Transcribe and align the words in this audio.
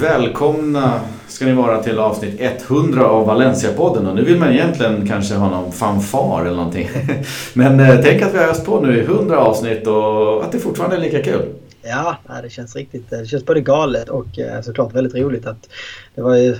Välkomna 0.00 1.00
ska 1.28 1.44
ni 1.44 1.52
vara 1.52 1.82
till 1.82 1.98
avsnitt 1.98 2.40
100 2.40 3.06
av 3.06 3.26
Valencia-podden. 3.26 4.06
Och 4.08 4.16
nu 4.16 4.24
vill 4.24 4.38
man 4.38 4.52
egentligen 4.52 5.06
kanske 5.08 5.34
ha 5.34 5.50
någon 5.50 5.72
fanfar 5.72 6.44
eller 6.44 6.56
någonting. 6.56 6.90
Men 7.54 7.80
eh, 7.80 8.00
tänk 8.02 8.22
att 8.22 8.34
vi 8.34 8.38
har 8.38 8.48
öst 8.48 8.66
på 8.66 8.80
nu 8.80 8.98
i 8.98 9.00
100 9.00 9.38
avsnitt 9.38 9.86
och 9.86 10.44
att 10.44 10.52
det 10.52 10.58
fortfarande 10.58 10.96
är 10.96 11.00
lika 11.00 11.22
kul. 11.22 11.42
Ja, 11.82 12.16
det 12.42 12.50
känns 12.50 12.76
riktigt. 12.76 13.12
Eh, 13.12 13.18
det 13.18 13.26
känns 13.26 13.46
både 13.46 13.60
galet 13.60 14.08
och 14.08 14.38
eh, 14.38 14.60
såklart 14.60 14.94
väldigt 14.94 15.14
roligt. 15.14 15.46
att 15.46 15.68
det 16.14 16.22
var 16.22 16.36
ju, 16.36 16.56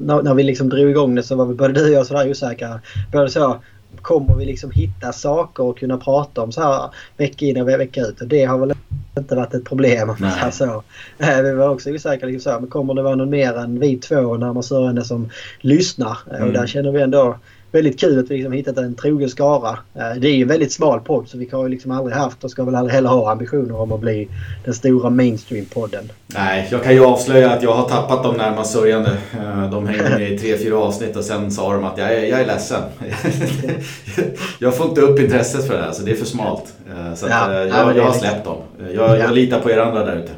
när 0.00 0.34
vi 0.34 0.42
liksom 0.42 0.68
drog 0.68 0.90
igång 0.90 1.14
det 1.14 1.22
så 1.22 1.36
var 1.36 1.46
vi 1.46 1.54
både 1.54 1.72
du 1.72 1.84
och 1.84 1.90
jag 1.90 2.06
sådär 2.06 2.30
osäkra. 2.30 2.80
Både 3.12 3.30
så, 3.30 3.56
kommer 4.02 4.34
vi 4.34 4.44
liksom 4.44 4.70
hitta 4.70 5.12
saker 5.12 5.62
och 5.62 5.78
kunna 5.78 5.96
prata 5.96 6.42
om 6.42 6.52
så 6.52 6.62
här 6.62 6.90
vecka 7.16 7.46
in 7.46 7.60
och 7.60 7.68
vecka 7.68 8.00
ut? 8.00 8.20
Och 8.20 8.28
det 8.28 8.44
har 8.44 8.58
väl 8.58 8.72
inte 9.18 9.34
varit 9.34 9.54
ett 9.54 9.64
problem. 9.64 10.16
Så, 10.52 10.82
eh, 11.18 11.42
vi 11.42 11.52
var 11.52 11.68
också 11.68 11.90
osäkra. 11.90 12.28
Liksom 12.28 12.40
så 12.40 12.50
här, 12.50 12.60
men 12.60 12.70
kommer 12.70 12.94
det 12.94 13.02
vara 13.02 13.14
någon 13.14 13.30
mer 13.30 13.56
än 13.58 13.80
vi 13.80 13.96
två 13.96 14.36
närmare 14.36 14.62
sörjande 14.62 15.04
som 15.04 15.30
lyssnar? 15.60 16.18
Eh, 16.30 16.36
Mm. 16.36 16.48
Och 16.48 16.52
där 16.52 16.66
känner 16.66 16.92
vi 16.92 17.00
ändå 17.00 17.38
väldigt 17.72 18.00
kul 18.00 18.18
att 18.18 18.30
vi 18.30 18.34
liksom 18.36 18.52
hittat 18.52 18.76
en 18.78 18.94
trogen 18.94 19.28
skara. 19.28 19.68
Eh, 19.94 20.10
Det 20.20 20.28
är 20.28 20.32
ju 20.34 20.42
en 20.42 20.48
väldigt 20.48 20.72
smal 20.72 21.00
podd 21.00 21.28
så 21.28 21.38
vi 21.38 21.48
har 21.52 21.62
ju 21.62 21.68
liksom 21.68 21.90
aldrig 21.90 22.16
haft 22.16 22.44
och 22.44 22.50
ska 22.50 22.64
väl 22.64 22.74
aldrig 22.74 22.94
heller 22.94 23.08
ha 23.08 23.30
ambitioner 23.32 23.80
om 23.80 23.92
att 23.92 24.00
bli 24.00 24.28
den 24.64 24.74
stora 24.74 25.10
mainstream-podden. 25.10 26.10
Nej, 26.26 26.68
jag 26.70 26.82
kan 26.82 26.92
ju 26.94 27.04
avslöja 27.04 27.50
att 27.50 27.62
jag 27.62 27.72
har 27.72 27.88
tappat 27.88 28.22
de 28.22 28.36
närmast 28.36 28.72
sörjande. 28.72 29.10
Eh, 29.32 29.70
De 29.70 29.86
hängde 29.86 30.10
med 30.10 30.32
i 30.32 30.38
tre, 30.38 30.58
fyra 30.58 30.76
avsnitt 30.78 31.16
och 31.16 31.24
sen 31.24 31.50
sa 31.50 31.72
de 31.72 31.84
att 31.84 31.98
jag 31.98 32.12
är, 32.14 32.26
jag 32.26 32.40
är 32.40 32.46
ledsen. 32.46 32.82
Jag 34.58 34.76
får 34.76 34.88
inte 34.88 35.00
upp 35.00 35.20
intresset 35.20 35.66
för 35.66 35.74
det 35.76 35.82
här 35.82 35.92
så 35.92 36.02
det 36.02 36.10
är 36.10 36.14
för 36.16 36.24
smalt. 36.26 36.72
Eh, 36.90 37.14
Så 37.14 37.26
Ja, 37.28 37.52
ja, 37.52 37.64
jag, 37.64 37.96
jag 37.96 38.04
har 38.04 38.12
släppt 38.12 38.44
dem. 38.44 38.56
Jag, 38.94 38.94
jag 38.94 39.18
Ja. 39.18 39.30
litar 39.30 39.60
på 39.60 39.70
er 39.70 39.78
andra 39.78 40.04
där 40.04 40.16
ute. 40.16 40.32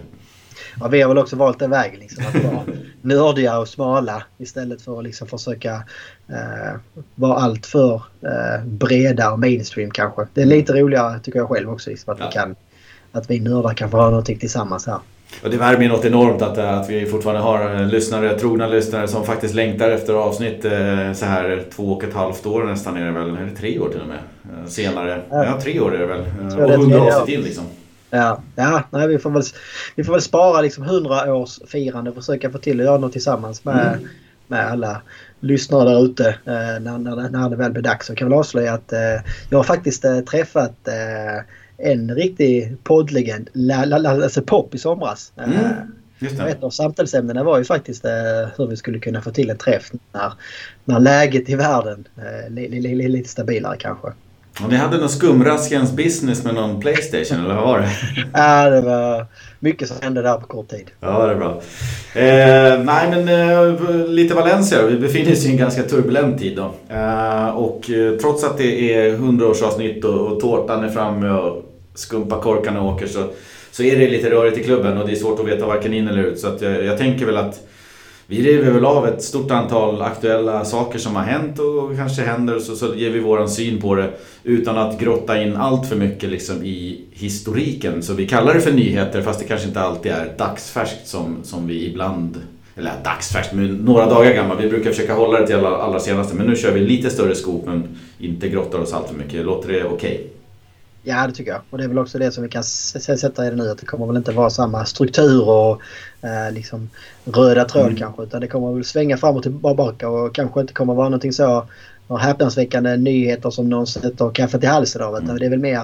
Ja, 0.80 0.88
vi 0.88 1.02
har 1.02 1.08
väl 1.08 1.18
också 1.18 1.36
valt 1.36 1.58
den 1.58 1.70
vägen. 1.70 2.00
Liksom, 2.00 2.24
att 2.26 2.44
vara 2.44 2.62
nördiga 3.02 3.58
och 3.58 3.68
smala 3.68 4.22
istället 4.38 4.82
för 4.82 4.98
att 4.98 5.04
liksom 5.04 5.28
försöka 5.28 5.74
eh, 6.28 6.78
vara 7.14 7.34
allt 7.38 7.66
för 7.66 7.94
eh, 8.22 8.64
breda 8.64 9.30
och 9.32 9.38
mainstream 9.38 9.90
kanske. 9.90 10.26
Det 10.34 10.42
är 10.42 10.46
lite 10.46 10.72
roligare 10.72 11.20
tycker 11.20 11.38
jag 11.38 11.48
själv 11.48 11.70
också. 11.70 11.90
Liksom, 11.90 12.12
att, 12.12 12.20
Ja. 12.20 12.26
vi 12.26 12.32
kan, 12.32 12.54
att 13.12 13.30
vi 13.30 13.40
nördar 13.40 13.74
kan 13.74 13.90
få 13.90 13.96
ha 13.96 14.08
någonting 14.10 14.38
tillsammans 14.38 14.86
här. 14.86 14.98
Och 15.44 15.50
det 15.50 15.56
värmer 15.56 15.82
ju 15.82 15.88
något 15.88 16.04
enormt 16.04 16.42
att, 16.42 16.58
att 16.58 16.90
vi 16.90 17.06
fortfarande 17.06 17.42
har 17.42 17.74
eh, 17.74 17.86
lyssnare, 17.86 18.38
trogna 18.38 18.66
lyssnare 18.66 19.08
som 19.08 19.24
faktiskt 19.24 19.54
längtar 19.54 19.90
efter 19.90 20.14
avsnitt 20.14 20.64
eh, 20.64 21.12
så 21.14 21.24
här 21.24 21.62
två 21.76 21.92
och 21.92 22.04
ett 22.04 22.14
halvt 22.14 22.46
år 22.46 22.64
nästan 22.64 22.96
är 22.96 23.04
det 23.04 23.10
väl, 23.12 23.28
eller 23.36 23.50
tre 23.58 23.78
år 23.78 23.88
till 23.88 24.00
och 24.00 24.06
med. 24.08 24.18
eh, 24.62 24.66
Senare. 24.68 25.22
Ja. 25.30 25.44
Ja, 25.44 25.60
tre 25.60 25.80
år 25.80 25.94
är 25.94 25.98
det 25.98 26.06
väl. 26.06 26.20
Eh, 26.20 26.58
Och 26.58 26.68
det 26.68 26.74
är 26.74 26.78
hundra 26.78 27.00
avsnitt 27.02 27.26
till 27.26 27.44
liksom. 27.44 27.64
Ja, 28.10 28.42
ja 28.56 28.82
nej, 28.90 29.08
vi, 29.08 29.18
får 29.18 29.30
väl, 29.30 29.42
vi 29.96 30.04
får 30.04 30.12
väl 30.12 30.22
spara 30.22 30.60
liksom 30.60 30.84
100 30.84 31.34
års 31.34 31.58
firande 31.66 32.10
och 32.10 32.16
försöka 32.16 32.50
få 32.50 32.58
till 32.58 32.80
att 32.80 32.86
göra 32.86 32.98
något 32.98 33.12
tillsammans 33.12 33.64
med, 33.64 33.86
Mm. 33.94 34.08
med 34.46 34.66
alla 34.70 35.02
lyssnare 35.40 35.88
där 35.90 36.04
ute 36.04 36.28
eh, 36.28 36.80
när, 36.80 36.98
när, 36.98 37.28
när 37.28 37.50
det 37.50 37.56
väl 37.56 37.72
blir 37.72 37.82
dags. 37.82 38.08
Jag 38.08 38.18
kan 38.18 38.28
väl 38.28 38.38
avslöja 38.38 38.72
att 38.74 38.92
eh, 38.92 38.98
jag 39.50 39.58
har 39.58 39.64
faktiskt 39.64 40.04
eh, 40.04 40.20
träffat 40.20 40.88
eh, 40.88 41.44
en 41.90 42.14
riktig 42.14 42.76
poddlegend, 42.84 43.48
La- 43.52 43.84
La- 43.84 43.98
La- 43.98 44.14
Lasse 44.14 44.42
Pop 44.42 44.74
i 44.74 44.78
somras. 44.78 45.32
Eh, 45.36 45.44
Mm. 45.44 45.92
Just 46.22 46.40
ett 46.40 46.62
av 46.62 46.70
samtalsämnena 46.70 47.44
var 47.44 47.58
ju 47.58 47.64
faktiskt 47.64 48.04
eh, 48.04 48.10
hur 48.56 48.66
vi 48.66 48.76
skulle 48.76 48.98
kunna 48.98 49.20
få 49.22 49.30
till 49.30 49.50
en 49.50 49.58
träff 49.58 49.90
när, 50.12 50.32
när 50.84 51.00
läget 51.00 51.48
i 51.48 51.54
världen 51.54 52.08
li, 52.48 53.08
lite 53.08 53.28
stabilare 53.28 53.76
kanske. 53.78 54.08
Ni 54.68 54.76
hade 54.76 54.98
någon 54.98 55.08
skumraskens 55.08 55.92
business 55.92 56.44
med 56.44 56.54
någon 56.54 56.80
Playstation 56.80 57.44
eller 57.44 57.54
vad 57.54 57.64
var 57.64 57.78
det? 57.78 57.90
Ja, 58.34 58.70
det 58.70 58.80
var 58.80 59.26
mycket 59.58 59.88
som 59.88 59.96
hände 60.02 60.22
där 60.22 60.34
på 60.36 60.46
kort 60.46 60.68
tid. 60.68 60.90
Ja, 61.00 61.26
det 61.26 61.32
är 61.32 61.36
bra. 61.36 61.62
Eh, 62.14 62.84
nej, 62.84 63.10
men 63.10 63.28
eh, 63.28 64.06
lite 64.08 64.34
Valencia. 64.34 64.86
Vi 64.86 64.96
befinner 64.96 65.32
oss 65.32 65.46
i 65.46 65.50
en 65.50 65.56
ganska 65.56 65.82
turbulent 65.82 66.38
tid 66.38 66.56
då. 66.56 66.94
Eh, 66.94 67.48
och 67.48 67.90
eh, 67.90 68.16
trots 68.16 68.44
att 68.44 68.58
det 68.58 68.94
är 68.94 69.16
100-årsavsnitt 69.16 70.04
och, 70.04 70.32
och 70.32 70.40
tårtan 70.40 70.84
är 70.84 70.88
framme 70.88 71.30
och 71.30 71.62
skumpa-korkarna 71.94 72.82
åker 72.82 73.06
så, 73.06 73.24
så 73.70 73.82
är 73.82 73.98
det 73.98 74.08
lite 74.08 74.30
rörigt 74.30 74.58
i 74.58 74.64
klubben 74.64 74.98
och 74.98 75.06
det 75.06 75.12
är 75.12 75.16
svårt 75.16 75.40
att 75.40 75.46
veta 75.46 75.66
varken 75.66 75.94
in 75.94 76.08
eller 76.08 76.22
ut. 76.22 76.38
Så 76.38 76.48
jag, 76.60 76.84
jag 76.84 76.98
tänker 76.98 77.26
väl 77.26 77.36
att 77.36 77.60
vi 78.30 78.42
river 78.42 78.70
väl 78.70 78.84
av 78.84 79.06
ett 79.06 79.22
stort 79.22 79.50
antal 79.50 80.02
aktuella 80.02 80.64
saker 80.64 80.98
som 80.98 81.16
har 81.16 81.22
hänt 81.22 81.58
och 81.58 81.96
kanske 81.96 82.22
händer 82.22 82.56
och 82.56 82.62
så, 82.62 82.76
så 82.76 82.94
ger 82.94 83.10
vi 83.10 83.20
våran 83.20 83.48
syn 83.48 83.80
på 83.80 83.94
det 83.94 84.10
utan 84.44 84.78
att 84.78 85.00
grotta 85.00 85.42
in 85.42 85.56
allt 85.56 85.88
för 85.88 85.96
mycket 85.96 86.30
liksom 86.30 86.64
i 86.64 87.04
historiken. 87.12 88.02
Så 88.02 88.14
vi 88.14 88.28
kallar 88.28 88.54
det 88.54 88.60
för 88.60 88.72
nyheter 88.72 89.22
fast 89.22 89.40
det 89.40 89.44
kanske 89.44 89.68
inte 89.68 89.80
alltid 89.80 90.12
är 90.12 90.34
dagsfärskt 90.38 91.06
som, 91.06 91.36
som 91.42 91.66
vi 91.66 91.86
ibland 91.86 92.42
eller 92.76 92.92
dagsfärskt, 93.04 93.52
men 93.52 93.74
några 93.74 94.06
dagar 94.06 94.34
gammal. 94.34 94.56
Vi 94.62 94.68
brukar 94.68 94.90
försöka 94.90 95.14
hålla 95.14 95.40
det 95.40 95.46
till 95.46 95.56
allra, 95.56 95.76
allra 95.76 96.00
senaste 96.00 96.36
men 96.36 96.46
nu 96.46 96.56
kör 96.56 96.72
vi 96.72 96.80
lite 96.80 97.10
större 97.10 97.34
skop 97.34 97.66
men 97.66 97.98
inte 98.18 98.48
grottar 98.48 98.78
oss 98.78 98.92
allt 98.92 99.08
för 99.08 99.14
mycket. 99.14 99.44
Låter 99.44 99.68
det 99.68 99.84
okej? 99.84 100.30
Ja, 101.02 101.26
det 101.26 101.32
tycker 101.32 101.50
jag. 101.50 101.60
Och 101.70 101.78
det 101.78 101.84
är 101.84 101.88
väl 101.88 101.98
också 101.98 102.18
det 102.18 102.32
som 102.32 102.42
vi 102.42 102.48
kan 102.48 102.64
sätta 102.64 103.46
i 103.46 103.50
det 103.50 103.56
nu. 103.56 103.70
Att 103.70 103.78
det 103.78 103.86
kommer 103.86 104.06
väl 104.06 104.16
inte 104.16 104.32
vara 104.32 104.50
samma 104.50 104.84
struktur 104.84 105.48
och 105.48 105.80
eh, 106.22 106.52
liksom 106.52 106.90
röda 107.24 107.64
tråd 107.64 107.84
Mm. 107.86 107.96
kanske. 107.96 108.22
Utan 108.22 108.40
det 108.40 108.48
kommer 108.48 108.72
väl 108.72 108.84
svänga 108.84 109.16
fram 109.16 109.36
och 109.36 109.42
tillbaka 109.42 110.08
och 110.08 110.34
kanske 110.34 110.60
inte 110.60 110.72
kommer 110.72 110.94
vara 110.94 111.08
någonting 111.08 111.32
så 111.32 111.66
häpnadsväckande 112.20 112.96
nyheter 112.96 113.50
som 113.50 113.68
någon 113.68 113.86
sätter 113.86 114.30
kaffet 114.30 114.64
i 114.64 114.66
halsen 114.66 115.02
av. 115.02 115.14
Utan 115.14 115.24
Mm. 115.24 115.38
det 115.38 115.46
är 115.46 115.50
väl 115.50 115.58
mer 115.58 115.82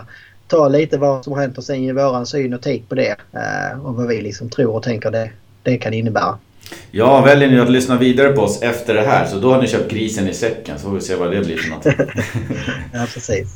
ta 0.48 0.68
lite 0.68 0.98
vad 0.98 1.24
som 1.24 1.32
har 1.32 1.40
hänt 1.40 1.58
och 1.58 1.64
sen 1.64 1.82
ge 1.82 1.92
våran 1.92 2.26
syn 2.26 2.54
och 2.54 2.62
take 2.62 2.82
på 2.88 2.94
det. 2.94 3.16
Eh, 3.32 3.86
och 3.86 3.94
vad 3.94 4.06
vi 4.08 4.20
liksom 4.22 4.48
tror 4.48 4.74
och 4.74 4.82
tänker 4.82 5.10
det, 5.10 5.30
det 5.62 5.78
kan 5.78 5.94
innebära. 5.94 6.38
Ja, 6.90 7.20
väljer 7.20 7.50
ni 7.50 7.60
att 7.60 7.70
lyssna 7.70 7.98
vidare 7.98 8.32
på 8.32 8.42
oss 8.42 8.62
efter 8.62 8.94
det 8.94 9.02
här 9.02 9.26
så 9.26 9.38
då 9.38 9.52
har 9.52 9.62
ni 9.62 9.68
köpt 9.68 9.90
grisen 9.90 10.28
i 10.28 10.34
säcken 10.34 10.78
så 10.78 10.88
får 10.88 10.94
vi 10.94 11.00
se 11.00 11.14
vad 11.14 11.30
det 11.30 11.40
blir 11.40 11.56
för 11.56 11.70
något. 11.70 11.86
Ja, 12.92 13.06
precis. 13.14 13.48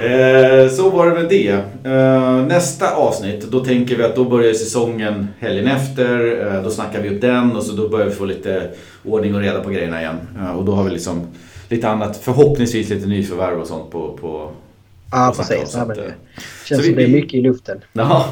Eh, 0.00 0.68
så 0.68 0.90
var 0.90 1.06
det 1.06 1.14
med 1.14 1.28
det. 1.28 1.50
Eh, 1.90 2.46
nästa 2.46 2.94
avsnitt, 2.94 3.42
då 3.50 3.64
tänker 3.64 3.96
vi 3.96 4.04
att 4.04 4.16
då 4.16 4.24
börjar 4.24 4.54
säsongen 4.54 5.28
helgen 5.38 5.66
efter. 5.66 6.46
Eh, 6.46 6.62
då 6.62 6.70
snackar 6.70 7.02
vi 7.02 7.08
upp 7.08 7.20
den 7.20 7.56
och 7.56 7.62
så 7.62 7.72
då 7.72 7.88
börjar 7.88 8.06
vi 8.06 8.12
få 8.12 8.24
lite 8.24 8.70
ordning 9.04 9.34
och 9.34 9.40
reda 9.40 9.60
på 9.60 9.70
grejerna 9.70 10.00
igen. 10.00 10.16
Eh, 10.38 10.56
och 10.58 10.64
då 10.64 10.72
har 10.72 10.84
vi 10.84 10.90
liksom 10.90 11.26
lite 11.68 11.88
annat, 11.88 12.16
förhoppningsvis 12.22 12.88
lite 12.88 13.06
nyförvärv 13.06 13.60
och 13.60 13.66
sånt 13.66 13.90
på... 13.90 14.18
på 14.20 14.50
Ja, 15.12 15.34
precis. 15.36 15.70
så 15.70 15.78
att, 15.78 15.88
men 15.88 15.98
eh, 15.98 16.04
det 16.04 16.12
känns 16.64 16.84
som 16.84 16.94
vi- 16.94 16.96
det 16.96 17.04
är 17.04 17.08
mycket 17.12 17.34
i 17.34 17.40
luften. 17.40 17.80
Ja, 17.92 18.24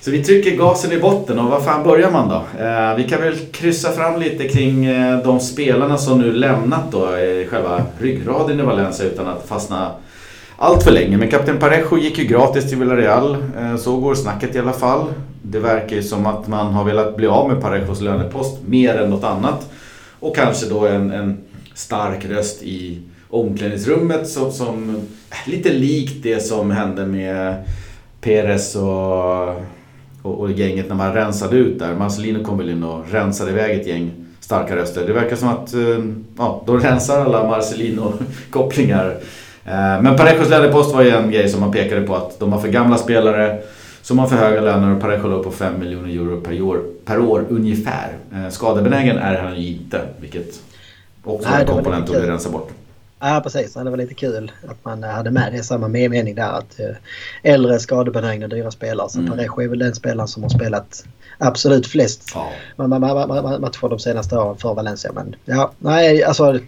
så 0.00 0.10
vi 0.10 0.24
trycker 0.24 0.56
gasen 0.56 0.92
i 0.92 0.98
botten 0.98 1.38
och 1.38 1.50
var 1.50 1.60
fan 1.60 1.84
börjar 1.84 2.10
man 2.10 2.28
då? 2.28 2.64
Eh, 2.64 2.94
vi 2.96 3.04
kan 3.04 3.20
väl 3.20 3.36
kryssa 3.52 3.92
fram 3.92 4.20
lite 4.20 4.48
kring 4.48 4.84
eh, 4.84 5.18
de 5.24 5.40
spelarna 5.40 5.98
som 5.98 6.18
nu 6.20 6.32
lämnat 6.32 6.92
då 6.92 7.04
eh, 7.16 7.46
själva 7.48 7.82
ryggraden 7.98 8.60
i 8.60 8.62
Valencia 8.62 9.06
utan 9.06 9.26
att 9.26 9.48
fastna 9.48 9.90
allt 10.58 10.82
för 10.82 10.90
länge. 10.90 11.16
Men 11.16 11.28
kapten 11.30 11.58
Parejo 11.58 11.98
gick 11.98 12.18
ju 12.18 12.24
gratis 12.24 12.68
till 12.68 12.78
Villarreal, 12.78 13.36
så 13.78 13.96
går 13.96 14.14
snacket 14.14 14.54
i 14.54 14.58
alla 14.58 14.72
fall. 14.72 15.04
Det 15.42 15.58
verkar 15.58 15.96
ju 15.96 16.02
som 16.02 16.26
att 16.26 16.48
man 16.48 16.72
har 16.74 16.84
velat 16.84 17.16
bli 17.16 17.26
av 17.26 17.48
med 17.52 17.60
Parejos 17.62 18.00
lönepost 18.00 18.58
mer 18.66 18.94
än 18.94 19.10
något 19.10 19.24
annat. 19.24 19.70
Och 20.20 20.36
kanske 20.36 20.66
då 20.66 20.86
en, 20.86 21.10
en 21.10 21.38
stark 21.74 22.24
röst 22.24 22.62
i 22.62 22.98
omklädningsrummet 23.30 24.28
som, 24.28 24.52
som 24.52 25.00
lite 25.46 25.72
likt 25.72 26.22
det 26.22 26.40
som 26.40 26.70
hände 26.70 27.06
med 27.06 27.54
Perez 28.20 28.76
och, 28.76 29.48
och, 30.22 30.40
och 30.40 30.50
gänget 30.52 30.88
när 30.88 30.96
man 30.96 31.14
rensade 31.14 31.56
ut 31.56 31.78
där. 31.78 31.94
Marcelino 31.94 32.44
kom 32.44 32.58
väl 32.58 32.70
in 32.70 32.84
och 32.84 33.10
rensade 33.10 33.50
iväg 33.50 33.80
ett 33.80 33.86
gäng 33.86 34.10
starka 34.40 34.76
röster. 34.76 35.06
Det 35.06 35.12
verkar 35.12 35.36
som 35.36 35.48
att 35.48 35.74
eh, 35.74 36.04
ja, 36.38 36.62
de 36.66 36.80
rensar 36.80 37.20
alla 37.20 37.48
Marcelino-kopplingar. 37.48 39.10
Eh, 39.64 40.02
Men 40.02 40.16
Parejos 40.16 40.50
lönepost 40.50 40.94
var 40.94 41.02
ju 41.02 41.10
en 41.10 41.30
grej 41.30 41.48
som 41.48 41.60
man 41.60 41.72
pekade 41.72 42.00
på 42.06 42.16
att 42.16 42.40
de 42.40 42.52
har 42.52 42.60
för 42.60 42.68
gamla 42.68 42.98
spelare 42.98 43.58
som 44.02 44.18
har 44.18 44.26
för 44.28 44.36
höga 44.36 44.60
löner 44.60 44.94
och 44.94 45.00
Parejo 45.00 45.28
låg 45.28 45.44
på 45.44 45.50
5 45.50 45.80
miljoner 45.80 46.08
euro 46.10 46.40
per 46.40 46.62
år, 46.62 46.82
per 47.04 47.18
år 47.20 47.44
ungefär. 47.48 48.12
Eh, 48.34 48.50
Skadebenägen 48.50 49.18
är 49.18 49.42
han 49.42 49.60
ju 49.60 49.68
inte, 49.68 50.00
vilket 50.20 50.60
också 51.24 51.48
Nej, 51.48 51.56
är 51.56 51.60
en 51.60 51.74
komponent 51.74 52.10
att 52.10 52.16
vi 52.16 52.26
rensar 52.26 52.50
bort. 52.50 52.70
Ja 53.28 53.40
precis, 53.44 53.74
det 53.74 53.90
var 53.90 53.96
lite 53.96 54.14
kul 54.14 54.52
att 54.68 54.84
man 54.84 55.02
hade 55.02 55.30
med 55.30 55.52
det 55.52 55.58
i 55.58 55.62
samma 55.62 55.88
mening 55.88 56.34
där. 56.34 56.52
Att 56.58 56.80
eh, 56.80 56.96
äldre 57.52 57.78
skadebenägna 57.78 58.48
dyra 58.48 58.70
spelare. 58.70 59.08
Så 59.08 59.18
Mm. 59.18 59.30
Parejo 59.30 59.60
är 59.62 59.68
väl 59.68 59.78
den 59.78 59.94
spelaren 59.94 60.28
som 60.28 60.42
har 60.42 60.50
spelat 60.50 61.04
absolut 61.38 61.86
flest 61.86 62.30
Ja. 62.34 62.50
ma- 62.76 62.86
ma- 62.86 63.26
ma- 63.26 63.42
ma- 63.42 63.60
matcher 63.60 63.88
de 63.88 63.98
senaste 63.98 64.36
åren 64.36 64.56
för 64.56 64.74
Valencia. 64.74 65.12
Men 65.12 65.36
ja, 65.44 65.72
nej 65.78 66.24
alltså 66.24 66.58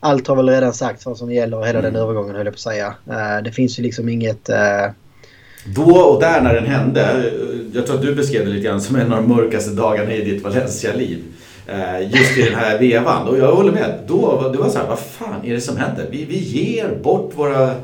allt 0.00 0.26
har 0.28 0.36
väl 0.36 0.48
redan 0.48 0.72
sagts 0.72 1.06
vad 1.06 1.16
som 1.18 1.32
gäller 1.32 1.62
hela 1.64 1.80
den 1.80 1.90
Mm. 1.90 2.02
övergången 2.02 2.36
höll 2.36 2.46
jag 2.46 2.54
på 2.54 2.56
att 2.56 2.60
säga. 2.60 2.94
Eh, 3.10 3.42
det 3.44 3.52
finns 3.52 3.78
ju 3.78 3.82
liksom 3.82 4.08
inget... 4.08 4.48
eh, 4.48 4.86
Då 5.66 5.82
och 5.96 6.20
där 6.20 6.40
när 6.40 6.54
den 6.54 6.66
hände, 6.66 7.02
eh, 7.02 7.24
jag 7.74 7.86
tror 7.86 7.96
att 7.96 8.02
du 8.02 8.14
beskrev 8.14 8.44
det 8.44 8.50
lite 8.50 8.66
grann 8.66 8.80
som 8.80 8.96
en 8.96 9.12
av 9.12 9.22
de 9.22 9.28
mörkaste 9.34 9.70
dagarna 9.70 10.12
i 10.12 10.24
ditt 10.24 10.42
Valencia-liv. 10.44 11.22
Eh, 11.66 12.00
just 12.10 12.38
i 12.38 12.42
den 12.42 12.54
här 12.54 12.78
vevan. 12.78 13.28
Och 13.28 13.38
jag 13.38 13.54
håller 13.56 13.72
med. 13.72 13.98
Då, 14.06 14.50
det 14.52 14.58
var 14.58 14.68
så 14.68 14.78
här, 14.78 14.88
vad 14.88 14.98
fan 14.98 15.44
är 15.44 15.54
det 15.54 15.60
som 15.60 15.76
händer? 15.76 16.06
Vi, 16.10 16.24
vi 16.24 16.38
ger 16.38 16.96
bort 17.02 17.32
våra 17.34 17.74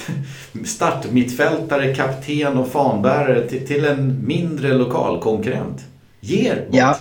startmittfältare, 0.64 1.94
kapten 1.94 2.58
och 2.58 2.68
fanbärare 2.68 3.48
till, 3.48 3.66
till 3.66 3.84
en 3.84 4.26
mindre 4.26 4.74
lokal 4.74 5.20
konkurrent. 5.20 5.80
Ger 6.20 6.56
bort. 6.56 6.66
Ja, 6.70 6.98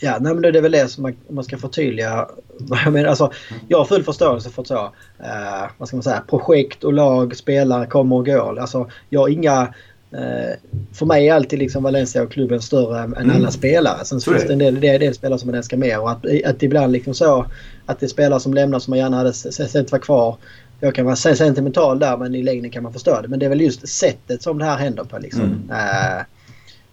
Ja, 0.00 0.18
nej, 0.20 0.34
men 0.34 0.42
det 0.42 0.58
är 0.58 0.62
väl 0.62 0.72
det 0.72 0.88
som 0.88 1.02
man, 1.02 1.16
man 1.28 1.44
ska 1.44 1.58
förtydliga. 1.58 2.28
Jag, 2.84 2.92
menar, 2.92 3.08
alltså, 3.08 3.32
jag 3.68 3.78
har 3.78 3.84
full 3.84 4.02
förståelse 4.02 4.50
för 4.50 4.64
så, 4.64 4.84
eh, 5.18 5.70
vad 5.78 5.88
ska 5.88 5.96
man 5.96 6.02
säga, 6.02 6.22
projekt 6.28 6.84
och 6.84 6.92
lag, 6.92 7.36
spelare 7.36 7.86
kommer 7.86 8.16
och 8.16 8.26
går. 8.26 8.58
Alltså, 8.58 8.90
jag 9.08 9.20
har 9.20 9.28
inga... 9.28 9.74
Eh, 10.12 10.56
för 10.92 11.06
mig 11.06 11.28
är 11.28 11.34
alltid 11.34 11.58
liksom 11.58 11.82
Valencia 11.82 12.22
och 12.22 12.32
klubben 12.32 12.62
större 12.62 13.02
än 13.02 13.14
mm. 13.14 13.36
alla 13.36 13.50
spelare. 13.50 14.04
Sen 14.04 14.20
finns 14.20 14.46
det 14.46 14.52
en 14.52 14.58
del, 14.58 14.80
det 14.80 14.98
del 14.98 15.14
spelare 15.14 15.38
som 15.38 15.46
man 15.46 15.54
älskar 15.54 15.76
mer. 15.76 16.00
Och 16.00 16.10
att, 16.10 16.24
att 16.44 16.62
ibland 16.62 16.92
liksom 16.92 17.14
så 17.14 17.46
att 17.86 18.00
det 18.00 18.06
är 18.06 18.08
spelare 18.08 18.40
som 18.40 18.54
lämnar 18.54 18.78
som 18.78 18.90
man 18.90 18.98
gärna 18.98 19.16
hade 19.16 19.32
sett 19.32 19.92
vara 19.92 20.02
kvar. 20.02 20.36
Jag 20.80 20.94
kan 20.94 21.04
vara 21.04 21.16
sentimental 21.16 21.98
där 21.98 22.16
men 22.16 22.34
i 22.34 22.42
längden 22.42 22.70
kan 22.70 22.82
man 22.82 22.92
förstå 22.92 23.20
det. 23.20 23.28
Men 23.28 23.38
det 23.38 23.46
är 23.46 23.50
väl 23.50 23.60
just 23.60 23.88
sättet 23.88 24.42
som 24.42 24.58
det 24.58 24.64
här 24.64 24.76
händer 24.76 25.04
på. 25.04 25.18
Liksom. 25.18 25.42
Mm. 25.42 25.70
Eh, 25.70 26.24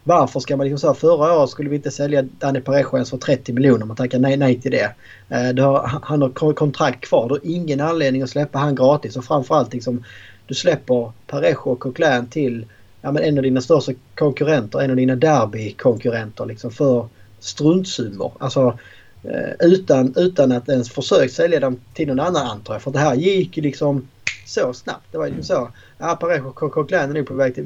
varför 0.04 0.40
ska 0.40 0.58
man 0.58 0.68
liksom 0.68 0.80
säga 0.80 0.94
förra 0.94 1.40
året 1.40 1.50
skulle 1.50 1.70
vi 1.70 1.76
inte 1.76 1.92
sälja 1.92 2.22
Danny 2.22 2.62
Parejo 2.62 3.06
för 3.06 3.18
30 3.18 3.54
miljoner. 3.54 3.86
Man 3.86 3.96
tackar 3.96 4.20
nej, 4.20 4.38
nej 4.38 4.62
till 4.62 4.72
det. 4.72 4.92
Eh, 5.30 5.66
har, 5.66 6.00
han 6.04 6.22
har 6.22 6.54
kontrakt 6.54 7.02
kvar. 7.06 7.28
Du 7.28 7.34
har 7.34 7.42
ingen 7.44 7.82
anledning 7.82 8.22
att 8.22 8.30
släppa 8.30 8.60
han 8.60 8.76
gratis. 8.76 9.18
Och 9.18 9.26
framförallt 9.26 9.74
liksom 9.74 10.04
du 10.48 10.54
släpper 10.54 11.12
Parejo 11.28 11.72
och 11.72 11.80
Coquelin 11.80 12.28
till 12.28 12.66
ja, 13.06 13.12
men 13.12 13.24
en 13.24 13.38
av 13.38 13.44
dina 13.44 13.62
största 13.62 13.92
konkurrenter. 14.16 14.80
En 14.80 14.90
av 14.90 14.96
dina 14.96 15.16
derbykonkurrenter 15.16 16.46
liksom 16.46 16.72
för 16.72 17.08
struntsummor. 17.40 18.32
Alltså 18.40 18.80
eh, 19.24 19.68
utan, 19.68 20.14
utan 20.18 20.52
att 20.52 20.70
ens 20.70 20.90
försöka 20.90 21.30
sälja 21.30 21.60
dem 21.60 21.80
till 21.94 22.08
någon 22.08 22.20
annan 22.20 22.48
antar 22.48 22.74
jag. 22.74 22.82
För 22.82 22.92
det 22.92 23.00
här 23.00 23.16
gick 23.16 23.58
ju 23.58 23.64
liksom 23.64 24.08
så 24.46 24.74
snabbt. 24.74 25.06
Det 25.12 25.18
var 25.18 25.28
ju 25.28 25.44
så. 25.44 25.70
Ja, 25.98 26.18
Parejo 26.22 26.48
och 26.48 26.56
Coquelin 26.56 27.10
är 27.10 27.14
nu 27.14 27.24
på 27.24 27.34
väg 27.34 27.56
till 27.56 27.64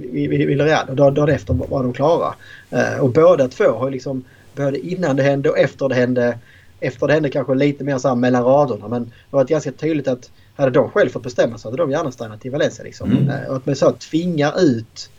Villarreal 0.47 0.89
och 0.89 0.95
dagen 0.95 1.29
efter 1.29 1.53
var 1.53 1.83
de 1.83 1.93
klara. 1.93 2.33
Uh, 2.73 2.99
och 2.99 3.09
båda 3.09 3.47
två 3.47 3.71
har 3.71 3.91
liksom 3.91 4.23
både 4.55 4.79
innan 4.79 5.15
det 5.15 5.23
hände 5.23 5.49
och 5.49 5.57
efter 5.57 5.89
det 5.89 5.95
hände 5.95 6.37
efter 6.79 7.07
det 7.07 7.13
hände 7.13 7.29
kanske 7.29 7.55
lite 7.55 7.83
mer 7.83 7.97
så 7.97 8.15
mellan 8.15 8.43
raderna 8.43 8.87
men 8.87 9.03
det 9.03 9.35
var 9.35 9.45
ganska 9.45 9.71
tydligt 9.71 10.07
att 10.07 10.31
hade 10.55 10.71
de 10.71 10.89
själv 10.89 11.09
fått 11.09 11.23
bestämma 11.23 11.57
så 11.57 11.67
hade 11.67 11.77
de 11.77 11.91
gärna 11.91 12.11
stannat 12.11 12.45
i 12.45 12.49
Valencia. 12.49 12.83
Liksom. 12.85 13.11
Mm. 13.11 13.29
Uh, 13.29 13.49
och 13.49 13.55
att 13.55 13.65
man 13.65 13.75
så 13.75 13.91
tvingar 13.91 14.61
ut 14.61 15.09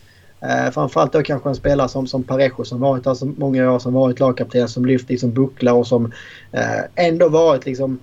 Eh, 0.41 0.71
framförallt 0.71 1.13
då 1.13 1.23
kanske 1.23 1.49
en 1.49 1.55
spelare 1.55 1.89
som, 1.89 2.07
som 2.07 2.23
Parejo 2.23 2.65
som 2.65 2.81
varit 2.81 3.07
här 3.07 3.15
så 3.15 3.27
många 3.27 3.73
år, 3.73 3.79
som 3.79 3.95
varit 3.95 4.21
lagkapten, 4.21 4.69
som 4.69 4.87
lyft 4.87 5.09
liksom 5.09 5.33
bucklar 5.33 5.73
och 5.73 5.87
som 5.87 6.13
eh, 6.53 7.07
ändå 7.07 7.29
varit 7.29 7.67
liksom 7.67 7.99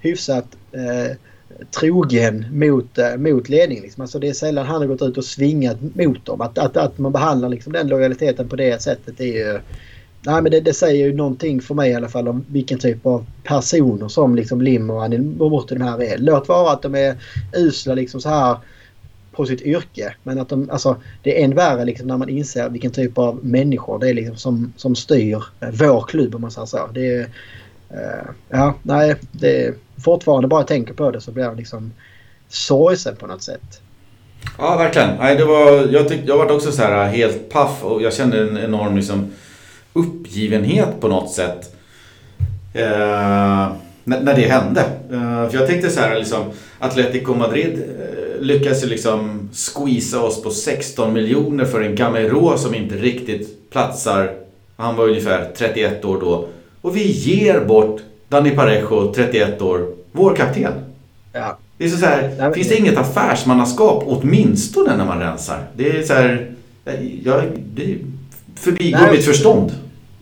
hyfsat 0.00 0.46
eh, 0.72 1.16
trogen 1.80 2.46
mot, 2.52 2.98
eh, 2.98 3.16
mot 3.16 3.48
ledningen. 3.48 3.82
Liksom. 3.82 4.00
Alltså 4.00 4.18
det 4.18 4.28
är 4.28 4.32
sällan 4.32 4.66
han 4.66 4.80
har 4.80 4.86
gått 4.86 5.02
ut 5.02 5.18
och 5.18 5.24
svingat 5.24 5.76
mot 5.94 6.26
dem. 6.26 6.40
Att, 6.40 6.58
att, 6.58 6.76
att 6.76 6.98
man 6.98 7.12
behandlar 7.12 7.48
liksom 7.48 7.72
den 7.72 7.88
lojaliteten 7.88 8.48
på 8.48 8.56
det 8.56 8.82
sättet 8.82 9.20
är 9.20 9.24
ju... 9.24 9.60
Nej 10.22 10.42
men 10.42 10.52
det, 10.52 10.60
det, 10.60 10.74
säger 10.74 11.06
ju 11.06 11.14
någonting 11.14 11.60
för 11.60 11.74
mig 11.74 11.90
i 11.90 11.94
alla 11.94 12.08
fall 12.08 12.28
om 12.28 12.44
vilken 12.48 12.78
typ 12.78 13.06
av 13.06 13.26
personer 13.44 14.08
som 14.08 14.34
liksom 14.34 14.60
Lim 14.60 14.90
och 14.90 15.04
Anil 15.04 15.22
Morten 15.22 15.82
här 15.82 16.02
är. 16.02 16.18
Låt 16.18 16.48
vara 16.48 16.72
att 16.72 16.82
de 16.82 16.94
är 16.94 17.16
usla 17.56 17.94
liksom 17.94 18.20
så 18.20 18.28
här 18.28 18.56
på 19.38 19.46
sitt 19.46 19.62
yrke. 19.62 20.14
Men 20.22 20.38
att 20.38 20.48
de, 20.48 20.70
alltså, 20.70 20.96
det 21.22 21.40
är 21.40 21.44
än 21.44 21.54
värre 21.54 21.84
liksom 21.84 22.06
när 22.06 22.16
man 22.16 22.28
inser 22.28 22.68
vilken 22.68 22.90
typ 22.90 23.18
av 23.18 23.44
människor 23.44 23.98
det 23.98 24.10
är 24.10 24.14
liksom 24.14 24.36
som, 24.36 24.72
som 24.76 24.96
styr 24.96 25.42
eh, 25.60 25.68
vår 25.72 26.02
klubb 26.08 26.34
om 26.34 26.40
man 26.40 26.50
säger 26.50 26.66
så. 26.66 26.88
Det 26.94 27.14
är, 27.14 27.20
uh, 27.20 28.30
ja, 28.48 28.74
nej, 28.82 29.14
det 29.32 29.66
är 29.66 29.74
fortfarande 30.04 30.48
bara 30.48 30.60
jag 30.60 30.68
tänker 30.68 30.94
på 30.94 31.10
det 31.10 31.20
så 31.20 31.30
blir 31.30 31.44
jag 31.44 31.56
liksom 31.56 31.92
sorgsen 32.48 33.16
på 33.16 33.26
något 33.26 33.42
sätt. 33.42 33.80
Ja, 34.58 34.76
verkligen. 34.76 35.16
Nej, 35.18 35.36
det 35.36 35.44
var, 35.44 35.92
jag, 35.92 36.08
tyck, 36.08 36.20
jag 36.26 36.38
var 36.38 36.52
också 36.52 36.72
så 36.72 36.82
här 36.82 37.04
eh, 37.04 37.10
helt 37.10 37.48
paff 37.50 37.84
och 37.84 38.02
jag 38.02 38.14
kände 38.14 38.40
en 38.40 38.58
enorm 38.58 38.96
liksom, 38.96 39.30
uppgivenhet 39.92 41.00
på 41.00 41.08
något 41.08 41.30
sätt. 41.30 41.74
Eh, 42.74 43.72
när, 44.04 44.20
när, 44.20 44.34
det 44.34 44.48
hände. 44.48 44.80
Eh, 45.12 45.50
för 45.50 45.58
jag 45.58 45.66
tänkte 45.66 45.90
så 45.90 46.00
här 46.00 46.18
liksom, 46.18 46.44
Atletico 46.78 47.34
Madrid 47.34 47.82
eh, 48.00 48.27
lyckades 48.40 48.84
liksom 48.84 49.48
squeeza 49.52 50.20
oss 50.20 50.42
på 50.42 50.50
16 50.50 51.12
miljoner 51.12 51.64
för 51.64 51.80
en 51.80 51.94
Gamero 51.94 52.58
som 52.58 52.74
inte 52.74 52.94
riktigt 52.94 53.70
platsar. 53.70 54.34
Han 54.76 54.96
var 54.96 55.08
ungefär 55.08 55.50
31 55.56 56.04
år 56.04 56.20
då. 56.20 56.48
Och 56.80 56.96
vi 56.96 57.12
ger 57.12 57.60
bort 57.60 58.00
Danny 58.28 58.50
Parejo, 58.50 59.12
31 59.14 59.62
år, 59.62 59.86
vår 60.12 60.36
kapten. 60.36 60.72
Ja. 61.32 61.58
Det 61.78 61.84
är 61.84 61.88
så, 61.88 61.96
så 61.96 62.06
här, 62.06 62.34
Nej, 62.38 62.54
finns 62.54 62.68
det 62.68 62.76
inget 62.76 62.98
affärsmannaskap 62.98 64.04
åtminstone 64.06 64.96
när 64.96 65.04
man 65.04 65.20
rensar? 65.20 65.66
Det 65.76 65.88
är 65.88 66.02
så 66.02 66.12
här, 66.12 66.52
jag, 67.24 67.42
det 67.74 67.96
förbigår 68.54 69.12
mitt 69.12 69.24
förstånd. 69.24 69.72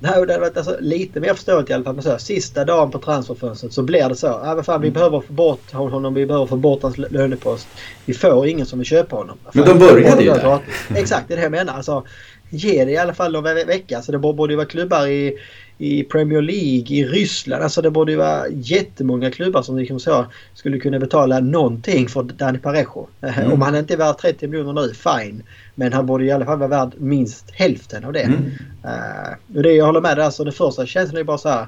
Det 0.01 0.09
hade 0.09 0.39
varit 0.39 0.57
alltså, 0.57 0.77
lite 0.81 1.21
mer 1.21 1.35
förståeligt 1.35 1.71
i 1.71 1.73
alla 1.73 1.85
fall. 1.85 1.95
Men 1.95 2.03
så, 2.03 2.19
sista 2.19 2.65
dagen 2.65 2.91
på 2.91 2.99
transferfönstret 2.99 3.73
så 3.73 3.83
blir 3.83 4.09
det 4.09 4.17
så. 4.17 4.27
Ja, 4.27 4.55
vad 4.55 4.65
fan, 4.67 4.81
vi 4.81 4.89
mm. 4.89 4.95
behöver 4.95 5.21
få 5.21 5.33
bort 5.33 5.73
honom. 5.73 6.15
Vi 6.15 6.27
behöver 6.27 6.47
få 6.47 6.57
bort 6.57 6.83
hans 6.83 6.99
lönepost. 6.99 7.69
Vi 8.05 8.15
får 8.15 8.47
ingen 8.47 8.67
som 8.67 8.79
vill 8.79 8.87
köpa 8.87 9.17
honom. 9.17 9.39
Fan, 9.45 9.53
men 9.55 9.65
de 9.65 9.79
började 9.79 10.23
ju 10.23 10.31
där. 10.31 10.59
Exakt, 10.95 11.29
det 11.29 11.35
är 11.35 11.37
det 11.37 11.43
jag 11.43 11.53
menar. 11.53 11.73
Alltså, 11.73 12.05
ge 12.51 12.85
det 12.85 12.91
i 12.91 12.97
alla 12.97 13.15
fall 13.15 13.33
någon 13.33 13.55
vecka. 13.55 14.03
Så 14.03 14.13
det 14.13 14.19
borde 14.19 14.53
ju 14.53 14.57
vara 14.57 14.67
klubbar 14.67 15.07
i 15.07 15.39
i 15.79 16.05
Premier 16.05 16.43
League, 16.43 16.97
i 16.97 17.05
Ryssland. 17.05 17.63
Alltså 17.63 17.83
det 17.83 17.91
borde 17.91 18.13
ju 18.13 18.19
vara 18.19 18.49
jättemånga 18.49 19.31
klubbar 19.31 19.63
som 19.63 19.79
liksom 19.79 20.01
så 20.01 20.27
skulle 20.55 20.79
kunna 20.79 20.99
betala 20.99 21.41
någonting 21.41 22.09
för 22.09 22.23
Dani 22.23 22.59
Parejo. 22.59 23.09
Mm. 23.21 23.53
Om 23.53 23.63
han 23.63 23.77
inte 23.77 23.95
är 23.95 23.99
värd 23.99 24.19
30 24.19 24.49
miljoner 24.49 24.73
nu, 24.73 24.95
fine. 24.95 25.43
Men 25.75 25.93
han 25.93 26.07
borde 26.07 26.25
i 26.25 26.31
alla 26.31 26.45
fall 26.45 26.59
vara 26.59 26.69
värd 26.69 26.93
minst 26.99 27.51
hälften 27.51 28.05
av 28.05 28.13
det. 28.13 28.21
Mm. 28.23 28.45
Uh, 28.85 29.57
och 29.57 29.63
det 29.63 29.73
jag 29.73 29.87
håller 29.87 30.01
med 30.01 30.17
dig, 30.17 30.25
alltså 30.25 30.45
det 30.45 30.53
första 30.53 30.87
känslan 30.87 31.21
är 31.21 31.25
bara 31.25 31.39
så 31.39 31.49
här. 31.49 31.67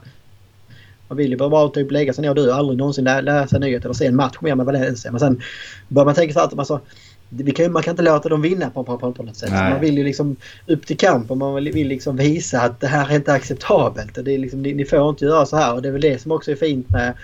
Man 1.09 1.19
vill 1.19 1.31
ju 1.31 1.37
bara 1.37 1.69
typ 1.69 1.91
lägga 1.91 2.13
sig 2.13 2.23
ner 2.23 2.29
och 2.29 2.35
du 2.35 2.53
aldrig 2.53 2.79
någonsin 2.79 3.05
läsa 3.05 3.59
nyheter 3.59 3.87
eller 3.87 3.95
se 3.95 4.07
en 4.07 4.17
match 4.17 4.37
mer 4.41 4.55
med 4.55 4.67
Valencia. 4.67 5.11
Men 5.11 5.21
sen 5.21 5.43
börjar 5.89 6.05
man 6.05 6.15
tänka 6.15 6.35
så 6.35 6.41
att 6.41 6.59
alltså, 6.59 6.81
kan, 7.55 7.73
man 7.73 7.83
kan 7.83 7.91
inte 7.91 8.03
låta 8.03 8.29
dem 8.29 8.43
vinna 8.43 8.71
på, 8.71 8.85
på, 8.85 9.13
på 9.13 9.23
något 9.23 9.37
sätt. 9.37 9.51
Man 9.51 9.81
vill 9.81 9.99
ju 9.99 10.05
liksom 10.05 10.37
upp 10.67 10.87
till 10.87 10.97
kamp 10.97 11.31
och 11.31 11.37
man 11.37 11.55
vill, 11.55 11.73
vill 11.73 11.89
liksom 11.89 12.17
visa 12.17 12.61
att 12.61 12.81
det 12.81 12.87
här 12.87 13.11
är 13.11 13.15
inte 13.15 13.33
acceptabelt. 13.33 14.25
det 14.25 14.35
är 14.35 14.39
liksom, 14.39 14.63
ni, 14.63 14.75
ni, 14.75 14.85
får 14.85 15.11
inte 15.11 15.25
göra 15.25 15.47
så 15.47 15.57
här 15.57 15.75
och 15.75 15.83
det 15.83 15.89
är 15.89 15.93
väl 15.93 16.01
det 16.01 16.23
som 16.23 16.33
också 16.33 16.51
är 16.51 16.57
fint 16.57 16.91
med, 16.91 17.15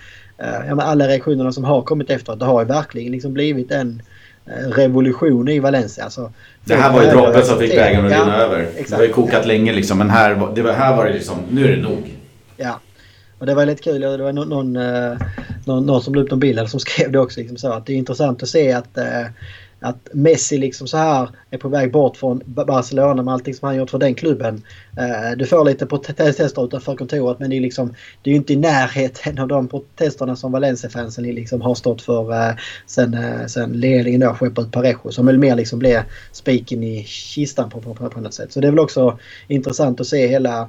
uh, 0.42 0.75
med 0.75 0.87
alla 0.87 1.08
reaktionerna 1.08 1.52
som 1.52 1.64
har 1.64 1.82
kommit 1.82 2.11
efter. 2.11 2.37
Det 2.37 2.44
har 2.44 2.62
ju 2.62 2.68
verkligen 2.68 3.12
liksom 3.12 3.32
blivit 3.32 3.70
en 3.70 4.02
uh, 4.49 4.70
revolution 4.70 5.49
i 5.49 5.58
Valencia. 5.58 6.04
Alltså, 6.04 6.32
det 6.64 6.75
här 6.75 6.92
var 6.92 7.02
ju 7.02 7.11
droppen 7.11 7.44
som 7.44 7.58
fick 7.58 7.70
bägaren 7.70 8.06
att 8.06 8.12
rinna 8.12 8.37
över. 8.37 8.61
Exakt. 8.61 8.90
Det 8.90 8.96
har 8.96 9.02
ju 9.02 9.12
kokat 9.12 9.40
ja. 9.42 9.46
länge 9.46 9.73
liksom 9.73 9.99
men 9.99 10.11
här, 10.11 10.52
det 10.54 10.62
var, 10.62 10.73
här 10.73 10.96
var 10.96 11.04
det 11.04 11.12
liksom, 11.12 11.37
nu 11.50 11.64
är 11.64 11.76
det 11.76 11.82
nog. 11.82 12.14
Ja. 12.56 12.80
Och 13.38 13.46
det 13.46 13.54
var 13.54 13.66
lite 13.66 13.82
kul, 13.82 14.00
det 14.00 14.16
var 14.16 14.32
någon, 14.32 14.49
någon, 14.49 14.76
uh, 14.76 15.18
någon, 15.64 15.87
någon 15.87 16.02
som 16.02 16.14
la 16.14 16.23
upp 16.23 16.30
någon 16.30 16.40
bild 16.40 16.68
som 16.68 16.80
skrev 16.80 17.12
det 17.12 17.18
också. 17.18 17.40
Liksom 17.40 17.56
så, 17.56 17.73
att 17.73 17.87
det 17.87 17.92
är 17.92 17.96
intressant 17.96 18.42
att 18.42 18.49
se 18.49 18.73
att 18.73 18.99
att 19.84 20.08
Messi 20.12 20.58
liksom 20.58 20.86
så 20.86 20.96
här 20.96 21.28
är 21.50 21.58
på 21.58 21.68
väg 21.68 21.92
bort 21.92 22.16
från 22.16 22.42
Barcelona 22.44 23.22
med 23.22 23.34
allting 23.34 23.54
som 23.54 23.66
han 23.66 23.76
gjort 23.76 23.90
för 23.90 23.98
den 23.98 24.14
klubben. 24.14 24.62
Eh, 24.98 25.36
du 25.36 25.46
får 25.46 25.64
lite 25.64 25.86
protester 25.86 26.64
utanför 26.64 26.96
kontoret 26.96 27.38
men 27.38 27.50
det 27.50 27.56
är, 27.56 27.60
liksom, 27.60 27.94
det 28.22 28.30
är 28.30 28.34
inte 28.34 28.52
i 28.52 28.56
närheten 28.56 29.38
av 29.38 29.48
de 29.48 29.68
protesterna 29.68 30.36
som 30.36 30.52
Valencia-fansen 30.52 31.24
liksom 31.24 31.60
har 31.60 31.74
stått 31.74 32.02
för 32.02 32.32
eh, 32.32 32.54
sen, 32.86 33.14
eh, 33.14 33.46
sen 33.46 33.72
ledningen 33.72 34.20
då 34.20 34.34
skeppade 34.34 34.66
ut 34.66 34.72
Parejo. 34.72 35.10
Som 35.12 35.26
väl 35.26 35.38
mer 35.38 35.56
liksom 35.56 35.78
blev 35.78 36.02
spiken 36.32 36.82
i 36.84 37.04
kistan 37.04 37.70
på, 37.70 37.80
på, 37.80 37.94
på 37.94 38.20
något 38.20 38.34
sätt. 38.34 38.52
Så 38.52 38.60
det 38.60 38.66
är 38.66 38.72
väl 38.72 38.80
också 38.80 39.18
intressant 39.48 40.00
att 40.00 40.06
se 40.06 40.26
hela 40.26 40.68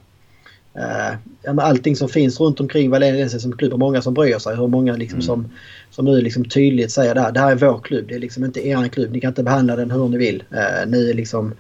uh, 0.77 1.58
allting 1.58 1.96
som 1.96 2.10
finns 2.10 2.39
runt 2.39 2.60
omkring 2.60 2.89
Valencia 2.89 3.39
som 3.39 3.58
klubb 3.58 3.74
och 3.74 3.79
många 3.79 4.01
som 4.01 4.13
bryr 4.13 4.38
sig. 4.38 4.55
Hur 4.55 4.67
många 4.67 4.94
liksom 4.94 5.17
mm. 5.17 5.25
som, 5.25 5.48
som 5.89 6.05
nu 6.05 6.22
liksom 6.22 6.46
tydligt 6.46 6.91
säger 6.91 7.15
det 7.15 7.22
här. 7.22 7.32
Det 7.32 7.39
här 7.39 7.51
är 7.51 7.55
vår 7.55 7.79
klubb. 7.79 8.05
Det 8.08 8.15
är 8.15 8.20
liksom 8.20 8.46
inte 8.46 8.67
er 8.67 8.88
klubb. 8.88 9.12
Ni 9.12 9.20
kan 9.20 9.27
inte 9.29 9.44
behandla 9.44 9.75
den 9.75 9.91
hur 9.91 10.08
ni 10.08 10.17
vill. 10.17 10.44
Uh, 10.51 10.91
nu, 10.91 11.10
är 11.10 11.13
liksom, 11.13 11.53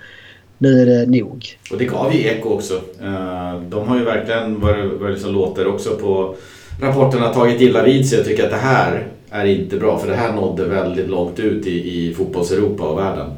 nu 0.57 0.81
är 0.81 0.85
det 0.85 1.05
nog. 1.05 1.57
Och 1.71 1.77
det 1.77 1.85
gav 1.85 2.13
ju 2.13 2.27
eko 2.27 2.49
också. 2.49 2.73
Uh, 2.73 3.61
de 3.69 3.87
har 3.87 3.97
ju 3.97 4.03
verkligen, 4.03 4.59
vad 4.59 4.75
det 4.75 5.11
liksom 5.11 5.33
låter 5.33 5.67
också 5.67 5.89
på 5.89 6.35
rapporterna, 6.81 7.33
tagit 7.33 7.61
illa 7.61 7.83
vid 7.83 8.09
sig 8.09 8.19
och 8.19 8.25
tycker 8.25 8.43
att 8.43 8.51
det 8.51 8.57
här 8.57 9.07
är 9.29 9.45
inte 9.45 9.77
bra. 9.77 9.99
För 9.99 10.07
det 10.07 10.15
här 10.15 10.33
nådde 10.33 10.65
väldigt 10.65 11.09
långt 11.09 11.39
ut 11.39 11.67
i, 11.67 11.71
i 11.71 12.13
fotbolls-Europa 12.13 12.83
och 12.83 12.99
världen. 12.99 13.31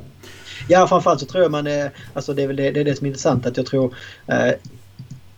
Ja, 0.70 0.88
framförallt 0.88 1.20
så 1.20 1.26
tror 1.26 1.44
jag 1.44 1.52
man 1.52 1.68
är, 1.68 1.92
alltså 2.14 2.34
det 2.34 2.44
är 2.44 2.48
väl 2.48 2.56
det, 2.56 2.72
det, 2.72 2.80
är 2.80 2.84
det 2.84 2.96
som 2.96 3.06
är 3.06 3.10
intressant 3.10 3.46
att 3.46 3.58
jag 3.58 3.66
tror 3.66 3.96
eh, 4.28 4.52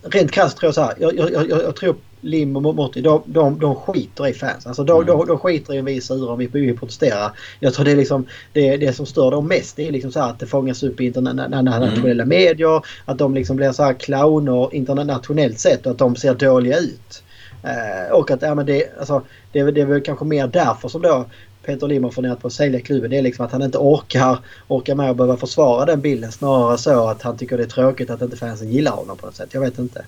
rent 0.01 0.32
krasst 0.32 0.58
tror 0.58 0.68
jag 0.68 0.75
så 0.75 0.82
här. 0.82 0.94
Jag, 1.00 1.18
jag, 1.18 1.32
jag, 1.34 1.50
jag 1.50 1.75
tror 1.75 1.96
Lim 2.22 2.56
och 2.56 2.75
Motti, 2.75 3.01
de, 3.01 3.24
de, 3.25 3.60
de 3.60 3.75
skiter 3.75 4.27
i 4.27 4.34
fans. 4.34 4.68
Alltså 4.68 4.84
de, 4.84 5.01
mm. 5.01 5.08
de, 5.08 5.27
de 5.27 5.39
skiter 5.39 5.74
i 5.74 5.79
om 5.79 5.86
vi 5.86 5.98
är 5.98 6.01
sura, 6.01 6.32
om 6.32 6.39
vi, 6.39 6.48
vi 6.48 6.74
protesterar. 6.74 7.32
Jag 7.60 7.74
tror 7.74 7.86
det 7.86 7.91
är 7.91 7.96
liksom 7.96 8.25
det, 8.53 8.77
det 8.77 8.94
som 8.94 9.06
stör 9.06 9.32
dem 9.32 9.48
mest. 9.48 9.75
Det 9.75 9.88
är 9.88 9.91
liksom 9.91 10.12
så 10.12 10.20
att 10.20 10.39
det 10.39 10.46
fångas 10.46 10.84
upp 10.84 11.01
i 11.01 11.06
internationella 11.06 11.88
mm. 11.88 12.29
medier. 12.29 12.82
Att 13.06 13.18
de 13.18 13.34
liksom 13.34 13.56
blir 13.56 13.72
så 13.72 13.84
här 13.84 13.94
clowner 13.94 14.75
internationellt 14.75 15.60
sett 15.60 15.86
och 15.86 15.91
att 15.91 15.98
de 15.98 16.15
ser 16.15 16.34
dåliga 16.34 16.77
ut. 16.77 17.24
Eh, 17.63 18.12
och 18.12 18.32
att 18.32 18.41
ja, 18.41 18.56
men 18.56 18.65
det, 18.65 19.00
alltså, 19.00 19.22
det, 19.51 19.60
är, 19.60 19.72
det 19.72 19.82
är 19.82 19.86
väl 19.86 20.01
kanske 20.01 20.25
mer 20.25 20.48
därför 20.48 20.88
som 20.89 21.01
då 21.01 21.25
Peter 21.70 21.88
Lim 21.88 22.04
har 22.04 22.12
funderat 22.12 22.42
på 22.42 22.48
att 22.48 22.54
sälja 22.54 22.80
klubben. 22.80 23.10
Det 23.10 23.18
är 23.18 23.22
liksom 23.22 23.46
att 23.46 23.52
han 23.52 23.62
inte 23.62 23.78
orkar, 23.78 24.38
orkar 24.68 24.96
med 24.96 25.10
att 25.10 25.18
behöva 25.18 25.38
försvara 25.38 25.86
den 25.86 26.02
bilden. 26.02 26.32
Snarare 26.32 26.78
så 26.78 27.08
att 27.08 27.22
han 27.22 27.38
tycker 27.38 27.58
det 27.58 27.64
är 27.64 27.68
tråkigt 27.68 28.10
att 28.10 28.22
inte 28.22 28.38
fansen 28.38 28.72
gillar 28.72 28.92
honom 28.92 29.18
på 29.18 29.26
något 29.26 29.36
sätt. 29.36 29.50
Jag 29.52 29.62
vet 29.62 29.80
inte. 29.80 30.06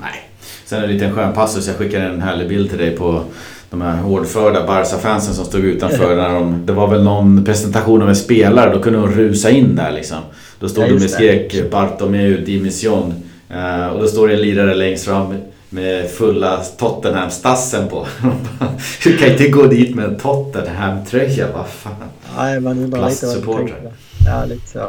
Nej, 0.00 0.30
Sen 0.64 0.82
en 0.82 0.90
liten 0.90 1.12
skön 1.12 1.32
passus, 1.32 1.66
jag 1.66 1.76
skickade 1.76 2.04
en 2.04 2.22
härlig 2.22 2.48
bild 2.48 2.70
till 2.70 2.78
dig 2.78 2.96
på 2.96 3.24
de 3.70 3.82
här 3.82 3.96
hårdförda 3.96 4.66
Barca-fansen 4.66 5.34
som 5.34 5.44
stod 5.44 5.64
utanför. 5.64 6.16
När 6.22 6.28
de, 6.28 6.66
det 6.66 6.72
var 6.72 6.88
väl 6.88 7.04
någon 7.04 7.44
presentation 7.44 8.02
av 8.02 8.08
en 8.08 8.16
spelare, 8.16 8.74
då 8.74 8.80
kunde 8.80 8.98
de 8.98 9.08
rusa 9.08 9.50
in 9.50 9.76
där 9.76 9.92
liksom. 9.92 10.18
Då 10.60 10.68
stod 10.68 10.84
ja, 10.84 10.88
de 10.88 10.94
och 10.94 11.10
skrek 11.10 11.70
Bartomeu 11.70 12.44
Dimission. 12.44 13.14
Uh, 13.50 13.86
och 13.86 14.00
då 14.00 14.08
står 14.08 14.28
det 14.28 14.34
en 14.34 14.40
lirare 14.40 14.74
längst 14.74 15.04
fram 15.04 15.34
med 15.74 16.10
fulla 16.10 16.62
Tottenham-stassen 16.76 17.88
på. 17.88 18.06
du 19.04 19.16
kan 19.16 19.28
inte 19.28 19.48
gå 19.48 19.66
dit 19.66 19.94
med 19.94 20.04
en 20.04 20.18
Tottenham-tröja, 20.18 21.46
vad 21.54 21.68
fan. 21.68 21.92
Nej, 22.36 22.60
man 22.60 22.78
undrar 22.78 23.08
lite 23.08 23.26
vad 23.46 23.66
du 23.66 23.72
Ja, 24.26 24.44
lite 24.44 24.68
så. 24.68 24.78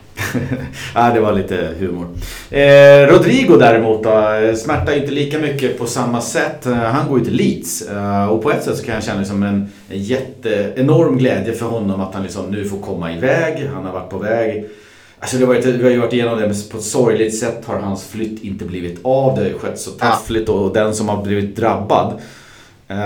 ja, 0.96 1.12
det 1.13 1.20
var 1.20 1.34
lite 1.34 1.70
humor. 1.80 2.08
Eh, 2.51 3.08
Rodrigo 3.08 3.58
däremot 3.58 4.04
då, 4.04 4.34
smärtar 4.58 4.98
inte 4.98 5.12
lika 5.12 5.39
mycket 5.39 5.80
på 5.80 5.86
samma 5.86 6.22
sätt. 6.22 6.65
Eh, 6.65 6.74
han 6.74 7.10
går 7.10 7.20
ju 7.20 7.25
till 7.25 7.36
Leeds 7.36 7.82
eh, 7.82 8.25
och 8.25 8.44
på 8.44 8.51
ett 8.51 8.63
sätt 8.63 8.77
så 8.77 8.86
kan 8.86 8.96
jag 8.96 9.04
känna 9.04 9.20
liksom 9.20 9.44
en, 9.44 9.72
en 9.89 10.04
jätte, 10.04 10.74
enorm 10.75 11.18
glädje 11.18 11.54
för 11.54 11.65
honom 11.65 12.01
att 12.01 12.13
han 12.13 12.24
liksom 12.24 12.51
nu 12.51 12.65
får 12.65 12.80
komma 12.80 13.13
iväg. 13.13 13.70
Han 13.74 13.86
har 13.86 13.94
varit 13.94 14.10
på 14.10 14.18
väg 14.18 14.65
Alltså 15.20 15.38
det 15.38 15.46
har 15.46 15.54
varit, 15.54 15.66
vi 15.66 15.84
har 15.84 15.90
ju 15.90 16.00
varit 16.00 16.14
igenom 16.14 16.40
det, 16.40 16.48
men 16.48 16.56
på 16.72 16.78
ett 16.78 16.84
sorgligt 16.84 17.40
sätt 17.40 17.66
har 17.66 17.80
hans 17.80 18.08
flytt 18.08 18.44
inte 18.44 18.66
blivit 18.66 19.00
av. 19.02 19.40
Det 19.40 19.44
har 19.44 19.60
skett 19.60 19.80
så 19.80 19.92
taffligt 19.92 20.50
och 20.50 20.74
den 20.74 20.96
som 20.96 21.10
har 21.10 21.24
blivit 21.24 21.56
drabbad 21.56 22.14
eh, 22.88 22.98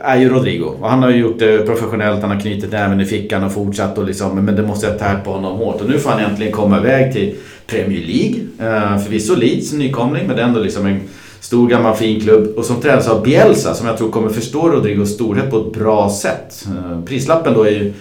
är 0.00 0.16
ju 0.16 0.28
Rodrigo. 0.28 0.64
Och 0.80 0.90
han 0.90 1.02
har 1.02 1.10
ju 1.10 1.16
gjort 1.16 1.38
det 1.38 1.66
professionellt, 1.66 2.20
han 2.20 2.30
har 2.30 2.40
knutit 2.40 2.72
näven 2.72 3.00
i 3.00 3.04
fickan 3.04 3.44
och 3.44 3.52
fortsatt 3.52 3.98
och 3.98 4.04
liksom, 4.04 4.44
men 4.44 4.56
det 4.56 4.62
måste 4.62 4.86
ha 4.86 4.94
tärt 4.94 5.24
på 5.24 5.30
honom 5.30 5.56
hårt. 5.56 5.80
Och 5.80 5.88
nu 5.88 5.98
får 5.98 6.10
han 6.10 6.20
äntligen 6.20 6.52
komma 6.52 6.78
iväg 6.78 7.12
till 7.12 7.34
Premier 7.66 8.06
League. 8.06 8.40
Eh, 8.58 8.98
förvisso 8.98 9.34
Leeds 9.34 9.72
nykomling, 9.72 10.26
men 10.26 10.36
det 10.36 10.42
är 10.42 10.46
ändå 10.46 10.60
liksom 10.60 10.86
en 10.86 11.00
stor 11.40 11.68
gammal 11.68 11.96
fin 11.96 12.20
klubb. 12.20 12.56
Och 12.56 12.64
som 12.64 12.80
tränas 12.80 13.08
av 13.08 13.22
Bielsa 13.22 13.74
som 13.74 13.86
jag 13.86 13.98
tror 13.98 14.10
kommer 14.10 14.28
förstå 14.28 14.68
Rodrigos 14.68 15.14
storhet 15.14 15.50
på 15.50 15.58
ett 15.58 15.72
bra 15.72 16.10
sätt. 16.10 16.66
Eh, 16.66 17.04
prislappen 17.04 17.54
då 17.54 17.62
är 17.62 17.70
ju 17.70 17.92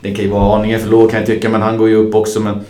den 0.00 0.14
kan 0.14 0.24
ju 0.24 0.30
vara 0.30 0.56
aningen 0.56 0.80
för 0.80 0.88
låg 0.88 1.10
kan 1.10 1.18
jag 1.18 1.26
tycka, 1.26 1.48
men 1.48 1.62
han 1.62 1.78
går 1.78 1.88
ju 1.88 1.94
upp 1.94 2.14
också 2.14 2.40
men, 2.40 2.60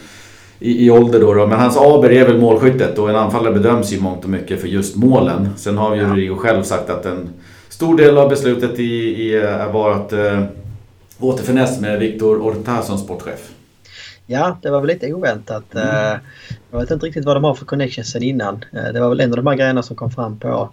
i, 0.59 0.87
i 0.87 0.91
ålder 0.91 1.21
då, 1.21 1.35
då. 1.35 1.47
Men 1.47 1.61
hans 1.61 1.77
aber 1.77 2.13
är 2.13 2.27
väl 2.27 2.39
målskyttet 2.41 2.99
och 2.99 3.11
en 3.11 3.17
anfallare 3.17 3.53
bedöms 3.53 3.93
ju 3.93 4.01
mångt 4.01 4.25
och 4.25 4.31
mycket 4.31 4.61
för 4.61 4.69
just 4.69 4.97
målen. 4.97 5.49
Sen 5.57 5.79
har 5.79 5.95
ju 5.95 6.03
ja. 6.03 6.09
Rodrigo 6.09 6.37
själv 6.37 6.63
sagt 6.63 6.91
att 6.91 7.07
en 7.07 7.29
stor 7.69 7.97
del 7.97 8.19
av 8.19 8.29
beslutet 8.29 8.79
i, 8.79 8.85
i, 8.85 9.57
var 9.73 9.93
att 9.93 10.13
äh, 10.13 10.43
återförnäs 11.19 11.81
med 11.81 11.99
Victor 11.99 12.39
Orta 12.41 12.83
som 12.83 12.99
sportchef. 12.99 13.51
Ja, 14.27 14.59
det 14.63 14.71
var 14.71 14.81
väl 14.81 14.89
lite 14.89 15.13
oväntat. 15.13 15.75
Mm. 15.75 15.89
Eh, 15.89 16.19
jag 16.71 16.81
vet 16.81 16.91
inte 16.91 17.07
riktigt 17.07 17.25
vad 17.25 17.37
de 17.37 17.45
har 17.45 17.55
för 17.55 17.65
connections 17.65 18.11
sen 18.11 18.23
innan. 18.23 18.65
Eh, 18.73 18.93
det 18.93 19.01
var 19.01 19.09
väl 19.09 19.21
en 19.21 19.31
av 19.31 19.37
de 19.37 19.47
här 19.47 19.57
grejerna 19.57 19.83
som 19.83 19.97
kom 19.97 20.11
fram 20.11 20.39
på 20.39 20.49
Eh, 20.49 20.69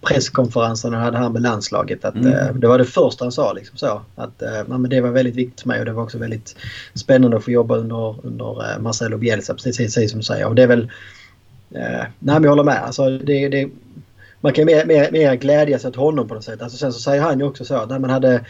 presskonferensen 0.00 0.92
han 0.92 1.02
hade 1.02 1.18
här 1.18 1.28
med 1.28 1.42
landslaget. 1.42 2.04
Att, 2.04 2.14
mm. 2.14 2.32
eh, 2.32 2.54
det 2.54 2.66
var 2.66 2.78
det 2.78 2.84
första 2.84 3.24
han 3.24 3.32
sa. 3.32 3.52
Liksom 3.52 3.78
så, 3.78 4.02
att, 4.16 4.42
eh, 4.42 4.62
men 4.66 4.90
det 4.90 5.00
var 5.00 5.10
väldigt 5.10 5.34
viktigt 5.34 5.60
för 5.60 5.68
mig 5.68 5.78
och 5.78 5.84
det 5.84 5.92
var 5.92 6.02
också 6.02 6.18
väldigt 6.18 6.56
spännande 6.94 7.36
att 7.36 7.44
få 7.44 7.50
jobba 7.50 7.76
under, 7.76 8.26
under 8.26 8.70
eh, 8.70 8.78
Marcelo 8.78 9.18
Bielsa, 9.18 9.54
precis, 9.54 9.76
precis 9.76 10.10
som 10.10 10.20
du 10.20 10.24
säger. 10.24 10.46
Och 10.46 10.54
det 10.54 10.62
är 10.62 10.66
väl... 10.66 10.90
Eh, 11.70 12.04
nej 12.18 12.38
jag 12.42 12.50
håller 12.50 12.64
med. 12.64 12.82
Alltså, 12.82 13.18
det, 13.18 13.48
det, 13.48 13.68
man 14.40 14.52
kan 14.52 14.64
mer, 14.64 14.84
mer, 14.84 15.10
mer 15.10 15.34
glädjas 15.34 15.84
åt 15.84 15.96
honom 15.96 16.28
på 16.28 16.34
något 16.34 16.44
sätt. 16.44 16.62
Alltså, 16.62 16.78
sen 16.78 16.92
så 16.92 17.00
säger 17.00 17.22
han 17.22 17.38
ju 17.38 17.44
också 17.44 17.64
så 17.64 17.74
att 17.74 18.00
man 18.00 18.10
hade 18.10 18.34
Eh, 18.34 18.40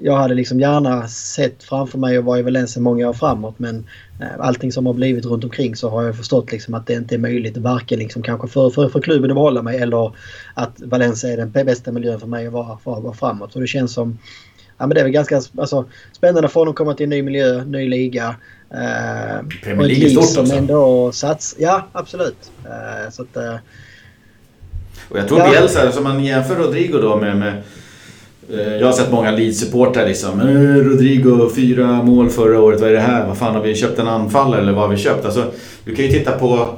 jag 0.00 0.16
hade 0.16 0.34
liksom 0.34 0.60
gärna 0.60 1.08
sett 1.08 1.62
framför 1.62 1.98
mig 1.98 2.18
och 2.18 2.24
var 2.24 2.38
i 2.38 2.42
Valencia 2.42 2.82
många 2.82 3.08
år 3.08 3.12
framåt 3.12 3.58
men 3.58 3.86
eh, 4.20 4.26
allting 4.40 4.72
som 4.72 4.86
har 4.86 4.92
blivit 4.92 5.24
runt 5.24 5.44
omkring 5.44 5.76
så 5.76 5.88
har 5.90 6.02
jag 6.02 6.16
förstått 6.16 6.52
liksom 6.52 6.74
att 6.74 6.86
det 6.86 6.94
inte 6.94 7.14
är 7.14 7.18
möjligt 7.18 7.56
varken 7.56 7.98
liksom 7.98 8.22
kanske 8.22 8.48
för, 8.48 8.70
för, 8.70 8.88
för 8.88 9.00
klubben 9.00 9.30
att 9.30 9.36
behålla 9.36 9.62
mig 9.62 9.78
eller 9.78 10.12
att 10.54 10.80
Valencia 10.80 11.30
är 11.30 11.36
den 11.36 11.50
bästa 11.50 11.92
miljön 11.92 12.20
för 12.20 12.26
mig 12.26 12.46
att 12.46 12.52
vara, 12.52 12.78
för 12.84 12.96
att 12.96 13.02
vara 13.02 13.14
framåt. 13.14 13.52
Så 13.52 13.58
det 13.58 13.66
känns 13.66 13.92
som 13.92 14.18
Ja, 14.78 14.86
men 14.86 14.94
det 14.94 15.00
är 15.00 15.04
väl 15.04 15.12
ganska 15.12 15.40
alltså, 15.58 15.84
spännande 16.12 16.48
för 16.48 16.60
honom 16.60 16.70
att 16.70 16.76
komma 16.76 16.94
till 16.94 17.04
en 17.04 17.10
ny 17.10 17.22
miljö, 17.22 17.64
ny 17.64 17.88
liga. 17.88 18.36
Eh, 18.70 19.46
Premier 19.62 19.88
League 19.88 20.10
stort 20.10 20.24
som 20.24 20.42
också. 20.42 20.56
ändå 20.56 21.12
sats, 21.12 21.56
Ja, 21.58 21.86
absolut. 21.92 22.50
Eh, 22.64 23.10
så 23.10 23.22
att, 23.22 23.36
eh, 23.36 23.54
och 25.08 25.18
jag 25.18 25.28
tror 25.28 25.40
ja. 25.40 25.50
Bielsa, 25.50 25.92
som 25.92 26.04
man 26.04 26.24
jämför 26.24 26.54
Rodrigo 26.54 26.98
då 26.98 27.16
med, 27.16 27.36
med 27.36 27.52
Eh, 27.52 27.62
Eh, 28.52 28.76
jag 28.76 28.86
har 28.86 28.92
sett 28.92 29.12
många 29.12 29.30
Leeds-supportrar 29.30 30.06
liksom. 30.06 30.40
Eh, 30.40 30.84
Rodrigo, 30.84 31.50
fyra 31.54 32.02
mål 32.02 32.30
förra 32.30 32.60
året. 32.60 32.80
Vad 32.80 32.88
är 32.88 32.92
det 32.92 33.00
här? 33.00 33.26
Vad 33.26 33.38
fan 33.38 33.54
har 33.54 33.62
vi 33.62 33.74
köpt 33.74 33.98
en 33.98 34.08
anfallare 34.08 34.60
eller 34.60 34.72
vad 34.72 34.82
har 34.82 34.88
vi 34.88 34.96
köpt? 34.96 35.24
Alltså, 35.24 35.44
du 35.84 35.94
kan 35.94 36.04
ju 36.04 36.10
titta 36.10 36.32
på, 36.32 36.68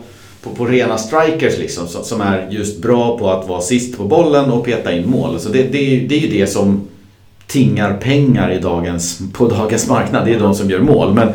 på, 0.43 0.51
på 0.51 0.67
rena 0.67 0.99
strikers 0.99 1.59
liksom. 1.59 1.89
Som 1.89 2.21
är 2.21 2.49
just 2.51 2.83
bra 2.83 3.19
på 3.19 3.31
att 3.31 3.49
vara 3.49 3.61
sist 3.61 3.99
på 3.99 4.05
bollen 4.05 4.51
och 4.51 4.65
peta 4.65 4.93
in 4.93 5.11
mål. 5.11 5.31
Alltså 5.31 5.49
det, 5.49 5.63
det, 5.63 6.07
det 6.09 6.15
är 6.15 6.21
ju 6.21 6.39
det 6.39 6.47
som 6.47 6.89
tingar 7.47 7.97
pengar 7.97 8.53
i 8.53 8.59
dagens, 8.59 9.21
på 9.33 9.49
dagens 9.49 9.89
marknad. 9.89 10.27
Det 10.27 10.35
är 10.35 10.41
de 10.41 10.55
som 10.55 10.71
gör 10.71 10.81
mål. 10.81 11.15
Men 11.15 11.29
eh, 11.29 11.35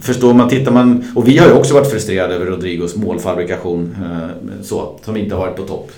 förstår 0.00 0.34
man, 0.34 0.48
tittar 0.48 0.72
man... 0.72 1.04
Och 1.14 1.28
vi 1.28 1.38
har 1.38 1.46
ju 1.46 1.52
också 1.52 1.74
varit 1.74 1.90
frustrerade 1.90 2.34
över 2.34 2.46
Rodrigos 2.46 2.96
målfabrikation. 2.96 3.96
Så, 4.62 4.98
som 5.04 5.16
inte 5.16 5.34
har 5.34 5.46
varit 5.46 5.56
på 5.56 5.62
topp. 5.62 5.90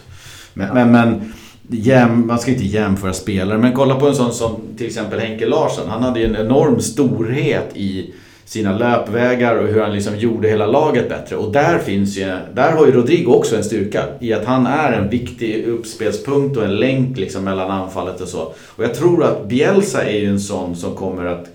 men, 0.55 0.75
men, 0.75 0.93
men 0.93 1.33
jäm, 1.71 2.27
man 2.27 2.39
ska 2.39 2.51
inte 2.51 2.65
jämföra 2.65 3.13
spelare, 3.13 3.59
men 3.59 3.73
kolla 3.73 3.95
på 3.95 4.07
en 4.09 4.15
sån 4.15 4.33
som 4.33 4.57
till 4.77 4.87
exempel 4.87 5.21
Henke 5.21 5.47
Larsson. 5.47 5.89
Han 5.89 6.03
hade 6.03 6.21
ju 6.21 6.27
en 6.27 6.37
enorm 6.37 6.81
storhet 6.81 7.71
i 7.75 8.15
sina 8.45 8.79
löpvägar 8.79 9.57
och 9.57 9.69
hur 9.69 9.81
han 9.81 9.93
liksom 9.93 10.17
gjorde 10.17 10.49
hela 10.49 10.67
laget 10.67 11.09
bättre. 11.09 11.37
Och 11.37 11.53
där 11.53 11.79
finns 11.79 12.19
ju, 12.19 12.37
där 12.55 12.73
har 12.73 12.87
ju 12.87 12.93
Rodrigo 12.93 13.33
också 13.33 13.57
en 13.57 13.65
styrka 13.65 14.05
i 14.21 14.33
att 14.33 14.45
han 14.45 14.67
är 14.67 14.93
en 14.93 15.09
viktig 15.09 15.65
uppspelspunkt 15.67 16.57
och 16.57 16.65
en 16.65 16.77
länk 16.77 17.19
liksom 17.19 17.45
mellan 17.45 17.71
anfallet 17.71 18.21
och 18.21 18.29
så. 18.29 18.41
Och 18.67 18.85
jag 18.85 18.95
tror 18.95 19.25
att 19.25 19.49
Bielsa 19.49 20.05
är 20.05 20.19
ju 20.19 20.29
en 20.29 20.41
sån 20.41 20.77
som 20.77 20.95
kommer 20.95 21.25
att 21.25 21.47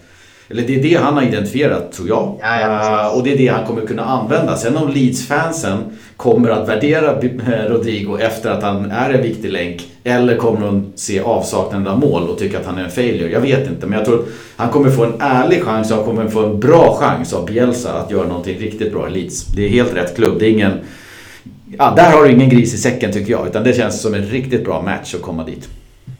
eller 0.49 0.63
det 0.63 0.75
är 0.75 0.83
det 0.83 0.95
han 0.95 1.13
har 1.13 1.23
identifierat 1.23 1.91
tror 1.91 2.07
jag. 2.07 2.39
Ja, 2.41 2.59
ja, 2.61 3.07
uh, 3.09 3.17
och 3.17 3.23
det 3.23 3.33
är 3.33 3.37
det 3.37 3.47
han 3.47 3.65
kommer 3.65 3.85
kunna 3.85 4.05
använda. 4.05 4.57
Sen 4.57 4.77
om 4.77 4.89
Leeds-fansen 4.89 5.77
kommer 6.17 6.49
att 6.49 6.69
värdera 6.69 7.19
Rodrigo 7.69 8.17
efter 8.19 8.49
att 8.49 8.63
han 8.63 8.91
är 8.91 9.09
en 9.09 9.21
viktig 9.21 9.51
länk. 9.51 9.81
Eller 10.03 10.37
kommer 10.37 10.61
de 10.61 10.85
se 10.95 11.19
avsaknaden 11.19 11.87
av 11.87 11.99
mål 11.99 12.29
och 12.29 12.37
tycka 12.37 12.59
att 12.59 12.65
han 12.65 12.77
är 12.77 12.83
en 12.83 12.91
failure. 12.91 13.31
Jag 13.31 13.41
vet 13.41 13.67
inte. 13.67 13.87
Men 13.87 13.97
jag 13.97 14.05
tror 14.05 14.19
att 14.19 14.25
han 14.55 14.69
kommer 14.69 14.89
få 14.89 15.03
en 15.05 15.13
ärlig 15.19 15.63
chans 15.63 15.91
och 15.91 15.97
han 15.97 16.05
kommer 16.05 16.29
få 16.29 16.45
en 16.45 16.59
bra 16.59 16.97
chans 16.99 17.33
av 17.33 17.45
Bielsa 17.45 17.93
att 17.93 18.11
göra 18.11 18.27
någonting 18.27 18.59
riktigt 18.59 18.91
bra 18.91 19.07
i 19.07 19.11
Leeds. 19.11 19.45
Det 19.45 19.65
är 19.65 19.69
helt 19.69 19.95
rätt 19.95 20.15
klubb. 20.15 20.39
Det 20.39 20.45
är 20.45 20.51
ingen... 20.51 20.79
Ja, 21.77 21.93
där 21.95 22.11
har 22.11 22.23
du 22.23 22.31
ingen 22.31 22.49
gris 22.49 22.73
i 22.73 22.77
säcken 22.77 23.11
tycker 23.11 23.31
jag. 23.31 23.47
Utan 23.47 23.63
det 23.63 23.73
känns 23.73 24.01
som 24.01 24.13
en 24.13 24.23
riktigt 24.23 24.65
bra 24.65 24.81
match 24.81 25.15
att 25.15 25.21
komma 25.21 25.43
dit. 25.43 25.69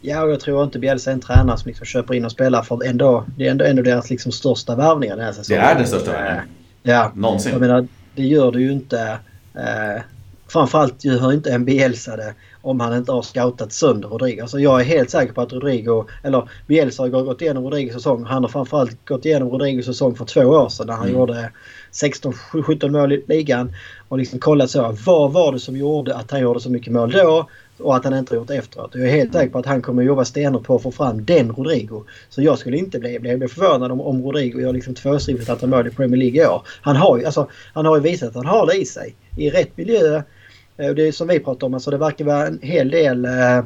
Ja, 0.02 0.24
och 0.24 0.32
jag 0.32 0.40
tror 0.40 0.64
inte 0.64 0.80
Bielsa 0.80 1.10
är 1.10 1.14
en 1.14 1.20
tränare 1.20 1.58
som 1.58 1.68
liksom 1.68 1.86
köper 1.86 2.14
in 2.14 2.26
och 2.26 2.32
spelar 2.32 2.62
för 2.62 2.86
ändå, 2.86 3.26
det 3.38 3.48
är 3.48 3.52
ändå, 3.52 3.66
ändå 3.66 3.82
deras 3.82 4.10
liksom 4.10 4.32
största 4.32 4.76
värvningar 4.76 5.16
den 5.16 5.26
här 5.26 5.34
säsongen. 5.34 5.62
Det 5.62 5.68
är 5.68 5.76
den 5.76 5.88
största 5.88 6.12
värvningen. 6.12 6.44
Ja. 6.84 7.12
Någonsin. 7.16 7.52
Jag 7.52 7.62
menar, 7.62 7.88
det 8.16 8.24
gör 8.24 8.52
det 8.52 8.62
ju 8.62 8.72
inte... 8.72 9.18
Eh, 9.56 10.02
framförallt 10.48 11.06
gör 11.06 11.34
inte 11.34 11.52
en 11.52 11.66
Bielsa 11.66 12.16
det 12.18 12.34
om 12.64 12.80
han 12.80 12.98
inte 12.98 13.12
har 13.12 13.22
scoutat 13.22 13.72
sönder 13.74 14.10
Rodrigo. 14.10 14.42
Alltså 14.42 14.60
jag 14.60 14.82
är 14.82 14.86
helt 14.86 15.10
säker 15.10 15.34
på 15.34 15.42
att 15.42 15.54
Rodrigo, 15.54 16.06
eller 16.24 16.50
Bielsa 16.68 17.04
har 17.04 17.10
gått 17.10 17.42
igenom 17.42 17.64
Rodrigos 17.64 17.94
säsong. 17.94 18.24
Han 18.24 18.44
har 18.44 18.50
framförallt 18.50 19.06
gått 19.06 19.26
igenom 19.26 19.50
Rodrigos 19.50 19.86
säsong 19.86 20.16
för 20.16 20.26
två 20.26 20.42
år 20.42 20.70
sedan 20.70 20.88
när 20.88 20.94
han 20.94 21.08
mm. 21.08 21.20
gjorde 21.20 21.52
16-17 21.92 22.90
mål 22.90 23.14
i 23.14 23.24
ligan. 23.28 23.74
Och 24.08 24.18
liksom 24.18 24.40
kollat 24.40 24.70
så, 24.70 24.96
vad 25.06 25.32
var 25.34 25.52
det 25.52 25.60
som 25.60 25.78
gjorde 25.78 26.16
att 26.16 26.32
han 26.32 26.42
gjorde 26.42 26.60
så 26.60 26.70
mycket 26.70 26.94
mål 26.94 27.12
då? 27.12 27.48
och 27.78 27.96
att 27.96 28.04
han 28.04 28.18
inte 28.18 28.36
har 28.36 28.40
gjort 28.40 28.50
efteråt. 28.50 28.92
Jag 28.94 29.04
är 29.04 29.12
helt 29.12 29.34
säker 29.34 29.52
på 29.52 29.60
att 29.60 29.66
han 29.66 29.82
kommer 29.82 30.04
jobba 30.04 30.26
stenhårt 30.26 30.64
på 30.64 30.76
att 30.76 30.84
få 30.84 30.92
fram 30.92 31.26
den 31.26 31.52
Rodrigo. 31.52 32.04
Så 32.30 32.42
jag 32.42 32.60
skulle 32.60 32.78
inte 32.78 33.00
bli, 33.00 33.20
bli, 33.20 33.38
bli 33.38 33.48
förvånad 33.48 33.92
om, 33.92 34.02
om 34.02 34.24
Rodrigo 34.24 34.62
gör 34.62 34.74
liksom 34.74 34.96
tvåsiffrigt 34.96 35.50
antal 35.50 35.70
mål 35.70 35.88
i 35.88 35.90
Premier 35.90 36.18
League 36.18 36.44
i 36.44 36.48
år. 36.48 36.62
Han 36.82 36.96
har 36.96 37.18
ju 37.18 37.26
alltså, 37.26 37.50
han 37.74 37.86
har 37.86 37.96
ju 37.96 38.02
visat 38.02 38.30
att 38.30 38.36
han 38.36 38.46
har 38.46 38.68
det 38.68 38.74
i 38.74 38.86
sig. 38.86 39.16
I 39.38 39.50
rätt 39.50 39.78
miljö. 39.78 40.24
Eh, 40.78 40.90
det 40.90 41.08
är 41.08 41.12
som 41.12 41.28
vi 41.28 41.40
pratar 41.40 41.68
om, 41.68 41.74
alltså 41.74 41.92
det 41.92 41.98
verkar 41.98 42.26
vara 42.26 42.48
en 42.48 42.60
hel 42.62 42.90
del... 42.90 43.26
Eh, 43.26 43.66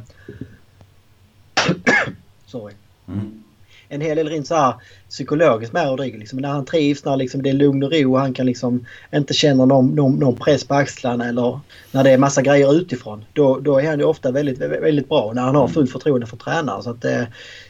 sorry. 2.45 2.73
Mm 3.07 3.43
en 3.89 4.01
hel 4.01 4.17
del 4.17 4.29
rent 4.29 4.47
så 4.47 4.55
här 4.55 4.73
psykologiskt 5.09 5.73
med 5.73 5.87
Rodrigo. 5.87 6.17
Liksom, 6.17 6.39
när 6.39 6.49
han 6.49 6.65
trivs, 6.65 7.05
när 7.05 7.17
liksom 7.17 7.41
det 7.41 7.49
är 7.49 7.53
lugn 7.53 7.83
och 7.83 7.91
ro 7.91 8.13
och 8.13 8.19
han 8.19 8.33
kan 8.33 8.45
liksom 8.45 8.85
inte 9.13 9.33
känna 9.33 9.65
någon, 9.65 9.87
någon, 9.95 10.15
någon 10.15 10.35
press 10.35 10.63
på 10.63 10.73
axlarna 10.73 11.27
eller 11.27 11.59
när 11.91 12.03
det 12.03 12.11
är 12.11 12.17
massa 12.17 12.41
grejer 12.41 12.75
utifrån. 12.75 13.25
Då, 13.33 13.59
då 13.59 13.79
är 13.79 13.87
han 13.87 13.99
ju 13.99 14.05
ofta 14.05 14.31
väldigt, 14.31 14.59
väldigt 14.59 15.09
bra 15.09 15.31
när 15.35 15.41
han 15.41 15.55
har 15.55 15.67
fullt 15.67 15.91
förtroende 15.91 16.27
för 16.27 16.37
tränaren. 16.37 16.83
Så 16.83 16.89
att, 16.89 17.05
eh, 17.05 17.23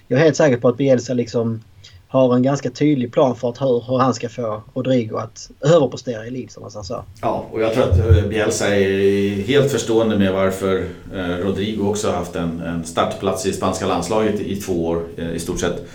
jag 0.08 0.20
är 0.20 0.24
helt 0.24 0.36
säker 0.36 0.58
på 0.58 0.68
att 0.68 0.78
Bielsa 0.78 1.14
liksom 1.14 1.64
har 2.08 2.36
en 2.36 2.44
ganska 2.44 2.70
tydlig 2.70 3.14
plan 3.14 3.36
för 3.36 3.50
att 3.50 3.62
hur, 3.62 3.84
hur 3.88 3.98
han 3.98 4.14
ska 4.14 4.30
få 4.30 4.62
Rodrigo 4.74 5.18
att 5.18 5.50
överprestera 5.62 6.26
i 6.26 6.32
Leeds 6.32 6.54
som 6.54 6.64
man 6.64 6.72
sa. 6.72 7.04
Ja, 7.22 7.46
och 7.52 7.62
jag 7.62 7.74
tror 7.74 7.84
att 7.84 8.00
eh, 8.00 8.24
Bielsa 8.30 8.76
är 8.76 9.42
helt 9.42 9.72
förstående 9.72 10.18
med 10.18 10.34
varför 10.34 10.86
eh, 11.16 11.46
Rodrigo 11.46 11.90
också 11.90 12.08
har 12.08 12.16
haft 12.16 12.36
en, 12.36 12.62
en 12.62 12.86
startplats 12.86 13.46
i 13.46 13.54
spanska 13.54 13.88
landslaget 13.88 14.40
i 14.40 14.56
två 14.56 14.88
år 14.88 15.04
eh, 15.18 15.32
i 15.32 15.40
stort 15.40 15.60
sett. 15.60 15.88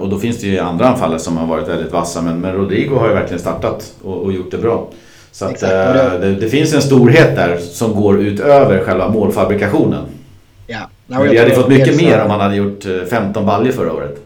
Och 0.00 0.08
då 0.08 0.18
finns 0.18 0.40
det 0.40 0.46
ju 0.46 0.58
andra 0.58 0.88
anfallare 0.88 1.18
som 1.18 1.36
har 1.36 1.46
varit 1.46 1.68
väldigt 1.68 1.92
vassa 1.92 2.22
men, 2.22 2.40
men 2.40 2.52
Rodrigo 2.52 2.96
har 2.96 3.08
ju 3.08 3.14
verkligen 3.14 3.40
startat 3.40 3.94
och, 4.02 4.22
och 4.22 4.32
gjort 4.32 4.50
det 4.50 4.58
bra. 4.58 4.90
Så 5.34 5.44
att, 5.44 5.62
eh, 5.62 5.70
det, 6.20 6.34
det, 6.40 6.48
finns 6.48 6.74
en 6.74 6.82
storhet 6.82 7.36
där 7.36 7.58
som 7.58 7.94
går 7.94 8.20
utöver 8.20 8.84
själva 8.84 9.08
målfabrikationen. 9.08 10.04
Ja. 10.66 10.80
No, 11.06 11.22
vi 11.22 11.38
hade 11.38 11.50
fått 11.50 11.68
mycket 11.68 11.96
mer 11.96 12.22
om 12.22 12.28
man 12.28 12.40
hade 12.40 12.56
gjort 12.56 12.84
15 13.10 13.42
eh, 13.42 13.46
baljer 13.46 13.72
förra 13.72 13.92
året. 13.92 14.23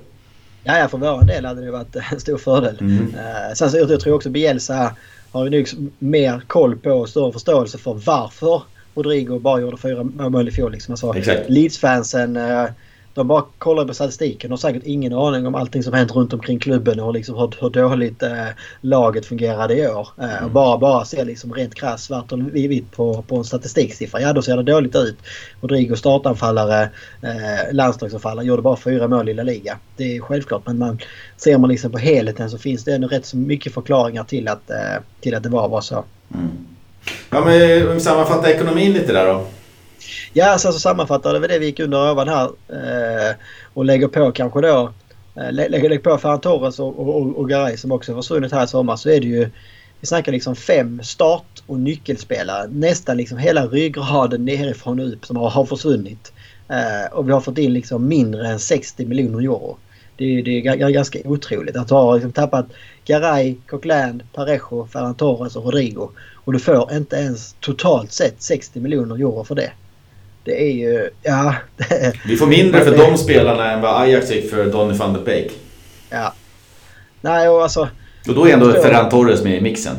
Ja, 0.69 0.79
ja, 0.79 0.89
för 0.89 0.99
vår 0.99 1.25
del 1.25 1.45
hade 1.45 1.65
det 1.65 1.71
varit 1.71 1.97
en 2.13 2.21
stor 2.21 2.39
fördel. 2.39 2.77
Mm. 2.81 2.99
Uh, 2.99 3.55
sen 3.55 3.71
så 3.71 3.77
jag, 3.79 3.91
jag 3.91 4.01
tror 4.01 4.15
också 4.15 4.31
Bielsa 4.31 4.97
har 5.31 5.45
ju 5.45 5.51
nog 5.51 5.69
mer 5.99 6.43
koll 6.47 6.77
på 6.77 6.91
och 6.91 7.09
större 7.09 7.33
förståelse 7.33 7.79
för 7.79 7.95
varför 7.95 8.63
Rodrigo 8.95 9.39
bara 9.39 9.61
gjorde 9.61 9.77
fyra 9.77 10.05
mål 10.05 10.49
i 10.49 10.51
fjol. 10.51 10.73
Liksom. 10.73 10.93
Alltså, 10.93 11.15
Leeds-fansen 11.49 12.37
uh, 12.37 12.71
de 13.19 13.29
bara 13.29 13.45
kollar 13.59 13.85
på 13.85 13.95
statistiken 13.95 14.53
och 14.53 14.59
har 14.59 14.71
säkert 14.71 14.83
ingen 14.87 15.13
aning 15.13 15.47
om 15.47 15.55
allting 15.55 15.83
som 15.83 15.93
hänt 15.93 16.15
runt 16.15 16.33
omkring 16.33 16.59
klubben 16.59 17.01
och 17.01 17.15
liksom 17.15 17.35
hur, 17.35 17.55
hur 17.61 17.71
dåligt 17.71 18.23
eh, 18.23 18.47
laget 18.81 19.27
fungerade 19.27 19.75
i 19.75 19.89
år. 19.89 20.09
Eh, 20.21 20.39
mm. 20.39 20.53
bara, 20.53 20.79
bara 20.79 21.05
ser 21.05 21.25
liksom 21.25 21.55
rent 21.55 21.75
krasst 21.75 22.05
svart 22.05 22.33
och 22.33 22.39
vitt 22.55 22.93
på, 22.93 23.23
på 23.23 23.37
en 23.37 23.45
statistiksiffra. 23.45 24.21
Ja, 24.21 24.33
då 24.33 24.43
ser 24.43 24.57
det 24.57 24.63
dåligt 24.63 24.97
ut. 24.97 25.17
Rodrigo 25.61 25.97
startanfallare, 25.97 26.91
eh, 27.23 27.73
landslagsanfallare, 27.73 28.47
gjorde 28.47 28.63
bara 28.63 28.77
fyra 28.77 29.09
mål 29.09 29.29
i 29.29 29.35
La 29.35 29.43
Liga. 29.43 29.79
Det 29.97 30.17
är 30.17 30.21
självklart 30.21 30.63
men 30.67 30.79
man, 30.79 30.99
ser 31.37 31.59
man 31.59 31.71
liksom 31.71 31.93
på 31.93 31.99
helheten 31.99 32.51
så 32.51 32.59
finns 32.59 32.85
det 32.85 32.95
ändå 32.95 33.09
rätt 33.09 33.27
så 33.27 33.37
mycket 33.37 33.75
förklaringar 33.75 34.25
till 34.25 34.49
att, 34.49 34.71
eh, 34.71 35.03
till 35.21 35.35
att 35.35 35.43
det 35.43 35.49
var, 35.49 35.69
var 35.69 35.81
så. 35.81 36.05
Mm. 36.35 36.49
Ja 37.31 37.45
men 37.45 38.01
sammanfattar 38.01 38.49
ekonomin 38.49 38.93
lite 38.93 39.13
där 39.13 39.27
då. 39.27 39.47
Ja, 40.33 40.59
sen 40.59 40.73
så 40.73 40.79
sammanfattar 40.79 41.41
det 41.41 41.49
det 41.49 41.59
vi 41.59 41.67
gick 41.67 41.81
under 41.81 42.13
ovan 42.13 42.29
här 42.29 42.45
eh, 42.69 43.37
och 43.75 43.85
lägger 43.85 44.09
på 44.09 44.33
kanske 44.33 44.61
då 44.61 44.93
eh, 45.37 45.53
lägger, 45.53 45.89
lägger 45.89 45.99
på 45.99 46.19
Ferran 46.19 46.41
Torres 46.41 46.79
och, 46.79 46.99
och, 46.99 47.37
och 47.39 47.49
Garay 47.49 47.77
som 47.77 47.93
också 47.93 48.15
försvunnit 48.15 48.53
här 48.53 48.65
i 48.65 48.69
sommar 48.69 48.97
så 48.97 49.11
är 49.11 49.21
det 49.21 49.27
ju 49.27 49.51
vi 50.01 50.07
snackar 50.07 50.33
liksom 50.33 50.57
fem 50.57 51.03
start 51.03 51.63
och 51.67 51.81
nyckelspelare. 51.81 52.69
Nästan 52.71 53.17
liksom 53.17 53.39
hela 53.39 53.67
ryggraden 53.67 54.45
nerifrån 54.45 55.01
och 55.01 55.13
upp 55.13 55.27
som 55.27 55.37
har, 55.37 55.51
har 55.51 55.65
försvunnit. 55.65 56.33
Eh, 56.69 57.13
och 57.13 57.29
vi 57.29 57.33
har 57.33 57.41
fått 57.41 57.59
in 57.59 57.73
liksom 57.73 58.09
mindre 58.09 58.49
än 58.49 58.59
60 58.59 59.07
miljoner 59.07 59.39
euro. 59.39 59.77
Det, 60.17 60.43
det 60.43 60.59
är 60.59 60.91
ganska 60.91 61.19
otroligt 61.25 61.77
att 61.77 61.89
du 61.89 61.95
har 61.95 62.15
liksom 62.15 62.33
tappat 62.33 62.67
Garay, 63.07 63.57
Coquelin, 63.67 64.23
Parejo, 64.33 64.87
Ferran 64.87 65.15
Torres 65.15 65.57
och 65.57 65.65
Rodrigo. 65.65 66.11
Och 66.35 66.53
du 66.53 66.59
får 66.59 66.93
inte 66.93 67.17
ens 67.17 67.57
totalt 67.61 68.13
sett 68.13 68.43
60 68.43 68.81
miljoner 68.81 69.15
euro 69.15 69.45
för 69.45 69.55
det 69.55 69.73
det 70.49 70.63
är 70.63 70.73
ju, 70.73 71.11
ja. 71.23 71.55
Vi 72.27 72.37
får 72.37 72.47
mindre 72.47 72.85
för 72.85 72.97
de 72.97 73.19
spelarna 73.19 73.73
än 73.73 73.81
vad 73.81 74.03
Ajax 74.03 74.29
fick 74.29 74.51
för 74.51 74.67
Donny 74.67 74.95
van 74.95 75.13
de 75.13 75.25
Beek. 75.25 75.53
Ja. 76.11 76.35
Nej 77.21 77.49
och 77.49 77.63
alltså. 77.63 77.89
Och 78.29 78.35
då 78.35 78.49
är 78.49 78.53
ändå 78.53 78.73
Ferran 78.73 79.11
Torres 79.11 79.45
med 79.45 79.57
i 79.57 79.61
mixen. 79.61 79.97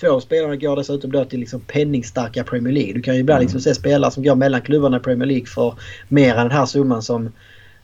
Två 0.00 0.20
spelare 0.20 0.56
går 0.56 0.76
dessutom 0.76 1.12
då 1.12 1.24
till 1.24 1.40
liksom 1.40 1.60
penningstarka 1.60 2.44
Premier 2.44 2.74
League. 2.74 2.92
Du 2.92 3.02
kan 3.02 3.14
ju 3.14 3.20
ibland 3.20 3.36
mm. 3.36 3.44
liksom 3.44 3.60
se 3.60 3.74
spelare 3.74 4.10
som 4.10 4.22
går 4.22 4.34
mellan 4.34 4.60
klubbarna 4.60 4.96
i 4.96 5.00
Premier 5.00 5.26
League 5.26 5.46
för 5.46 5.74
mer 6.08 6.34
än 6.34 6.48
den 6.48 6.56
här 6.56 6.66
summan 6.66 7.02
som 7.02 7.32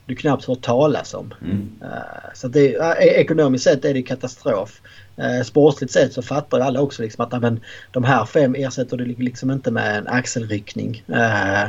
du 0.06 0.14
knappt 0.14 0.44
hört 0.44 0.62
talas 0.62 1.14
om. 1.14 1.34
Mm. 1.42 1.68
Uh, 1.82 1.88
så 2.34 2.48
det, 2.48 2.76
uh, 2.76 2.92
ekonomiskt 2.98 3.64
sett 3.64 3.84
är 3.84 3.94
det 3.94 4.02
katastrof. 4.02 4.80
Eh, 5.19 5.43
sportsligt 5.45 5.93
sett 5.93 6.13
så 6.13 6.23
fattar 6.23 6.59
ju 6.59 6.65
alla 6.65 6.81
också 6.81 7.02
liksom 7.02 7.25
att 7.25 7.43
men, 7.43 7.61
de 7.91 8.04
här 8.04 8.25
fem 8.25 8.54
ersätter 8.54 8.97
du 8.97 9.04
liksom 9.04 9.50
inte 9.50 9.71
med 9.71 9.99
en 9.99 10.09
axelryckning. 10.09 11.04
Eh, 11.09 11.69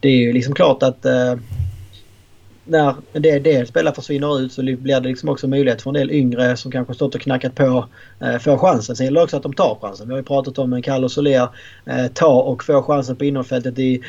det 0.00 0.08
är 0.08 0.16
ju 0.16 0.32
liksom 0.32 0.54
klart 0.54 0.82
att 0.82 1.04
eh, 1.04 1.34
när 2.68 2.94
en 3.12 3.22
del, 3.22 3.42
del 3.42 3.66
spelare 3.66 3.94
försvinner 3.94 4.40
ut 4.40 4.52
så 4.52 4.62
blir 4.62 5.00
det 5.00 5.08
liksom 5.08 5.28
också 5.28 5.48
möjlighet 5.48 5.82
för 5.82 5.90
en 5.90 5.94
del 5.94 6.10
yngre 6.10 6.56
som 6.56 6.72
kanske 6.72 6.94
stått 6.94 7.14
och 7.14 7.20
knackat 7.20 7.54
på 7.54 7.88
eh, 8.20 8.38
få 8.38 8.58
chansen. 8.58 8.96
Sen 8.96 9.06
gäller 9.06 9.20
det 9.20 9.24
också 9.24 9.36
att 9.36 9.42
de 9.42 9.52
tar 9.52 9.78
chansen. 9.82 10.06
Vi 10.08 10.12
har 10.12 10.18
ju 10.18 10.24
pratat 10.24 10.58
om 10.58 10.72
en 10.72 10.82
Carlos 10.82 11.14
Soler 11.14 11.48
eh, 11.86 12.06
ta 12.14 12.42
och 12.42 12.64
få 12.64 12.82
chansen 12.82 13.16
på 13.16 13.24
innerfältet 13.24 13.78
i 13.78 14.02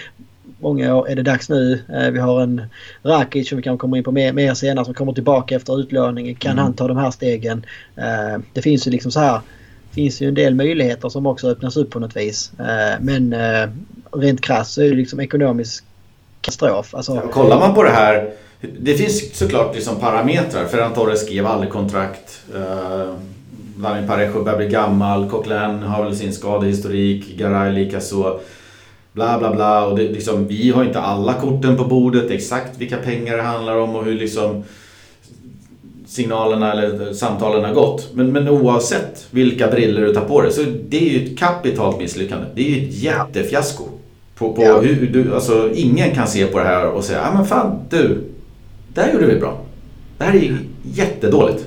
många 0.60 0.96
år 0.96 1.10
är 1.10 1.16
det 1.16 1.24
dags 1.24 1.50
nu. 1.50 1.84
Eh, 1.94 2.12
vi 2.12 2.20
har 2.20 2.42
en 2.42 2.62
Rakic 3.04 3.50
som 3.50 3.56
vi 3.56 3.62
kanske 3.62 3.82
kommer 3.82 3.98
in 3.98 4.04
på 4.04 4.12
mer, 4.12 4.34
mer 4.34 4.54
senare 4.54 4.86
som 4.86 4.94
kommer 4.94 5.14
tillbaka 5.14 5.56
efter 5.56 5.80
utlåning. 5.80 6.36
Kan 6.36 6.52
mm. 6.52 6.64
han 6.64 6.74
ta 6.74 6.88
de 6.88 6.98
här 6.98 7.12
stegen? 7.12 7.66
Eh, 7.96 8.42
det 8.54 8.62
finns 8.62 8.88
ju 8.88 8.92
liksom 8.92 9.12
så 9.12 9.20
här 9.20 9.42
finns 9.92 10.22
ju 10.22 10.28
en 10.28 10.34
del 10.34 10.56
möjligheter 10.56 11.10
som 11.10 11.26
också 11.26 11.48
öppnas 11.48 11.78
upp 11.78 11.90
på 11.90 12.00
något 12.00 12.16
vis. 12.16 12.52
Eh, 12.60 13.00
men 13.02 13.36
rent 14.12 14.42
krasst 14.42 14.74
så 14.74 14.82
är 14.82 14.90
det 14.90 14.96
liksom 14.96 15.20
ekonomisk 15.20 15.84
katastrof. 16.42 16.96
Alltså, 16.96 17.16
ja, 17.16 17.32
kollar 17.32 17.60
man 17.60 17.74
på 17.74 17.84
det 17.84 17.90
här. 17.90 18.32
Det 18.80 18.94
finns 18.94 19.38
såklart 19.38 19.76
liksom 19.76 20.00
parametrar. 20.00 20.66
Ferran 20.66 20.94
Torres 20.94 21.22
skrev 21.26 21.46
aldrig 21.46 21.72
kontrakt. 21.72 22.42
Lamin 23.80 24.08
Parejo 24.08 24.44
börjar 24.44 24.58
bli 24.58 24.68
gammal. 24.68 25.30
Coquelin 25.30 25.84
har 25.84 26.04
väl 26.04 26.16
sin 26.16 26.34
skadehistorik. 26.34 27.38
Garay 27.38 27.72
likaså 27.72 28.40
bla 29.14 29.40
bla 29.40 29.56
bla. 29.56 29.86
Och 29.86 29.98
det, 29.98 30.04
liksom, 30.04 30.48
vi 30.48 30.72
har 30.72 30.84
inte 30.84 31.00
alla 31.00 31.34
korten 31.34 31.78
på 31.78 31.84
bordet, 31.84 32.32
exakt 32.32 32.78
vilka 32.78 32.98
pengar 32.98 33.38
det 33.38 33.44
handlar 33.44 33.76
om 33.76 33.96
och 33.96 34.06
hur 34.06 34.16
liksom 34.16 34.64
signalerna 36.08 36.72
eller 36.72 37.14
samtalen 37.14 37.66
har 37.66 37.74
gått. 37.74 38.10
Men, 38.14 38.32
men 38.32 38.50
oavsett 38.50 39.28
vilka 39.32 39.68
briller 39.68 40.02
du 40.02 40.14
tar 40.14 40.26
på 40.26 40.42
dig 40.42 40.52
så 40.52 40.62
det 40.90 40.98
är 40.98 41.20
ju 41.20 41.26
ett 41.26 41.40
kapitalt 41.40 41.98
misslyckande. 41.98 42.46
Det 42.56 42.62
är 42.62 42.80
ju 42.80 42.88
ett 42.88 42.94
jättefiasko. 42.94 43.84
På, 44.36 44.54
på 44.54 44.64
ja. 44.64 44.80
hur 44.80 45.08
du, 45.08 45.36
alltså, 45.36 45.72
ingen 45.74 46.16
kan 46.16 46.28
se 46.28 46.46
på 46.46 46.60
det 46.60 46.66
här 46.66 46.86
och 46.86 47.04
säga, 47.04 47.20
ja 47.20 47.30
ah, 47.30 47.34
men 47.34 47.46
fan 47.46 47.80
du, 47.90 48.24
där 48.94 49.14
gjorde 49.14 49.26
vi 49.26 49.40
bra. 49.40 49.62
Det 50.18 50.24
här 50.24 50.36
är 50.36 50.58
jättedåligt. 50.84 51.66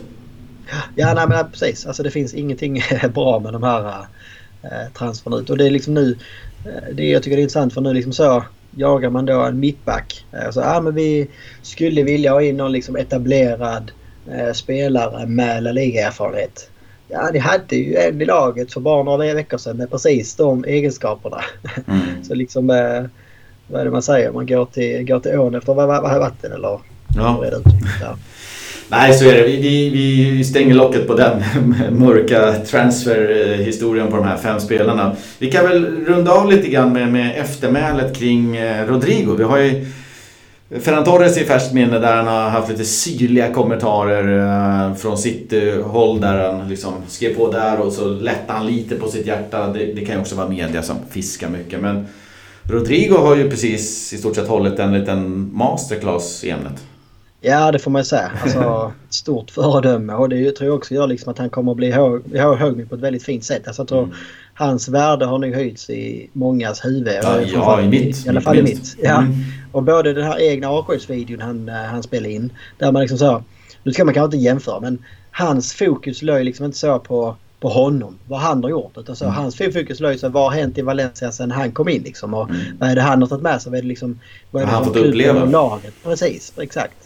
Ja, 0.96 1.14
nej, 1.14 1.28
men 1.28 1.50
precis. 1.50 1.86
Alltså 1.86 2.02
det 2.02 2.10
finns 2.10 2.34
ingenting 2.34 2.82
bra 3.14 3.38
med 3.38 3.52
de 3.52 3.62
här 3.62 3.88
äh, 4.62 4.92
transferna 4.98 5.36
ut. 5.36 5.50
Och 5.50 5.58
det 5.58 5.66
är 5.66 5.70
liksom 5.70 5.94
nu, 5.94 6.16
Eh, 6.51 6.51
det 6.92 7.04
jag 7.04 7.22
tycker 7.22 7.36
är 7.36 7.40
intressant 7.40 7.74
för 7.74 7.80
nu 7.80 7.92
liksom 7.92 8.12
så 8.12 8.44
jagar 8.76 9.10
man 9.10 9.26
då 9.26 9.40
en 9.40 9.60
mittback. 9.60 10.24
Alltså, 10.46 10.60
ja, 10.60 10.80
men 10.80 10.94
vi 10.94 11.28
skulle 11.62 12.02
vilja 12.02 12.32
ha 12.32 12.42
in 12.42 12.56
någon 12.56 12.72
liksom 12.72 12.96
etablerad 12.96 13.92
eh, 14.30 14.52
spelare 14.52 15.26
med 15.26 15.62
La 15.62 15.72
Liga-erfarenhet. 15.72 16.70
Ja, 17.08 17.30
ni 17.32 17.38
hade 17.38 17.76
ju 17.76 17.96
en 17.96 18.22
i 18.22 18.24
laget 18.24 18.72
för 18.72 18.80
bara 18.80 19.02
några 19.02 19.34
veckor 19.34 19.58
sedan 19.58 19.76
med 19.76 19.90
precis 19.90 20.36
de 20.36 20.64
egenskaperna. 20.64 21.40
Mm. 21.88 22.24
så 22.24 22.34
liksom, 22.34 22.70
eh, 22.70 23.04
vad 23.66 23.80
är 23.80 23.84
det 23.84 23.90
man 23.90 24.02
säger? 24.02 24.32
Man 24.32 24.46
går 24.46 24.64
till, 24.64 25.06
går 25.06 25.20
till 25.20 25.38
ån 25.38 25.54
efter 25.54 25.74
vatten 26.18 26.52
eller? 26.52 26.80
Ja. 27.16 27.44
ja. 28.00 28.16
Nej, 28.92 29.14
så 29.14 29.24
är 29.24 29.34
det. 29.34 29.42
Vi, 29.42 29.56
vi, 29.90 30.30
vi 30.30 30.44
stänger 30.44 30.74
locket 30.74 31.06
på 31.06 31.14
den 31.14 31.42
mörka 31.90 32.52
transferhistorien 32.52 34.10
på 34.10 34.16
de 34.16 34.24
här 34.24 34.36
fem 34.36 34.60
spelarna. 34.60 35.16
Vi 35.38 35.50
kan 35.50 35.64
väl 35.64 36.04
runda 36.06 36.32
av 36.32 36.50
lite 36.50 36.68
grann 36.68 36.92
med, 36.92 37.12
med 37.12 37.40
eftermälet 37.40 38.16
kring 38.16 38.56
eh, 38.56 38.86
Rodrigo. 38.86 39.34
Vi 39.34 39.44
har 39.44 39.58
ju 39.58 39.86
Ferran 40.80 41.04
Torres 41.04 41.38
i 41.38 41.44
färskt 41.44 41.72
minne 41.72 41.98
där 41.98 42.16
han 42.16 42.26
har 42.26 42.50
haft 42.50 42.68
lite 42.68 42.84
syrliga 42.84 43.52
kommentarer 43.52 44.38
eh, 44.88 44.94
från 44.94 45.18
sitt 45.18 45.52
eh, 45.52 45.82
håll 45.84 46.20
där 46.20 46.52
han 46.52 46.68
liksom 46.68 46.92
skrev 47.08 47.34
på 47.34 47.52
där 47.52 47.80
och 47.80 47.92
så 47.92 48.08
lättade 48.08 48.58
han 48.58 48.66
lite 48.66 48.94
på 48.94 49.08
sitt 49.08 49.26
hjärta. 49.26 49.66
Det, 49.66 49.92
det 49.92 50.04
kan 50.04 50.14
ju 50.14 50.20
också 50.20 50.34
vara 50.34 50.48
media 50.48 50.82
som 50.82 50.96
fiskar 51.10 51.48
mycket 51.48 51.80
men 51.80 52.06
Rodrigo 52.62 53.16
har 53.16 53.36
ju 53.36 53.50
precis 53.50 54.12
i 54.12 54.18
stort 54.18 54.36
sett 54.36 54.48
hållit 54.48 54.78
en 54.78 54.92
liten 54.92 55.50
masterclass 55.52 56.44
i 56.44 56.50
ämnet. 56.50 56.91
Ja, 57.44 57.72
det 57.72 57.78
får 57.78 57.90
man 57.90 58.04
säga. 58.04 58.30
Alltså, 58.42 58.92
ett 59.08 59.14
stort 59.14 59.50
föredöme 59.50 60.14
och 60.14 60.28
det 60.28 60.52
tror 60.52 60.68
jag 60.68 60.76
också 60.76 60.94
gör 60.94 61.06
liksom 61.06 61.32
att 61.32 61.38
han 61.38 61.50
kommer 61.50 61.72
att 61.72 61.76
bli 61.76 61.88
ihågkommen 61.88 62.88
på 62.88 62.94
ett 62.94 63.00
väldigt 63.00 63.24
fint 63.24 63.44
sätt. 63.44 63.66
Alltså, 63.66 63.82
jag 63.82 63.88
tror 63.88 64.02
mm. 64.02 64.14
hans 64.54 64.88
värde 64.88 65.24
har 65.24 65.38
nu 65.38 65.54
höjts 65.54 65.90
i 65.90 66.30
mångas 66.32 66.84
huvud. 66.84 67.18
Ja, 67.22 67.40
ja 67.40 67.80
i 67.80 67.88
mitt. 67.88 68.26
I 68.26 68.28
alla 68.28 68.40
fall 68.40 68.58
i 68.58 68.62
mitt. 68.62 68.96
Ja. 69.02 69.18
Mm. 69.18 69.34
Och 69.72 69.82
både 69.82 70.12
den 70.12 70.24
här 70.24 70.40
egna 70.40 70.68
avskedsvideon 70.68 71.40
han, 71.40 71.68
eh, 71.68 71.74
han 71.74 72.02
spelade 72.02 72.32
in. 72.32 72.52
Där 72.78 72.92
man 72.92 73.02
liksom 73.02 73.18
så... 73.18 73.42
Nu 73.82 73.92
ska 73.92 74.04
man 74.04 74.14
kanske 74.14 74.36
inte 74.36 74.44
jämföra 74.44 74.80
men 74.80 75.04
hans 75.30 75.72
fokus 75.72 76.22
låg 76.22 76.44
liksom 76.44 76.66
inte 76.66 76.78
så 76.78 76.98
på, 76.98 77.36
på 77.60 77.68
honom. 77.68 78.18
Vad 78.28 78.40
han 78.40 78.62
har 78.62 78.70
gjort. 78.70 78.98
Utan 78.98 79.16
så, 79.16 79.24
mm. 79.24 79.36
Hans 79.36 79.56
fokus 79.56 80.00
låg 80.00 80.18
så 80.18 80.28
vad 80.28 80.42
har 80.42 80.50
hänt 80.60 80.78
i 80.78 80.82
Valencia 80.82 81.32
sen 81.32 81.50
han 81.50 81.72
kom 81.72 81.88
in 81.88 82.02
liksom. 82.02 82.34
Och 82.34 82.50
mm. 82.50 82.62
Vad 82.78 82.90
är 82.90 82.94
det 82.94 83.00
han 83.00 83.22
har 83.22 83.28
tagit 83.28 83.42
med 83.42 83.62
sig? 83.62 83.70
Vad 83.70 83.78
är 83.78 83.82
det 83.82 83.88
liksom... 83.88 84.20
Vad 84.50 84.62
är 84.62 84.66
det 84.66 84.72
han 84.72 84.84
fått 84.84 84.96
uppleva? 84.96 85.44
Laget? 85.44 85.94
Precis, 86.02 86.52
exakt. 86.58 87.01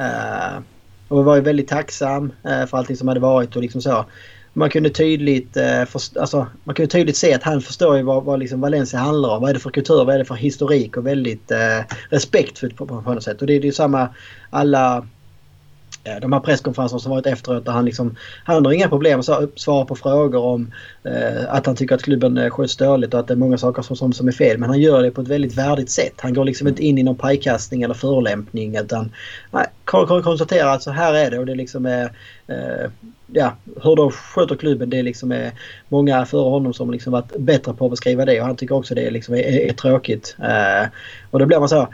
Uh, 0.00 0.62
och 1.08 1.24
var 1.24 1.36
ju 1.36 1.42
väldigt 1.42 1.68
tacksam 1.68 2.32
eh, 2.44 2.66
för 2.66 2.78
allting 2.78 2.96
som 2.96 3.08
hade 3.08 3.20
varit 3.20 3.56
och 3.56 3.62
liksom 3.62 3.80
så. 3.80 4.04
Man 4.52 4.70
kunde 4.70 4.90
tydligt, 4.90 5.56
uh, 5.56 5.80
alltså, 6.20 6.46
man 6.64 6.74
kunde 6.74 6.90
tydligt 6.90 7.16
se 7.16 7.34
att 7.34 7.42
han 7.42 7.60
förstår 7.60 7.96
ju 7.96 8.02
vad, 8.02 8.24
vad 8.24 8.38
liksom 8.38 8.60
Valencia 8.60 8.98
handlar 8.98 9.28
om. 9.28 9.40
Vad 9.40 9.50
är 9.50 9.54
det 9.54 9.60
för 9.60 9.70
kultur, 9.70 10.04
vad 10.04 10.14
är 10.14 10.18
det 10.18 10.24
för 10.24 10.34
historik 10.34 10.96
och 10.96 11.06
väldigt 11.06 11.50
eh, 11.50 11.96
respektfullt 12.08 12.76
på, 12.76 12.86
på, 12.86 13.02
på 13.02 13.14
något 13.14 13.22
sätt. 13.22 13.40
Och 13.40 13.46
det, 13.46 13.52
det 13.52 13.62
är 13.62 13.66
ju 13.66 13.72
samma 13.72 14.08
alla 14.50 15.06
Eh, 16.04 16.20
de 16.20 16.32
här 16.32 16.40
presskonferenserna 16.40 17.00
som 17.00 17.10
varit 17.10 17.26
efteråt 17.26 17.64
där 17.64 17.72
han 17.72 17.84
liksom, 17.84 18.16
han 18.44 18.64
har 18.64 18.72
inga 18.72 18.88
problem 18.88 19.20
att 19.20 19.60
svara 19.60 19.84
på 19.84 19.96
frågor 19.96 20.44
om 20.44 20.72
eh, 21.04 21.54
att 21.54 21.66
han 21.66 21.76
tycker 21.76 21.94
att 21.94 22.02
klubben 22.02 22.38
eh, 22.38 22.50
sköts 22.50 22.76
dåligt 22.76 23.14
och 23.14 23.20
att 23.20 23.28
det 23.28 23.34
är 23.34 23.36
många 23.36 23.58
saker 23.58 23.82
som, 23.82 23.96
som, 23.96 24.12
som 24.12 24.28
är 24.28 24.32
fel. 24.32 24.58
Men 24.58 24.68
han 24.68 24.80
gör 24.80 25.02
det 25.02 25.10
på 25.10 25.20
ett 25.20 25.28
väldigt 25.28 25.58
värdigt 25.58 25.90
sätt. 25.90 26.14
Han 26.16 26.34
går 26.34 26.44
liksom 26.44 26.68
inte 26.68 26.84
in 26.84 26.98
i 26.98 27.02
någon 27.02 27.16
pajkastning 27.16 27.82
eller 27.82 27.94
förolämpning 27.94 28.76
utan 28.76 29.12
nej, 29.50 29.66
konstaterar 29.84 30.74
att 30.74 30.82
så 30.82 30.90
här 30.90 31.14
är 31.14 31.30
det 31.30 31.38
och 31.38 31.46
det 31.46 31.54
liksom 31.54 31.86
är 31.86 32.04
eh, 32.46 32.90
ja, 33.32 33.56
hur 33.82 33.96
de 33.96 34.10
sköter 34.10 34.56
klubben 34.56 34.90
det 34.90 34.98
är 34.98 35.02
liksom 35.02 35.32
är 35.32 35.52
många 35.88 36.26
före 36.26 36.50
honom 36.50 36.74
som 36.74 36.90
liksom 36.90 37.12
varit 37.12 37.36
bättre 37.36 37.74
på 37.74 37.84
att 37.84 37.90
beskriva 37.90 38.24
det 38.24 38.40
och 38.40 38.46
han 38.46 38.56
tycker 38.56 38.74
också 38.74 38.94
det 38.94 39.10
liksom 39.10 39.34
är, 39.34 39.38
är, 39.38 39.68
är 39.68 39.72
tråkigt. 39.72 40.36
Eh, 40.38 40.88
och 41.30 41.38
då 41.38 41.46
blir 41.46 41.58
man 41.58 41.68
så 41.68 41.88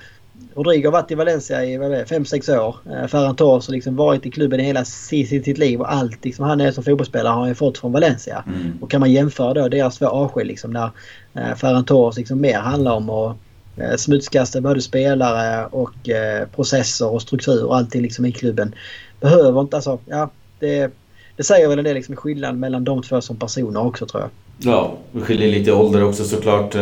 Rodrigo 0.57 0.87
har 0.87 0.93
varit 0.93 1.11
i 1.11 1.15
Valencia 1.15 1.65
i 1.65 1.79
5-6 1.79 2.59
år. 2.59 2.77
Eh, 2.91 3.07
Ferran 3.07 3.37
Torres 3.37 3.67
har 3.67 3.75
liksom 3.75 3.97
varit 3.97 4.27
i 4.27 4.31
klubben 4.31 4.61
i 4.61 4.63
hela 4.63 4.85
sitt 4.85 5.59
liv 5.59 5.81
och 5.81 5.93
allt 5.93 6.25
liksom 6.25 6.45
han 6.45 6.61
är 6.61 6.73
som 6.73 6.85
fotbollsspelare 6.85 7.33
har 7.33 7.47
han 7.47 7.55
fått 7.55 7.79
från 7.79 7.93
Valencia. 7.93 8.45
Mm. 8.47 8.79
Och 8.81 8.91
kan 8.91 9.01
man 9.01 9.13
jämföra 9.13 9.55
då 9.55 9.69
deras 9.69 9.99
två 9.99 10.07
avsked 10.07 10.47
liksom 10.47 10.71
när 10.71 10.91
eh, 11.35 11.55
Ferran 11.57 11.85
Torres 11.85 12.17
liksom 12.17 12.41
mer 12.41 12.59
handlar 12.59 12.93
om 12.93 13.11
att 13.11 13.37
eh, 13.77 13.97
smutskasta 13.97 14.61
både 14.61 14.81
spelare 14.81 15.67
och 15.67 16.09
processer 16.55 17.09
och 17.09 17.23
struktur 17.23 17.65
och 17.65 17.77
allting 17.77 18.03
liksom 18.03 18.27
i 18.27 18.33
klubben. 18.33 18.75
Behöver 19.21 19.61
inte 19.61 19.77
alltså, 19.77 19.99
ja 20.07 20.31
det, 20.59 20.91
det 21.37 21.43
säger 21.43 21.69
väl 21.69 21.79
en 21.79 21.85
del 21.85 21.95
liksom 21.95 22.17
skillnad 22.17 22.57
mellan 22.57 22.85
de 22.85 23.03
två 23.03 23.21
som 23.21 23.37
personer 23.37 23.87
också 23.87 24.07
tror 24.07 24.23
jag. 24.23 24.31
Ja, 24.59 24.95
det 25.13 25.21
skiljer 25.21 25.49
lite 25.49 25.71
i 25.71 25.73
ålder 25.73 26.05
också 26.05 26.25
såklart. 26.25 26.75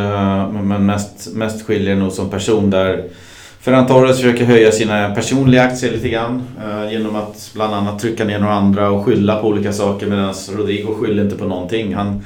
Men 0.52 0.86
mest, 0.86 1.34
mest 1.34 1.66
skiljer 1.66 1.96
nog 1.96 2.12
som 2.12 2.30
person 2.30 2.70
där 2.70 3.04
Ferran 3.64 3.86
Torres 3.86 4.16
försöker 4.16 4.44
höja 4.44 4.72
sina 4.72 5.14
personliga 5.14 5.62
aktier 5.62 5.92
lite 5.92 6.08
grann 6.08 6.42
eh, 6.64 6.92
genom 6.92 7.16
att 7.16 7.50
bland 7.54 7.74
annat 7.74 7.98
trycka 7.98 8.24
ner 8.24 8.38
några 8.38 8.54
andra 8.54 8.90
och 8.90 9.04
skylla 9.04 9.40
på 9.40 9.48
olika 9.48 9.72
saker 9.72 10.06
medan 10.06 10.34
Rodrigo 10.56 10.94
skyller 10.94 11.24
inte 11.24 11.36
på 11.36 11.44
någonting. 11.44 11.94
Han, 11.94 12.24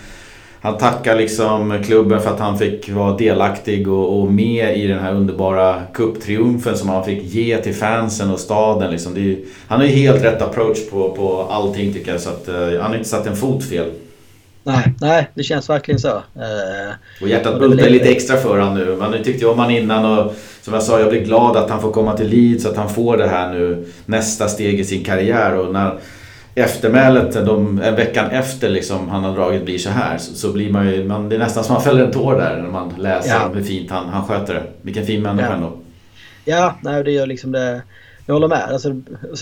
han 0.60 0.78
tackar 0.78 1.16
liksom 1.16 1.82
klubben 1.84 2.20
för 2.20 2.30
att 2.30 2.40
han 2.40 2.58
fick 2.58 2.90
vara 2.90 3.16
delaktig 3.16 3.88
och, 3.88 4.20
och 4.20 4.32
med 4.32 4.78
i 4.78 4.86
den 4.86 4.98
här 4.98 5.14
underbara 5.14 5.82
kupptriumfen 5.94 6.76
som 6.76 6.88
han 6.88 7.04
fick 7.04 7.22
ge 7.22 7.58
till 7.58 7.74
fansen 7.74 8.30
och 8.30 8.40
staden. 8.40 8.90
Liksom. 8.90 9.16
Är, 9.16 9.36
han 9.68 9.80
har 9.80 9.86
ju 9.86 9.92
helt 9.92 10.24
rätt 10.24 10.42
approach 10.42 10.90
på, 10.90 11.10
på 11.10 11.46
allting 11.50 11.92
tycker 11.92 12.12
jag 12.12 12.20
så 12.20 12.30
att, 12.30 12.48
eh, 12.48 12.54
han 12.54 12.90
har 12.90 12.96
inte 12.96 13.08
satt 13.08 13.26
en 13.26 13.36
fot 13.36 13.64
fel. 13.64 13.90
Nej, 14.68 14.94
nej, 15.00 15.30
det 15.34 15.42
känns 15.42 15.70
verkligen 15.70 16.00
så. 16.00 16.08
Uh, 16.08 17.22
och 17.22 17.28
hjärtat 17.28 17.60
bultar 17.60 17.90
lite 17.90 18.08
extra 18.08 18.36
för 18.36 18.58
honom 18.58 18.74
nu. 18.74 18.96
Man 18.96 19.22
tyckte 19.24 19.46
om 19.46 19.58
honom 19.58 19.70
innan 19.70 20.18
och 20.18 20.34
som 20.62 20.74
jag 20.74 20.82
sa, 20.82 21.00
jag 21.00 21.10
blir 21.10 21.24
glad 21.24 21.56
att 21.56 21.70
han 21.70 21.80
får 21.80 21.92
komma 21.92 22.16
till 22.16 22.28
Leeds, 22.28 22.66
att 22.66 22.76
han 22.76 22.88
får 22.88 23.16
det 23.16 23.28
här 23.28 23.52
nu, 23.52 23.86
nästa 24.06 24.48
steg 24.48 24.80
i 24.80 24.84
sin 24.84 25.04
karriär. 25.04 25.56
Och 25.56 25.72
när 25.72 25.98
eftermälet 26.54 27.46
de, 27.46 27.82
en 27.82 27.96
veckan 27.96 28.30
efter 28.30 28.68
liksom, 28.68 29.08
han 29.08 29.24
har 29.24 29.34
dragit 29.34 29.64
blir 29.64 29.78
så 29.78 29.90
här 29.90 30.18
så, 30.18 30.34
så 30.34 30.52
blir 30.52 30.72
man 30.72 30.88
ju, 30.88 31.04
man, 31.04 31.28
det 31.28 31.34
är 31.34 31.40
nästan 31.40 31.64
som 31.64 31.74
man 31.74 31.82
fäller 31.82 32.04
en 32.04 32.12
tår 32.12 32.34
där 32.34 32.56
när 32.56 32.70
man 32.70 32.94
läser 32.98 33.34
ja. 33.34 33.50
hur 33.54 33.62
fint 33.62 33.90
han, 33.90 34.08
han 34.08 34.24
sköter 34.28 34.54
det. 34.54 34.62
Vilken 34.82 35.06
fin 35.06 35.22
människa 35.22 35.48
ja. 35.48 35.54
ändå. 35.54 35.72
Ja, 36.44 36.74
nej, 36.82 37.04
det 37.04 37.10
gör 37.10 37.26
liksom 37.26 37.52
det 37.52 37.82
jag 38.28 38.34
håller 38.34 38.48
med. 38.48 38.62
Alltså, 38.62 38.94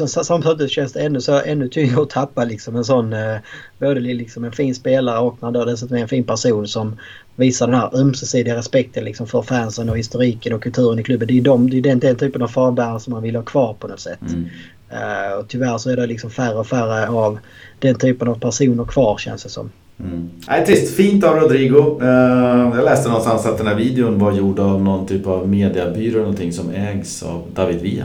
samtidigt 0.06 0.70
känns 0.70 0.92
det 0.92 1.00
ännu, 1.00 1.20
så, 1.20 1.40
ännu 1.40 1.68
tyngre 1.68 2.02
att 2.02 2.10
tappa 2.10 2.44
liksom 2.44 2.76
en 2.76 2.84
sån 2.84 3.12
eh, 3.12 3.36
både 3.78 4.00
liksom 4.00 4.44
en 4.44 4.52
fin 4.52 4.74
spelare 4.74 5.18
och 5.18 5.42
när 5.42 5.66
dessutom 5.66 5.96
är 5.96 6.00
en 6.00 6.08
fin 6.08 6.24
person 6.24 6.68
som 6.68 6.96
visar 7.36 7.66
den 7.66 7.80
här 7.80 8.00
ömsesidiga 8.00 8.56
respekten 8.56 9.04
liksom 9.04 9.26
för 9.26 9.42
fansen 9.42 9.90
och 9.90 9.98
historiken 9.98 10.52
och 10.52 10.62
kulturen 10.62 10.98
i 10.98 11.02
klubben. 11.02 11.28
Det 11.28 11.38
är, 11.38 11.42
de, 11.42 11.70
det 11.70 11.78
är 11.78 11.82
den, 11.82 11.98
den 11.98 12.16
typen 12.16 12.42
av 12.42 12.48
farbärare 12.48 13.00
som 13.00 13.12
man 13.12 13.22
vill 13.22 13.36
ha 13.36 13.42
kvar 13.42 13.74
på 13.74 13.88
något 13.88 14.00
sätt. 14.00 14.20
Mm. 14.28 14.44
Uh, 14.92 15.38
och 15.38 15.48
tyvärr 15.48 15.78
så 15.78 15.90
är 15.90 15.96
det 15.96 16.06
liksom 16.06 16.30
färre 16.30 16.58
och 16.58 16.66
färre 16.66 17.08
av 17.08 17.38
den 17.78 17.94
typen 17.94 18.28
av 18.28 18.34
personer 18.34 18.84
kvar 18.84 19.18
känns 19.18 19.42
det 19.42 19.48
som. 19.48 19.70
Mm. 20.00 20.30
Nej, 20.48 20.66
trist. 20.66 20.94
Fint 20.94 21.24
av 21.24 21.36
Rodrigo. 21.36 22.00
Uh, 22.02 22.76
jag 22.76 22.84
läste 22.84 23.08
någonstans 23.08 23.46
att 23.46 23.58
den 23.58 23.66
här 23.66 23.74
videon 23.74 24.18
var 24.18 24.32
gjord 24.32 24.58
av 24.58 24.82
någon 24.82 25.06
typ 25.06 25.26
av 25.26 25.48
mediebyrå 25.48 26.10
eller 26.10 26.20
någonting 26.20 26.52
som 26.52 26.70
ägs 26.70 27.22
av 27.22 27.42
David 27.54 27.80
Villa. 27.80 28.04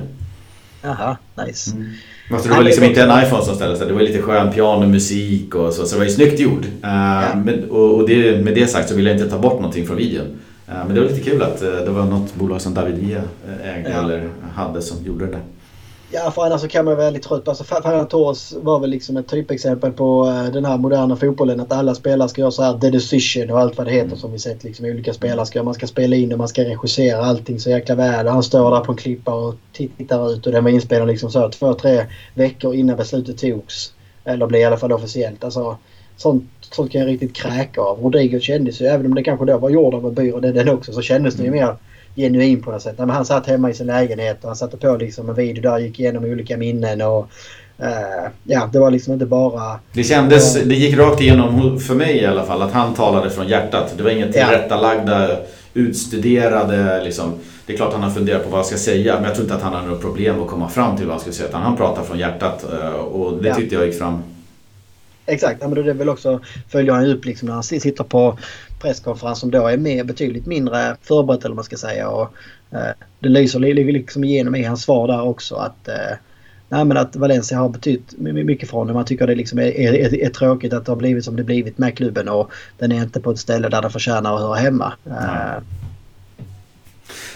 Jaha, 0.82 1.18
nice. 1.46 1.72
Mm. 1.72 1.90
Alltså 2.32 2.50
det 2.50 2.56
var 2.56 2.64
liksom 2.64 2.84
inte 2.84 3.02
en 3.02 3.24
iPhone 3.24 3.44
som 3.44 3.56
ställdes 3.56 3.80
där. 3.80 3.88
Det 3.88 3.94
var 3.94 4.02
lite 4.02 4.22
skön 4.22 4.52
pianomusik 4.52 5.56
och 5.56 5.74
så. 5.74 5.86
Så 5.86 5.96
det 5.96 6.00
var 6.00 6.06
ju 6.06 6.12
snyggt 6.12 6.40
gjord. 6.40 6.66
Uh, 6.66 6.70
ja. 6.84 7.36
men, 7.46 7.70
och, 7.70 7.96
och 7.96 8.08
det, 8.08 8.44
med 8.44 8.56
det 8.56 8.68
sagt 8.68 8.90
så 8.90 8.96
vill 8.96 9.06
jag 9.06 9.16
inte 9.16 9.30
ta 9.30 9.40
bort 9.40 9.54
någonting 9.54 9.88
från 9.88 9.98
videon. 9.98 10.28
Uh, 10.70 10.86
men 10.86 10.96
det 10.96 11.02
var 11.02 11.08
lite 11.08 11.30
kul 11.30 11.42
att 11.42 11.64
uh, 11.64 11.70
det 11.70 11.90
var 11.90 12.06
något 12.06 12.36
bolag 12.36 12.62
som 12.62 12.74
David 12.74 12.96
Villa 12.96 13.22
ägde 13.64 13.90
ja. 13.90 14.00
eller 14.00 14.30
hade 14.56 14.82
som 14.82 15.06
gjorde 15.06 15.26
det 15.26 15.32
där. 15.32 15.42
Ja, 16.14 16.32
för 16.32 16.46
annars 16.46 16.62
så 16.62 16.68
kan 16.68 16.86
man 16.86 16.96
vara 16.96 17.06
väldigt 17.06 17.24
trött. 17.24 17.48
Alltså, 17.48 17.64
Ferran 17.64 18.08
Torres 18.08 18.54
var 18.62 18.80
väl 18.80 18.90
liksom 18.90 19.18
ett 19.18 19.28
typexempel 19.28 19.92
på 19.92 20.26
uh, 20.26 20.52
den 20.52 20.66
här 20.66 20.78
moderna 20.78 21.16
fotbollen. 21.16 21.60
Att 21.60 21.72
alla 21.72 21.96
spelare 21.96 22.30
ska 22.30 22.42
göra 22.42 22.52
så 22.52 22.64
här 22.64 22.78
the 22.78 22.90
decision 22.90 23.50
och 23.50 23.60
allt 23.60 23.78
vad 23.78 23.88
det 23.88 23.92
heter 23.92 24.06
mm. 24.06 24.18
som 24.18 24.32
vi 24.32 24.40
sett 24.40 24.64
liksom 24.64 24.86
olika 24.86 25.14
spelare 25.14 25.46
ska 25.46 25.64
Man 25.64 25.74
ska 25.74 25.88
spela 25.88 26.16
in 26.16 26.32
och 26.32 26.38
man 26.38 26.48
ska 26.48 26.64
regissera 26.64 27.26
allting 27.26 27.60
så 27.60 27.70
jäkla 27.70 27.96
väl. 27.96 28.28
Och 28.28 28.34
han 28.34 28.44
står 28.44 28.72
där 28.72 28.80
på 28.80 28.92
en 28.92 28.98
klippa 28.98 29.34
och 29.34 29.56
tittar 29.74 30.34
ut 30.34 30.46
och 30.46 30.52
den 30.52 30.64
var 30.64 30.72
inspelad 30.72 31.08
liksom 31.08 31.32
så 31.32 31.50
två, 31.50 31.74
tre 31.74 32.06
veckor 32.34 32.76
innan 32.76 32.98
beslutet 32.98 33.38
togs. 33.38 33.94
Eller 34.26 34.48
blev 34.48 34.62
i 34.62 34.66
alla 34.66 34.78
fall 34.78 34.92
officiellt. 34.92 35.44
Alltså, 35.44 35.78
sånt, 36.18 36.44
sånt 36.62 36.92
kan 36.92 37.02
jag 37.02 37.08
riktigt 37.08 37.36
kräka 37.36 37.82
av. 37.82 38.00
Rodrigo 38.00 38.40
kändes 38.40 38.82
ju, 38.82 38.86
även 38.86 39.06
om 39.06 39.16
det 39.16 39.24
kanske 39.24 39.46
då 39.46 39.58
var 39.58 39.96
av 39.96 40.06
en 40.06 40.14
byrå 40.14 40.40
den 40.40 40.70
också, 40.70 40.94
så 40.94 41.02
kändes 41.02 41.36
det 41.36 41.44
ju 41.44 41.48
mm. 41.48 41.60
mer 41.60 41.76
genuin 42.16 42.62
på 42.62 42.72
något 42.72 42.82
sätt. 42.82 42.98
Men 42.98 43.10
han 43.10 43.26
satt 43.26 43.48
hemma 43.48 43.70
i 43.70 43.74
sin 43.74 43.88
lägenhet 43.88 44.38
och 44.42 44.48
han 44.48 44.56
satte 44.56 44.78
på 44.78 44.98
liksom 44.98 45.30
en 45.30 45.36
video 45.36 45.62
där 45.62 45.80
gick 45.80 46.00
igenom 46.00 46.24
olika 46.24 46.58
minnen 46.58 47.02
och 47.02 47.30
uh, 47.82 48.30
ja, 48.44 48.70
det 48.74 48.80
var 48.80 48.92
liksom 48.92 49.14
inte 49.14 49.26
bara... 49.26 49.80
Det 49.94 50.04
kändes, 50.04 50.54
det 50.54 50.76
gick 50.76 50.98
rakt 50.98 51.22
igenom 51.22 51.80
för 51.80 51.96
mig 51.96 52.18
i 52.18 52.26
alla 52.26 52.44
fall 52.44 52.62
att 52.62 52.72
han 52.72 52.94
talade 52.94 53.30
från 53.30 53.48
hjärtat. 53.48 53.94
Det 53.98 54.04
var 54.04 54.10
inget 54.10 54.34
tillrättalagda, 54.34 55.38
utstuderade 55.74 57.04
liksom. 57.04 57.34
Det 57.66 57.74
är 57.74 57.78
klart 57.78 57.94
han 57.94 58.04
har 58.04 58.10
funderat 58.10 58.44
på 58.44 58.50
vad 58.50 58.60
jag 58.60 58.66
ska 58.66 58.78
säga 58.78 59.16
men 59.16 59.24
jag 59.24 59.34
tror 59.34 59.44
inte 59.44 59.56
att 59.56 59.62
han 59.62 59.74
har 59.74 59.82
något 59.82 60.02
problem 60.02 60.42
att 60.42 60.48
komma 60.48 60.70
fram 60.70 60.98
till 60.98 61.06
vad 61.06 61.14
han 61.14 61.22
ska 61.22 61.32
säga. 61.32 61.50
Utan 61.50 61.62
han 61.62 61.78
pratar 61.78 62.04
från 62.04 62.20
hjärtat 62.20 62.66
eh, 62.74 62.90
och 62.90 63.44
det 63.44 63.56
tyckte 63.56 63.76
jag 63.76 63.86
gick 63.86 63.98
fram 63.98 64.24
Exakt, 65.32 65.62
men 65.62 65.74
det 65.74 65.90
är 65.90 65.94
väl 65.94 66.10
också 66.10 66.42
följer 66.70 66.94
han 66.94 67.06
upp 67.06 67.26
liksom 67.26 67.48
när 67.48 67.54
han 67.54 67.64
sitter 67.64 68.04
på 68.04 68.38
presskonferens 68.82 69.40
som 69.40 69.52
då 69.52 69.68
är 69.68 69.78
mer, 69.78 70.04
betydligt 70.04 70.46
mindre 70.46 70.96
förberett 71.02 71.46
eller 71.46 71.56
man 71.56 71.64
ska 71.64 71.78
säga. 71.78 72.10
Och, 72.10 72.34
eh, 72.72 72.94
det 73.20 73.30
lyser 73.30 73.60
liksom 73.60 74.24
igenom 74.24 74.56
i 74.56 74.64
hans 74.64 74.84
svar 74.84 75.08
där 75.08 75.22
också 75.22 75.56
att 75.56 75.88
eh, 75.88 76.18
Nej, 76.70 76.86
men 76.86 76.98
att 76.98 77.16
Valencia 77.16 77.58
har 77.58 77.70
betytt 77.70 78.18
mycket 78.18 78.70
för 78.70 78.78
honom. 78.78 78.94
Man 78.94 79.06
tycker 79.06 79.28
det 79.28 79.36
liksom 79.36 79.60
är, 79.60 79.80
är, 79.80 80.24
är, 80.24 80.30
tråkigt 80.30 80.74
att 80.74 80.86
det 80.86 80.92
har 80.92 80.98
blivit 80.98 81.26
som 81.26 81.36
det 81.36 81.44
blivit 81.44 81.78
med 81.78 81.98
klubben 81.98 82.30
och 82.30 82.52
den 82.78 82.92
är 82.92 83.04
inte 83.04 83.20
på 83.20 83.32
ett 83.32 83.40
ställe 83.40 83.70
där 83.70 83.82
den 83.82 83.92
förtjänar 83.92 84.36
att 84.36 84.42
höra 84.42 84.56
hemma. 84.56 84.94
Mm. 85.06 85.64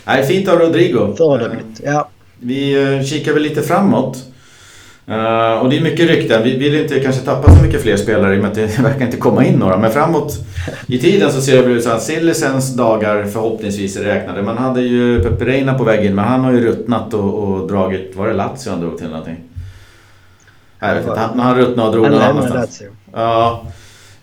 Nej, 0.05 0.23
fint 0.23 0.47
av 0.47 0.59
Rodrigo. 0.59 1.15
Föredömligt, 1.17 1.81
ja. 1.83 2.09
Vi 2.39 2.83
eh, 2.83 3.03
kikar 3.03 3.33
väl 3.33 3.43
lite 3.43 3.61
framåt. 3.61 4.25
Uh, 5.09 5.61
och 5.61 5.69
det 5.69 5.77
är 5.77 5.81
mycket 5.81 6.07
rykten. 6.09 6.43
Vi 6.43 6.57
vill 6.57 6.75
inte 6.75 6.99
kanske 6.99 7.21
tappa 7.21 7.55
så 7.55 7.63
mycket 7.63 7.81
fler 7.81 7.97
spelare 7.97 8.35
i 8.35 8.37
och 8.37 8.41
med 8.41 8.51
att 8.51 8.55
det 8.55 8.79
verkar 8.83 9.05
inte 9.05 9.17
komma 9.17 9.45
in 9.45 9.59
några. 9.59 9.77
Men 9.77 9.91
framåt 9.91 10.37
i 10.87 10.97
tiden 10.97 11.31
så 11.31 11.41
ser 11.41 11.63
det 11.63 11.73
ut 11.73 11.83
så 11.83 11.89
att 11.89 12.03
Sillisens 12.03 12.75
dagar 12.75 13.23
förhoppningsvis 13.23 13.97
är 13.97 14.03
räknade. 14.03 14.41
Man 14.41 14.57
hade 14.57 14.81
ju 14.81 15.23
Pepe 15.23 15.45
Reina 15.45 15.73
på 15.73 15.83
väg 15.83 16.05
in 16.05 16.15
men 16.15 16.25
han 16.25 16.43
har 16.43 16.51
ju 16.51 16.65
ruttnat 16.65 17.13
och, 17.13 17.33
och 17.33 17.67
dragit... 17.67 18.15
Var 18.15 18.27
det 18.27 18.33
Lazio 18.33 18.69
han 18.69 18.81
drog 18.81 18.97
till 18.97 19.07
någonting? 19.07 19.37
Jag 20.79 20.95
vet 20.95 21.07
inte. 21.07 21.19
Han, 21.19 21.39
han 21.39 21.57
ruttnade 21.57 21.87
och 21.87 21.93
drog 21.93 22.11
någon 22.11 22.21
annanstans. 22.21 22.81
Ja. 23.13 23.65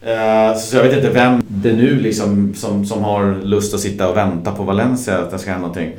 Uh, 0.02 0.58
så 0.58 0.76
jag 0.76 0.82
vet 0.82 0.96
inte 0.96 1.10
vem 1.10 1.42
det 1.48 1.72
nu 1.72 2.00
liksom 2.00 2.54
som, 2.54 2.86
som 2.86 3.04
har 3.04 3.44
lust 3.44 3.74
att 3.74 3.80
sitta 3.80 4.08
och 4.08 4.16
vänta 4.16 4.52
på 4.52 4.62
Valencia 4.62 5.18
att 5.18 5.30
det 5.30 5.38
ska 5.38 5.50
hända 5.50 5.66
någonting. 5.66 5.92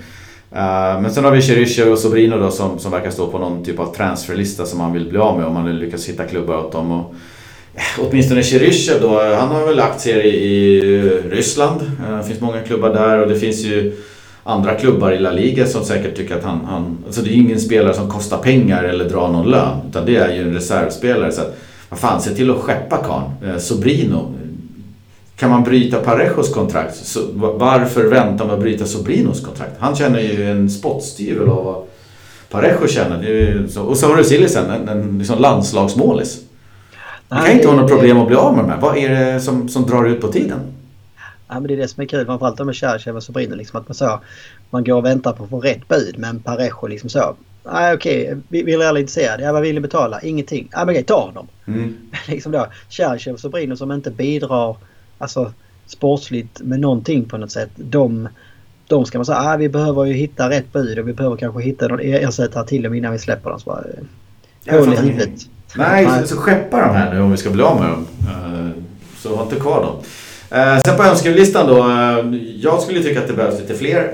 Uh, 0.56 1.02
men 1.02 1.14
sen 1.14 1.24
har 1.24 1.32
vi 1.32 1.42
Cheryscher 1.42 1.92
och 1.92 2.00
Sobrino 2.00 2.38
då 2.38 2.52
som, 2.52 2.80
som 2.80 2.92
verkar 2.92 3.12
stå 3.12 3.28
på 3.28 3.40
någon 3.40 3.66
typ 3.66 3.80
av 3.80 3.96
transferlista 3.96 4.66
som 4.66 4.80
man 4.80 4.94
vill 4.94 5.10
bli 5.10 5.18
av 5.18 5.38
med 5.38 5.46
om 5.46 5.54
man 5.54 5.80
lyckas 5.80 6.10
hitta 6.10 6.24
klubbar 6.24 6.58
åt 6.58 6.72
dem. 6.72 6.92
Och, 6.92 7.14
eh, 7.76 8.08
åtminstone 8.08 8.44
Cheryscher 8.44 9.00
då, 9.02 9.22
eh, 9.22 9.38
han 9.38 9.50
har 9.50 9.66
väl 9.66 9.80
aktier 9.80 10.26
i, 10.26 10.30
i 10.30 11.02
Ryssland. 11.30 11.82
Uh, 11.82 12.18
det 12.18 12.24
finns 12.24 12.42
många 12.42 12.62
klubbar 12.62 12.90
där 12.90 13.22
och 13.22 13.30
det 13.30 13.36
finns 13.36 13.64
ju 13.64 13.96
andra 14.44 14.74
klubbar 14.76 15.12
i 15.12 15.20
La 15.20 15.32
Liga 15.32 15.66
som 15.66 15.84
säkert 15.84 16.16
tycker 16.16 16.36
att 16.38 16.44
han... 16.44 16.66
han 16.66 16.98
alltså 17.06 17.22
det 17.22 17.30
är 17.30 17.34
ju 17.34 17.42
ingen 17.42 17.60
spelare 17.60 17.94
som 17.94 18.10
kostar 18.10 18.38
pengar 18.38 18.84
eller 18.84 19.10
drar 19.10 19.28
någon 19.28 19.52
lön. 19.52 19.78
Utan 19.90 20.06
det 20.06 20.16
är 20.16 20.34
ju 20.34 20.42
en 20.42 20.54
reservspelare. 20.54 21.32
Så 21.32 21.42
att, 21.42 21.58
vad 21.90 22.00
fan, 22.00 22.22
se 22.22 22.36
till 22.36 22.52
att 22.52 22.58
skeppa 22.58 22.98
karln. 22.98 23.60
Sobrino. 23.60 24.34
Kan 25.36 25.50
man 25.50 25.64
bryta 25.64 26.00
Parejos 26.00 26.54
kontrakt? 26.54 26.96
Så 26.96 27.20
varför 27.34 28.04
vänta 28.08 28.46
med 28.46 28.54
att 28.54 28.60
bryta 28.60 28.86
Sobrinos 28.86 29.46
kontrakt? 29.46 29.72
Han 29.80 29.96
känner 29.96 30.20
ju 30.20 30.52
en 30.52 30.70
spottstyvel 30.70 31.50
av 31.50 31.66
vad 31.66 31.84
Parejo 32.50 32.88
känner. 32.88 33.80
och 33.90 33.98
så 33.98 34.08
har 34.08 34.16
du 34.16 34.24
Sillisen, 34.24 34.70
en, 34.70 34.90
en 34.90 35.18
liksom 35.18 35.40
landslagsmålis. 35.40 36.42
Man 37.30 37.44
kan 37.44 37.52
inte 37.52 37.68
ha 37.68 37.76
något 37.76 37.92
problem 37.92 38.18
att 38.18 38.28
bli 38.28 38.36
av 38.36 38.56
med 38.56 38.64
de 38.64 38.72
här. 38.72 38.80
Vad 38.80 38.98
är 38.98 39.10
det 39.10 39.40
som, 39.40 39.70
som 39.70 39.86
drar 39.86 40.06
ut 40.06 40.22
på 40.22 40.28
tiden? 40.28 40.60
Ja, 41.48 41.54
men 41.54 41.64
det 41.64 41.74
är 41.74 41.78
det 41.78 41.88
som 41.88 42.02
är 42.02 42.08
kul 42.08 42.26
framförallt 42.26 42.66
med 42.66 42.76
Cherchev 42.76 43.16
och 43.16 43.24
Sobrino. 43.24 43.56
Liksom 43.56 43.80
att 43.80 43.88
man, 43.88 43.96
så, 43.96 44.20
man 44.70 44.84
går 44.84 44.96
och 44.96 45.06
väntar 45.06 45.34
på 45.34 45.44
att 45.44 45.50
få 45.50 45.60
rätt 45.60 45.88
bud 45.88 46.16
men 46.18 46.40
Parejo 46.40 46.88
liksom 46.88 47.10
så. 47.10 47.36
Nej 47.72 47.94
okej, 47.94 48.24
okay. 48.24 48.64
vill 48.64 48.82
är 48.82 48.98
intresserad? 48.98 49.42
Ja 49.42 49.52
vad 49.52 49.62
vill 49.62 49.76
ni 49.76 49.82
betala? 49.82 50.22
Ingenting. 50.22 50.70
Ja 50.72 50.86
men 50.86 50.90
okej, 50.90 51.04
ta 51.04 51.26
honom. 51.26 51.48
Mm. 51.68 51.98
liksom 52.28 52.52
då. 52.52 52.68
Cherchev 52.90 53.34
och 53.34 53.40
Sobrino 53.40 53.76
som 53.76 53.92
inte 53.92 54.12
bidrar 54.12 54.76
alltså, 55.24 55.52
sportsligt 55.88 56.62
med 56.62 56.80
någonting 56.80 57.26
på 57.26 57.38
något 57.38 57.52
sätt. 57.52 57.70
De, 57.76 58.30
de 58.88 59.06
ska 59.06 59.18
man 59.18 59.26
säga, 59.26 59.38
ah, 59.38 59.58
vi 59.58 59.70
behöver 59.70 60.06
ju 60.06 60.14
hitta 60.14 60.50
rätt 60.50 60.74
bud 60.74 61.00
och 61.00 61.08
vi 61.08 61.14
behöver 61.14 61.38
kanske 61.38 61.62
hitta 61.62 61.88
någon 61.88 62.00
ersättare 62.00 62.68
till 62.68 62.84
dem 62.84 62.94
innan 62.94 63.12
vi 63.12 63.20
släpper 63.20 63.50
dem. 63.50 63.60
Så 63.60 63.70
bara, 63.70 63.84
hål 64.78 64.94
i 64.94 64.98
huvudet. 64.98 65.30
Nej, 65.76 66.08
så, 66.22 66.28
så 66.28 66.36
skeppa 66.36 66.82
de 66.82 66.96
här 66.96 67.14
nu 67.14 67.22
om 67.22 67.32
vi 67.32 67.38
ska 67.38 67.50
bli 67.50 67.64
av 67.64 67.80
med 67.80 67.90
dem. 67.90 68.08
Uh, 68.22 68.70
så 69.18 69.36
ha 69.36 69.44
inte 69.44 69.56
kvar 69.56 69.82
dem. 69.82 69.96
Uh, 70.60 70.82
sen 70.86 70.98
på 70.98 71.04
önskelistan 71.04 71.68
då. 71.68 71.78
Jag 72.62 72.82
skulle 72.82 73.04
tycka 73.04 73.20
att 73.20 73.28
det 73.28 73.34
behövs 73.34 73.60
lite 73.60 73.74
fler. 73.74 74.14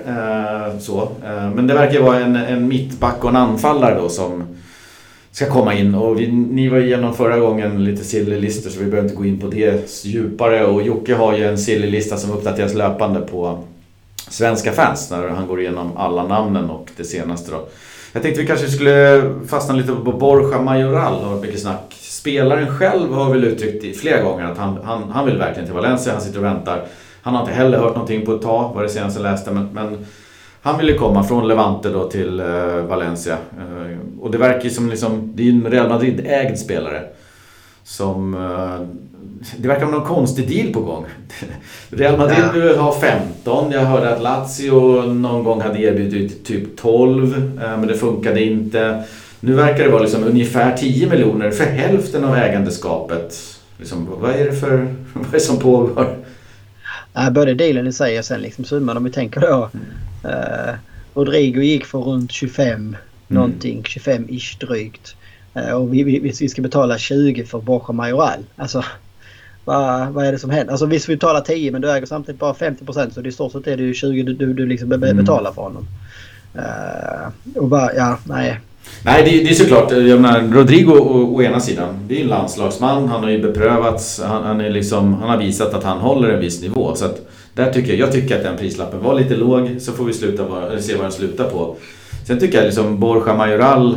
Så. 0.79 1.11
men 1.55 1.67
det 1.67 1.73
verkar 1.73 2.01
vara 2.01 2.19
en, 2.19 2.35
en 2.35 2.67
mittback 2.67 3.23
och 3.23 3.29
en 3.29 3.35
anfallare 3.35 3.95
då 3.95 4.09
som 4.09 4.43
ska 5.31 5.45
komma 5.45 5.73
in. 5.73 5.95
Och 5.95 6.19
vi, 6.19 6.27
ni 6.31 6.69
var 6.69 6.77
igenom 6.77 7.13
förra 7.13 7.39
gången 7.39 7.83
lite 7.83 8.03
sillylistor 8.03 8.69
så 8.69 8.79
vi 8.79 8.85
behöver 8.85 9.09
inte 9.09 9.17
gå 9.17 9.25
in 9.25 9.39
på 9.39 9.47
det 9.47 10.05
djupare. 10.05 10.65
Och 10.65 10.81
Jocke 10.81 11.15
har 11.15 11.37
ju 11.37 11.45
en 11.45 11.57
sillylista 11.57 12.17
som 12.17 12.31
uppdateras 12.31 12.73
löpande 12.73 13.19
på 13.19 13.63
Svenska 14.29 14.71
fans 14.71 15.11
när 15.11 15.27
han 15.27 15.47
går 15.47 15.61
igenom 15.61 15.97
alla 15.97 16.27
namnen 16.27 16.69
och 16.69 16.89
det 16.97 17.03
senaste 17.03 17.51
då. 17.51 17.67
Jag 18.13 18.21
tänkte 18.21 18.41
vi 18.41 18.47
kanske 18.47 18.67
skulle 18.67 19.23
fastna 19.47 19.75
lite 19.75 19.91
på 19.91 20.11
Borja 20.11 20.61
Majoral, 20.61 21.19
det 21.19 21.25
har 21.25 21.35
varit 21.35 21.45
mycket 21.45 21.61
snack. 21.61 21.95
Spelaren 21.99 22.67
själv 22.77 23.13
har 23.13 23.29
väl 23.29 23.43
uttryckt 23.43 23.99
flera 23.99 24.23
gånger 24.23 24.45
att 24.45 24.57
han, 24.57 24.79
han, 24.83 25.03
han 25.09 25.25
vill 25.25 25.37
verkligen 25.37 25.65
till 25.65 25.75
Valencia, 25.75 26.13
han 26.13 26.21
sitter 26.21 26.39
och 26.39 26.45
väntar. 26.45 26.85
Han 27.21 27.33
har 27.33 27.41
inte 27.41 27.53
heller 27.53 27.77
hört 27.77 27.93
någonting 27.93 28.25
på 28.25 28.33
ett 28.33 28.41
tag, 28.41 28.73
var 28.75 28.83
det 28.83 28.89
senaste 28.89 29.19
jag 29.19 29.31
läste. 29.31 29.51
Men, 29.51 29.69
men 29.73 30.05
han 30.61 30.77
ville 30.77 30.93
komma 30.93 31.23
från 31.23 31.47
Levante 31.47 31.89
då 31.89 32.09
till 32.09 32.39
uh, 32.39 32.81
Valencia. 32.81 33.37
Uh, 33.57 33.97
och 34.19 34.31
det 34.31 34.37
verkar 34.37 34.63
ju 34.63 34.69
som 34.69 34.89
liksom, 34.89 35.31
det 35.35 35.43
är 35.43 35.51
en 35.51 35.71
Real 35.71 35.89
Madrid-ägd 35.89 36.57
spelare. 36.57 37.03
Som... 37.83 38.33
Uh, 38.33 38.81
det 39.57 39.67
verkar 39.67 39.85
vara 39.85 39.97
någon 39.97 40.07
konstig 40.07 40.47
deal 40.47 40.73
på 40.73 40.81
gång. 40.81 41.05
Real 41.89 42.17
Madrid 42.17 42.43
ja. 42.43 42.51
vill 42.51 42.77
ha 42.77 42.99
15. 42.99 43.71
Jag 43.71 43.81
hörde 43.81 44.15
att 44.15 44.21
Lazio 44.21 45.01
någon 45.13 45.43
gång 45.43 45.61
hade 45.61 45.79
erbjudit 45.79 46.45
typ 46.45 46.77
12. 46.77 47.51
Men 47.55 47.87
det 47.87 47.93
funkade 47.93 48.43
inte. 48.43 49.03
Nu 49.39 49.53
verkar 49.53 49.83
det 49.83 49.89
vara 49.89 50.01
liksom 50.01 50.23
ungefär 50.23 50.77
10 50.77 51.09
miljoner 51.09 51.51
för 51.51 51.63
hälften 51.63 52.23
av 52.23 52.35
ägandeskapet. 52.35 53.37
Liksom, 53.77 54.07
vad 54.19 54.31
är 54.31 54.45
det 54.45 54.53
för... 54.53 54.69
Vad 55.13 55.27
är 55.27 55.31
det 55.31 55.39
som 55.39 55.59
pågår? 55.59 56.17
Ja, 57.13 57.31
både 57.31 57.53
dealen 57.53 57.87
i 57.87 57.93
sig 57.93 58.19
och 58.19 58.25
sen 58.25 58.41
liksom 58.41 58.65
summan 58.65 58.97
om 58.97 59.03
vi 59.03 59.11
tänker 59.11 59.41
då. 59.41 59.69
Uh, 60.25 60.75
Rodrigo 61.13 61.61
gick 61.61 61.85
för 61.85 61.99
runt 61.99 62.31
25 62.31 62.75
mm. 62.75 62.95
någonting, 63.27 63.81
25-ish 63.83 64.59
drygt. 64.67 65.15
Uh, 65.57 65.71
och 65.71 65.93
vi, 65.93 66.03
vi, 66.03 66.19
vi 66.39 66.49
ska 66.49 66.61
betala 66.61 66.97
20 66.97 67.45
för 67.45 67.59
Borja 67.59 67.91
Majoral. 67.91 68.39
Alltså 68.55 68.83
vad, 69.65 70.09
vad 70.09 70.25
är 70.25 70.31
det 70.31 70.39
som 70.39 70.49
händer? 70.49 70.71
Alltså 70.71 70.85
visst 70.85 71.09
vi 71.09 71.15
betalar 71.15 71.41
10 71.41 71.71
men 71.71 71.81
du 71.81 71.91
äger 71.91 72.05
samtidigt 72.05 72.39
bara 72.39 72.53
50% 72.53 73.09
så 73.09 73.21
det 73.21 73.29
i 73.29 73.31
stort 73.31 73.51
sett 73.51 73.67
är 73.67 73.77
det 73.77 73.83
ju 73.83 73.93
20 73.93 74.23
du, 74.23 74.33
du, 74.33 74.53
du 74.53 74.65
liksom 74.65 74.91
mm. 74.91 75.17
betalar 75.17 75.51
för 75.51 75.61
honom. 75.61 75.87
Uh, 76.55 77.57
och 77.61 77.67
bara, 77.67 77.93
ja, 77.93 78.17
nej. 78.23 78.59
Nej, 79.03 79.23
det, 79.23 79.43
det 79.43 79.49
är 79.49 79.53
såklart. 79.53 79.91
Jag 79.91 80.21
menar, 80.21 80.41
Rodrigo 80.41 80.91
å, 80.91 81.35
å, 81.35 81.41
ena 81.41 81.59
sidan, 81.59 81.99
det 82.07 82.17
är 82.17 82.21
en 82.21 82.27
landslagsman. 82.27 83.07
Han 83.07 83.23
har 83.23 83.29
ju 83.29 83.41
beprövats. 83.41 84.21
Han, 84.23 84.43
han, 84.43 84.61
är 84.61 84.69
liksom, 84.69 85.13
han 85.13 85.29
har 85.29 85.37
visat 85.37 85.73
att 85.73 85.83
han 85.83 85.97
håller 85.97 86.29
en 86.29 86.39
viss 86.39 86.61
nivå. 86.61 86.95
Så 86.95 87.05
att 87.05 87.21
där 87.59 87.73
tycker 87.73 87.89
jag, 87.89 87.99
jag 87.99 88.11
tycker 88.11 88.37
att 88.37 88.43
den 88.43 88.57
prislappen 88.57 89.03
var 89.03 89.19
lite 89.19 89.35
låg. 89.35 89.75
Så 89.79 89.91
får 89.91 90.05
vi 90.05 90.13
sluta 90.13 90.49
bara, 90.49 90.81
se 90.81 90.95
vad 90.95 91.03
den 91.03 91.11
slutar 91.11 91.49
på. 91.49 91.75
Sen 92.27 92.39
tycker 92.39 92.57
jag 92.57 92.65
liksom 92.65 92.99
Borja 92.99 93.35
Majoral 93.35 93.95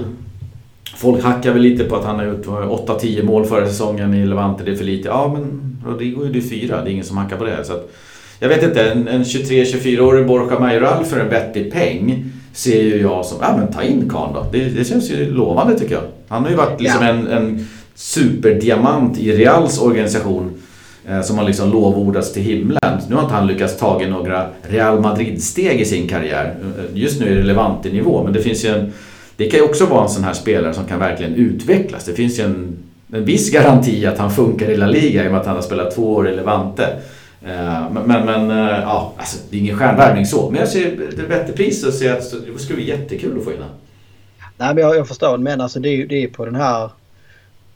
Folk 0.96 1.24
hackar 1.24 1.52
väl 1.52 1.62
lite 1.62 1.84
på 1.84 1.96
att 1.96 2.04
han 2.04 2.16
har 2.16 2.26
gjort 2.26 2.46
8-10 2.46 3.22
mål 3.22 3.44
förra 3.44 3.66
säsongen 3.66 4.14
i 4.14 4.26
Levante, 4.26 4.64
det 4.64 4.72
är 4.72 4.76
för 4.76 4.84
lite. 4.84 5.08
Ja 5.08 5.36
men 5.36 5.76
Rodrigo 5.86 6.22
är 6.24 6.34
ju 6.34 6.42
fyra, 6.42 6.82
det 6.82 6.90
är 6.90 6.92
ingen 6.92 7.04
som 7.04 7.16
hackar 7.16 7.36
på 7.36 7.44
det. 7.44 7.64
Så 7.64 7.72
att, 7.72 7.90
jag 8.38 8.48
vet 8.48 8.62
inte, 8.62 8.90
en, 8.90 9.08
en 9.08 9.24
23-24-årig 9.24 10.26
Borja 10.26 10.58
Majoral 10.58 11.04
för 11.04 11.20
en 11.20 11.28
vettig 11.28 11.72
peng 11.72 12.24
ser 12.52 12.82
ju 12.82 13.00
jag 13.00 13.24
som, 13.26 13.38
ja 13.40 13.56
men 13.56 13.72
ta 13.72 13.82
in 13.82 14.08
karln 14.08 14.34
då. 14.34 14.46
Det, 14.52 14.64
det 14.64 14.84
känns 14.84 15.10
ju 15.10 15.30
lovande 15.30 15.78
tycker 15.78 15.94
jag. 15.94 16.04
Han 16.28 16.42
har 16.42 16.50
ju 16.50 16.56
varit 16.56 16.80
liksom 16.80 17.02
en, 17.02 17.26
en 17.26 17.68
superdiamant 17.94 19.18
i 19.18 19.32
Reals 19.32 19.80
organisation 19.80 20.61
Eh, 21.08 21.22
som 21.22 21.38
har 21.38 21.44
liksom 21.44 21.70
lovordats 21.72 22.32
till 22.32 22.42
himlen. 22.42 23.00
Nu 23.08 23.14
har 23.14 23.22
inte 23.22 23.34
han 23.34 23.46
lyckats 23.46 23.78
ta 23.78 23.98
några 23.98 24.46
Real 24.62 25.00
Madrid-steg 25.00 25.80
i 25.80 25.84
sin 25.84 26.08
karriär. 26.08 26.54
Eh, 26.78 26.84
just 26.98 27.20
nu 27.20 27.32
är 27.32 27.36
det 27.36 27.42
Levante-nivå, 27.42 28.24
men 28.24 28.32
det 28.32 28.40
finns 28.42 28.64
ju 28.64 28.68
en... 28.68 28.92
Det 29.36 29.50
kan 29.50 29.60
ju 29.60 29.64
också 29.66 29.86
vara 29.86 30.02
en 30.02 30.08
sån 30.08 30.24
här 30.24 30.32
spelare 30.32 30.74
som 30.74 30.84
kan 30.84 30.98
verkligen 30.98 31.34
utvecklas. 31.34 32.04
Det 32.04 32.12
finns 32.12 32.38
ju 32.38 32.44
en, 32.44 32.76
en 33.12 33.24
viss 33.24 33.52
garanti 33.52 34.06
att 34.06 34.18
han 34.18 34.30
funkar 34.30 34.70
i 34.70 34.76
La 34.76 34.86
Liga 34.86 35.24
i 35.24 35.28
och 35.28 35.32
med 35.32 35.40
att 35.40 35.46
han 35.46 35.54
har 35.54 35.62
spelat 35.62 35.94
två 35.94 36.14
år 36.14 36.28
i 36.28 36.36
Levante. 36.36 36.86
Eh, 37.46 37.90
men, 37.92 38.02
men, 38.06 38.26
men 38.26 38.58
ja, 38.58 39.12
alltså, 39.16 39.38
det 39.50 39.56
är 39.56 39.60
ingen 39.60 39.78
stjärnvärvning 39.78 40.26
så. 40.26 40.50
Men 40.50 40.60
jag 40.60 40.68
ser 40.68 40.96
det 41.16 41.28
bättre 41.28 41.52
pris 41.52 41.86
och 41.86 41.92
ser 41.92 42.12
att 42.12 42.30
det 42.46 42.58
skulle 42.58 42.76
bli 42.76 42.88
jättekul 42.88 43.38
att 43.38 43.44
få 43.44 43.52
in 43.52 43.56
honom. 43.56 43.74
Nej, 44.56 44.74
men 44.74 44.84
jag, 44.84 44.96
jag 44.96 45.08
förstår 45.08 45.38
men 45.38 45.60
alltså 45.60 45.80
det 45.80 45.88
är, 45.88 46.06
det 46.06 46.24
är 46.24 46.28
på 46.28 46.44
den 46.44 46.54
här 46.54 46.90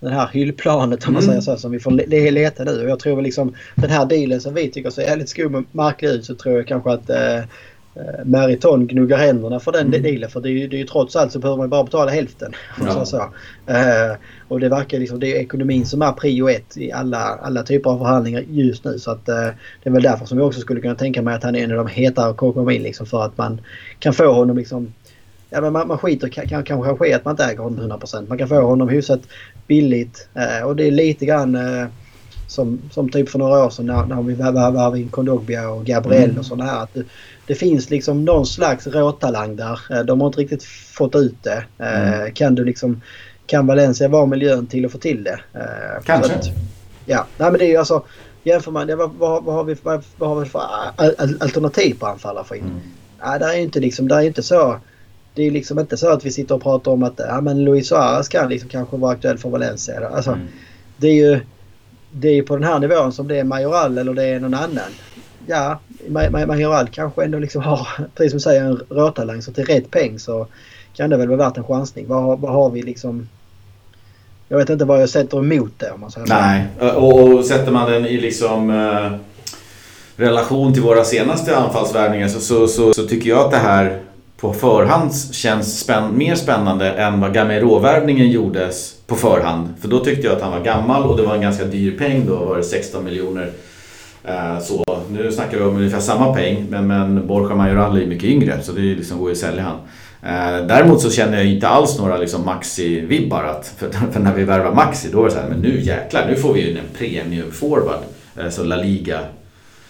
den 0.01 0.13
här 0.13 0.29
hyllplanet 0.33 1.07
om 1.07 1.13
man 1.13 1.23
mm. 1.23 1.43
säger 1.43 1.57
så 1.57 1.61
som 1.61 1.73
vi 1.73 1.81
får 1.81 1.91
leta 2.31 2.65
nu. 2.65 2.83
Och 2.83 2.91
jag 2.91 2.99
tror 2.99 3.17
väl 3.17 3.25
liksom 3.25 3.55
den 3.75 3.91
här 3.91 4.07
dealen 4.07 4.41
som 4.41 4.55
vi 4.55 4.71
tycker 4.71 4.91
ser 4.91 5.03
jävligt 5.03 5.29
skum 5.29 5.55
och 5.55 5.65
märklig 5.73 6.09
ut 6.09 6.25
så 6.25 6.35
tror 6.35 6.57
jag 6.57 6.67
kanske 6.67 6.91
att 6.91 7.11
eh, 7.11 7.37
eh, 7.37 7.45
Meriton 8.25 8.87
gnuggar 8.87 9.19
händerna 9.19 9.61
för 9.61 9.73
den 9.73 9.87
mm. 9.87 10.03
dealen. 10.03 10.31
För 10.31 10.41
det 10.41 10.49
är, 10.49 10.53
ju, 10.53 10.69
det 10.69 10.77
är 10.77 10.79
ju 10.79 10.87
trots 10.87 11.17
allt 11.17 11.33
så 11.33 11.39
behöver 11.39 11.59
man 11.59 11.69
bara 11.69 11.85
betala 11.85 12.11
hälften. 12.11 12.53
Ja. 12.87 13.05
Så, 13.05 13.17
eh, 13.67 14.17
och 14.49 14.61
det 14.61 14.69
verkar 14.69 14.99
liksom, 14.99 15.21
det 15.21 15.37
är 15.37 15.41
ekonomin 15.41 15.87
som 15.87 16.03
är 16.03 16.13
prio 16.13 16.49
ett 16.49 16.77
i 16.77 16.93
alla, 16.93 17.19
alla 17.19 17.63
typer 17.63 17.91
av 17.91 17.99
förhandlingar 17.99 18.45
just 18.49 18.85
nu. 18.85 18.99
Så 18.99 19.11
att, 19.11 19.29
eh, 19.29 19.49
det 19.83 19.89
är 19.89 19.91
väl 19.91 20.03
därför 20.03 20.27
som 20.27 20.39
jag 20.39 20.47
också 20.47 20.61
skulle 20.61 20.81
kunna 20.81 20.95
tänka 20.95 21.23
mig 21.23 21.35
att 21.35 21.43
han 21.43 21.57
är 21.57 21.65
en 21.65 21.71
av 21.71 21.77
de 21.77 21.87
hetare 21.87 22.35
komma 22.35 22.73
in 22.73 22.83
liksom 22.83 23.07
för 23.07 23.23
att 23.25 23.39
man 23.39 23.61
kan 23.99 24.13
få 24.13 24.33
honom 24.33 24.57
liksom 24.57 24.93
Ja, 25.51 25.61
men 25.61 25.73
man, 25.73 25.89
man 25.89 25.99
skiter 25.99 26.29
kan, 26.29 26.65
kanske 26.65 27.09
i 27.09 27.13
att 27.13 27.25
man 27.25 27.33
inte 27.33 27.45
äger 27.45 27.63
honom 27.63 27.91
100%. 27.93 28.29
Man 28.29 28.39
kan 28.39 28.49
få 28.49 28.61
honom 28.61 28.89
hyfsat 28.89 29.21
billigt. 29.67 30.29
Eh, 30.35 30.67
och 30.67 30.77
det 30.77 30.87
är 30.87 30.91
lite 30.91 31.27
grann 31.27 31.55
eh, 31.55 31.87
som, 32.47 32.79
som 32.91 33.09
typ 33.09 33.29
för 33.29 33.39
några 33.39 33.65
år 33.65 33.71
sedan 33.71 33.87
när, 33.87 34.07
när 34.07 34.23
vi 34.23 34.35
värvade 34.35 35.01
in 35.01 35.09
Kondogbia 35.09 35.71
och 35.71 35.85
Gabriel 35.85 36.25
mm. 36.25 36.39
och 36.39 36.47
sådana 36.47 36.71
här. 36.71 36.83
Att 36.83 36.95
det, 36.95 37.05
det, 37.47 37.55
finns 37.55 37.91
liksom 37.91 38.25
någon 38.25 38.47
slags 38.47 38.87
råtalang 38.87 39.57
där. 39.57 39.81
Eh, 39.91 40.01
de 40.01 40.21
har 40.21 40.27
inte 40.27 40.41
riktigt 40.41 40.65
fått 40.65 41.15
ut 41.15 41.43
det. 41.43 41.65
Eh, 41.79 42.13
mm. 42.13 42.35
Kan 42.35 42.55
du 42.55 42.65
liksom... 42.65 43.03
Kan 43.47 43.67
Valencia 43.67 44.09
vara 44.09 44.27
miljön 44.27 44.67
till 44.67 44.87
att 44.87 44.93
få 44.93 44.99
till 44.99 45.25
det? 45.25 45.41
Eh, 45.55 46.03
Kanske. 46.05 46.35
Att, 46.35 46.47
ja, 47.05 47.27
nej 47.37 47.51
men 47.51 47.59
det 47.59 47.65
är 47.65 47.69
ju 47.69 47.77
alltså... 47.77 48.05
Jämför 48.43 48.71
man 48.71 48.87
det, 48.87 48.97
vad, 48.97 49.11
vad, 49.19 49.45
vad, 49.45 49.55
har 49.55 49.65
vi, 49.65 49.77
vad, 49.83 50.05
vad 50.17 50.29
har 50.29 50.41
vi 50.41 50.47
för 50.47 50.61
alternativ 51.41 51.99
på 51.99 52.07
anfallare 52.07 52.45
för 52.45 52.55
in? 52.55 52.61
Mm. 52.61 52.81
Nej, 53.25 53.39
det 53.39 53.45
är 53.45 53.59
inte 53.59 53.81
liksom, 53.81 54.09
det 54.09 54.15
är 54.15 54.21
inte 54.21 54.43
så 54.43 54.79
det 55.37 55.47
är 55.47 55.51
liksom 55.51 55.79
inte 55.79 55.97
så 55.97 56.13
att 56.13 56.25
vi 56.25 56.31
sitter 56.31 56.55
och 56.55 56.63
pratar 56.63 56.93
om 56.93 57.03
att 57.03 57.15
ja, 57.17 57.41
men 57.41 57.65
Luis 57.65 57.89
Suarez 57.89 58.29
kan 58.29 58.49
liksom 58.49 58.69
kanske 58.69 58.97
vara 58.97 59.13
aktuell 59.13 59.39
för 59.39 59.49
Valencia. 59.49 60.09
Alltså, 60.09 60.31
mm. 60.31 60.47
Det 60.97 61.09
är 61.09 61.15
ju 61.15 61.41
det 62.11 62.29
är 62.29 62.43
på 62.43 62.57
den 62.57 62.65
här 62.65 62.79
nivån 62.79 63.13
som 63.13 63.29
det 63.29 63.39
är 63.39 63.45
Majoral 63.45 63.99
eller 63.99 64.15
det 64.15 64.25
är 64.25 64.41
någon 64.41 64.55
annan. 64.55 64.91
Ja, 65.47 65.79
Majoral 66.47 66.89
kanske 66.89 67.25
ändå 67.25 67.39
liksom 67.39 67.63
har, 67.63 67.89
precis 68.15 68.31
som 68.31 68.39
du 68.39 68.43
säger, 68.43 68.65
en 68.65 68.81
råtalang. 68.91 69.43
Så 69.43 69.53
till 69.53 69.65
rätt 69.65 69.91
peng 69.91 70.19
så 70.19 70.47
kan 70.97 71.11
det 71.11 71.17
väl 71.17 71.29
vara 71.29 71.49
värt 71.49 71.57
en 71.57 71.65
chansning. 71.65 72.09
Vad, 72.09 72.41
vad 72.41 72.53
har 72.53 72.71
vi 72.71 72.83
liksom... 72.83 73.29
Jag 74.49 74.59
vet 74.59 74.71
inte 74.71 74.85
vad 74.85 75.03
jag 75.03 75.09
sätter 75.09 75.39
emot 75.39 75.73
det 75.77 75.91
om 75.91 76.01
man 76.01 76.11
säger 76.11 76.27
Nej, 76.27 76.67
och, 76.97 77.21
och 77.21 77.45
sätter 77.45 77.73
man 77.73 77.91
den 77.91 78.07
i 78.07 78.21
liksom... 78.21 78.71
Eh, 78.71 79.13
relation 80.17 80.73
till 80.73 80.83
våra 80.83 81.05
senaste 81.05 81.57
anfallsvärvningar 81.57 82.29
så, 82.29 82.41
så, 82.41 82.69
så, 82.69 82.95
så, 82.95 83.07
tycker 83.07 83.31
jag 83.31 83.39
att 83.39 83.51
det 83.51 83.57
här 83.57 84.01
på 84.37 84.53
förhand 84.53 85.15
känns 85.33 85.81
spänn 85.81 86.19
mer 86.19 86.35
spännande 86.35 86.91
än 86.91 87.21
vad 87.21 87.35
Gamero-värvningen 87.35 88.31
gjordes 88.31 88.95
på 89.07 89.15
förhand. 89.15 89.69
För 89.81 89.89
då 89.89 90.05
tyckte 90.05 90.27
jag 90.27 90.37
att 90.37 90.43
han 90.43 90.53
var 90.53 90.61
gammal 90.61 91.03
och 91.03 91.17
det 91.17 91.23
var 91.23 91.35
en 91.35 91.41
ganska 91.41 91.65
dyr 91.65 91.99
peng 91.99 92.27
då, 92.27 92.37
var 92.37 92.57
det 92.57 92.63
16 92.63 93.05
miljoner. 93.05 93.51
Eh, 94.25 94.59
så 94.59 94.85
nu 95.11 95.33
snackar 95.33 95.59
vi 95.59 95.65
om 95.65 95.77
ungefär 95.77 96.01
samma 96.01 96.35
peng 96.35 96.67
men, 96.71 96.87
men 96.87 97.27
Borja 97.27 97.55
Majoral 97.55 98.03
är 98.03 98.07
mycket 98.07 98.29
yngre 98.29 98.63
så 98.63 98.73
det 98.73 98.81
liksom 98.81 99.19
går 99.19 99.29
ju 99.29 99.33
att 99.33 99.39
sälja 99.39 99.63
han. 99.63 99.77
Eh, 100.23 100.67
däremot 100.67 101.01
så 101.01 101.11
känner 101.11 101.37
jag 101.37 101.47
inte 101.47 101.69
alls 101.69 101.99
några 101.99 102.17
liksom 102.17 102.45
Maxi-vibbar. 102.45 103.63
För, 103.77 103.91
för 104.13 104.21
när 104.21 104.35
vi 104.35 104.45
värvar 104.45 104.73
Maxi 104.73 105.09
då 105.13 105.19
var 105.19 105.25
det 105.25 105.31
så 105.31 105.41
här, 105.41 105.49
men 105.49 105.59
nu 105.59 105.81
jäklar, 105.81 106.27
nu 106.29 106.37
får 106.37 106.53
vi 106.53 106.61
ju 106.61 106.79
en 106.79 106.85
premium 106.99 107.53
forward. 107.53 108.01
Eh, 108.37 108.49
så 108.49 108.65
La 108.65 108.77
Liga 108.77 109.21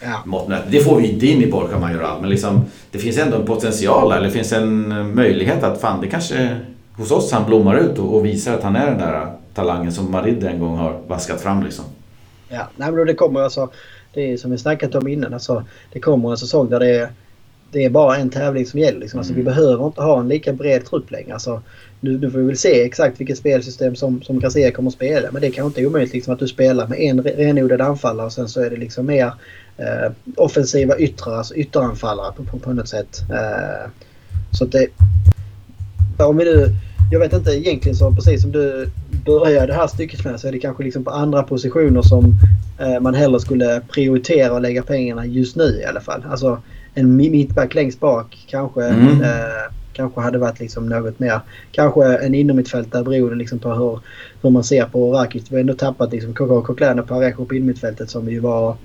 ja. 0.02 0.60
Det 0.70 0.80
får 0.80 0.96
vi 1.00 1.08
inte 1.12 1.26
in 1.26 1.42
i 1.42 1.46
Borja 1.50 1.78
Majoral 1.78 2.20
men 2.20 2.30
liksom, 2.30 2.60
det 2.90 2.98
finns 2.98 3.18
ändå 3.18 3.36
en 3.36 3.46
potential 3.46 4.10
där. 4.10 4.20
Det 4.20 4.30
finns 4.30 4.52
en 4.52 4.88
möjlighet 5.14 5.62
att 5.62 5.80
fan, 5.80 6.00
det 6.00 6.06
kanske 6.06 6.56
hos 6.96 7.10
oss 7.10 7.32
han 7.32 7.46
blommar 7.46 7.76
ut 7.76 7.98
och, 7.98 8.14
och 8.16 8.24
visar 8.26 8.54
att 8.54 8.62
han 8.62 8.76
är 8.76 8.86
den 8.86 8.98
där 8.98 9.32
talangen 9.54 9.92
som 9.92 10.10
Madrid 10.10 10.44
en 10.44 10.60
gång 10.60 10.76
har 10.76 11.00
vaskat 11.06 11.40
fram 11.40 11.62
liksom. 11.62 11.84
Ja, 12.48 12.68
nej 12.76 12.92
men 12.92 13.06
det 13.06 13.14
kommer 13.14 13.40
alltså. 13.40 13.68
Det 14.14 14.32
är 14.32 14.36
som 14.36 14.50
vi 14.50 14.58
snackat 14.58 14.94
om 14.94 15.08
innan. 15.08 15.34
Alltså, 15.34 15.64
det 15.92 16.00
kommer 16.00 16.30
en 16.30 16.36
säsong 16.36 16.68
där 16.70 16.80
det 16.80 16.96
är 16.96 17.08
det 17.72 17.84
är 17.84 17.90
bara 17.90 18.16
en 18.16 18.30
tävling 18.30 18.66
som 18.66 18.80
gäller. 18.80 19.00
Liksom. 19.00 19.18
Alltså, 19.18 19.34
Vi 19.34 19.40
Mm. 19.40 19.54
behöver 19.54 19.86
inte 19.86 20.02
ha 20.02 20.20
en 20.20 20.28
lika 20.28 20.52
bred 20.52 20.84
trupp 20.84 21.10
längre. 21.10 21.32
Alltså, 21.32 21.62
nu, 22.00 22.18
nu 22.18 22.30
får 22.30 22.38
vi 22.38 22.44
väl 22.46 22.56
se 22.56 22.82
exakt 22.84 23.20
vilket 23.20 23.38
spelsystem 23.38 23.96
som, 23.96 24.22
som 24.22 24.40
Garcia 24.40 24.70
kommer 24.70 24.88
att 24.90 24.94
spela. 24.94 25.28
Men 25.32 25.40
det 25.40 25.46
är 25.46 25.50
kanske 25.50 25.66
inte 25.80 25.86
omöjligt 25.86 26.12
liksom, 26.12 26.32
att 26.34 26.38
du 26.40 26.48
spelar 26.48 26.86
med 26.86 27.00
en 27.00 27.22
re- 27.22 27.36
renodlad 27.36 27.80
anfallare 27.80 28.26
och 28.26 28.32
sen 28.32 28.48
så 28.48 28.60
är 28.60 28.70
det 28.70 28.76
liksom 28.76 29.06
mer 29.06 29.32
eh, 29.76 30.12
offensiva 30.36 30.98
yttrar, 30.98 31.34
alltså 31.36 31.54
ytteranfallare 31.54 32.32
på, 32.36 32.44
på, 32.44 32.58
på 32.58 32.72
något 32.72 32.88
sätt. 32.88 33.20
Eh, 33.30 33.90
så 34.50 34.64
att 34.64 34.72
det... 34.72 34.86
Om 36.18 36.36
vi 36.36 36.44
nu... 36.44 36.68
Jag 37.10 37.20
vet 37.20 37.32
inte 37.32 37.50
egentligen 37.50 37.96
så 37.96 38.12
precis 38.12 38.42
som 38.42 38.52
du 38.52 38.90
började 39.24 39.66
det 39.66 39.72
här 39.74 39.86
stycket 39.86 40.24
med 40.24 40.40
så 40.40 40.48
är 40.48 40.52
det 40.52 40.58
kanske 40.58 40.84
liksom 40.84 41.04
på 41.04 41.10
andra 41.10 41.42
positioner 41.42 42.02
som 42.02 42.34
eh, 42.78 43.00
man 43.00 43.14
hellre 43.14 43.40
skulle 43.40 43.80
prioritera 43.88 44.52
och 44.52 44.60
lägga 44.60 44.82
pengarna 44.82 45.26
just 45.26 45.56
nu 45.56 45.64
i 45.64 45.84
alla 45.84 46.00
fall. 46.00 46.24
Alltså 46.30 46.58
en 46.94 47.20
mi- 47.20 47.30
mittback 47.30 47.74
längst 47.74 48.00
bak 48.00 48.46
kanske, 48.50 48.84
Mm. 48.84 49.22
eh, 49.22 49.72
kanske 49.92 50.20
hade 50.20 50.38
varit 50.38 50.60
liksom 50.60 50.88
något 50.88 51.18
mer. 51.18 51.40
Kanske 51.72 52.16
en 52.18 52.34
innermittfältare 52.34 53.04
beroende 53.04 53.34
liksom 53.36 53.58
på 53.58 53.74
hur, 53.74 54.00
hur 54.42 54.50
man 54.50 54.64
ser 54.64 54.84
på 54.84 55.12
Rakic. 55.12 55.44
Vi 55.50 55.54
har 55.54 55.60
ändå 55.60 55.74
tappat 55.74 56.12
liksom 56.12 56.34
KK 56.34 56.62
Coquelin 56.62 56.98
och 56.98 57.08
Parejo 57.08 57.44
på 57.44 57.54
innermittfältet 57.54 58.10
som 58.10 58.30
ju 58.30 58.40
var 58.40 58.76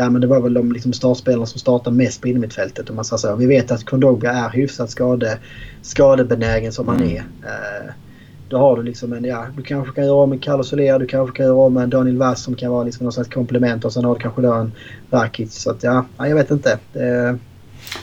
Ja 0.00 0.10
men 0.10 0.20
det 0.20 0.26
var 0.26 0.40
väl 0.40 0.54
de 0.54 0.72
liksom 0.72 0.92
startspelarna 0.92 1.46
som 1.46 1.60
startade 1.60 1.96
mest 1.96 2.20
på 2.22 2.28
innermittfältet 2.28 2.90
om 2.90 2.96
man 2.96 3.04
säger 3.04 3.18
så. 3.18 3.36
Vi 3.36 3.46
vet 3.46 3.70
att 3.70 3.84
Kondoga 3.84 4.30
är 4.32 4.50
hyfsat 4.50 4.90
skade, 4.90 5.38
skadebenägen 5.82 6.72
som 6.72 6.88
han 6.88 6.96
Mm. 6.96 7.08
är. 7.16 7.18
Eh, 7.18 7.90
då 8.48 8.58
har 8.58 8.76
du 8.76 8.82
liksom 8.82 9.12
en, 9.12 9.24
ja 9.24 9.46
du 9.56 9.62
kanske 9.62 9.94
kan 9.94 10.04
göra 10.04 10.14
om 10.16 10.32
en 10.32 10.38
Carlos 10.38 10.68
Soler, 10.68 10.98
du 10.98 11.06
kanske 11.06 11.36
kan 11.36 11.46
göra 11.46 11.56
om 11.56 11.76
en 11.76 11.90
Daniel 11.90 12.16
Vass 12.18 12.42
som 12.44 12.54
kan 12.54 12.70
vara 12.72 12.84
liksom 12.84 13.04
någon 13.04 13.12
slags 13.12 13.28
komplement 13.28 13.84
och 13.84 13.92
sen 13.92 14.04
har 14.04 14.14
du 14.14 14.20
kanske 14.20 14.42
då 14.42 14.52
en 14.52 14.72
Rakic. 15.10 15.54
Så 15.54 15.70
att 15.70 15.82
ja, 15.82 16.04
ja 16.18 16.28
jag 16.28 16.36
vet 16.36 16.50
inte. 16.50 16.78
Det, 16.92 17.38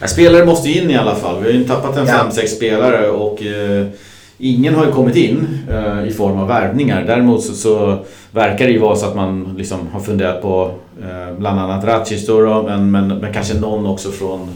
Ja, 0.01 0.08
Spelare 0.08 0.45
måste 0.45 0.69
in 0.69 0.89
i 0.89 0.95
alla 0.97 1.15
fall. 1.15 1.43
Vi 1.43 1.51
har 1.51 1.60
ju 1.60 1.63
tappat 1.63 1.97
en 1.97 2.05
Ja. 2.05 2.29
5-6 2.31 2.47
spelare 2.47 3.10
och 3.10 3.43
eh, 3.43 3.88
ingen 4.37 4.75
har 4.75 4.85
ju 4.85 4.91
kommit 4.91 5.15
in 5.15 5.47
eh, 5.69 6.07
i 6.07 6.11
form 6.11 6.37
av 6.37 6.47
värvningar. 6.47 7.03
Däremot 7.07 7.43
så, 7.43 7.53
så 7.53 7.97
verkar 8.31 8.65
det 8.65 8.71
ju 8.71 8.79
vara 8.79 8.95
så 8.95 9.05
att 9.05 9.15
man 9.15 9.55
liksom 9.57 9.79
har 9.91 9.99
funderat 9.99 10.41
på 10.41 10.71
eh, 11.01 11.37
bland 11.37 11.59
annat 11.59 11.85
Ratchis 11.85 12.29
men, 12.65 12.91
men, 12.91 13.07
men 13.07 13.33
kanske 13.33 13.59
någon 13.59 13.85
också 13.85 14.11
från 14.11 14.49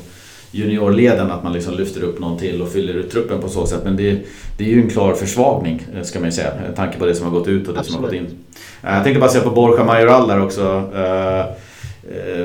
juniorleden 0.51 1.31
att 1.31 1.43
man 1.43 1.53
liksom 1.53 1.73
lyfter 1.73 2.03
upp 2.03 2.19
någon 2.19 2.37
till 2.37 2.61
och 2.61 2.69
fyller 2.71 2.93
ut 2.93 3.11
truppen 3.11 3.41
på 3.41 3.49
så 3.49 3.65
sätt. 3.65 3.81
Men 3.83 3.97
det, 3.97 4.19
det 4.57 4.63
är 4.63 4.67
ju 4.67 4.81
en 4.81 4.89
klar 4.89 5.13
försvagning 5.13 5.81
eh, 5.95 6.03
ska 6.03 6.19
man 6.19 6.27
ju 6.27 6.31
säga 6.31 6.51
med 6.67 6.75
tanke 6.75 6.97
på 6.99 7.05
det 7.05 7.15
som 7.15 7.25
har 7.25 7.39
gått 7.39 7.47
ut 7.47 7.67
och 7.67 7.73
det 7.73 7.83
som 7.83 7.95
har 7.95 8.01
gått 8.01 8.09
Absolut. 8.09 8.31
in. 8.31 8.37
Eh, 8.83 8.93
Jag 8.93 9.03
tänkte 9.03 9.19
bara 9.19 9.29
säga 9.29 9.43
på 9.43 9.49
Borja 9.49 9.83
Majoral 9.83 10.27
där 10.27 10.43
också. 10.43 10.83
Eh, 10.95 11.45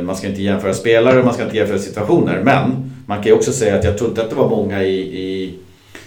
Man 0.03 0.17
ska 0.17 0.27
inte 0.27 0.43
jämföra 0.43 0.75
spelare 0.75 1.19
och 1.19 1.25
man 1.25 1.35
ska 1.35 1.45
inte 1.45 1.57
jämföra 1.57 1.79
situationer. 1.79 2.41
Men 2.45 2.93
man 3.07 3.17
kan 3.19 3.27
ju 3.27 3.33
också 3.33 3.53
säga 3.53 3.77
att 3.79 3.85
jag 3.85 3.99
tror 3.99 4.11
inte 4.11 4.23
att 4.23 4.31
det 4.31 4.37
var 4.37 4.49
många 4.49 4.83
i, 4.83 4.95
i, 5.01 5.55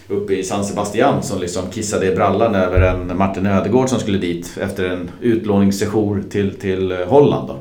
uppe 0.08 0.34
i 0.34 0.44
San 0.44 0.66
Sebastian 0.66 1.24
som 1.24 1.40
liksom 1.40 1.70
kissade 1.72 2.12
i 2.12 2.16
brallan 2.16 2.56
över 2.56 2.82
en 2.82 3.18
Martin 3.18 3.46
Ödegård 3.46 3.90
som 3.90 4.00
skulle 4.00 4.18
dit 4.18 4.58
efter 4.62 4.90
en 4.90 5.10
utlåningssession 5.22 6.24
till, 6.30 6.56
till 6.56 6.92
eh, 6.92 6.98
Holland. 6.98 7.48
Då. 7.48 7.54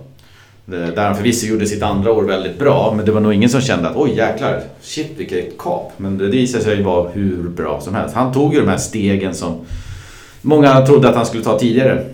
Eh, 0.76 0.88
där 0.88 1.06
han 1.06 1.16
förvisso 1.16 1.46
gjorde 1.46 1.66
sitt 1.66 1.82
andra 1.82 2.12
år 2.12 2.22
väldigt 2.22 2.58
bra, 2.58 2.92
men 2.96 3.06
det 3.06 3.12
var 3.12 3.20
nog 3.20 3.34
ingen 3.34 3.48
som 3.48 3.60
kände 3.60 3.88
att 3.88 3.96
oj 3.96 4.16
jäklar, 4.16 4.62
shit 4.80 5.10
vilket 5.16 5.58
kap. 5.58 5.92
Men 5.96 6.18
det 6.18 6.26
visade 6.26 6.64
sig 6.64 6.82
vara 6.82 7.08
hur 7.08 7.48
bra 7.48 7.80
som 7.80 7.94
helst. 7.94 8.14
Han 8.14 8.32
tog 8.32 8.54
ju 8.54 8.60
de 8.60 8.68
här 8.68 8.76
stegen 8.76 9.34
som 9.34 9.54
många 10.42 10.86
trodde 10.86 11.08
att 11.08 11.16
han 11.16 11.26
skulle 11.26 11.44
ta 11.44 11.58
tidigare. 11.58 12.04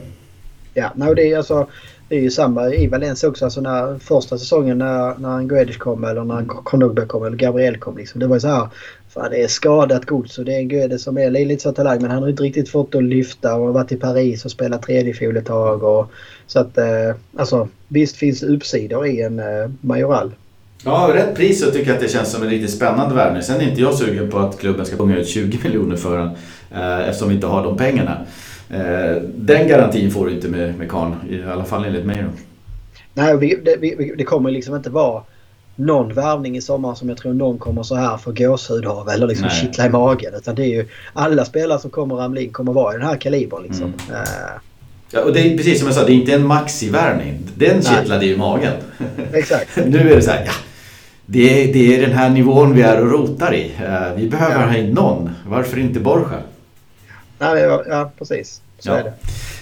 Ja, 0.75 0.91
no, 0.95 1.15
det, 1.15 1.33
är 1.33 1.37
alltså, 1.37 1.67
det 2.09 2.17
är 2.17 2.21
ju 2.21 2.31
samma 2.31 2.69
i 2.69 2.87
Valencia 2.87 3.29
också. 3.29 3.45
Alltså 3.45 3.61
när 3.61 3.99
första 3.99 4.39
säsongen 4.39 4.79
när, 4.79 5.19
när 5.19 5.43
Guedes 5.43 5.77
kom 5.77 6.05
eller 6.05 6.25
när 6.25 6.45
Konogbe 6.45 7.07
kom 7.07 7.25
eller 7.25 7.37
Gabriel 7.37 7.77
kom. 7.77 7.97
Liksom, 7.97 8.21
det 8.21 8.27
var 8.27 8.37
ju 8.37 8.41
så 8.41 8.49
här. 8.49 8.69
Fan, 9.15 9.31
det 9.31 9.43
är 9.43 9.49
skadat 9.49 10.07
gods 10.07 10.39
och 10.39 10.45
det 10.45 10.55
är 10.55 10.59
en 10.59 10.69
Guedes 10.69 11.03
som 11.03 11.19
är 11.19 11.31
lite 11.31 11.63
så 11.63 11.73
talang 11.73 12.03
men 12.03 12.11
han 12.11 12.23
har 12.23 12.31
inte 12.31 12.43
riktigt 12.43 12.69
fått 12.69 12.95
att 12.95 13.05
lyfta 13.05 13.55
och 13.55 13.67
har 13.67 13.73
varit 13.73 13.93
i 13.93 13.97
Paris 13.97 14.45
och 14.45 14.51
spelat 14.51 14.83
tredje 14.83 15.15
fiol 15.15 15.37
ett 15.37 15.47
tag. 15.47 15.83
Och, 15.83 16.11
så 16.47 16.61
att 16.61 16.79
eh, 16.79 17.15
alltså 17.37 17.69
visst 17.89 18.17
finns 18.17 18.43
uppsidor 18.43 19.07
i 19.07 19.23
en 19.23 19.39
eh, 19.39 19.71
Majoral. 19.81 20.35
Ja, 20.85 21.11
rätt 21.15 21.37
pris 21.37 21.61
så 21.61 21.71
tycker 21.71 21.87
jag 21.87 21.95
att 21.95 22.03
det 22.03 22.09
känns 22.09 22.33
som 22.33 22.43
en 22.43 22.49
riktigt 22.49 22.71
spännannde 22.71 23.15
värvning. 23.15 23.43
Sen 23.43 23.61
är 23.61 23.69
inte 23.69 23.81
jag 23.81 23.95
sugen 23.95 24.31
på 24.31 24.39
att 24.39 24.59
klubben 24.59 24.87
ska 24.87 24.97
punga 24.97 25.17
ut 25.17 25.29
20 25.29 25.59
miljoner 25.65 25.97
för 25.97 26.19
den 26.19 26.31
eh, 26.71 27.09
eftersom 27.09 27.29
vi 27.29 27.35
inte 27.35 27.47
har 27.47 27.65
de 27.65 27.77
pengarna. 27.77 28.27
Eh, 28.71 29.23
den 29.35 29.69
garantin 29.69 30.11
får 30.11 30.27
du 30.27 30.33
inte 30.33 30.49
med, 30.49 30.79
med 30.79 30.91
Kahn, 30.91 31.15
i 31.31 31.43
alla 31.43 31.65
fall 31.65 31.85
enligt 31.85 32.07
mig. 32.07 32.23
Då. 32.23 32.31
Nej, 33.15 33.37
vi, 33.37 33.59
det, 33.65 33.77
vi, 33.77 34.15
det 34.19 34.25
kommer 34.25 34.51
liksom 34.51 34.77
inte 34.77 34.91
vara 34.91 35.23
någon 35.77 36.15
värvning 36.15 36.57
i 36.57 36.61
sommar 36.61 36.95
som 36.95 37.09
jag 37.09 37.19
tror 37.19 37.33
någon 37.35 37.59
kommer 37.59 37.83
så 37.83 37.95
här 37.95 38.17
få 38.17 38.33
gåshud 38.33 38.87
av 38.87 39.09
eller 39.09 39.27
liksom 39.27 39.47
Nej. 39.47 39.61
kittla 39.61 39.87
i 39.87 39.89
magen. 39.89 40.35
Utan 40.35 40.55
det 40.55 40.63
är 40.63 40.69
ju 40.69 40.87
alla 41.13 41.45
spelare 41.45 41.79
som 41.79 41.91
kommer 41.91 42.15
ramla 42.15 42.41
in 42.41 42.53
kommer 42.53 42.73
vara 42.73 42.95
i 42.95 42.99
den 42.99 43.07
här 43.07 43.17
kalibern 43.17 43.63
liksom. 43.63 43.85
Mm. 44.09 44.21
Eh, 44.23 44.29
Ja, 45.15 45.21
och 45.21 45.33
det 45.33 45.41
är 45.41 45.57
precis 45.57 45.79
som 45.79 45.87
jag 45.89 45.95
sa, 45.97 46.05
det 46.05 46.13
är 46.13 46.15
inte 46.15 46.33
en 46.35 46.47
maxivärvning. 46.47 47.39
Den 47.55 47.83
kittlade 47.83 48.27
ju 48.27 48.35
i 48.35 48.37
magen. 48.37 48.73
exakt. 49.33 49.77
nu 49.87 49.99
är 50.13 50.17
det 50.17 50.23
så 50.23 50.31
här, 50.31 50.43
ja. 50.47 50.53
Det 51.27 51.65
är, 51.71 51.73
det 51.73 51.97
är 51.97 52.01
den 52.01 52.13
här 52.13 52.31
nivån 52.31 52.75
vi 52.75 52.83
är 52.83 53.01
och 53.01 53.11
rotar 53.11 53.55
i. 53.55 53.73
Eh, 53.85 54.15
vi 54.17 54.29
behöver 54.29 54.61
Ja. 54.61 54.67
ha 54.67 54.77
in 54.77 54.91
någon. 54.91 55.31
Varför 55.47 55.79
inte 55.79 56.01
Borja? 56.01 56.39
Nej, 57.39 57.63
ja, 57.89 58.11
precis. 58.19 58.61
Så 58.83 58.91
Ja. 58.91 58.97
är 58.97 59.05
det. 59.05 59.13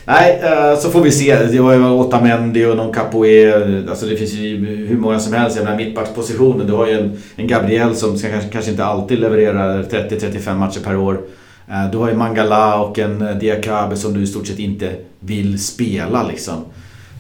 Nej, 0.05 0.41
eh, 0.43 0.79
så 0.79 0.91
får 0.91 1.01
vi 1.03 1.11
se. 1.11 1.37
Det 1.37 1.61
var 1.61 1.73
ju 1.75 1.85
Otamendi 1.91 2.65
och 2.65 2.77
någon 2.77 2.93
Capoe. 2.95 3.85
Alltså 3.91 4.07
det 4.07 4.17
finns 4.17 4.33
ju 4.33 4.67
hur 4.87 4.97
många 4.97 5.19
som 5.19 5.33
helst. 5.33 5.57
Jag 5.57 5.65
menar 5.65 5.77
mittbackspositionen. 5.77 6.67
Du 6.67 6.73
har 6.73 6.87
ju 6.87 6.93
en, 7.01 7.13
en 7.37 7.47
Gabriel 7.47 7.97
som 7.97 8.19
ska, 8.19 8.29
kanske, 8.53 8.71
inte 8.71 8.85
alltid 8.85 9.19
levererar 9.21 9.83
30-35 9.83 10.55
matcher 10.55 10.81
per 10.85 10.97
år. 10.97 11.21
Eh, 11.69 11.91
Du 11.93 11.99
har 11.99 12.09
ju 12.09 12.15
Mangala 12.15 12.81
och 12.81 12.99
en 12.99 13.23
eh, 13.23 13.37
Diakabe 13.37 13.97
som 13.97 14.15
du 14.15 14.23
i 14.23 14.27
stort 14.27 14.47
sett 14.47 14.59
inte 14.59 14.91
vill 15.21 15.65
spela 15.65 16.23
liksom. 16.23 16.55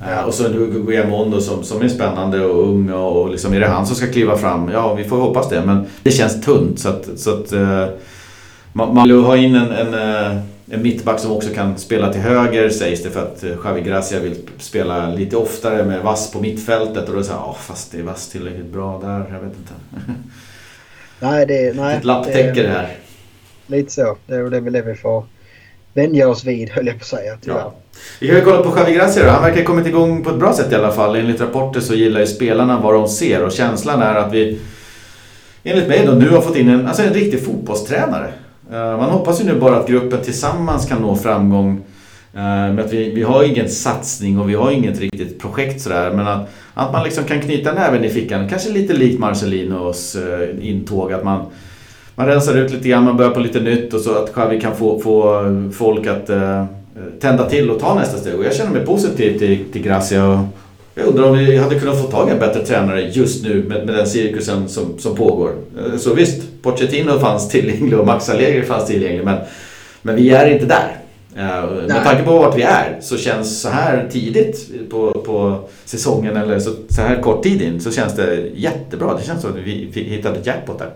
Ja. 0.08 0.24
Och 0.24 0.34
så 0.34 0.46
en 0.46 0.84
Guillamon 0.86 1.30
då 1.30 1.40
som, 1.40 1.64
som 1.64 1.82
är 1.82 1.88
spännande 1.88 2.44
och 2.44 2.68
ung 2.68 2.90
och, 2.92 3.22
och 3.22 3.30
liksom 3.30 3.52
är 3.54 3.60
det 3.60 3.68
han 3.68 3.86
som 3.86 3.96
ska 3.96 4.06
kliva 4.06 4.36
fram? 4.36 4.70
Ja, 4.72 4.94
vi 4.94 5.04
får 5.04 5.16
hoppas 5.16 5.48
det. 5.48 5.62
Men 5.66 5.86
det 6.02 6.10
känns 6.10 6.40
tunt 6.44 6.78
så 6.80 6.88
att, 6.88 7.08
så 7.16 7.30
att 7.30 7.52
man, 8.72 8.94
man 8.94 9.08
vill 9.08 9.18
ha 9.18 9.36
in 9.36 9.54
en, 9.54 9.72
en, 9.72 9.94
en 10.70 10.82
mittback 10.82 11.20
som 11.20 11.32
också 11.32 11.50
kan 11.54 11.78
spela 11.78 12.12
till 12.12 12.20
höger 12.20 12.68
sägs 12.68 13.02
det 13.02 13.10
för 13.10 13.22
att 13.22 13.44
eh, 13.44 13.50
Javi 13.64 13.80
Gracia 13.80 14.20
vill 14.20 14.36
spela 14.58 15.10
lite 15.10 15.36
oftare 15.36 15.84
med 15.84 16.02
Vass 16.02 16.32
på 16.32 16.40
mittfältet 16.40 17.02
och 17.02 17.06
då 17.06 17.12
är 17.12 17.16
det 17.16 17.24
så 17.24 17.32
här, 17.32 17.40
"Ja, 17.40 17.56
fast 17.60 17.94
är 17.94 18.02
Vass 18.02 18.28
tillräckligt 18.28 18.72
bra 18.72 19.00
där? 19.02 19.18
Jag 19.32 19.40
vet 19.40 19.56
inte. 19.56 19.72
Nej, 21.20 21.46
det, 21.46 21.76
nej, 21.76 21.96
Ett 21.96 22.04
lapptäcke 22.04 22.62
det 22.62 22.68
här. 22.68 22.88
Lite 23.66 23.92
så. 23.92 24.16
Det 24.26 24.34
är 24.34 24.50
det 24.50 24.56
är 24.56 24.60
väl 24.60 24.72
det 24.72 24.82
vi 24.82 24.94
får 24.94 25.24
vänja 25.94 26.28
oss 26.28 26.44
vid 26.44 26.70
höll 26.70 26.86
jag 26.86 26.98
på 26.98 27.02
att 27.02 27.06
säga. 27.06 27.36
Tyvärr. 27.42 27.58
Ja. 27.58 27.74
Vi 28.20 28.26
kan 28.26 28.36
ju 28.36 28.42
kolla 28.42 28.62
på 28.62 28.78
Javi 28.78 28.92
Gracia 28.92 29.24
då. 29.24 29.30
Han 29.30 29.42
verkar 29.42 29.58
ha 29.58 29.64
kommit 29.64 29.86
igång 29.86 30.24
på 30.24 30.30
ett 30.30 30.36
bra 30.36 30.52
sätt 30.52 30.72
i 30.72 30.74
alla 30.74 30.92
fall. 30.92 31.16
Enligt 31.16 31.40
rapporter 31.40 31.80
så 31.80 31.94
gillar 31.94 32.20
ju 32.20 32.26
spelarna 32.26 32.80
vad 32.80 32.94
de 32.94 33.08
ser 33.08 33.44
och 33.44 33.52
känslan 33.52 34.02
är 34.02 34.14
att 34.14 34.32
vi 34.32 34.58
enligt 35.64 35.88
mig 35.88 36.06
då 36.06 36.12
nu 36.12 36.28
har 36.30 36.40
fått 36.40 36.56
in 36.56 36.68
en, 36.68 36.86
alltså 36.86 37.02
en 37.02 37.14
riktig 37.14 37.44
fotbollstränare. 37.44 38.32
Eh, 38.72 38.96
man 38.96 39.10
hoppas 39.10 39.40
ju 39.40 39.44
nu 39.44 39.60
bara 39.60 39.76
att 39.76 39.88
gruppen 39.88 40.22
tillsammans 40.22 40.86
kan 40.86 41.02
nå 41.02 41.16
framgång. 41.16 41.80
Eh, 42.34 42.40
med 42.42 42.80
att 42.80 42.92
vi, 42.92 43.10
vi 43.10 43.22
har 43.22 43.44
ingen 43.44 43.68
satsning 43.68 44.38
och 44.38 44.50
vi 44.50 44.54
har 44.54 44.70
inget 44.70 45.00
riktigt 45.00 45.40
projekt 45.40 45.80
sådär. 45.80 46.10
Men 46.10 46.28
att, 46.28 46.48
att 46.74 46.92
man 46.92 47.04
liksom 47.04 47.24
kan 47.24 47.40
knyta 47.40 47.72
näven 47.72 48.04
i 48.04 48.08
fickan. 48.08 48.48
Kanske 48.48 48.70
lite 48.70 48.92
likt 48.92 49.18
Marcelinos 49.18 50.16
eh, 50.16 50.68
intåg. 50.68 51.12
Att 51.12 51.24
man, 51.24 51.46
man 52.14 52.26
rensar 52.26 52.56
ut 52.56 52.72
lite 52.72 52.88
grann, 52.88 53.04
man 53.04 53.16
börjar 53.16 53.30
på 53.30 53.40
lite 53.40 53.60
nytt 53.60 53.94
och 53.94 54.00
så 54.00 54.14
att 54.14 54.32
Xavi 54.32 54.60
kan 54.60 54.76
få, 54.76 55.00
få 55.00 55.42
folk 55.72 56.06
att 56.06 56.30
tända 57.20 57.48
till 57.48 57.70
och 57.70 57.80
ta 57.80 57.94
nästa 57.94 58.18
steg. 58.18 58.34
Och 58.34 58.44
jag 58.44 58.54
känner 58.54 58.70
mig 58.70 58.86
positiv 58.86 59.38
till, 59.38 59.64
till 59.72 59.82
Gracia. 59.82 60.26
Och 60.26 60.38
jag 61.00 61.08
undrar 61.08 61.24
om 61.24 61.38
vi 61.38 61.56
hade 61.56 61.80
kunnat 61.80 62.00
få 62.02 62.06
tag 62.10 62.28
i 62.28 62.32
en 62.32 62.38
bättre 62.38 62.66
tränare 62.66 63.00
just 63.00 63.44
nu 63.44 63.62
med, 63.68 63.86
med 63.86 63.94
den 63.94 64.06
cirkusen 64.06 64.68
som, 64.68 64.98
som 64.98 65.14
pågår. 65.16 65.54
Eh, 65.78 65.96
Så 65.98 66.14
visst, 66.14 66.42
Pochettino 66.62 67.18
fanns 67.18 67.48
tillgänglig 67.48 67.98
och 67.98 68.06
Max 68.06 68.28
Allegri 68.28 68.62
fanns 68.62 68.86
tillgänglig 68.86 69.24
men, 69.24 69.38
men 70.02 70.16
vi 70.16 70.30
är 70.30 70.46
inte 70.50 70.66
där. 70.66 70.96
Eh, 71.36 71.70
Med 71.70 71.84
Nej. 71.88 72.00
tanke 72.04 72.22
på 72.22 72.38
vart 72.38 72.58
vi 72.58 72.62
är 72.62 72.98
så 73.00 73.16
känns 73.16 73.60
så 73.60 73.68
här 73.68 74.08
tidigt 74.12 74.70
på, 74.90 75.10
på 75.12 75.68
säsongen 75.84 76.36
eller 76.36 76.58
så, 76.58 76.70
så 76.88 77.00
här 77.02 77.22
kort 77.22 77.42
tid 77.42 77.62
in 77.62 77.80
så 77.80 77.90
känns 77.90 78.14
det 78.14 78.36
jättebra. 78.54 79.14
Det 79.18 79.24
känns 79.24 79.42
som 79.42 79.50
att 79.50 79.56
vi, 79.56 79.90
hittade 79.94 80.38
jackpot 80.44 80.78
där. 80.78 80.90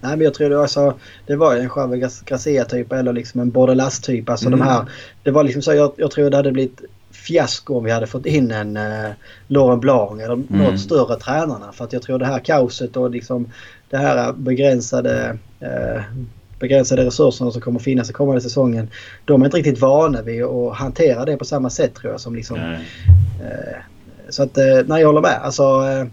Nej, 0.00 0.10
men 0.16 0.20
jag 0.20 0.34
tror 0.34 0.50
det 0.50 0.56
var, 0.56 0.66
så, 0.66 0.94
det 1.26 1.36
var 1.36 1.56
en 1.56 1.70
Javi 1.76 2.06
Gracia-typ 2.26 2.92
eller 2.92 3.12
liksom 3.12 3.40
en 3.40 3.50
Bordelas-typ. 3.50 4.28
Alltså 4.28 4.46
Mm. 4.46 4.58
de 4.58 4.64
här, 4.64 4.84
det 5.22 5.30
var 5.30 5.44
liksom 5.44 5.62
så, 5.62 5.74
jag, 5.74 5.92
jag 5.96 6.10
tror 6.10 6.30
det 6.30 6.36
hade 6.36 6.52
blivit 6.52 6.80
fiasko 7.26 7.76
om 7.78 7.84
vi 7.84 7.90
hade 7.90 8.06
fått 8.06 8.26
in 8.26 8.50
en 8.50 8.76
eh, 8.76 9.10
Laurent 9.46 9.80
Blanc 9.80 10.20
eller 10.22 10.34
Mm. 10.34 10.46
något 10.50 10.80
större 10.80 11.16
tränarna. 11.16 11.72
För 11.72 11.84
att 11.84 11.92
jag 11.92 12.02
tror 12.02 12.18
det 12.18 12.26
här 12.26 12.38
kaoset 12.38 12.96
och 12.96 13.10
liksom 13.10 13.52
det 13.90 13.96
här 13.96 14.32
begränsade 14.32 15.38
eh, 15.60 16.02
begränsade 16.58 17.04
resurserna 17.04 17.50
som 17.50 17.60
kommer 17.60 17.78
finnas 17.80 18.10
i 18.10 18.12
kommande 18.12 18.40
säsongen. 18.40 18.90
De 19.24 19.40
är 19.42 19.44
inte 19.46 19.56
riktigt 19.56 19.80
vana 19.80 20.22
vid 20.22 20.42
att 20.44 20.74
hantera 20.76 21.24
det 21.24 21.36
på 21.36 21.44
samma 21.44 21.70
sätt 21.70 21.94
tror 21.94 22.12
jag 22.12 22.20
som 22.20 22.34
liksom. 22.34 22.58
Eh, 23.40 23.78
Så 24.30 24.42
att, 24.42 24.58
eh, 24.58 24.64
nej 24.86 25.00
jag 25.00 25.06
håller 25.08 25.20
med. 25.20 25.40
Alltså, 25.42 25.62
eh, 25.62 26.06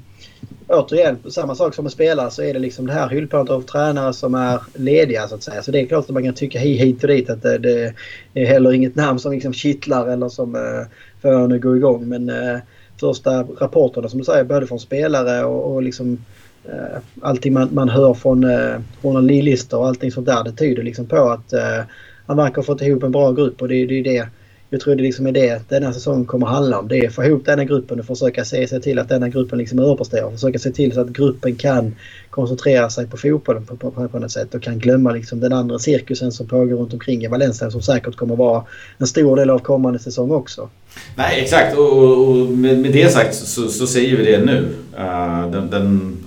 återigen, 0.68 1.18
samma 1.30 1.55
sak 1.55 1.76
som 1.76 1.84
med 1.84 1.91
spelare 1.91 2.32
så 2.32 2.43
är 2.43 2.53
det 2.53 2.59
liksom 2.59 2.88
det 2.88 2.93
här 2.93 3.09
hyllplanet 3.09 3.49
av 3.49 3.61
tränare 3.61 4.13
som 4.13 4.36
är 4.36 4.61
lediga 4.74 5.28
så 5.28 5.36
att 5.36 5.43
säga. 5.43 5.61
Så 5.61 5.72
det 5.72 5.80
är 5.80 5.86
klart 5.86 6.05
att 6.05 6.09
man 6.09 6.24
kan 6.24 6.34
tycka 6.34 6.59
hit 6.59 7.03
och 7.03 7.07
dit 7.07 7.30
att 7.30 7.41
det, 7.41 7.57
det 7.57 7.93
är 8.34 8.45
heller 8.45 8.74
inget 8.74 8.95
namn 8.95 9.20
som 9.20 9.32
liksom 9.32 9.53
kittlar 9.53 10.07
eller 10.07 10.30
som 10.30 10.55
eh, 10.55 10.88
får 11.22 11.32
en 11.32 11.51
att 11.51 11.61
gå 11.61 11.76
igång. 11.76 12.09
Men 12.09 12.30
eh, 12.30 12.57
första 12.99 13.43
rapporterna 13.43 14.09
som 14.09 14.20
du 14.20 14.26
säger 14.26 14.43
både 14.43 14.68
från 14.68 14.80
spelare 14.80 15.45
och, 15.45 15.74
och 15.74 15.84
liksom 15.84 16.18
eh, 16.66 16.99
allting 17.22 17.53
man, 17.53 17.70
man 17.72 17.89
hör 17.89 18.13
från 18.13 18.43
eh, 18.43 18.80
journalister 19.01 19.78
och 19.78 19.88
allting 19.88 20.11
sånt 20.11 20.26
där 20.28 20.43
det 20.43 20.51
tyder 20.51 20.84
liksom 20.84 21.05
på 21.05 21.30
att 21.30 21.53
eh, 21.53 21.82
han 22.26 22.38
verkar 22.38 22.55
ha 22.55 22.63
fått 22.63 22.82
ihop 22.82 23.03
en 23.03 23.11
bra 23.11 23.32
grupp 23.32 23.61
och 23.61 23.68
det, 23.68 23.86
det 23.86 23.99
är 23.99 24.03
det 24.03 24.28
jag 24.76 24.82
tror 24.82 24.96
det 24.96 25.04
liksom 25.04 25.28
är 25.28 25.32
det 25.32 25.70
denna 25.70 25.94
säsong 25.94 26.26
kommer 26.26 26.48
handla 26.48 26.80
om. 26.80 26.88
Det 26.88 26.98
är 26.98 27.08
att 27.08 27.14
få 27.14 27.24
ihop 27.24 27.46
denna 27.46 27.64
gruppen 27.64 28.00
och 28.00 28.06
försöka 28.06 28.46
se 28.46 28.68
se 28.68 28.80
till 28.80 29.00
att 29.00 29.10
denna 29.10 29.30
gruppen 29.30 29.60
liksom 29.60 29.80
överpresterar. 29.80 30.32
Försöka 30.32 30.60
se 30.60 30.72
till 30.72 30.94
så 30.94 31.02
att 31.02 31.10
gruppen 31.10 31.56
kan 31.56 31.96
koncentrera 32.30 32.90
sig 32.90 33.08
på 33.08 33.18
fotbollen 33.18 33.66
på, 33.66 33.76
på, 33.76 34.08
på 34.08 34.20
något 34.20 34.32
sätt 34.32 34.56
och 34.56 34.64
kan 34.64 34.80
glömma 34.80 35.12
liksom 35.12 35.40
den 35.40 35.54
andra 35.54 35.80
cirkusen 35.80 36.32
som 36.32 36.48
pågår 36.48 36.78
runt 36.78 36.94
omkring 36.94 37.24
i 37.24 37.28
Valencia 37.28 37.72
som 37.72 37.82
säkert 37.82 38.16
kommer 38.16 38.36
vara 38.36 38.64
en 38.98 39.08
stor 39.08 39.36
del 39.36 39.50
av 39.50 39.60
kommande 39.60 40.00
säsong 40.00 40.32
också. 40.32 40.70
Nej, 41.16 41.42
exakt. 41.42 41.78
Och, 41.78 41.98
och, 41.98 42.28
och 42.28 42.36
med, 42.36 42.78
med, 42.78 42.92
det 42.92 43.10
sagt 43.10 43.36
så, 43.36 43.68
så, 43.68 43.88
säger 43.88 44.18
vi 44.18 44.32
det 44.32 44.46
nu. 44.46 44.68
Uh, 44.98 45.52
den, 45.52 45.70
den 45.70 46.18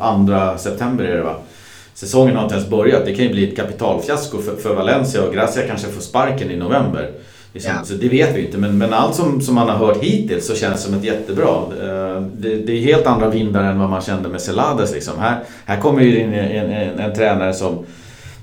2 0.53 0.59
september 0.59 1.05
är 1.05 1.17
det 1.17 1.23
va? 1.23 1.37
Säsongen 1.95 2.37
har 2.37 2.43
inte 2.43 2.55
ens 2.55 2.69
börjat. 2.69 3.05
Det 3.05 3.15
kan 3.15 3.25
ju 3.25 3.31
bli 3.31 3.49
ett 3.49 3.57
kapitalfiasko 3.57 4.39
för, 4.39 4.57
för 4.57 4.75
Valencia 4.75 5.23
och 5.23 5.35
Gracia 5.35 5.67
kanske 5.67 5.87
får 5.87 6.01
sparken 6.01 6.51
i 6.51 6.57
november. 6.57 7.11
Liksom, 7.53 7.73
ja. 7.77 7.85
Så 7.85 7.95
det 7.95 8.09
vet 8.09 8.37
vi 8.37 8.47
inte. 8.47 8.59
Men, 8.59 8.79
men 8.79 8.93
allt 8.93 9.15
som, 9.15 9.41
som 9.41 9.55
man 9.55 9.69
har 9.69 9.77
hört 9.77 10.03
hittills 10.03 10.47
så 10.47 10.55
känns 10.55 10.83
som 10.83 10.95
ett 10.95 11.05
jättebra. 11.05 11.55
Eh, 11.83 12.23
det, 12.37 12.55
det 12.55 12.73
är 12.73 12.81
helt 12.81 13.07
andra 13.07 13.31
vindar 13.31 13.65
än 13.65 13.79
vad 13.79 13.91
man 13.91 14.01
kände 14.01 14.29
med 14.29 14.41
Celades. 14.41 14.95
Liksom. 14.95 15.19
Här, 15.19 15.39
här 15.65 15.81
kommer 15.81 16.03
ju 16.03 16.21
in 16.21 16.33
en, 16.33 16.71
en, 16.73 16.99
en, 16.99 17.15
tränare 17.15 17.55
som, 17.55 17.79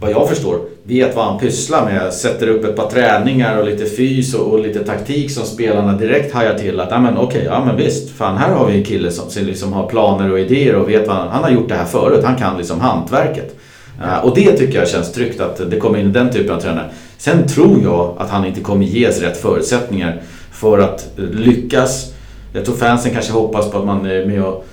vad 0.01 0.11
jag 0.11 0.29
förstår, 0.29 0.59
vet 0.83 1.15
vad 1.15 1.25
han 1.25 1.39
pysslar 1.39 1.85
med. 1.85 2.13
Sätter 2.13 2.47
upp 2.47 2.65
ett 2.65 2.75
par 2.75 2.89
träningar 2.89 3.57
och 3.57 3.65
lite 3.65 3.85
fys 3.85 4.33
och, 4.33 4.53
och 4.53 4.59
lite 4.59 4.83
taktik 4.83 5.31
som 5.31 5.45
spelarna 5.45 5.93
direkt 5.93 6.33
hajar 6.33 6.57
till. 6.57 6.79
Att, 6.79 6.91
ja 6.91 6.99
men 6.99 7.17
okej, 7.17 7.25
okay, 7.25 7.43
ja 7.43 7.65
men 7.65 7.77
visst. 7.77 8.09
Fan, 8.09 8.37
här 8.37 8.51
har 8.51 8.67
vi 8.67 8.77
en 8.77 8.83
kille 8.83 9.11
som, 9.11 9.29
som 9.29 9.45
liksom 9.45 9.73
har 9.73 9.87
planer 9.87 10.31
och 10.31 10.39
idéer 10.39 10.75
och 10.75 10.89
vet 10.89 11.07
vad 11.07 11.15
han, 11.15 11.27
han 11.27 11.43
har 11.43 11.51
gjort 11.51 11.69
det 11.69 11.75
här 11.75 11.85
förut. 11.85 12.23
Han 12.25 12.35
kan 12.35 12.57
liksom 12.57 12.81
hantverket. 12.81 13.55
Uh, 14.01 14.25
och 14.25 14.35
det 14.35 14.57
tycker 14.57 14.79
jag 14.79 14.87
känns 14.87 15.11
tryggt 15.11 15.41
att 15.41 15.71
det 15.71 15.77
kommer 15.77 15.99
in 15.99 16.13
den 16.13 16.31
typen 16.31 16.55
av 16.55 16.59
tränare. 16.59 16.89
Sen 17.17 17.47
tror 17.47 17.81
jag 17.83 18.15
att 18.17 18.29
han 18.29 18.45
inte 18.45 18.61
kommer 18.61 18.85
ges 18.85 19.21
rätt 19.21 19.37
förutsättningar 19.37 20.21
för 20.51 20.79
att 20.79 21.11
lyckas. 21.17 22.13
Jag 22.53 22.65
tror 22.65 22.75
fansen 22.75 23.13
kanske 23.13 23.33
hoppas 23.33 23.71
på 23.71 23.77
att 23.77 23.85
man 23.85 24.05
är 24.05 24.25
med 24.25 24.43
och 24.43 24.65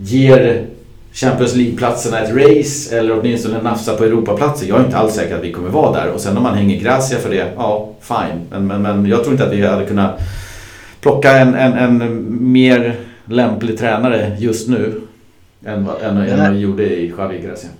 ger 0.00 0.66
Champions 1.12 1.54
League-platserna 1.54 2.20
ett 2.20 2.30
race 2.30 2.98
eller 2.98 3.20
åtminstone 3.20 3.62
nafsa 3.62 3.96
på 3.96 4.04
Europaplatser. 4.04 4.66
Jag 4.66 4.80
är 4.80 4.84
inte 4.84 4.96
alls 4.96 5.14
säker 5.14 5.36
att 5.36 5.44
vi 5.44 5.52
kommer 5.52 5.68
vara 5.68 5.92
där. 5.92 6.10
Och 6.10 6.20
sen 6.20 6.36
om 6.36 6.42
man 6.42 6.54
hänger 6.54 6.80
Gracia 6.80 7.18
för 7.18 7.30
det, 7.30 7.52
ja 7.56 7.92
fine. 8.00 8.40
Men, 8.50 8.66
men, 8.66 8.82
men 8.82 9.06
jag 9.06 9.20
tror 9.20 9.32
inte 9.32 9.46
att 9.46 9.52
vi 9.52 9.66
hade 9.66 9.86
kunnat 9.86 10.20
plocka 11.00 11.38
en, 11.38 11.54
en, 11.54 12.00
en 12.00 12.26
mer 12.52 12.96
lämplig 13.24 13.78
tränare 13.78 14.36
just 14.38 14.68
nu 14.68 15.00
än, 15.64 15.88
än, 16.02 16.16
än 16.16 16.38
vad 16.38 16.52
vi 16.52 16.58
gjorde 16.58 16.82
i 16.82 17.12
Javi 17.18 17.40
Gracia. 17.40 17.70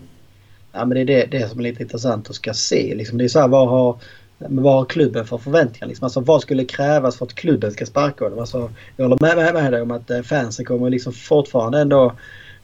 Ja, 0.73 0.85
men 0.85 0.91
det 0.91 1.01
är 1.01 1.05
det, 1.05 1.39
det 1.39 1.49
som 1.49 1.59
är 1.59 1.63
lite 1.63 1.83
intressant 1.83 2.31
att 2.31 2.37
ska 2.37 2.55
se. 2.55 2.95
Liksom, 2.95 3.19
det 3.19 3.25
är 3.25 3.29
så 3.29 3.41
här, 3.41 3.49
vad 3.49 3.69
har, 3.69 3.99
vad 4.39 4.75
har 4.75 4.85
klubben 4.85 5.27
för 5.27 5.39
förväntningar? 5.39 5.87
Liksom? 5.87 6.05
Alltså, 6.05 6.21
vad 6.21 6.43
skulle 6.43 6.65
krävas 6.65 7.17
för 7.17 7.27
att 7.27 7.35
klubben 7.35 7.73
ska 7.73 7.87
sparka 7.87 8.25
honom? 8.25 8.39
Alltså, 8.39 8.71
jag 8.97 9.05
håller 9.05 9.19
med, 9.21 9.37
med, 9.37 9.55
med 9.55 9.73
dig 9.73 9.83
om 9.83 9.91
att 9.91 10.11
eh, 10.11 10.23
fansen 10.23 10.65
kommer 10.65 10.91
liksom 10.91 11.13
fortfarande 11.13 11.81
ändå 11.81 12.17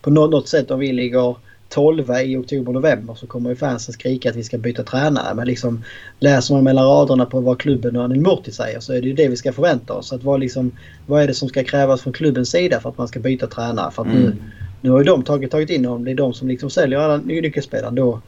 på 0.03 0.11
något, 0.11 0.31
något 0.31 0.49
sätt 0.49 0.71
om 0.71 0.79
vi 0.79 0.93
ligger 0.93 1.37
12 1.69 2.11
i 2.11 2.37
oktober-november 2.37 3.15
så 3.15 3.27
kommer 3.27 3.51
ju 3.51 3.57
fansen 3.57 3.95
skrika 3.95 4.31
att 4.31 4.37
vi 4.37 4.45
ska 4.45 4.59
byta 4.59 4.83
tränare. 4.83 5.35
Men 5.35 5.47
liksom 5.47 5.85
läser 6.19 6.55
man 6.55 6.65
mellan 6.65 6.85
raderna 6.85 7.27
på 7.27 7.41
vad 7.41 7.61
klubben 7.61 7.97
och 7.97 8.05
Anil 8.05 8.21
Murti 8.21 8.53
säger 8.53 8.81
så 8.81 8.93
är 8.93 9.01
det 9.01 9.07
ju 9.07 9.15
det 9.15 9.29
vi 9.29 9.37
ska 9.37 9.53
förvänta 9.53 9.95
oss. 9.95 10.13
Att 10.13 10.25
vad, 10.25 10.41
liksom, 10.41 10.73
vad 11.07 11.23
är 11.23 11.27
det 11.27 11.35
som 11.35 11.49
ska 11.49 11.65
krävas 11.65 12.03
från 12.03 12.13
klubbens 12.13 12.51
sida 12.51 12.81
för 12.81 12.89
att 12.89 12.99
man 12.99 13.09
ska 13.09 13.21
byta 13.21 13.47
tränare? 13.47 13.91
För 13.91 14.03
att 14.03 14.09
mm. 14.09 14.23
nu, 14.23 14.37
nu 14.81 14.91
har 14.91 14.99
ju 14.99 15.05
de 15.05 15.23
tagit, 15.23 15.51
tagit 15.51 15.71
in 15.71 15.85
honom. 15.85 16.05
Det 16.05 16.11
är 16.11 16.15
de 16.15 16.35
som 16.35 16.49
liksom 16.49 16.71
säljer 16.71 16.99
alla 16.99 17.17
nyckelspelare. 17.17 17.95
Då 17.95 18.21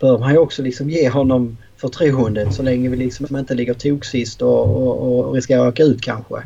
bör 0.00 0.18
man 0.18 0.32
ju 0.32 0.38
också 0.38 0.62
liksom 0.62 0.90
ge 0.90 1.08
honom 1.08 1.56
förtroendet 1.76 2.54
så 2.54 2.62
länge 2.62 2.88
vi 2.88 2.96
liksom 2.96 3.36
inte 3.36 3.54
ligger 3.54 3.74
toksist 3.74 4.42
och, 4.42 4.76
och, 4.76 5.28
och 5.28 5.34
riskerar 5.34 5.66
att 5.66 5.72
åka 5.72 5.82
ut 5.82 6.00
kanske. 6.00 6.42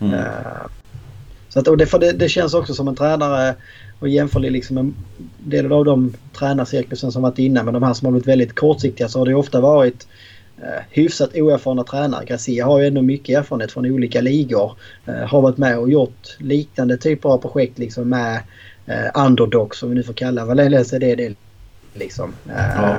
Mm. 0.00 0.14
Uh, 0.14 0.66
så 1.48 1.60
att, 1.60 1.68
och 1.68 1.76
det, 1.76 1.86
för 1.86 1.98
det, 1.98 2.12
det, 2.12 2.28
känns 2.28 2.54
också 2.54 2.74
som 2.74 2.88
en 2.88 2.96
tränare 2.96 3.54
och 3.98 4.08
jämför 4.08 4.40
det 4.40 4.50
liksom 4.50 4.78
en 4.78 4.94
del 5.38 5.72
av 5.72 5.84
de 5.84 6.14
tränarcirkusen 6.38 7.12
som 7.12 7.22
varit 7.22 7.38
innan 7.38 7.64
men 7.64 7.74
de 7.74 7.82
här 7.82 7.94
som 7.94 8.06
har 8.06 8.12
blivit 8.12 8.28
väldigt 8.28 8.54
kortsiktiga 8.54 9.08
så 9.08 9.18
har 9.18 9.26
det 9.26 9.34
ofta 9.34 9.60
varit 9.60 10.06
eh, 10.62 10.82
hyfsat 10.90 11.30
oerfarna 11.34 11.84
tränare. 11.84 12.24
Garcia 12.24 12.66
har 12.66 12.80
ju 12.80 12.86
ändå 12.86 13.02
mycket 13.02 13.38
erfarenhet 13.38 13.72
från 13.72 13.86
olika 13.86 14.20
ligor. 14.20 14.76
Eh, 15.06 15.14
har 15.14 15.40
varit 15.40 15.58
med 15.58 15.78
och 15.78 15.90
gjort 15.90 16.36
liknande 16.38 16.96
typer 16.96 17.28
av 17.28 17.38
projekt 17.38 17.78
liksom 17.78 18.08
med 18.08 18.40
eh, 18.86 19.24
underdog 19.26 19.76
som 19.76 19.88
vi 19.88 19.94
nu 19.94 20.02
får 20.02 20.12
kalla 20.12 20.44
Valencia 20.44 20.98
det 20.98 21.10
är 21.10 21.16
det 21.16 21.34
liksom. 21.94 22.32
Eh, 22.48 22.82
ja. 22.82 22.96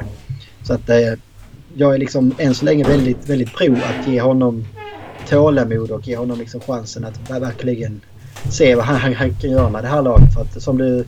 Så 0.63 0.73
att 0.73 0.89
eh, 0.89 1.13
jag 1.75 1.93
är 1.93 1.97
liksom 1.97 2.35
än 2.37 2.55
så 2.55 2.65
länge 2.65 2.83
väldigt, 2.83 3.29
väldigt 3.29 3.53
pro 3.53 3.73
att 3.73 4.07
ge 4.07 4.21
honom 4.21 4.65
tålamod 5.29 5.91
och 5.91 6.07
ge 6.07 6.15
honom 6.15 6.39
liksom 6.39 6.61
chansen 6.61 7.05
att 7.05 7.29
verkligen 7.29 8.01
se 8.51 8.75
vad 8.75 8.85
han, 8.85 9.13
han 9.13 9.35
kan 9.35 9.51
göra 9.51 9.69
med 9.69 9.83
det 9.83 9.87
här 9.87 10.01
laget. 10.01 10.33
För 10.33 10.41
att 10.41 10.61
som 10.61 10.77
du, 10.77 11.05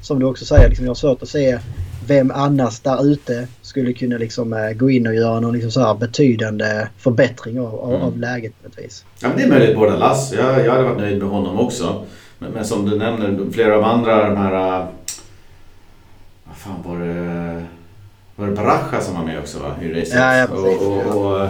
som 0.00 0.18
du 0.18 0.26
också 0.26 0.44
säger, 0.44 0.68
liksom, 0.68 0.84
jag 0.84 0.90
har 0.90 0.94
svårt 0.94 1.22
att 1.22 1.28
se 1.28 1.58
vem 2.06 2.30
annars 2.30 2.80
där 2.80 3.06
ute 3.06 3.46
skulle 3.62 3.92
kunna 3.92 4.18
liksom, 4.18 4.52
äh, 4.52 4.70
gå 4.70 4.90
in 4.90 5.06
och 5.06 5.14
göra 5.14 5.40
någon 5.40 5.54
liksom, 5.54 5.70
så 5.70 5.94
betydande 5.94 6.88
förbättring 6.98 7.60
av, 7.60 7.74
av, 7.74 7.90
mm. 7.94 8.02
av 8.02 8.18
läget 8.18 8.52
på 8.62 8.68
ett 8.68 8.84
vis. 8.84 9.04
Ja, 9.22 9.28
men 9.28 9.36
det 9.36 9.42
är 9.42 9.48
möjligt 9.48 9.76
båda 9.76 9.96
Lass. 9.96 10.32
Jag, 10.32 10.66
jag 10.66 10.72
hade 10.72 10.84
varit 10.84 10.98
nöjd 10.98 11.18
med 11.18 11.28
honom 11.28 11.60
också. 11.60 12.04
Men, 12.38 12.50
men 12.50 12.64
som 12.64 12.90
du 12.90 12.98
nämner, 12.98 13.52
flera 13.52 13.76
av 13.76 13.84
andra 13.84 14.28
de 14.28 14.36
här... 14.36 14.80
Äh, 14.80 14.86
vad 16.44 16.56
fan 16.56 16.82
var 16.84 16.98
det? 17.06 17.64
Var 18.36 18.46
det 18.46 18.52
Baraja 18.52 19.00
som 19.00 19.14
var 19.14 19.24
med 19.24 19.38
också 19.38 19.58
va? 19.58 19.74
I 19.82 19.88
racet? 19.88 20.14
Ja, 20.14 20.36
ja, 20.36 20.46
precis. 20.46 20.80
Och, 20.80 21.16
och, 21.16 21.26
och 21.26 21.48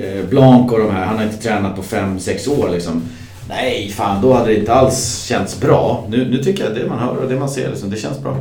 eh, 0.00 0.24
Blanc 0.28 0.72
och 0.72 0.78
de 0.78 0.90
här, 0.90 1.04
han 1.04 1.16
har 1.16 1.24
inte 1.24 1.42
tränat 1.42 1.76
på 1.76 1.82
5-6 1.82 2.60
år 2.60 2.68
liksom. 2.68 3.02
Nej, 3.48 3.90
fan 3.90 4.22
då 4.22 4.32
hade 4.32 4.48
det 4.48 4.58
inte 4.58 4.74
alls 4.74 5.24
känts 5.24 5.60
bra. 5.60 6.04
Nu, 6.08 6.30
nu 6.30 6.42
tycker 6.42 6.62
jag 6.62 6.72
att 6.72 6.78
det 6.78 6.88
man 6.88 6.98
hör 6.98 7.16
och 7.16 7.28
det 7.28 7.38
man 7.38 7.48
ser, 7.48 7.68
liksom, 7.68 7.90
det 7.90 7.96
känns 7.96 8.20
bra. 8.20 8.36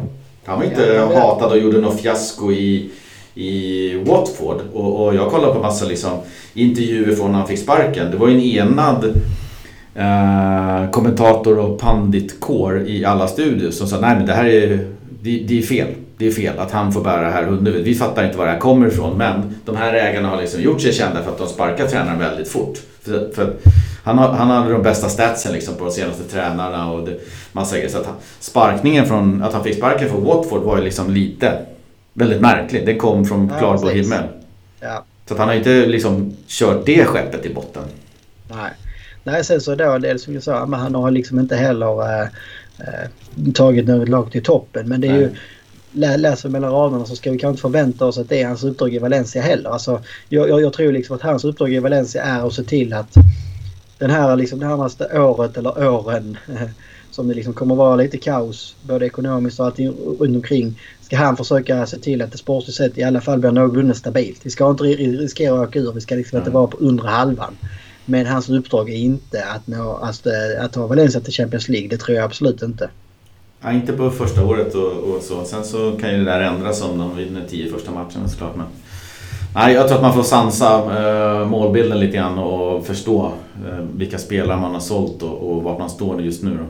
Han 0.46 0.58
var 0.60 0.66
inte 0.66 0.82
ja, 0.82 1.20
hatad 1.20 1.52
och 1.52 1.58
gjorde 1.58 1.82
något 1.82 2.02
fiasko 2.02 2.52
i, 2.52 2.90
i 3.34 3.94
Watford. 4.04 4.62
Och, 4.74 5.06
och 5.06 5.16
jag 5.16 5.32
kollade 5.32 5.54
på 5.54 5.60
massa 5.60 5.86
liksom, 5.86 6.12
intervjuer 6.54 7.16
från 7.16 7.32
när 7.32 7.40
han 7.40 7.48
fick 7.48 7.60
sparken. 7.60 8.12
Det 8.12 8.18
var 8.18 8.28
ju 8.28 8.34
en 8.34 8.42
enad 8.42 9.22
eh, 9.98 10.92
kommentator 10.92 11.60
och 11.60 11.80
panditkår 11.80 12.88
i 12.88 13.06
alla 13.06 13.28
studios 13.28 13.78
som 13.78 13.88
sa 13.88 14.00
nej 14.00 14.16
men 14.16 14.26
det 14.26 14.34
här 14.34 14.46
är, 14.46 14.88
det, 15.22 15.40
det 15.48 15.58
är 15.58 15.62
fel. 15.62 15.88
Det 16.18 16.28
är 16.28 16.32
fel 16.32 16.60
att 16.60 16.72
han 16.72 16.94
får 16.94 17.02
bära 17.02 17.22
det 17.22 17.32
här 17.32 17.44
hundhuvudet. 17.44 17.88
Vi 17.88 17.96
fattar 17.96 18.26
inte 18.26 18.38
var 18.38 18.46
det 18.46 18.52
här 18.52 18.60
kommer 18.60 18.88
ifrån 18.88 19.18
men 19.18 19.56
de 19.66 19.76
här 19.76 19.94
ägarna 19.94 20.30
har 20.30 20.42
liksom 20.42 20.62
gjort 20.62 20.82
sig 20.82 20.94
kända 20.94 21.24
för 21.24 21.32
att 21.32 21.38
de 21.38 21.48
sparkar 21.48 21.88
tränaren 21.88 22.20
väldigt 22.20 22.48
fort. 22.48 22.78
För, 23.02 23.32
för 23.36 23.54
han, 24.04 24.18
han 24.18 24.50
hade 24.50 24.72
de 24.72 24.84
bästa 24.84 25.10
statsen 25.10 25.54
liksom 25.54 25.76
på 25.76 25.86
de 25.86 25.92
senaste 25.92 26.24
tränarna 26.24 26.92
och 26.92 27.06
det, 27.06 27.20
massa 27.52 27.76
grejer. 27.76 27.90
Så 27.90 27.98
att 27.98 28.06
han, 28.06 28.16
sparkningen 28.40 29.06
från, 29.06 29.44
att 29.44 29.54
han 29.54 29.64
fick 29.64 29.78
sparken 29.78 30.10
från 30.10 30.24
Watford 30.24 30.62
var 30.62 30.78
ju 30.78 30.84
liksom 30.84 31.14
lite 31.14 31.66
väldigt 32.14 32.42
märkligt. 32.42 32.86
Det 32.86 32.96
kom 32.96 33.26
från 33.26 33.50
ja, 33.54 33.60
klarblå 33.60 33.90
himmel. 33.90 34.24
Ja. 34.80 35.04
Så 35.26 35.34
att 35.34 35.40
han 35.40 35.48
har 35.48 35.56
inte 35.56 35.86
liksom 35.86 36.34
kört 36.48 36.86
det 36.86 37.06
skeppet 37.06 37.46
i 37.46 37.54
botten. 37.54 37.84
Nej. 38.50 38.72
Nej, 39.28 39.44
sen 39.44 39.62
så 39.62 39.76
då, 39.76 39.98
det 39.98 40.20
som 40.20 40.34
jag 40.34 40.44
sa, 40.44 40.66
men 40.66 40.80
han 40.80 40.96
har 40.96 41.12
liksom 41.12 41.40
inte 41.40 41.56
heller 41.56 42.22
äh, 42.22 42.28
äh, 42.78 43.52
tagit 43.54 43.88
något 43.88 44.10
lag 44.10 44.32
till 44.32 44.44
toppen. 44.44 44.90
Men 44.90 45.02
det 45.02 45.08
är 45.08 45.12
Nej. 45.12 45.22
ju 45.22 46.18
läser 46.18 46.50
mellan 46.50 46.72
raderna 46.72 47.06
så 47.06 47.16
ska 47.16 47.32
vi 47.32 47.38
kanske 47.38 47.52
inte 47.52 47.62
förvänta 47.62 48.06
oss 48.06 48.18
att 48.18 48.30
det 48.30 48.42
är 48.42 48.48
hans 48.48 48.64
uppdrag 48.64 48.94
i 48.94 49.00
Valencia 49.00 49.42
heller. 49.42 49.70
Alltså, 49.70 50.02
jag, 50.30 50.50
jag, 50.50 50.62
jag 50.62 50.74
tror 50.74 50.92
liksom 50.92 51.16
att 51.16 51.22
hans 51.22 51.46
uppdrag 51.46 51.74
i 51.74 51.80
Valencia 51.80 52.24
är 52.24 52.48
att 52.48 52.54
se 52.54 52.64
till 52.64 52.94
att 52.94 53.14
den 53.98 54.10
här 54.10 54.36
liksom, 54.36 54.60
det 54.60 54.68
närmaste 54.68 55.20
året 55.20 55.58
eller 55.58 55.90
åren 55.90 56.38
som 57.12 57.28
det 57.28 57.34
liksom 57.34 57.54
kommer 57.54 57.76
vara 57.76 57.96
lite 57.96 58.18
kaos 58.18 58.76
både 58.82 59.06
ekonomiskt 59.06 59.60
och 59.60 59.66
allting 59.66 59.90
runt 60.20 60.36
omkring 60.36 60.80
ska 61.02 61.18
han 61.18 61.38
försöka 61.38 61.86
se 61.86 61.98
till 61.98 62.22
att 62.22 62.32
det 62.32 62.38
sportsligt 62.38 62.78
sett 62.78 62.98
i 62.98 63.04
alla 63.04 63.22
fall 63.22 63.40
blir 63.40 63.52
någorlunda 63.52 63.94
stabilt. 63.94 64.40
Vi 64.44 64.50
ska 64.50 64.70
inte 64.70 64.84
riskera 64.84 65.54
att 65.62 65.68
åka 65.68 65.80
ur. 65.80 65.92
Vi 65.92 66.02
ska 66.02 66.16
liksom 66.16 66.38
inte 66.38 66.50
vara 66.50 66.68
på 66.68 66.78
undre 66.78 67.08
halvan. 67.08 67.58
Men 68.10 68.26
hans 68.26 68.50
uppdrag 68.50 68.90
är 68.90 68.96
inte 68.96 69.46
att, 69.46 69.68
nå, 69.68 70.00
att, 70.02 70.28
att 70.60 70.74
ta 70.74 70.88
Valencia 70.88 71.22
till 71.22 71.34
Champions 71.34 71.70
League. 71.70 71.90
Det 71.90 71.98
tror 71.98 72.18
jag 72.18 72.26
absolut 72.26 72.62
inte. 72.62 72.90
Ja, 73.62 73.72
inte 73.72 73.94
på 73.94 74.10
första 74.12 74.46
året 74.46 74.76
och, 74.76 74.92
och, 74.92 75.22
så. 75.22 75.46
Sen 75.46 75.64
så 75.64 75.98
kan 76.02 76.12
ju 76.12 76.18
det 76.18 76.24
där 76.24 76.42
ändras 76.42 76.82
om 76.82 76.98
de 76.98 77.16
vinner 77.16 77.46
tio 77.50 77.72
första 77.72 77.92
matcherna 77.92 78.28
såklart. 78.28 78.56
Men... 78.56 78.66
Nej, 79.56 79.74
jag 79.74 79.88
tror 79.88 79.98
att 79.98 80.04
man 80.04 80.14
får 80.14 80.24
sansa 80.24 80.76
äh, 81.42 81.48
målbilden 81.48 82.00
lite 82.00 82.18
grann 82.18 82.38
och 82.38 82.86
förstå 82.86 83.34
äh, 83.70 83.80
vilka 83.96 84.18
spelare 84.18 84.62
man 84.62 84.74
har 84.74 84.80
sålt 84.80 85.24
och, 85.24 85.52
och 85.52 85.64
vart 85.64 85.80
man 85.80 85.90
står 85.90 86.22
just 86.22 86.44
nu. 86.44 86.50
Då. 86.50 86.66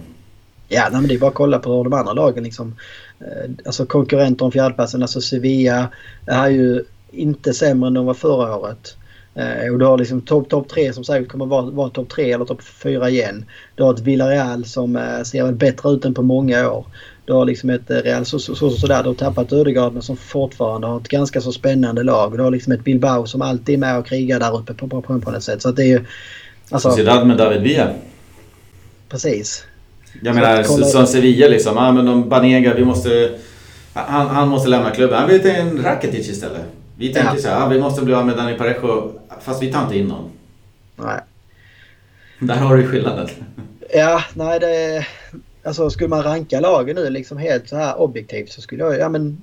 Ja, 0.68 0.88
nej, 0.92 1.02
men 1.02 1.08
det 1.08 1.14
är 1.14 1.20
bara 1.20 1.30
att 1.30 1.34
kolla 1.34 1.60
på 1.60 1.84
de 1.84 1.94
andra 1.94 2.14
lagen. 2.14 2.44
Liksom. 2.44 2.76
Eh, 3.20 3.52
alltså 3.66 3.86
konkurrenter 3.86 4.46
om 4.46 4.52
fjärdeplatsen, 4.52 5.02
alltså 5.02 5.22
Sevilla 5.22 5.88
är 6.26 6.50
ju 6.50 6.84
inte 7.12 7.54
sämre 7.54 7.88
än 7.88 7.94
de 7.94 8.06
var 8.06 8.14
förra 8.14 8.56
året. 8.56 8.96
Eh, 9.38 9.74
och 9.74 9.80
du 9.80 9.86
har 9.86 9.98
liksom 9.98 10.22
topp 10.22 10.50
top 10.50 10.70
tre 10.70 10.94
som 10.94 11.04
säkert 11.04 11.30
kommer 11.30 11.46
vara, 11.46 11.62
vara 11.62 11.90
topp 11.90 12.10
tre 12.10 12.32
eller 12.32 12.46
topp 12.46 12.64
fyra 12.64 13.10
igen. 13.10 13.46
Du 13.76 13.84
har 13.84 13.94
ett 13.94 14.00
Villarreal 14.00 14.66
som 14.66 14.96
eh, 14.96 15.24
ser 15.24 15.44
väl 15.44 15.56
bättre 15.56 15.90
ut 15.90 16.06
än 16.06 16.14
på 16.14 16.22
många 16.22 16.72
år. 16.72 16.86
Du 17.26 17.34
har 17.34 17.46
liksom 17.46 17.70
ett 17.70 17.90
Real 17.90 18.26
så, 18.26 18.40
så, 18.40 18.56
så, 18.56 18.70
sådär. 18.70 19.04
Du 19.04 19.10
har 19.10 19.16
tappat 19.16 19.54
Ödegaard 19.54 19.94
men 19.94 20.02
som 20.02 20.18
fortfarande 20.18 20.88
har 20.88 21.00
ett 21.00 21.08
ganska 21.08 21.42
så 21.42 21.52
spännande 21.52 22.04
lag. 22.04 22.38
Du 22.38 22.44
har 22.44 22.52
liksom 22.52 22.74
ett 22.74 22.84
Bilbao 22.84 23.26
som 23.26 23.42
alltid 23.42 23.76
är 23.76 23.80
med 23.80 23.98
och 23.98 24.08
krigar 24.08 24.40
där 24.40 24.58
uppe 24.58 24.74
på, 24.74 24.88
på, 24.88 25.02
på, 25.02 25.20
på 25.20 25.32
något 25.32 25.44
sätt. 25.44 25.62
Så 25.62 25.70
att 25.70 25.76
det 25.76 25.84
är 25.84 25.88
ju... 25.88 26.06
Alltså, 26.70 26.90
Sociedad 26.90 27.28
med 27.28 27.38
David 27.38 27.62
Villa. 27.62 27.90
Precis. 29.10 29.64
Jag 30.22 30.36
menar 30.36 30.64
som 30.84 31.08
Sevilla 31.08 31.48
liksom. 31.48 31.76
Ja, 31.76 31.92
men 31.92 32.06
de 32.06 32.30
Banega, 32.30 32.74
vi 32.74 32.86
måste... 32.86 33.32
Han, 33.94 34.28
han 34.28 34.48
måste 34.48 34.70
lämna 34.70 34.92
klubben. 34.92 35.20
Han 35.20 35.30
vill 35.30 35.42
ta 35.42 35.50
in 35.50 35.84
Rakitic 35.84 36.30
istället. 36.30 36.62
Vi 36.98 37.14
tänker 37.14 37.34
ja. 37.34 37.42
så 37.42 37.48
här, 37.48 37.60
ja, 37.60 37.68
vi 37.68 37.80
måste 37.80 38.02
bli 38.02 38.14
av 38.14 38.26
med 38.26 38.38
Dani 38.38 38.58
Parejo. 38.58 39.12
Fast 39.42 39.64
vi 39.64 39.72
tar 39.72 39.84
inte 39.84 39.98
in 39.98 40.08
någon. 40.08 40.32
Nej. 40.96 41.20
Där 42.40 42.56
har 42.56 42.78
du 42.78 42.88
skillnaden. 42.88 43.28
Ja, 43.94 44.24
nej 44.34 44.60
det... 44.60 45.06
Alltså 45.64 45.90
skulle 45.90 46.10
man 46.10 46.24
ranka 46.24 46.60
lagen 46.60 46.96
nu 46.96 47.10
liksom 47.10 47.38
helt 47.38 47.70
så 47.70 47.76
här 47.76 48.00
objektivt 48.00 48.52
så 48.52 48.62
skulle 48.62 48.84
jag... 48.84 49.00
Ja 49.00 49.10
men... 49.10 49.38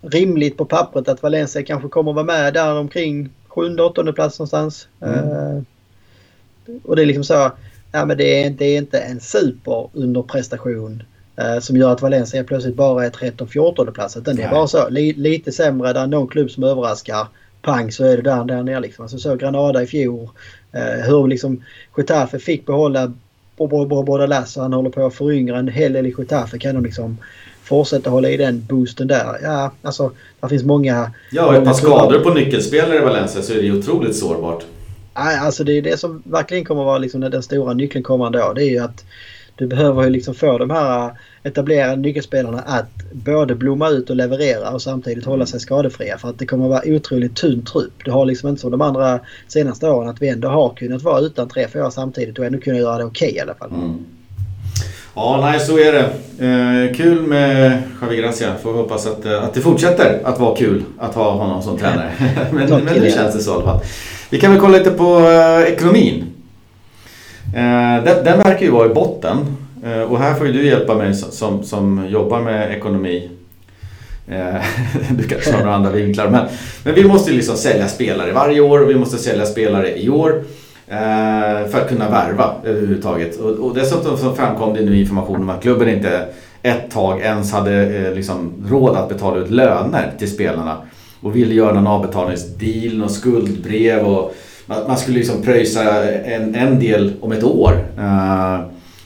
Rimligt 0.00 0.56
på 0.56 0.64
pappret 0.64 1.08
att 1.08 1.22
Valencia 1.22 1.62
kanske 1.62 1.88
kommer 1.88 2.10
att 2.10 2.14
vara 2.14 2.24
med 2.24 2.54
där 2.54 2.74
omkring 2.74 3.30
sjunde, 3.48 3.82
åttonde 3.82 4.12
plats 4.12 4.38
någonstans. 4.38 4.88
Mm. 5.00 5.28
Uh, 5.28 5.62
och 6.84 6.96
det 6.96 7.02
är 7.02 7.06
liksom 7.06 7.24
så 7.24 7.52
ja, 7.92 8.04
men 8.04 8.16
det, 8.16 8.44
är, 8.44 8.50
det 8.50 8.64
är 8.64 8.78
inte 8.78 8.98
en 8.98 9.20
super 9.20 9.88
underprestation 9.92 11.02
som 11.60 11.76
gör 11.76 11.92
att 11.92 12.02
Valencia 12.02 12.44
plötsligt 12.44 12.74
bara 12.74 13.06
är 13.06 13.10
13-14 13.10 13.90
plats. 13.90 14.14
Den 14.14 14.40
är 14.40 14.50
bara 14.50 14.66
så 14.66 14.88
li, 14.88 15.12
lite 15.12 15.52
sämre. 15.52 15.92
Det 15.92 16.00
är 16.00 16.06
någon 16.06 16.28
klubb 16.28 16.50
som 16.50 16.64
överraskar. 16.64 17.26
Pang 17.62 17.92
så 17.92 18.04
är 18.04 18.16
det 18.16 18.22
där, 18.22 18.44
där 18.44 18.62
nere 18.62 18.80
liksom. 18.80 19.02
Alltså 19.02 19.18
så 19.18 19.36
Granada 19.36 19.82
i 19.82 19.86
fjol. 19.86 20.28
Eh, 20.72 21.06
hur 21.06 21.28
liksom 21.28 21.64
Getafe 21.96 22.38
fick 22.38 22.66
behålla 22.66 23.12
båda 24.06 24.26
Lass 24.26 24.56
och 24.56 24.62
han 24.62 24.72
håller 24.72 24.90
på 24.90 25.06
att 25.06 25.14
föryngra 25.14 25.58
en 25.58 25.68
hel 25.68 25.92
del 25.92 26.06
i 26.06 26.14
Getafe. 26.18 26.58
Kan 26.58 26.74
de 26.74 26.84
liksom 26.84 27.18
fortsätta 27.62 28.10
hålla 28.10 28.28
i 28.28 28.36
den 28.36 28.66
boosten 28.68 29.08
där? 29.08 29.38
Ja, 29.42 29.72
alltså 29.82 30.12
det 30.40 30.48
finns 30.48 30.64
många... 30.64 31.12
Ja, 31.30 31.56
ett 31.56 31.64
par 31.64 31.72
skador 31.72 32.18
på 32.18 32.30
nyckelspelare 32.30 32.96
i 32.96 33.00
Valencia 33.00 33.42
så 33.42 33.52
är 33.52 33.62
det 33.62 33.72
otroligt 33.72 34.16
sårbart. 34.16 34.64
Nej, 35.14 35.38
alltså 35.38 35.64
det 35.64 35.72
är 35.72 35.82
det 35.82 35.96
som 35.96 36.22
verkligen 36.24 36.64
kommer 36.64 36.84
vara 36.84 36.98
liksom 36.98 37.20
den 37.20 37.42
stora 37.42 37.72
nyckeln 37.72 38.04
kommande 38.04 38.44
år. 38.44 38.54
Det 38.54 38.64
är 38.64 38.70
ju 38.70 38.78
att 38.78 39.04
du 39.56 39.66
behöver 39.66 40.04
ju 40.04 40.10
liksom 40.10 40.34
få 40.34 40.58
de 40.58 40.70
här 40.70 41.12
etablerade 41.42 41.96
nyckelspelarna 41.96 42.58
att 42.58 42.90
både 43.12 43.54
blomma 43.54 43.88
ut 43.88 44.10
och 44.10 44.16
leverera 44.16 44.70
och 44.70 44.82
samtidigt 44.82 45.24
hålla 45.24 45.46
sig 45.46 45.60
skadefria. 45.60 46.18
För 46.18 46.28
att 46.28 46.38
det 46.38 46.46
kommer 46.46 46.64
att 46.64 46.70
vara 46.70 46.96
otroligt 46.96 47.36
tunn 47.36 47.64
trupp. 47.64 48.04
Du 48.04 48.10
har 48.10 48.26
liksom 48.26 48.48
inte 48.48 48.60
som 48.60 48.70
de 48.70 48.80
andra 48.80 49.20
senaste 49.48 49.88
åren 49.88 50.08
att 50.08 50.22
vi 50.22 50.28
ändå 50.28 50.48
har 50.48 50.74
kunnat 50.74 51.02
vara 51.02 51.20
utan 51.20 51.48
tre, 51.48 51.66
fyra 51.72 51.90
samtidigt 51.90 52.38
och 52.38 52.44
ändå 52.44 52.58
kunna 52.58 52.78
göra 52.78 52.98
det 52.98 53.04
okej 53.04 53.28
okay, 53.28 53.38
i 53.38 53.40
alla 53.40 53.54
fall. 53.54 53.70
Mm. 53.70 54.04
Ja, 55.14 55.38
nej 55.40 55.60
så 55.60 55.78
är 55.78 55.92
det. 55.92 56.04
Eh, 56.46 56.96
kul 56.96 57.22
med 57.22 57.82
Javi 58.02 58.16
Gracia. 58.16 58.54
Får 58.62 58.72
hoppas 58.72 59.06
att, 59.06 59.24
eh, 59.24 59.44
att 59.44 59.54
det 59.54 59.60
fortsätter 59.60 60.20
att 60.24 60.40
vara 60.40 60.56
kul 60.56 60.84
att 60.98 61.14
ha 61.14 61.30
honom 61.30 61.62
som 61.62 61.78
tränare. 61.78 62.10
men, 62.50 62.84
men 62.84 63.00
nu 63.00 63.10
känns 63.10 63.34
det 63.34 63.40
så 63.40 63.50
i 63.50 63.54
alla 63.54 63.64
fall. 63.64 63.80
Vi 64.30 64.40
kan 64.40 64.50
väl 64.50 64.60
kolla 64.60 64.78
lite 64.78 64.90
på 64.90 65.18
eh, 65.18 65.72
ekonomin. 65.72 66.24
Eh, 67.56 68.04
den, 68.04 68.24
den, 68.24 68.38
verkar 68.38 68.60
ju 68.60 68.70
vara 68.70 68.90
i 68.90 68.94
botten. 68.94 69.36
Eh, 69.84 70.00
och 70.00 70.18
här 70.18 70.34
får 70.34 70.46
ju 70.46 70.52
du 70.52 70.66
hjälpa 70.66 70.94
mig 70.94 71.14
som, 71.14 71.62
som 71.64 72.06
jobbar 72.08 72.40
med 72.40 72.72
ekonomi. 72.72 73.30
Eh, 74.28 74.62
du 75.10 75.28
kanske 75.28 75.52
har 75.52 75.58
några 75.58 75.74
andra 75.74 75.90
vinklar. 75.90 76.28
Men, 76.28 76.46
men 76.84 76.94
vi 76.94 77.04
måste 77.04 77.30
ju 77.30 77.36
liksom 77.36 77.56
sälja 77.56 77.88
spelare 77.88 78.32
varje 78.32 78.60
år 78.60 78.82
och 78.82 78.90
vi 78.90 78.94
måste 78.94 79.18
sälja 79.18 79.46
spelare 79.46 79.98
i 79.98 80.08
år. 80.08 80.42
Eh, 80.88 81.68
för 81.70 81.80
att 81.80 81.88
kunna 81.88 82.10
värva 82.10 82.54
överhuvudtaget. 82.64 83.40
Och, 83.40 83.50
och 83.50 83.74
dessutom 83.74 84.16
så 84.18 84.32
framkom 84.32 84.74
det 84.74 84.80
nu 84.80 85.00
information 85.00 85.42
om 85.42 85.50
att 85.50 85.62
klubben 85.62 85.88
inte 85.88 86.26
ett 86.62 86.90
tag 86.90 87.20
ens 87.20 87.52
hade 87.52 87.96
eh, 87.96 88.14
liksom 88.14 88.52
råd 88.68 88.96
att 88.96 89.08
betala 89.08 89.36
ut 89.38 89.50
löner 89.50 90.12
till 90.18 90.30
spelarna 90.30 90.76
och 91.20 91.36
ville 91.36 91.54
göra 91.54 91.72
någon 91.72 91.86
avbetalningsdeal, 91.86 93.02
och 93.02 93.10
skuldbrev 93.10 94.06
och 94.06 94.34
man, 94.66 94.98
skulle 94.98 95.18
liksom 95.18 95.42
pröjsa 95.42 96.10
en, 96.12 96.54
en 96.54 96.80
del 96.80 97.12
om 97.20 97.32
ett 97.32 97.44
år. 97.44 97.72
Uh, 97.98 98.60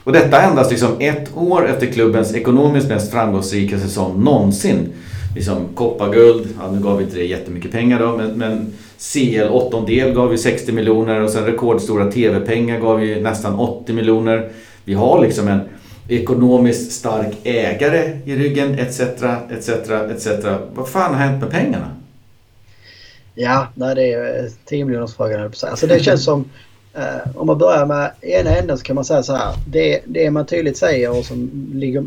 och 0.04 0.12
detta 0.12 0.42
endast 0.42 0.70
liksom 0.70 0.90
ett 0.98 1.36
år 1.36 1.68
efter 1.68 1.86
klubbens 1.86 2.34
ekonomiskt 2.34 2.88
mest 2.88 3.12
framgångsrika 3.12 3.78
säsong 3.78 4.24
någonsin. 4.24 4.92
Liksom 5.34 5.68
kopparguld, 5.74 6.48
ja, 6.60 6.70
nu 6.72 6.80
gav 6.80 6.98
vi 6.98 7.04
inte 7.04 7.16
det 7.16 7.24
jättemycket 7.24 7.72
pengar 7.72 8.00
då, 8.00 8.16
men, 8.16 8.38
men 8.38 8.72
CL 8.98 9.48
åttondel 9.50 10.14
gav 10.14 10.28
vi 10.28 10.38
60 10.38 10.72
miljoner 10.72 11.20
och 11.20 11.30
sen 11.30 11.44
rekordstora 11.44 12.10
TV-pengar 12.12 12.80
gav 12.80 12.98
vi 12.98 13.20
nästan 13.20 13.54
80 13.54 13.92
miljoner. 13.92 14.48
Vi 14.84 14.94
har 14.94 15.20
liksom 15.20 15.48
en 15.48 15.60
ekonomiskt 16.08 16.92
stark 16.92 17.36
ägare 17.44 18.18
i 18.24 18.36
ryggen 18.36 18.78
etc. 18.78 19.00
etc. 19.50 19.68
etc. 19.68 20.28
Vad 20.74 20.88
fan 20.88 21.14
har 21.14 21.20
hänt 21.20 21.42
med 21.42 21.50
pengarna? 21.50 21.99
Ja, 23.40 23.68
nej, 23.74 23.94
det 23.94 24.12
är 24.12 24.44
eh, 24.44 24.50
10 24.64 24.84
miljoners 24.84 25.14
frågan 25.14 25.52
Alltså 25.62 25.86
det 25.86 26.00
känns 26.00 26.24
som 26.24 26.44
eh, 26.94 27.36
om 27.36 27.46
man 27.46 27.58
börjar 27.58 27.86
med 27.86 28.12
ena 28.20 28.56
änden 28.56 28.78
så 28.78 28.84
kan 28.84 28.94
man 28.94 29.04
säga 29.04 29.22
så 29.22 29.34
här. 29.34 29.54
Det, 29.66 30.00
det 30.06 30.30
man 30.30 30.46
tydligt 30.46 30.76
säger 30.76 31.18
och 31.18 31.24
som 31.24 31.70
ligger 31.74 32.00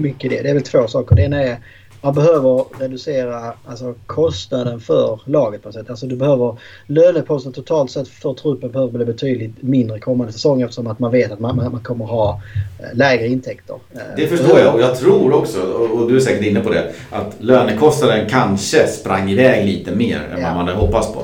mycket 0.00 0.24
i 0.24 0.36
det. 0.36 0.42
Det 0.42 0.50
är 0.50 0.54
väl 0.54 0.62
två 0.62 0.86
saker. 0.86 1.16
Det 1.16 1.22
ena 1.22 1.42
är 1.42 1.58
man 2.04 2.14
behöver 2.14 2.64
reducera 2.78 3.52
alltså, 3.64 3.94
kostnaden 4.06 4.80
för 4.80 5.20
laget 5.24 5.62
på 5.62 5.68
något 5.68 5.74
sätt. 5.74 5.90
Alltså 5.90 6.06
du 6.06 6.16
behöver 6.16 6.56
löneposten 6.86 7.52
totalt 7.52 7.90
sett 7.90 8.08
för 8.08 8.34
truppen 8.34 8.70
behöver 8.70 8.92
bli 8.92 9.04
betydligt 9.04 9.62
mindre 9.62 10.00
kommande 10.00 10.32
säsong 10.32 10.62
eftersom 10.62 10.86
att 10.86 10.98
man 10.98 11.12
vet 11.12 11.32
att 11.32 11.40
man, 11.40 11.56
man 11.56 11.80
kommer 11.82 12.04
ha 12.04 12.40
eh, 12.80 12.96
lägre 12.96 13.28
intäkter. 13.28 13.76
Eh, 13.92 14.00
det 14.16 14.26
förstår 14.26 14.58
jag 14.58 14.74
och 14.74 14.80
jag 14.80 14.98
tror 14.98 15.34
också, 15.34 15.60
och 15.62 16.08
du 16.08 16.16
är 16.16 16.20
säkert 16.20 16.46
inne 16.46 16.60
på 16.60 16.70
det, 16.70 16.92
att 17.10 17.36
lönekostnaden 17.38 18.28
kanske 18.28 18.86
sprang 18.86 19.30
iväg 19.30 19.66
lite 19.66 19.94
mer 19.94 20.16
än 20.16 20.40
ja. 20.40 20.46
vad 20.46 20.56
man 20.56 20.68
hade 20.68 20.78
hoppats 20.78 21.12
på. 21.12 21.22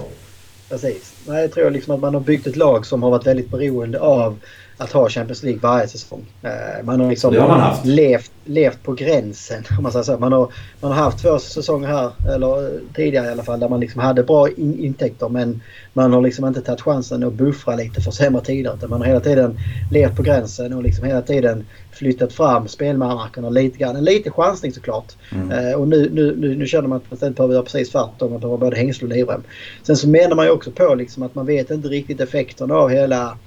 Precis. 0.69 1.15
Nej, 1.27 1.41
jag 1.41 1.53
tror 1.53 1.71
liksom 1.71 1.95
att 1.95 2.01
man 2.01 2.15
har 2.15 2.21
byggt 2.21 2.47
ett 2.47 2.57
lag 2.57 2.87
som 2.87 3.03
har 3.03 3.11
varit 3.11 3.27
väldigt 3.27 3.51
beroende 3.51 4.01
av 4.01 4.39
att 4.81 4.93
ha 4.93 5.09
Champions 5.09 5.43
League 5.43 5.61
varje 5.61 5.89
säsong. 5.89 6.27
Eh, 6.43 6.85
man 6.85 7.01
har 7.01 7.11
liksom 7.11 7.35
det 7.35 7.41
har 7.41 7.49
man 7.49 7.61
haft. 7.61 7.85
Levt, 7.85 8.31
levt 8.45 8.83
på 8.83 8.93
gränsen 8.93 9.65
om 9.77 9.83
man 9.83 9.93
säger 9.93 10.05
så. 10.05 10.19
Man 10.19 10.33
har, 10.33 10.53
man 10.81 10.93
har 10.93 11.03
haft 11.03 11.23
två 11.23 11.39
säsonger 11.39 11.89
här, 11.89 12.11
eller 12.35 12.81
tidigare 12.95 13.27
i 13.27 13.31
alla 13.31 13.43
fall, 13.43 13.61
där 13.61 13.69
man 13.69 13.81
liksom 13.81 14.01
hade 14.01 14.23
bra 14.23 14.49
in, 14.49 14.79
intäkter 14.79 15.29
men 15.29 15.61
man 15.93 16.13
har 16.13 16.23
liksom 16.23 16.47
inte 16.47 16.61
tagit 16.61 16.81
chansen 16.81 17.25
att 17.25 17.33
buffra 17.33 17.77
lite 17.77 18.01
för 18.01 18.11
sämre 18.11 18.45
tider. 18.45 18.75
Utan 18.75 18.91
man 18.91 19.01
har 19.01 19.07
hela 19.07 19.21
tiden 19.21 19.59
levt 19.91 20.17
på 20.17 20.23
gränsen 20.23 20.73
och 20.73 20.83
liksom 20.83 21.05
hela 21.05 21.23
tiden 21.23 21.67
flyttat 21.93 22.33
fram 22.33 22.69
spelmarknaderna 22.69 23.51
lite 23.51 23.79
grann. 23.79 23.97
En 23.97 24.05
liten 24.05 24.33
chansning 24.33 24.73
såklart. 24.73 25.13
Mm. 25.33 25.51
Eh, 25.51 25.75
och 25.75 25.89
nu, 25.89 26.11
nu, 26.13 26.37
nu, 26.37 26.57
nu 26.57 26.67
känner 26.67 26.89
man 26.89 26.97
att 26.97 27.11
man 27.11 27.15
istället 27.15 27.37
behöver 27.37 27.55
göra 27.55 27.65
precis 27.65 27.91
tvärtom. 27.91 28.31
Man 28.31 28.41
behöver 28.41 28.59
både 28.59 28.77
hängsle 28.77 29.07
och 29.09 29.15
livrem. 29.15 29.43
Sen 29.83 29.97
så 29.97 30.09
menar 30.09 30.37
man 30.37 30.45
ju 30.47 30.51
också 30.51 30.71
på 30.71 30.95
liksom 30.95 31.23
att 31.23 31.35
man 31.35 31.47
vet 31.47 31.71
inte 31.71 31.89
riktigt 31.89 32.21
effekterna 32.21 32.75
av 32.75 32.89
hela 32.89 33.39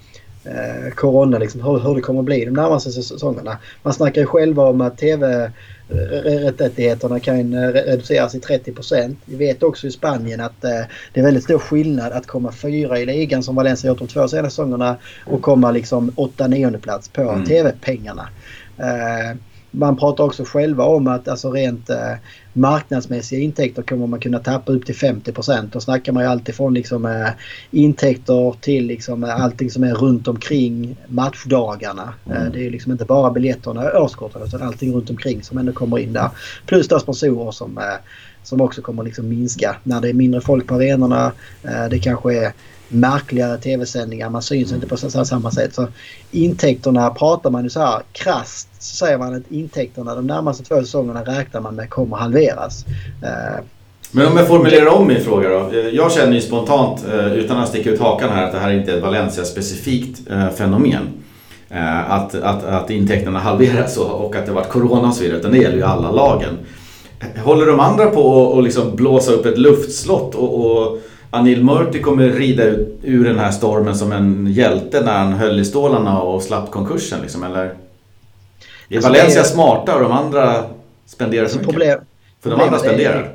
eh, 0.45 0.89
corona, 0.95 1.37
liksom, 1.37 1.61
hur, 1.61 1.79
hur 1.79 1.95
det 1.95 2.01
kommer 2.01 2.19
att 2.19 2.25
bli 2.25 2.45
de 2.45 2.51
närmaste 2.51 2.91
säsongerna. 2.91 3.57
Man 3.83 3.93
snackar 3.93 4.21
ju 4.21 4.27
själva 4.27 4.63
om 4.63 4.81
att 4.81 4.97
TV-rättigheterna 4.97 7.19
kan 7.19 7.53
eh, 7.53 7.67
reduceras 7.67 8.35
i 8.35 8.39
30% 8.39 9.15
Vi 9.25 9.35
vet 9.35 9.63
också 9.63 9.87
i 9.87 9.91
Spanien 9.91 10.41
att 10.41 10.63
eh, 10.63 10.81
det 11.13 11.19
är 11.19 11.23
väldigt 11.23 11.43
stor 11.43 11.59
skillnad 11.59 12.11
att 12.11 12.27
komma 12.27 12.51
fyra 12.51 12.99
i 12.99 13.05
ligan 13.05 13.43
som 13.43 13.55
Valencia 13.55 13.87
gjort 13.87 13.99
de 13.99 14.07
två 14.07 14.27
senaste 14.27 14.49
säsongerna 14.49 14.97
och 15.25 15.41
komma 15.41 15.71
liksom 15.71 16.11
åtta 16.15 16.47
nionde 16.47 16.79
plats 16.79 17.09
på 17.09 17.21
mm. 17.21 17.45
TV-pengarna. 17.45 18.29
Eh, 18.77 19.37
man 19.75 19.97
pratar 19.97 20.23
också 20.23 20.43
själva 20.45 20.83
om 20.83 21.07
att 21.07 21.27
alltså 21.27 21.51
rent 21.51 21.89
eh, 21.89 22.13
marknadsmässiga 22.53 23.39
intäkter 23.39 23.81
kommer 23.81 24.07
man 24.07 24.19
kunna 24.19 24.39
tappa 24.39 24.71
upp 24.71 24.85
till 24.85 24.95
50% 24.95 25.69
Då 25.71 25.79
snackar 25.79 26.11
man 26.11 26.23
ju 26.23 26.29
alltifrån 26.29 26.73
liksom, 26.73 27.05
eh, 27.05 27.29
intäkter 27.71 28.55
till 28.61 28.85
liksom, 28.85 29.23
eh, 29.23 29.43
allting 29.43 29.69
som 29.69 29.83
är 29.83 29.93
runt 29.93 30.27
omkring 30.27 30.95
matchdagarna. 31.07 32.13
Eh, 32.25 32.41
mm. 32.41 32.51
det 32.53 32.65
är 32.67 32.71
liksom 32.71 32.91
inte 32.91 33.05
bara 33.05 33.31
biljetterna 33.31 33.89
och 33.89 34.03
årskorten 34.03 34.41
utan 34.43 34.61
allting 34.61 34.93
runt 34.93 35.09
omkring 35.09 35.43
som 35.43 35.57
ändå 35.57 35.71
kommer 35.71 35.99
in 35.99 36.13
där. 36.13 36.29
Plus 36.65 36.87
då 36.87 36.99
sponsorer 36.99 37.51
som, 37.51 37.77
eh, 37.77 37.83
som 38.43 38.61
också 38.61 38.81
kommer 38.81 39.03
liksom 39.03 39.29
minska 39.29 39.75
när 39.83 40.01
det 40.01 40.09
är 40.09 40.13
mindre 40.13 40.41
folk 40.41 40.67
på 40.67 40.75
arenorna. 40.75 41.31
Eh, 41.63 41.89
det 41.89 41.99
kanske 41.99 42.45
är 42.45 42.53
märkligare 42.87 43.57
tv-sändningar. 43.57 44.29
Man 44.29 44.41
syns 44.41 44.71
inte 44.71 44.87
på 44.87 44.97
samma 44.97 45.51
sätt. 45.51 45.75
Så 45.75 45.87
intäkterna 46.31 47.09
pratar 47.09 47.49
man 47.49 47.63
ju 47.63 47.69
så 47.69 47.79
här 47.79 48.01
krasst 48.11 48.67
så 48.79 48.95
säger 48.95 49.17
man 49.17 49.35
att 49.35 49.51
intäkterna 49.51 50.15
de 50.15 50.27
närmaste 50.27 50.63
två 50.63 50.75
säsongerna 50.75 51.21
räknar 51.23 51.61
man 51.61 51.75
med 51.75 51.89
kommer 51.89 52.17
halveras. 52.17 52.85
Eh, 53.23 53.63
Men 54.11 54.27
om 54.27 54.37
jag 54.37 54.47
formulerar 54.47 54.87
om 54.87 55.07
min 55.07 55.21
fråga 55.21 55.49
då. 55.49 55.71
Jag 55.91 56.11
känner 56.11 56.33
ju 56.33 56.41
spontant, 56.41 57.05
eh, 57.07 57.33
utan 57.33 57.57
att 57.57 57.69
sticka 57.69 57.89
ut 57.89 57.99
hakan 57.99 58.29
här, 58.29 58.43
att 58.45 58.51
det 58.51 58.59
här 58.59 58.71
inte 58.71 58.91
är 58.91 58.97
ett 58.97 59.03
Valencia-specifikt 59.03 60.29
eh, 60.29 60.49
fenomen. 60.49 61.07
att, 62.07 62.35
att, 62.35 62.63
att 62.63 62.89
intäkterna 62.89 63.39
halveras 63.39 63.97
och, 63.97 64.25
och 64.25 64.35
att 64.35 64.45
det 64.45 64.51
varit 64.51 64.69
corona 64.69 65.07
och 65.07 65.15
så 65.15 65.23
vidare. 65.23 65.39
Utan 65.39 65.51
det 65.51 65.57
gäller 65.57 65.77
ju 65.77 65.83
alla 65.83 66.11
lagen. 66.11 66.57
Håller 67.43 67.65
de 67.65 67.79
andra 67.79 68.05
på 68.05 68.57
att 68.57 68.63
liksom 68.63 68.95
blåsa 68.95 69.31
upp 69.31 69.45
ett 69.45 69.57
luftslott 69.57 70.35
och, 70.35 70.65
och 70.65 70.99
Anil 71.33 71.63
Murti 71.63 72.01
kommer 72.01 72.29
rida 72.29 72.63
ut 72.63 72.99
ur 73.03 73.25
den 73.25 73.39
här 73.39 73.51
stormen 73.51 73.95
som 73.95 74.11
en 74.11 74.47
hjälte 74.47 75.01
när 75.01 75.17
han 75.17 75.33
höll 75.33 75.59
i 75.59 75.65
stålarna 75.65 76.21
och 76.21 76.43
slapp 76.43 76.71
konkursen 76.71 77.21
liksom, 77.21 77.43
eller? 77.43 77.59
Är 77.59 78.95
alltså 78.95 79.09
Valencia 79.09 79.41
är... 79.41 79.45
smarta 79.45 79.95
och 79.95 80.01
de 80.01 80.11
andra 80.11 80.65
spenderar 81.05 81.43
alltså 81.43 81.57
så 81.57 81.59
mycket? 81.59 81.73
Problem... 81.73 81.99
För 82.41 82.49
de 82.49 82.61
andra 82.61 82.79
spenderar? 82.79 83.19
Är... 83.19 83.31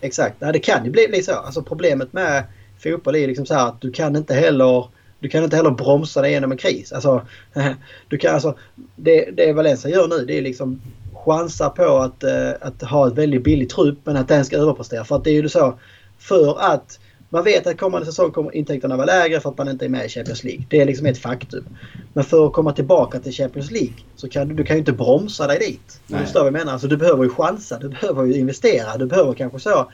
Exakt, 0.00 0.36
Nej, 0.38 0.52
det 0.52 0.58
kan 0.58 0.84
ju 0.84 0.90
bli, 0.90 1.08
bli 1.08 1.22
så. 1.22 1.32
Alltså 1.32 1.62
problemet 1.62 2.12
med 2.12 2.44
fotboll 2.82 3.16
är 3.16 3.26
liksom 3.26 3.46
så 3.46 3.54
här 3.54 3.68
att 3.68 3.80
du 3.80 3.92
kan 3.92 4.16
inte 4.16 4.34
heller 4.34 4.86
du 5.20 5.28
kan 5.28 5.44
inte 5.44 5.56
heller 5.56 5.70
bromsa 5.70 6.20
dig 6.20 6.30
igenom 6.30 6.52
en 6.52 6.58
kris. 6.58 6.92
Alltså, 6.92 7.26
du 8.08 8.18
kan, 8.18 8.34
alltså, 8.34 8.58
det, 8.96 9.30
det 9.36 9.52
Valencia 9.52 9.90
gör 9.90 10.08
nu 10.08 10.24
det 10.26 10.38
är 10.38 10.42
liksom 10.42 10.80
chansar 11.24 11.70
på 11.70 11.98
att, 11.98 12.24
uh, 12.24 12.52
att 12.60 12.82
ha 12.82 13.06
ett 13.06 13.14
väldigt 13.14 13.44
billigt 13.44 13.70
trupp 13.70 13.98
men 14.04 14.16
att 14.16 14.28
den 14.28 14.44
ska 14.44 14.56
överprestera. 14.56 15.04
För 15.04 15.16
att 15.16 15.24
det 15.24 15.30
är 15.30 15.42
ju 15.42 15.48
så 15.48 15.78
för 16.18 16.60
att 16.60 16.98
man 17.32 17.44
vet 17.44 17.66
att 17.66 17.78
kommande 17.78 18.06
säsong 18.06 18.30
kommer 18.30 18.56
intäkterna 18.56 18.96
vara 18.96 19.06
lägre 19.06 19.40
för 19.40 19.50
att 19.50 19.58
man 19.58 19.68
inte 19.68 19.84
är 19.84 19.88
med 19.88 20.06
i 20.06 20.08
Champions 20.08 20.44
League. 20.44 20.64
Det 20.68 20.80
är 20.80 20.84
liksom 20.84 21.06
ett 21.06 21.18
faktum. 21.18 21.64
Men 22.12 22.24
för 22.24 22.46
att 22.46 22.52
komma 22.52 22.72
tillbaka 22.72 23.18
till 23.20 23.32
Champions 23.32 23.70
League 23.70 23.94
så 24.16 24.28
kan 24.28 24.48
du, 24.48 24.54
du 24.54 24.64
kan 24.64 24.76
ju 24.76 24.78
inte 24.78 24.92
bromsa 24.92 25.46
dig 25.46 25.58
dit. 25.58 26.00
Du 26.06 26.16
förstår 26.16 26.40
vad 26.40 26.46
jag 26.46 26.52
menar? 26.52 26.72
Alltså, 26.72 26.88
du 26.88 26.96
behöver 26.96 27.24
ju 27.24 27.30
chansa, 27.30 27.78
du 27.78 27.88
behöver 27.88 28.24
ju 28.24 28.34
investera, 28.34 28.96
du 28.96 29.06
behöver 29.06 29.34
kanske 29.34 29.60
så... 29.60 29.90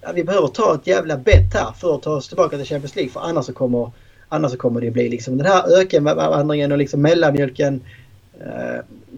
Ja, 0.00 0.12
vi 0.14 0.24
behöver 0.24 0.48
ta 0.48 0.74
ett 0.74 0.86
jävla 0.86 1.16
bett 1.16 1.54
här 1.54 1.72
för 1.72 1.94
att 1.94 2.02
ta 2.02 2.10
oss 2.10 2.28
tillbaka 2.28 2.56
till 2.56 2.66
Champions 2.66 2.96
League 2.96 3.12
för 3.12 3.20
annars 3.20 3.44
så 3.44 3.52
kommer, 3.52 3.90
annars 4.28 4.52
så 4.52 4.58
kommer 4.58 4.80
det 4.80 4.90
bli 4.90 5.08
liksom 5.08 5.38
den 5.38 5.46
här 5.46 5.78
ökenvandringen 5.80 6.72
och 6.72 6.78
liksom 6.78 7.02
mellanmjölken 7.02 7.80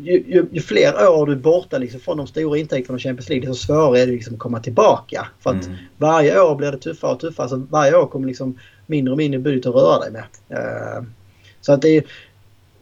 ju, 0.03 0.25
ju, 0.27 0.47
ju, 0.53 0.61
fler 0.61 1.09
år 1.09 1.27
du 1.27 1.33
är 1.33 1.37
borta 1.37 1.79
liksom 1.79 2.01
från 2.01 2.17
de 2.17 2.27
stora 2.27 2.59
intäkterna 2.59 2.95
av 2.95 3.01
Champions 3.01 3.29
League 3.29 3.49
desto 3.49 3.67
svårare 3.67 4.01
är 4.01 4.07
det 4.07 4.13
liksom 4.13 4.35
att 4.35 4.41
komma 4.41 4.61
tillbaka. 4.61 5.29
För 5.41 5.51
att 5.51 5.67
mm. 5.67 5.77
varje 5.97 6.41
år 6.41 6.57
blir 6.57 6.73
det 6.73 6.79
tuffare 6.79 7.13
och 7.13 7.21
tuffare. 7.21 7.49
Så 7.49 7.57
varje 7.57 7.97
år 7.97 8.07
kommer 8.07 8.27
liksom 8.27 8.59
mindre 8.87 9.13
och 9.13 9.19
mindre 9.19 9.41
budget 9.41 9.67
att 9.67 9.75
röra 9.75 9.99
dig 9.99 10.11
med. 10.13 10.25
Uh, 10.51 11.07
så 11.61 11.73
att 11.73 11.83
det 11.83 11.89
är, 11.89 12.05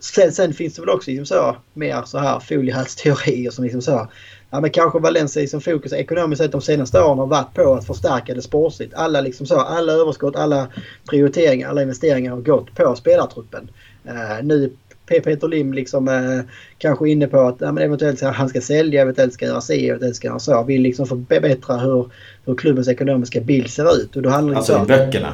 sen, 0.01 0.32
sen, 0.32 0.55
finns 0.55 0.74
det 0.74 0.82
väl 0.82 0.91
också 0.91 1.11
liksom 1.11 1.26
så, 1.26 1.57
mer 1.72 2.03
så 2.05 2.18
här 2.18 2.41
foliehattsteorier 2.41 3.51
som 3.51 3.64
liksom 3.64 3.82
så. 3.82 4.09
Ja, 4.51 4.61
men 4.61 4.70
kanske 4.70 4.99
Valencia 4.99 5.49
som 5.49 5.61
fokus 5.61 5.93
ekonomiskt 5.93 6.43
sett 6.43 6.53
de 6.53 6.61
senaste 6.61 7.03
åren 7.03 7.18
har 7.18 7.26
varit 7.26 7.55
på 7.55 7.74
att 7.74 7.87
förstärka 7.87 8.35
det 8.35 8.43
sportsligt. 8.43 8.95
Alla, 8.95 9.20
liksom 9.20 9.47
så, 9.47 9.61
alla 9.61 9.93
överskott, 9.93 10.37
alla 10.37 10.68
prioriteringar, 11.11 11.68
alla 11.68 11.82
investeringar 11.82 12.32
har 12.32 12.41
gått 12.41 12.74
på 12.74 12.95
spelartruppen. 12.97 13.70
Uh, 14.07 14.45
nu 14.47 14.72
Peter 15.07 15.49
Lim 15.49 15.73
liksom 15.73 16.09
eh, 16.09 16.41
kanske 16.79 17.11
inne 17.11 17.27
på 17.27 17.41
att 17.41 17.57
ja, 17.59 17.73
men 17.73 17.85
eventuellt 17.85 18.19
ska 18.19 18.29
han 18.29 18.49
ska 18.49 18.61
sälja, 18.61 19.03
eventuellt 19.03 19.33
ska 19.33 19.47
göra 19.47 19.61
si, 19.61 19.89
eventuellt 19.89 20.17
ska 20.17 20.29
göra 20.29 20.39
så. 20.39 20.63
Vill 20.63 20.83
liksom 20.83 21.07
förbättra 21.07 21.77
hur, 21.77 22.11
hur 22.45 22.55
klubbens 22.55 22.89
ekonomiska 22.89 23.41
bild 23.41 23.71
ser 23.71 23.97
ut. 23.97 24.17
Och 24.17 24.23
då 24.23 24.31
handlar 24.31 24.57
alltså 24.57 24.83
i 24.83 24.87
böckerna? 24.87 25.33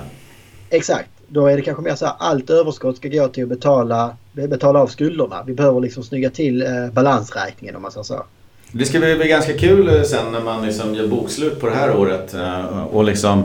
Exakt. 0.70 1.10
Då 1.28 1.46
är 1.46 1.56
det 1.56 1.62
kanske 1.62 1.82
mer 1.82 1.94
så 1.94 2.06
här 2.06 2.14
allt 2.18 2.50
överskott 2.50 2.96
ska 2.96 3.08
gå 3.08 3.28
till 3.28 3.42
att 3.42 3.48
betala, 3.48 4.16
betala 4.32 4.78
av 4.78 4.86
skulderna. 4.86 5.42
Vi 5.46 5.54
behöver 5.54 5.80
liksom 5.80 6.02
snygga 6.02 6.30
till 6.30 6.62
eh, 6.62 6.68
balansräkningen 6.92 7.76
om 7.76 7.82
man 7.82 7.92
säger 7.92 8.04
så. 8.04 8.24
Det 8.72 8.84
ska 8.84 8.98
bli, 8.98 9.16
bli 9.16 9.28
ganska 9.28 9.58
kul 9.58 9.88
eh, 9.88 10.02
sen 10.02 10.32
när 10.32 10.40
man 10.40 10.66
liksom 10.66 10.94
gör 10.94 11.06
bokslut 11.06 11.60
på 11.60 11.66
det 11.66 11.74
här 11.74 11.96
året 11.96 12.34
eh, 12.34 12.82
och 12.82 13.04
liksom 13.04 13.44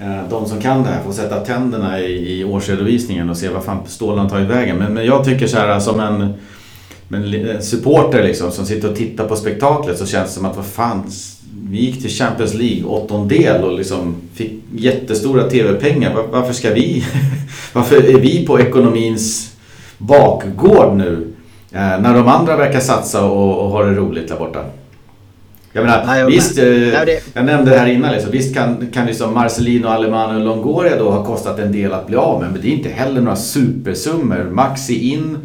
Eh, 0.00 0.28
de 0.30 0.46
som 0.46 0.60
kan 0.60 0.82
det 0.82 0.88
här 0.88 1.02
får 1.02 1.12
sätta 1.12 1.40
tänderna 1.40 2.00
i, 2.00 2.40
i 2.40 2.44
årsredovisningen 2.44 3.30
och 3.30 3.36
se 3.36 3.48
vad 3.48 3.64
fan 3.64 3.78
stålarna 3.86 4.28
tagit 4.28 4.48
vägen. 4.48 4.76
Men, 4.76 4.94
men 4.94 5.06
jag 5.06 5.24
tycker 5.24 5.46
så 5.46 5.56
här 5.56 5.68
alltså, 5.68 5.90
som 5.90 6.00
en, 6.00 6.34
en 7.10 7.62
supporter 7.62 8.22
liksom, 8.22 8.50
som 8.50 8.66
sitter 8.66 8.90
och 8.90 8.96
tittar 8.96 9.28
på 9.28 9.36
spektaklet 9.36 9.98
så 9.98 10.06
känns 10.06 10.28
det 10.28 10.34
som 10.34 10.44
att 10.44 10.56
vad 10.56 10.66
fan, 10.66 11.10
vi 11.70 11.78
gick 11.78 12.02
till 12.02 12.10
Champions 12.10 12.54
League 12.54 12.84
åttondel 12.84 13.64
och 13.64 13.78
liksom 13.78 14.14
fick 14.34 14.52
jättestora 14.74 15.50
TV-pengar. 15.50 16.14
Var, 16.14 16.22
varför 16.22 16.52
ska 16.52 16.74
vi, 16.74 17.04
varför 17.72 17.96
är 17.96 18.20
vi 18.20 18.46
på 18.46 18.60
ekonomins 18.60 19.56
bakgård 19.98 20.96
nu? 20.96 21.32
Eh, 21.72 22.00
när 22.00 22.14
de 22.14 22.28
andra 22.28 22.56
verkar 22.56 22.80
satsa 22.80 23.24
och, 23.24 23.64
och 23.64 23.70
ha 23.70 23.84
det 23.84 23.94
roligt 23.94 24.28
där 24.28 24.36
borta. 24.36 24.64
Jag 25.76 25.84
menar, 25.84 26.06
Nej, 26.06 26.20
jag 26.20 26.26
visst, 26.26 26.58
eh, 26.58 26.64
Nej, 26.64 27.22
jag 27.34 27.44
nämnde 27.44 27.70
det 27.70 27.78
här 27.78 27.86
innan, 27.86 28.12
liksom, 28.12 28.30
visst 28.30 28.54
kan, 28.54 28.86
kan 28.92 29.06
liksom 29.06 29.34
Marcelino, 29.34 29.88
Alemano 29.88 30.38
och 30.38 30.44
Longoria 30.44 30.98
då 30.98 31.10
ha 31.10 31.24
kostat 31.24 31.58
en 31.58 31.72
del 31.72 31.92
att 31.92 32.06
bli 32.06 32.16
av 32.16 32.40
med, 32.40 32.52
men 32.52 32.60
det 32.60 32.68
är 32.68 32.72
inte 32.72 32.88
heller 32.88 33.20
några 33.20 33.36
supersummor. 33.36 34.50
Maxi 34.50 35.12
in, 35.12 35.38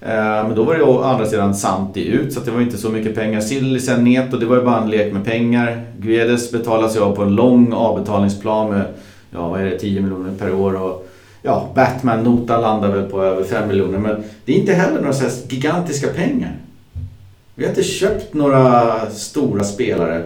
eh, 0.00 0.08
men 0.18 0.54
då 0.54 0.62
var 0.62 0.74
det 0.74 0.82
å 0.82 1.02
andra 1.02 1.26
sidan 1.26 1.54
Santi 1.54 2.08
ut, 2.08 2.32
så 2.32 2.40
det 2.40 2.50
var 2.50 2.60
inte 2.60 2.76
så 2.76 2.88
mycket 2.88 3.14
pengar. 3.14 3.40
Sillisen, 3.40 4.04
Neto, 4.04 4.36
det 4.36 4.46
var 4.46 4.56
ju 4.56 4.62
bara 4.62 4.82
en 4.82 4.90
lek 4.90 5.12
med 5.12 5.24
pengar. 5.24 5.82
Guedes 5.98 6.52
betalas 6.52 6.96
ju 6.96 7.00
av 7.00 7.16
på 7.16 7.22
en 7.22 7.34
lång 7.34 7.72
avbetalningsplan 7.72 8.70
med, 8.70 8.84
ja 9.30 9.48
vad 9.48 9.60
är 9.60 9.64
det, 9.64 9.78
10 9.78 10.00
miljoner 10.00 10.30
per 10.38 10.54
år. 10.54 10.82
Och, 10.82 11.08
ja, 11.42 11.68
Batman-notan 11.74 12.60
landar 12.60 12.88
väl 12.88 13.10
på 13.10 13.22
över 13.22 13.44
5 13.44 13.68
miljoner, 13.68 13.98
men 13.98 14.24
det 14.44 14.52
är 14.52 14.56
inte 14.56 14.72
heller 14.72 15.00
några 15.00 15.12
så 15.12 15.24
gigantiska 15.48 16.08
pengar. 16.08 16.52
Vi 17.58 17.64
har 17.64 17.70
inte 17.70 17.82
köpt 17.82 18.34
några 18.34 19.10
stora 19.10 19.64
spelare. 19.64 20.24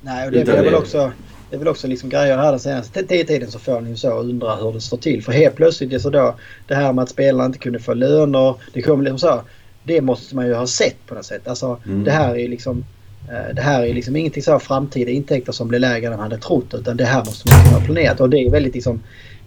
Nej, 0.00 0.26
och 0.26 0.32
det 0.32 0.40
är 0.40 0.62
väl 0.62 0.74
också... 0.74 1.12
Det 1.50 1.56
är 1.56 1.58
väl 1.58 1.68
också 1.68 1.86
liksom 1.86 2.08
grejer 2.08 2.36
här 2.36 2.50
den 2.50 2.60
senaste 2.60 3.02
tiden 3.02 3.50
så 3.50 3.58
får 3.58 3.80
ni 3.80 3.90
ju 3.90 3.96
så 3.96 4.10
undra 4.10 4.56
hur 4.56 4.72
det 4.72 4.80
står 4.80 4.96
till. 4.96 5.22
För 5.22 5.32
helt 5.32 5.56
plötsligt 5.56 6.02
så 6.02 6.10
då 6.10 6.34
det 6.66 6.74
här 6.74 6.92
med 6.92 7.02
att 7.02 7.08
spelarna 7.08 7.46
inte 7.46 7.58
kunde 7.58 7.78
få 7.78 7.94
löner. 7.94 8.54
Det 8.72 8.82
kommer 8.82 9.04
liksom 9.04 9.18
så. 9.18 9.42
Det 9.84 10.00
måste 10.00 10.36
man 10.36 10.46
ju 10.46 10.54
ha 10.54 10.66
sett 10.66 11.06
på 11.06 11.14
något 11.14 11.24
sätt. 11.24 11.48
Alltså 11.48 11.80
mm. 11.86 12.04
det 12.04 12.10
här 12.10 12.38
är 12.38 12.48
liksom 12.48 12.84
eh, 13.28 13.54
det 13.54 13.62
här 13.62 13.82
är 13.82 13.94
liksom 13.94 14.16
ingenting 14.16 14.42
så 14.42 14.58
framtida 14.58 15.10
intäkter 15.10 15.52
som 15.52 15.68
blir 15.68 15.78
lägre 15.78 16.06
än 16.06 16.12
man 16.12 16.20
hade 16.20 16.38
trott 16.38 16.74
utan 16.74 16.96
det 16.96 17.04
här 17.04 17.24
måste 17.24 17.54
man 17.54 17.74
ha 17.74 17.84
planerat 17.84 18.20
och 18.20 18.30
det 18.30 18.38
är 18.38 18.50
väldigt 18.50 18.74
liksom 18.74 19.02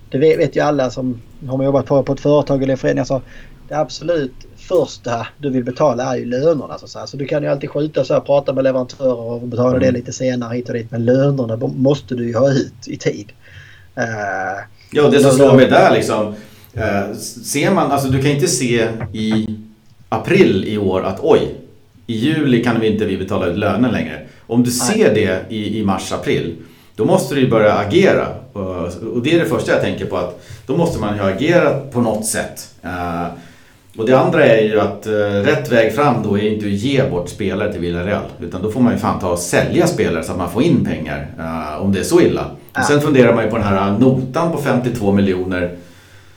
Det 0.10 0.18
vet 0.18 0.56
ju 0.56 0.60
alla 0.60 0.90
som 0.90 1.22
har 1.48 1.64
jobbat 1.64 1.86
på, 1.86 2.04
på 2.04 2.14
ett 2.14 2.20
företag 2.20 2.64
eller 2.64 2.72
en 2.72 2.78
förening. 2.78 3.00
Alltså, 3.00 3.22
det 3.68 3.78
absolut 3.78 4.34
första 4.68 5.28
du 5.38 5.50
vill 5.50 5.64
betala 5.64 6.14
är 6.14 6.18
ju 6.18 6.26
lönerna. 6.26 6.78
Så, 6.78 7.08
så, 7.08 7.18
du 7.18 7.26
kan 7.26 7.44
ju 7.44 7.50
alltid 7.50 7.70
skjuta 7.70 8.06
så 8.06 8.14
här, 8.14 8.22
prata 8.22 8.54
med 8.54 8.64
leverantörer 8.64 9.20
och 9.20 9.42
betala 9.42 9.70
mm. 9.70 9.82
det 9.82 9.92
lite 9.92 10.14
senare 10.14 10.56
hit 10.56 10.70
och 10.70 10.74
dit. 10.76 10.92
Men 10.92 11.06
lönerna 11.06 11.58
måste 11.68 12.16
du 12.16 12.28
ju 12.28 12.36
ha 12.36 12.50
ut 12.50 12.88
i 12.88 12.98
tid. 12.98 13.32
Uh, 13.98 14.64
ja, 14.92 15.10
det 15.10 15.20
som 15.20 15.32
slår 15.32 15.56
mig 15.56 15.68
där 15.70 15.94
liksom. 15.94 16.28
Uh, 16.78 17.16
ser 17.18 17.72
man, 17.72 17.92
alltså 17.92 18.08
du 18.08 18.22
kan 18.22 18.32
inte 18.32 18.48
se 18.48 18.88
i 19.14 19.48
april 20.10 20.66
i 20.68 20.78
år 20.78 21.04
att 21.04 21.20
oj, 21.22 21.56
i 22.08 22.14
juli 22.14 22.64
kan 22.64 22.80
vi 22.80 22.88
inte 22.88 23.06
vi 23.06 23.18
betala 23.18 23.46
ut 23.46 23.58
löner 23.58 23.92
längre. 23.92 24.22
Om 24.48 24.64
du 24.64 24.72
ser 24.72 25.14
det 25.14 25.46
i, 25.50 25.80
i 25.80 25.84
mars-april, 25.84 26.56
då 26.96 27.06
måste 27.06 27.36
du 27.36 27.42
ju 27.42 27.50
börja 27.50 27.74
agera. 27.74 28.28
Och 28.54 29.22
det 29.24 29.36
är 29.36 29.40
det 29.40 29.46
första 29.46 29.72
jag 29.72 29.82
tänker 29.82 30.06
på 30.06 30.18
att 30.18 30.46
då 30.66 30.78
måste 30.78 31.00
man 31.00 31.16
ju 31.16 31.24
agera 31.24 31.80
på 31.80 32.02
något 32.02 32.26
sätt. 32.26 32.70
Uh, 32.86 33.28
och 33.98 34.06
det 34.06 34.20
andra 34.20 34.46
är 34.46 34.64
ju 34.64 34.80
att 34.80 35.08
uh, 35.08 35.14
rätt 35.46 35.72
väg 35.72 35.96
fram 35.96 36.16
då 36.24 36.38
är 36.38 36.54
inte 36.54 36.66
att 36.66 36.72
ge 36.72 37.10
bort 37.10 37.30
spelare 37.30 37.72
till 37.72 37.82
Villarreal. 37.82 38.24
Utan 38.42 38.62
då 38.62 38.72
får 38.72 38.80
man 38.80 38.94
ju 38.94 39.00
fan 39.00 39.20
ta 39.20 39.30
och 39.30 39.40
sälja 39.40 39.88
spelare 39.88 40.24
så 40.24 40.32
att 40.32 40.38
man 40.38 40.52
får 40.52 40.64
in 40.64 40.86
pengar. 40.86 41.28
Uh, 41.40 41.84
om 41.84 41.92
det 41.92 42.00
är 42.00 42.04
så 42.04 42.22
illa. 42.22 42.46
Ja. 42.74 42.80
Och 42.80 42.86
sen 42.86 43.02
funderar 43.02 43.34
man 43.36 43.44
ju 43.44 43.50
på 43.50 43.58
den 43.58 43.66
här 43.66 43.98
notan 44.00 44.52
på 44.52 44.58
52 44.58 45.12
miljoner. 45.12 45.76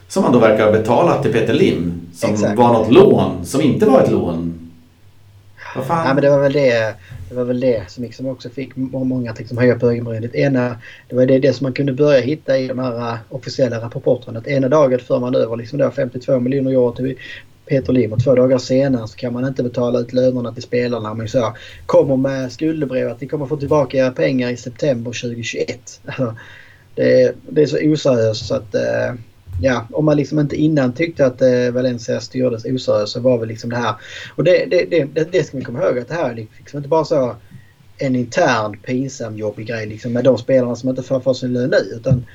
Som 0.08 0.22
man 0.22 0.32
då 0.32 0.38
verkar 0.38 0.64
ha 0.64 0.72
betalat 0.72 1.22
till 1.22 1.32
Peter 1.32 1.54
Lim. 1.54 2.00
Som 2.14 2.30
Exakt. 2.30 2.58
var 2.58 2.72
något 2.72 2.92
lån 2.92 3.44
som 3.44 3.60
inte 3.60 3.86
var 3.86 4.00
ett 4.00 4.10
lån. 4.10 4.65
Vad 5.76 5.86
fan? 5.86 6.04
Nej, 6.04 6.14
men 6.14 6.22
det 6.22 6.30
var 6.30 6.38
väl 6.38 6.52
det. 6.52 6.94
Det 7.28 7.34
var 7.34 7.44
väl 7.44 7.60
det 7.60 7.90
som 7.90 8.04
liksom 8.04 8.26
också 8.26 8.48
fick 8.48 8.76
många 8.76 9.30
att 9.30 9.38
liksom 9.38 9.58
höja 9.58 9.78
på 9.78 9.90
ögonbrynet. 9.90 10.34
Ena, 10.34 10.76
det 11.08 11.16
var 11.16 11.26
det, 11.26 11.38
det 11.38 11.52
som 11.52 11.64
man 11.64 11.72
kunde 11.72 11.92
börja 11.92 12.20
hitta 12.20 12.58
i 12.58 12.68
de 12.68 12.78
här 12.78 13.12
äh, 13.12 13.18
officiella 13.28 13.80
rapporterna. 13.80 14.38
Att 14.38 14.46
ena 14.46 14.68
dagen 14.68 14.98
för 14.98 15.20
man 15.20 15.34
över 15.34 15.56
liksom 15.56 15.78
då 15.78 15.90
52 15.90 16.40
miljoner 16.40 16.70
euro 16.70 16.92
till 16.92 17.16
Peter 17.66 17.92
Lim 17.92 18.12
och 18.12 18.24
två 18.24 18.34
dagar 18.34 18.58
senare 18.58 19.08
så 19.08 19.16
kan 19.16 19.32
man 19.32 19.46
inte 19.46 19.62
betala 19.62 19.98
ut 19.98 20.12
lönerna 20.12 20.52
till 20.52 20.62
spelarna. 20.62 21.14
Men 21.14 21.28
så 21.28 21.56
kommer 21.86 22.16
med 22.16 22.52
skuldebrev 22.52 23.10
att 23.10 23.20
ni 23.20 23.28
kommer 23.28 23.46
få 23.46 23.56
tillbaka 23.56 23.96
era 23.96 24.10
pengar 24.10 24.50
i 24.50 24.56
september 24.56 25.10
2021. 25.10 26.00
det, 26.94 27.34
det 27.48 27.62
är 27.62 27.66
så 27.66 27.78
oseriöst 27.92 28.46
så 28.46 28.54
att 28.54 28.74
eh, 28.74 29.14
ja, 29.62 29.86
om 29.92 30.04
man 30.04 30.16
liksom 30.16 30.38
inte 30.38 30.56
innan 30.56 30.92
tyckte 30.92 31.26
att 31.26 31.42
eh, 31.42 31.70
Valencia 31.72 32.20
styrdes 32.20 32.64
oseriöst 32.64 33.12
så 33.12 33.20
var 33.20 33.38
väl 33.38 33.48
liksom 33.48 33.70
det 33.70 33.76
här. 33.76 33.94
Och 34.36 34.44
det, 34.44 34.66
det, 34.70 34.84
det, 35.14 35.32
det 35.32 35.44
ska 35.44 35.56
vi 35.56 35.64
komma 35.64 35.82
ihåg 35.82 35.98
att 35.98 36.08
det 36.08 36.14
här 36.14 36.30
är 36.30 36.34
liksom 36.34 36.76
inte 36.76 36.88
bara 36.88 37.04
så 37.04 37.36
en 37.98 38.16
intern 38.16 38.78
pinsam 38.78 39.36
jobbig 39.36 39.66
grej 39.66 39.86
liksom 39.86 40.12
med 40.12 40.24
de 40.24 40.38
spelarna 40.38 40.76
som 40.76 40.88
inte 40.88 41.02
får, 41.02 41.34
sin 41.34 41.52
lön 41.52 41.70
nu. 41.70 41.96
Utan 41.96 42.26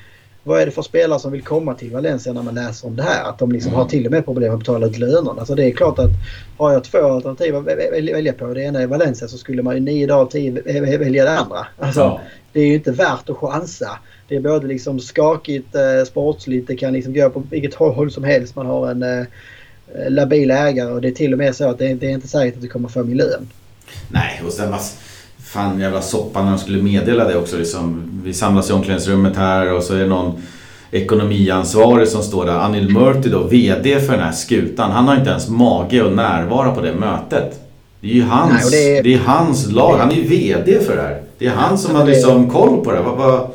vad 0.44 0.60
är 0.60 0.66
det 0.66 0.72
för 0.72 0.82
spelare 0.82 1.18
som 1.18 1.32
vill 1.32 1.42
komma 1.42 1.74
till 1.74 1.90
Valencia 1.90 2.32
när 2.32 2.42
man 2.42 2.54
läser 2.54 2.88
om 2.88 2.96
det 2.96 3.02
här? 3.02 3.24
Att 3.24 3.38
de 3.38 3.52
liksom 3.52 3.72
har 3.72 3.84
till 3.84 4.06
och 4.06 4.12
med 4.12 4.24
problem 4.24 4.52
att 4.52 4.58
betala 4.58 4.86
ut 4.86 4.98
lönerna. 4.98 5.34
Alltså 5.38 5.54
det 5.54 5.64
är 5.64 5.70
klart 5.72 5.98
att 5.98 6.10
har 6.58 6.72
jag 6.72 6.84
två 6.84 6.98
alternativ 6.98 7.56
att 7.56 7.64
välja 7.64 8.32
på. 8.32 8.54
Det 8.54 8.62
ena 8.62 8.82
är 8.82 8.86
Valencia 8.86 9.28
så 9.28 9.38
skulle 9.38 9.62
man 9.62 9.74
ju 9.74 9.80
nio 9.80 10.06
dagar 10.06 10.26
tio 10.26 10.98
välja 10.98 11.24
det 11.24 11.38
andra. 11.38 11.66
Alltså, 11.78 12.00
ja. 12.00 12.20
Det 12.52 12.60
är 12.60 12.66
ju 12.66 12.74
inte 12.74 12.92
värt 12.92 13.30
att 13.30 13.36
chansa 13.36 13.98
det 14.32 14.36
är 14.36 14.40
både 14.40 14.66
liksom 14.66 15.00
skakigt, 15.00 15.74
eh, 15.74 16.04
sportsligt, 16.06 16.66
det 16.66 16.76
kan 16.76 16.92
liksom 16.92 17.14
gå 17.14 17.30
på 17.30 17.42
vilket 17.50 17.74
håll 17.74 18.10
som 18.10 18.24
helst. 18.24 18.56
Man 18.56 18.66
har 18.66 18.90
en, 18.90 19.02
eh, 19.02 19.26
labila 20.08 20.68
ägare 20.68 20.92
och 20.92 21.00
det 21.00 21.08
är 21.08 21.12
till 21.12 21.32
och 21.32 21.38
med 21.38 21.56
så 21.56 21.68
att 21.68 21.78
det, 21.78 21.94
det 21.94 22.06
är 22.06 22.10
inte 22.10 22.28
säkert 22.28 22.54
att 22.56 22.62
du 22.62 22.68
kommer 22.68 22.88
få 22.88 23.04
miljön. 23.04 23.48
Nej, 24.08 24.42
och 24.46 24.52
sen 24.52 24.70
bara... 24.70 24.80
Fan 25.44 25.80
jävla 25.80 26.02
soppa 26.02 26.42
när 26.42 26.50
de 26.50 26.58
skulle 26.58 26.82
meddela 26.82 27.28
det 27.28 27.36
också 27.36 27.58
liksom. 27.58 28.02
Vi 28.24 28.34
samlas 28.34 28.70
i 28.70 28.72
omklädningsrummet 28.72 29.36
här 29.36 29.72
och 29.72 29.82
så 29.82 29.94
är 29.94 29.98
det 29.98 30.06
någon 30.06 30.42
ekonomiansvarig 30.90 32.08
som 32.08 32.22
står 32.22 32.46
där. 32.46 32.52
Anil 32.52 32.88
Murti 32.88 33.28
då, 33.28 33.42
VD 33.42 34.00
för 34.00 34.12
den 34.12 34.22
här 34.22 34.32
skutan. 34.32 34.90
Han 34.90 35.08
har 35.08 35.16
inte 35.16 35.30
ens 35.30 35.48
mage 35.48 36.06
att 36.06 36.12
närvara 36.12 36.74
på 36.74 36.80
det 36.80 36.94
mötet. 36.94 37.60
Det 38.00 38.10
är 38.10 38.14
ju 38.14 38.22
hans, 38.22 38.70
Nej, 38.70 38.70
det 38.70 38.98
är, 38.98 39.02
det 39.02 39.14
är 39.14 39.18
hans 39.18 39.72
lag. 39.72 39.96
Han 39.98 40.10
är 40.10 40.14
ju 40.14 40.22
VD 40.22 40.78
för 40.80 40.96
det 40.96 41.02
här. 41.02 41.22
Det 41.38 41.46
är 41.46 41.50
han 41.50 41.78
som 41.78 41.94
har 41.94 42.06
liksom 42.06 42.50
koll 42.50 42.84
på 42.84 42.92
det. 42.92 43.00
Vad, 43.00 43.16
vad, 43.16 43.50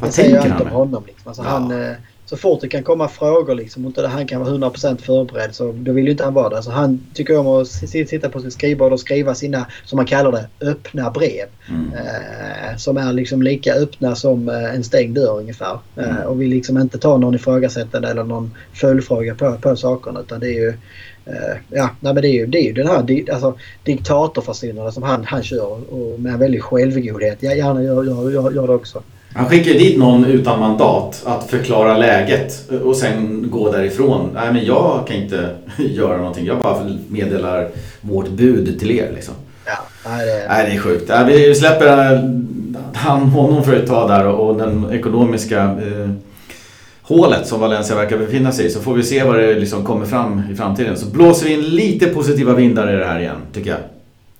vad 0.00 0.12
tänker 0.12 0.48
han? 0.48 0.66
Honom, 0.66 1.04
liksom. 1.06 1.28
alltså, 1.28 1.42
ja. 1.42 1.48
han 1.48 1.70
eh, 1.70 1.96
så 2.28 2.36
fort 2.36 2.60
det 2.60 2.68
kan 2.68 2.82
komma 2.82 3.08
frågor 3.08 3.54
liksom 3.54 3.84
och 3.84 3.88
inte 3.88 4.06
han 4.06 4.26
kan 4.26 4.40
vara 4.40 4.50
100% 4.50 4.96
förberedd 5.00 5.54
så 5.54 5.72
då 5.72 5.92
vill 5.92 6.04
ju 6.04 6.10
inte 6.10 6.24
han 6.24 6.34
vara 6.34 6.48
där. 6.48 6.62
Så 6.62 6.70
han 6.70 7.00
tycker 7.14 7.38
om 7.38 7.46
att 7.46 7.68
sitta 7.68 8.28
på 8.28 8.40
sitt 8.40 8.52
skrivbord 8.52 8.92
och 8.92 9.00
skriva 9.00 9.34
sina, 9.34 9.66
som 9.84 9.96
man 9.96 10.06
kallar 10.06 10.32
det, 10.32 10.66
öppna 10.66 11.10
brev. 11.10 11.46
Mm. 11.68 11.92
Eh, 11.92 12.76
som 12.76 12.96
är 12.96 13.12
liksom 13.12 13.42
lika 13.42 13.74
öppna 13.74 14.14
som 14.14 14.48
eh, 14.48 14.74
en 14.74 14.84
stängd 14.84 15.14
dörr 15.14 15.38
ungefär. 15.38 15.78
Eh, 15.96 16.10
mm. 16.10 16.26
och 16.26 16.40
vill 16.40 16.50
liksom 16.50 16.78
inte 16.78 16.98
ta 16.98 17.16
någon 17.16 17.34
ifrågasättande 17.34 18.08
eller 18.08 18.24
någon 18.24 18.54
följdfråga 18.72 19.34
på, 19.34 19.56
på 19.56 19.76
sakerna 19.76 20.20
utan 20.20 20.40
det 20.40 20.46
är 20.46 20.60
ju 20.60 20.74
Uh, 21.28 21.56
ja, 21.70 21.90
nej, 22.00 22.14
men 22.14 22.22
det 22.22 22.28
är 22.28 22.32
ju, 22.32 22.46
det 22.46 22.58
är 22.58 22.62
ju 22.62 22.72
den 22.72 22.86
här 22.86 23.32
alltså, 23.32 23.54
diktatorfasonen 23.84 24.92
som 24.92 25.02
han, 25.02 25.24
han 25.24 25.42
kör 25.42 25.92
och 25.92 26.20
med 26.20 26.32
en 26.32 26.38
väldig 26.38 26.62
självgodhet. 26.62 27.38
Jag 27.40 27.56
gärna 27.56 27.82
gör, 27.82 28.04
gör, 28.04 28.30
gör, 28.30 28.50
gör 28.50 28.66
det 28.66 28.74
också. 28.74 29.02
Han 29.34 29.48
skickar 29.48 29.72
dit 29.72 29.98
någon 29.98 30.24
utan 30.24 30.60
mandat 30.60 31.22
att 31.26 31.50
förklara 31.50 31.96
läget 31.96 32.70
och 32.84 32.96
sen 32.96 33.50
gå 33.50 33.72
därifrån. 33.72 34.30
Nej 34.34 34.52
men 34.52 34.64
jag 34.64 35.04
kan 35.06 35.16
inte 35.16 35.50
göra 35.76 36.16
någonting. 36.16 36.46
Jag 36.46 36.58
bara 36.58 36.90
meddelar 37.08 37.68
vårt 38.00 38.28
bud 38.28 38.80
till 38.80 38.90
er 38.90 39.12
liksom. 39.14 39.34
Ja, 39.66 39.78
nej, 40.06 40.26
det... 40.26 40.48
Nej, 40.48 40.66
det 40.66 40.76
är 40.76 40.80
sjukt. 40.80 41.10
vi 41.26 41.54
släpper 41.54 42.14
eh, 42.14 42.20
han, 42.94 43.20
honom 43.20 43.64
för 43.64 43.76
ett 43.76 43.86
tag 43.86 44.08
där 44.08 44.26
och 44.26 44.56
den 44.56 44.92
ekonomiska 44.92 45.62
eh, 45.62 46.10
hålet 47.02 47.46
som 47.46 47.60
Valencia 47.60 47.96
verkar 47.96 48.18
befinna 48.18 48.52
sig 48.52 48.66
i. 48.66 48.70
Så 48.70 48.80
får 48.80 48.94
vi 48.94 49.02
se 49.02 49.24
vad 49.24 49.38
det 49.38 49.54
liksom 49.54 49.84
kommer 49.84 50.06
fram 50.06 50.42
i 50.52 50.56
framtiden. 50.56 50.96
Så 50.96 51.06
blåser 51.06 51.46
vi 51.46 51.52
in 51.52 51.62
lite 51.62 52.06
positiva 52.06 52.54
vindar 52.54 52.94
i 52.94 52.96
det 52.96 53.04
här 53.04 53.20
igen, 53.20 53.36
tycker 53.52 53.70
jag. 53.70 53.80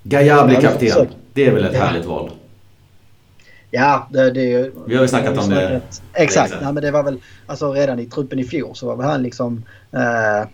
Gaia 0.02 0.46
blir 0.46 0.60
kapten. 0.60 1.06
Det 1.32 1.46
är 1.46 1.52
väl 1.52 1.64
ett 1.64 1.76
härligt 1.76 2.06
val. 2.06 2.30
Ja, 3.70 4.08
det, 4.10 4.30
det 4.30 4.70
Vi 4.86 4.94
har 4.94 5.02
ju 5.02 5.08
snackat 5.08 5.38
om 5.38 5.50
det. 5.50 5.80
Exakt. 6.14 6.54
Nej, 6.62 6.72
men 6.72 6.82
det 6.82 6.90
var 6.90 7.02
väl 7.02 7.18
alltså, 7.46 7.72
redan 7.72 7.98
i 7.98 8.06
truppen 8.06 8.38
i 8.38 8.44
fjol 8.44 8.76
så 8.76 8.86
var 8.86 8.96
väl 8.96 9.06
han 9.06 9.22
liksom 9.22 9.64
eh, 9.92 10.48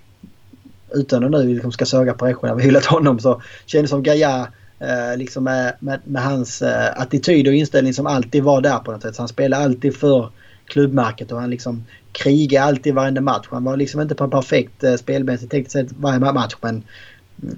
utan 0.94 1.24
att 1.24 1.30
nu 1.30 1.54
liksom 1.54 1.72
ska 1.72 1.86
söga 1.86 2.14
på 2.14 2.26
Recho 2.26 2.46
när 2.46 2.54
vi 2.54 2.62
hyllat 2.62 2.84
honom 2.84 3.18
så 3.18 3.42
kändes 3.66 3.90
som 3.90 4.02
Gaia 4.02 4.48
eh, 4.78 5.16
liksom 5.16 5.44
med, 5.44 5.74
med, 5.78 6.00
med 6.04 6.22
hans 6.22 6.62
eh, 6.62 7.00
attityd 7.00 7.48
och 7.48 7.54
inställning 7.54 7.94
som 7.94 8.06
alltid 8.06 8.42
var 8.42 8.60
där 8.60 8.78
på 8.78 8.92
något 8.92 9.02
sätt. 9.02 9.14
Så 9.14 9.22
han 9.22 9.28
spelade 9.28 9.64
alltid 9.64 9.96
för 9.96 10.30
klubbmärket 10.66 11.32
och 11.32 11.40
han 11.40 11.50
liksom 11.50 11.84
krigade 12.12 12.64
alltid 12.64 12.94
varenda 12.94 13.20
match. 13.20 13.46
Han 13.50 13.64
var 13.64 13.76
liksom 13.76 14.00
inte 14.00 14.14
på 14.14 14.24
en 14.24 14.30
perfekt 14.30 14.84
eh, 14.84 14.94
spelmässigt 14.94 15.50
tekniskt 15.50 15.72
sett 15.72 15.92
varje 15.92 16.18
match 16.18 16.54
men 16.60 16.82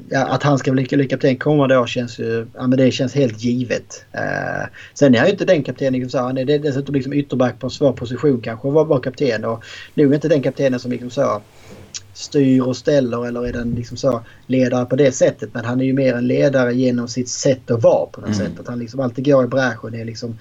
ja, 0.08 0.26
att 0.26 0.42
han 0.42 0.58
ska 0.58 0.72
bli, 0.72 1.08
kapten 1.08 1.36
kommande 1.36 1.78
år 1.78 1.86
känns 1.86 2.18
ju... 2.18 2.46
Ja, 2.54 2.66
men 2.66 2.78
det 2.78 2.90
känns 2.90 3.14
helt 3.14 3.44
givet. 3.44 4.04
Uh, 4.14 4.66
sen 4.94 5.14
är 5.14 5.18
han 5.18 5.26
ju 5.26 5.32
inte 5.32 5.44
den 5.44 5.62
kaptenen 5.62 5.92
liksom 5.92 6.10
så. 6.10 6.18
Han 6.18 6.38
är 6.38 6.58
dessutom 6.58 6.94
liksom 6.94 7.12
ytterback 7.12 7.58
på 7.58 7.66
en 7.66 7.70
svår 7.70 7.92
position 7.92 8.40
kanske 8.40 8.68
att 8.68 8.74
vara, 8.74 8.84
vara 8.84 9.00
kapten. 9.00 9.44
Och 9.44 9.64
nog 9.94 10.14
inte 10.14 10.28
den 10.28 10.42
kaptenen 10.42 10.80
som 10.80 10.90
liksom 10.90 11.10
så 11.10 11.42
styr 12.14 12.60
och 12.60 12.76
ställer 12.76 13.26
eller 13.26 13.46
är 13.46 13.52
den 13.52 13.74
liksom 13.74 13.96
så 13.96 14.22
ledare 14.46 14.86
på 14.86 14.96
det 14.96 15.12
sättet. 15.12 15.50
Men 15.52 15.64
han 15.64 15.80
är 15.80 15.84
ju 15.84 15.92
mer 15.92 16.14
en 16.14 16.26
ledare 16.26 16.74
genom 16.74 17.08
sitt 17.08 17.28
sätt 17.28 17.70
att 17.70 17.82
vara 17.82 18.06
på 18.06 18.20
något 18.20 18.30
mm. 18.30 18.46
sätt. 18.46 18.60
Att 18.60 18.68
han 18.68 18.78
liksom 18.78 19.00
alltid 19.00 19.24
går 19.24 19.44
i 19.44 19.48
bräschen. 19.48 19.92
Det 19.92 20.00
är 20.00 20.04
liksom... 20.04 20.38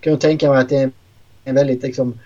Kan 0.00 0.12
jag 0.12 0.20
tänka 0.20 0.50
mig 0.50 0.58
att 0.58 0.68
det 0.68 0.76
är 0.76 0.90
en 1.44 1.54
väldigt 1.54 1.82
liksom 1.82 2.18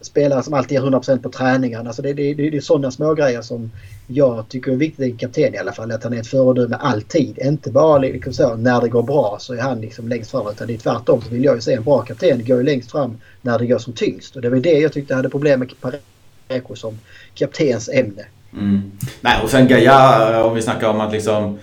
spelare 0.00 0.42
som 0.42 0.54
alltid 0.54 0.78
är 0.78 0.82
100% 0.82 1.22
på 1.22 1.28
träningarna. 1.28 1.90
Alltså 1.90 2.02
det, 2.02 2.12
det, 2.12 2.34
det, 2.34 2.50
det 2.50 2.56
är 2.56 2.60
sådana 2.60 2.90
små 2.90 3.14
grejer 3.14 3.42
som 3.42 3.70
jag 4.06 4.48
tycker 4.48 4.72
är 4.72 4.76
viktigt 4.76 5.06
i 5.06 5.10
en 5.10 5.16
kapten 5.16 5.54
i 5.54 5.58
alla 5.58 5.72
fall. 5.72 5.92
Att 5.92 6.04
han 6.04 6.12
är 6.12 6.20
ett 6.20 6.26
föredöme 6.26 6.76
alltid. 6.76 7.38
Inte 7.38 7.70
bara 7.70 7.98
liksom 7.98 8.32
så, 8.32 8.56
när 8.56 8.80
det 8.80 8.88
går 8.88 9.02
bra 9.02 9.36
så 9.40 9.54
är 9.54 9.60
han 9.60 9.80
liksom 9.80 10.08
längst 10.08 10.30
fram. 10.30 10.48
Utan 10.48 10.66
det 10.66 10.74
är 10.74 10.78
tvärtom 10.78 11.22
så 11.22 11.30
vill 11.30 11.44
jag 11.44 11.54
ju 11.54 11.60
se 11.60 11.72
en 11.72 11.82
bra 11.82 12.02
kapten 12.02 12.44
går 12.44 12.56
ju 12.58 12.62
längst 12.62 12.90
fram 12.90 13.20
när 13.42 13.58
det 13.58 13.66
går 13.66 13.78
som 13.78 13.92
tyngst. 13.92 14.36
Och 14.36 14.42
det 14.42 14.50
var 14.50 14.56
det 14.56 14.78
jag 14.78 14.92
tyckte 14.92 15.14
hade 15.14 15.28
problem 15.28 15.60
med 15.60 15.72
Parejo 15.80 16.74
som 16.74 16.98
kaptens 17.34 17.88
ämne. 17.88 18.24
Mm. 18.52 18.92
Nej, 19.20 19.40
och 19.42 19.50
sen 19.50 19.68
Gaia, 19.68 20.44
om 20.44 20.54
vi 20.54 20.62
snackar 20.62 20.88
om 20.88 21.00
att 21.00 21.12
liksom 21.12 21.58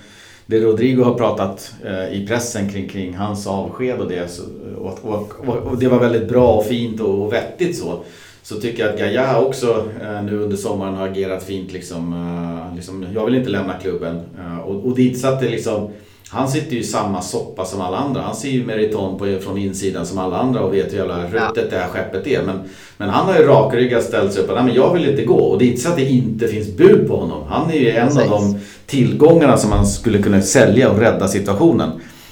det 0.46 0.60
Rodrigo 0.60 1.04
har 1.04 1.14
pratat 1.14 1.74
eh, 1.86 2.14
i 2.14 2.28
pressen 2.28 2.70
kring, 2.70 2.90
kring 2.90 3.16
hans 3.16 3.48
avsked 3.48 4.00
och 4.00 4.10
det. 4.10 4.32
Så, 4.32 4.44
och, 4.78 5.00
och, 5.06 5.50
och, 5.50 5.78
det 5.78 5.88
var 5.88 6.00
väldigt 6.00 6.30
bra 6.30 6.54
och 6.54 6.66
fint 6.66 7.02
och 7.02 7.34
vettigt 7.34 7.78
så 7.78 8.04
så 8.50 8.56
tycker 8.56 8.84
jag 8.84 8.94
att 8.94 9.00
Gaia 9.00 9.40
också 9.40 9.86
eh, 10.02 10.24
nu 10.24 10.40
under 10.40 10.58
sommaren 10.58 10.96
har 10.96 11.08
agerat 11.08 11.44
fint. 11.44 11.74
Liksom, 11.74 12.14
eh, 12.14 12.76
liksom, 12.76 13.06
jag 13.14 13.26
vill 13.26 13.36
inte 13.36 13.50
lämna 13.50 13.74
klubben. 13.74 14.22
Eh, 14.40 14.60
och, 14.60 14.86
och 14.86 14.96
dit 14.96 15.20
satt 15.20 15.40
det 15.42 15.50
liksom 15.50 15.92
han 16.30 16.48
sitter 16.48 16.72
ju 16.72 16.80
i 16.80 16.84
samma 16.84 17.22
soppa 17.22 17.66
som 17.66 17.82
alla 17.82 17.98
andra. 17.98 18.22
Han 18.22 18.36
ser 18.36 18.50
ju 18.50 18.66
Meriton 18.66 19.20
på, 19.20 19.38
från 19.42 19.58
insidan 19.58 20.06
som 20.06 20.18
alla 20.18 20.38
andra 20.38 20.62
och 20.62 20.74
vet 20.74 20.94
hur 20.94 20.98
jävla 20.98 21.24
ruttet 21.24 21.70
det 21.70 21.78
här 21.78 21.88
skeppet 21.88 22.28
är. 22.28 22.44
Men, 22.44 22.60
men 22.98 23.10
han 23.10 23.26
har 23.26 23.40
ju 23.40 23.48
rakryggat 23.48 24.04
ställt 24.04 24.34
sig 24.34 24.44
upp 24.44 24.50
och 24.50 24.66
men 24.66 24.74
jag 24.74 24.94
vill 24.94 25.10
inte 25.10 25.24
gå. 25.24 25.40
Och 25.40 25.60
det 25.60 25.66
är 25.66 25.68
inte 25.68 25.82
så 25.82 25.90
att 25.90 25.96
det 25.96 26.10
inte 26.10 26.48
finns 26.48 26.78
bud 26.78 27.08
på 27.08 27.18
honom. 27.18 27.44
Han 27.50 27.72
är 27.72 27.76
ju 27.76 27.90
en 27.90 28.08
Precis. 28.08 28.22
av 28.22 28.30
de 28.30 28.60
tillgångarna 28.86 29.58
som 29.58 29.70
man 29.70 29.88
skulle 29.88 30.22
kunna 30.22 30.42
sälja 30.42 30.92
och 30.92 31.00
rädda 31.00 31.28
situationen. 31.28 31.90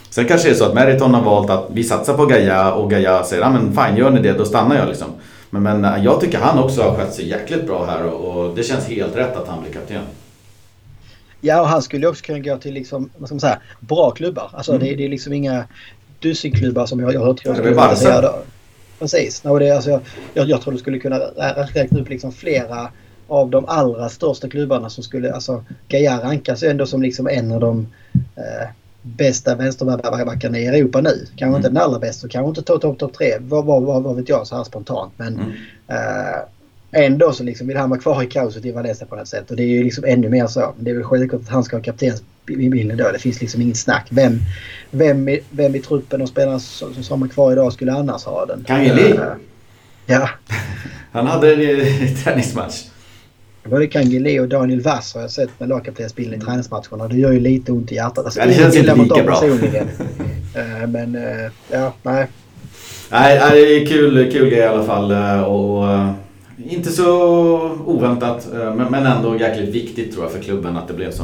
Sen 0.09 0.25
kanske 0.25 0.47
det 0.47 0.53
är 0.53 0.57
så 0.57 0.65
att 0.65 0.73
Meriton 0.73 1.13
har 1.13 1.23
valt 1.23 1.49
att 1.49 1.67
vi 1.73 1.83
satsar 1.83 2.13
på 2.13 2.25
Gaia 2.25 2.73
och 2.73 2.89
Gaia 2.89 3.23
säger 3.23 3.43
ja 3.43 3.49
men 3.49 3.77
fine 3.77 3.97
gör 3.97 4.09
ni 4.09 4.21
det 4.21 4.33
då 4.33 4.45
stannar 4.45 4.75
jag 4.75 4.87
liksom. 4.87 5.07
Men, 5.61 5.81
men 5.81 5.85
eh, 5.85 6.03
jag 6.03 6.21
tycker 6.21 6.37
han 6.37 6.59
också 6.59 6.81
har 6.81 6.95
skött 6.95 7.13
sig 7.13 7.29
jäkligt 7.29 7.65
bra 7.65 7.85
här 7.85 8.03
och, 8.03 8.45
och 8.45 8.55
det 8.55 8.63
känns 8.63 8.87
helt 8.87 9.15
rätt 9.15 9.35
att 9.35 9.47
han 9.47 9.61
blir 9.61 9.73
kapten. 9.73 10.01
Ja, 11.41 11.61
och 11.61 11.67
han 11.67 11.81
skulle 11.81 12.07
också 12.07 12.25
kunna 12.25 12.39
gå 12.39 12.57
till 12.57 12.73
liksom, 12.73 13.09
vad 13.17 13.29
ska 13.29 13.35
man 13.35 13.39
säga, 13.39 13.59
bra 13.79 14.11
klubbar. 14.11 14.49
Alltså 14.53 14.71
mm. 14.71 14.87
det, 14.87 14.95
det, 14.95 15.05
är 15.05 15.09
liksom 15.09 15.33
inga 15.33 15.63
dussinklubbar 16.19 16.85
som 16.85 16.99
jag, 16.99 17.13
jag 17.13 17.21
hört. 17.21 17.45
Jag 17.45 17.55
skulle 17.55 17.69
vilja 17.69 17.95
säga. 17.95 18.33
Precis. 18.99 19.43
No, 19.43 19.59
det, 19.59 19.71
alltså, 19.71 19.89
jag, 19.89 20.01
jag, 20.33 20.49
jag 20.49 20.61
tror 20.61 20.73
du 20.73 20.79
skulle 20.79 20.99
kunna 20.99 21.19
räkna 21.73 21.99
upp 21.99 22.09
liksom 22.09 22.31
flera 22.31 22.89
av 23.27 23.49
de 23.49 23.65
allra 23.65 24.09
största 24.09 24.49
klubbarna 24.49 24.89
som 24.89 25.03
skulle... 25.03 25.33
Alltså 25.33 25.63
Gaia 25.87 26.23
rankas 26.23 26.63
ändå 26.63 26.85
som 26.85 27.01
liksom 27.01 27.27
en 27.27 27.51
av 27.51 27.59
de 27.59 27.87
eh, 28.13 28.69
bästa 29.05 29.55
vänsterbackarna 29.55 30.59
i 30.59 30.67
Europa 30.67 31.01
nu. 31.01 31.25
Kanske 31.25 31.45
mm. 31.45 31.55
inte 31.55 31.69
den 31.69 31.77
allra 31.77 31.99
bästa, 31.99 32.27
kanske 32.27 32.49
inte 32.49 32.61
topp 32.61 32.81
top, 32.81 32.99
top 32.99 33.13
tre. 33.13 33.33
Vad, 33.39 33.65
vad, 33.65 33.83
vad, 33.83 34.03
vad 34.03 34.15
vet 34.15 34.29
jag 34.29 34.47
så 34.47 34.55
här 34.55 34.63
spontant. 34.63 35.13
Men 35.17 35.33
mm. 35.33 35.51
eh, 35.87 37.03
ändå 37.03 37.31
så 37.31 37.43
liksom 37.43 37.67
vill 37.67 37.77
han 37.77 37.89
vara 37.89 37.99
kvar 37.99 38.23
i 38.23 38.25
kaoset 38.25 38.65
i 38.65 38.71
Valencia 38.71 39.07
på 39.07 39.15
något 39.15 39.27
sätt. 39.27 39.51
Och 39.51 39.57
det 39.57 39.63
är 39.63 39.67
ju 39.67 39.83
liksom 39.83 40.03
ännu 40.07 40.29
mer 40.29 40.47
så. 40.47 40.73
Det 40.79 40.91
är 40.91 40.95
väl 40.95 41.03
självklart 41.03 41.41
att 41.41 41.49
han 41.49 41.63
ska 41.63 41.75
ha 41.75 41.83
kaptensbilden 41.83 42.97
då. 42.97 43.11
Det 43.11 43.19
finns 43.19 43.41
liksom 43.41 43.61
inget 43.61 43.77
snack. 43.77 44.07
Vem, 44.09 44.39
vem, 44.91 45.29
i, 45.29 45.39
vem 45.49 45.75
i 45.75 45.79
truppen 45.79 46.21
och 46.21 46.29
spelarna 46.29 46.59
som, 46.59 47.03
som 47.03 47.23
är 47.23 47.27
kvar 47.27 47.51
idag 47.51 47.73
skulle 47.73 47.93
annars 47.93 48.23
ha 48.23 48.45
den? 48.45 48.63
Kangeli? 48.63 49.13
Uh, 49.13 49.23
ja. 50.05 50.29
han 51.11 51.27
hade 51.27 51.53
en 51.53 52.15
träningsmatch. 52.23 52.83
Både 53.69 53.87
Kangeli 53.87 54.39
och 54.39 54.47
Daniel 54.47 54.81
Vass 54.81 55.13
har 55.13 55.21
jag 55.21 55.31
sett 55.31 55.49
med 55.57 55.69
lagkaptensbilden 55.69 56.33
i 56.33 56.35
mm. 56.35 56.45
träningsmatcherna. 56.45 57.07
Det 57.07 57.17
gör 57.17 57.31
ju 57.31 57.39
lite 57.39 57.71
ont 57.71 57.91
i 57.91 57.95
hjärtat. 57.95 58.25
Alltså, 58.25 58.39
ja, 58.39 58.45
det 58.45 58.53
känns 58.53 58.75
inte 58.75 58.95
lika 58.95 59.23
bra. 59.23 59.43
uh, 59.43 60.87
men 60.87 61.15
uh, 61.15 61.51
ja, 61.71 61.93
nej. 62.03 62.27
Nej, 63.11 63.39
det 63.51 63.81
är 63.81 63.85
kul, 63.85 64.31
kul 64.31 64.49
grej 64.49 64.59
i 64.59 64.63
alla 64.63 64.83
fall. 64.83 65.11
Och, 65.45 65.85
inte 66.69 66.91
så 66.91 67.05
oväntat 67.85 68.47
men, 68.53 68.91
men 68.91 69.05
ändå 69.05 69.37
jäkligt 69.39 69.69
viktigt 69.69 70.13
tror 70.13 70.25
jag 70.25 70.31
för 70.31 70.39
klubben 70.39 70.77
att 70.77 70.87
det 70.87 70.93
blev 70.93 71.11
så. 71.11 71.23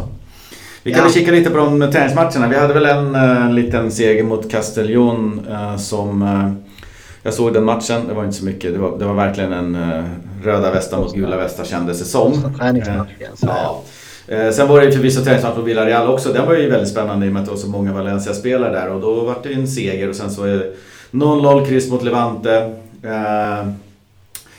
Vi 0.84 0.94
kan 0.94 1.04
ja. 1.04 1.12
kika 1.12 1.32
lite 1.32 1.50
på 1.50 1.58
de 1.58 1.92
träningsmatcherna. 1.92 2.48
Vi 2.48 2.56
hade 2.56 2.74
väl 2.74 2.86
en 2.86 3.16
uh, 3.16 3.54
liten 3.54 3.92
seger 3.92 4.24
mot 4.24 4.52
Castellón 4.52 5.48
uh, 5.52 5.78
som... 5.78 6.22
Uh, 6.22 6.54
jag 7.24 7.34
såg 7.34 7.54
den 7.54 7.64
matchen, 7.64 8.08
det 8.08 8.14
var 8.14 8.24
inte 8.24 8.38
så 8.38 8.46
mycket. 8.46 8.74
Det 8.74 8.80
var, 8.80 8.98
det 9.00 9.06
var 9.06 9.14
verkligen 9.14 9.54
en 9.54 9.76
röda 10.44 10.72
västar 10.72 10.98
mot 10.98 11.16
gula 11.16 11.38
västar 11.38 11.64
kändes 11.64 12.00
det 12.00 12.06
som. 12.06 12.56
Ja. 13.42 13.82
Sen 14.54 14.68
var 14.68 14.80
det 14.80 14.86
ju 14.86 14.92
förvisso 14.92 15.24
träningsmatch 15.24 15.56
på 15.56 15.62
Villarreal 15.62 16.08
också. 16.08 16.34
Den 16.34 16.46
var 16.46 16.56
ju 16.56 16.70
väldigt 16.70 16.90
spännande 16.90 17.26
i 17.26 17.30
och 17.30 17.34
med 17.34 17.40
att 17.40 17.46
det 17.46 17.52
var 17.52 17.60
så 17.60 17.70
många 17.70 17.94
Valencia-spelare 17.94 18.72
där. 18.72 18.90
Och 18.90 19.02
då 19.02 19.24
var 19.26 19.36
det 19.44 19.54
en 19.54 19.68
seger 19.68 20.10
och 20.10 20.16
sen 20.16 20.32
så 20.32 20.44
är 20.44 20.58
det 20.58 20.74
0-0 21.12 21.66
kryss 21.66 21.90
mot 21.90 22.04
Levante. 22.04 22.76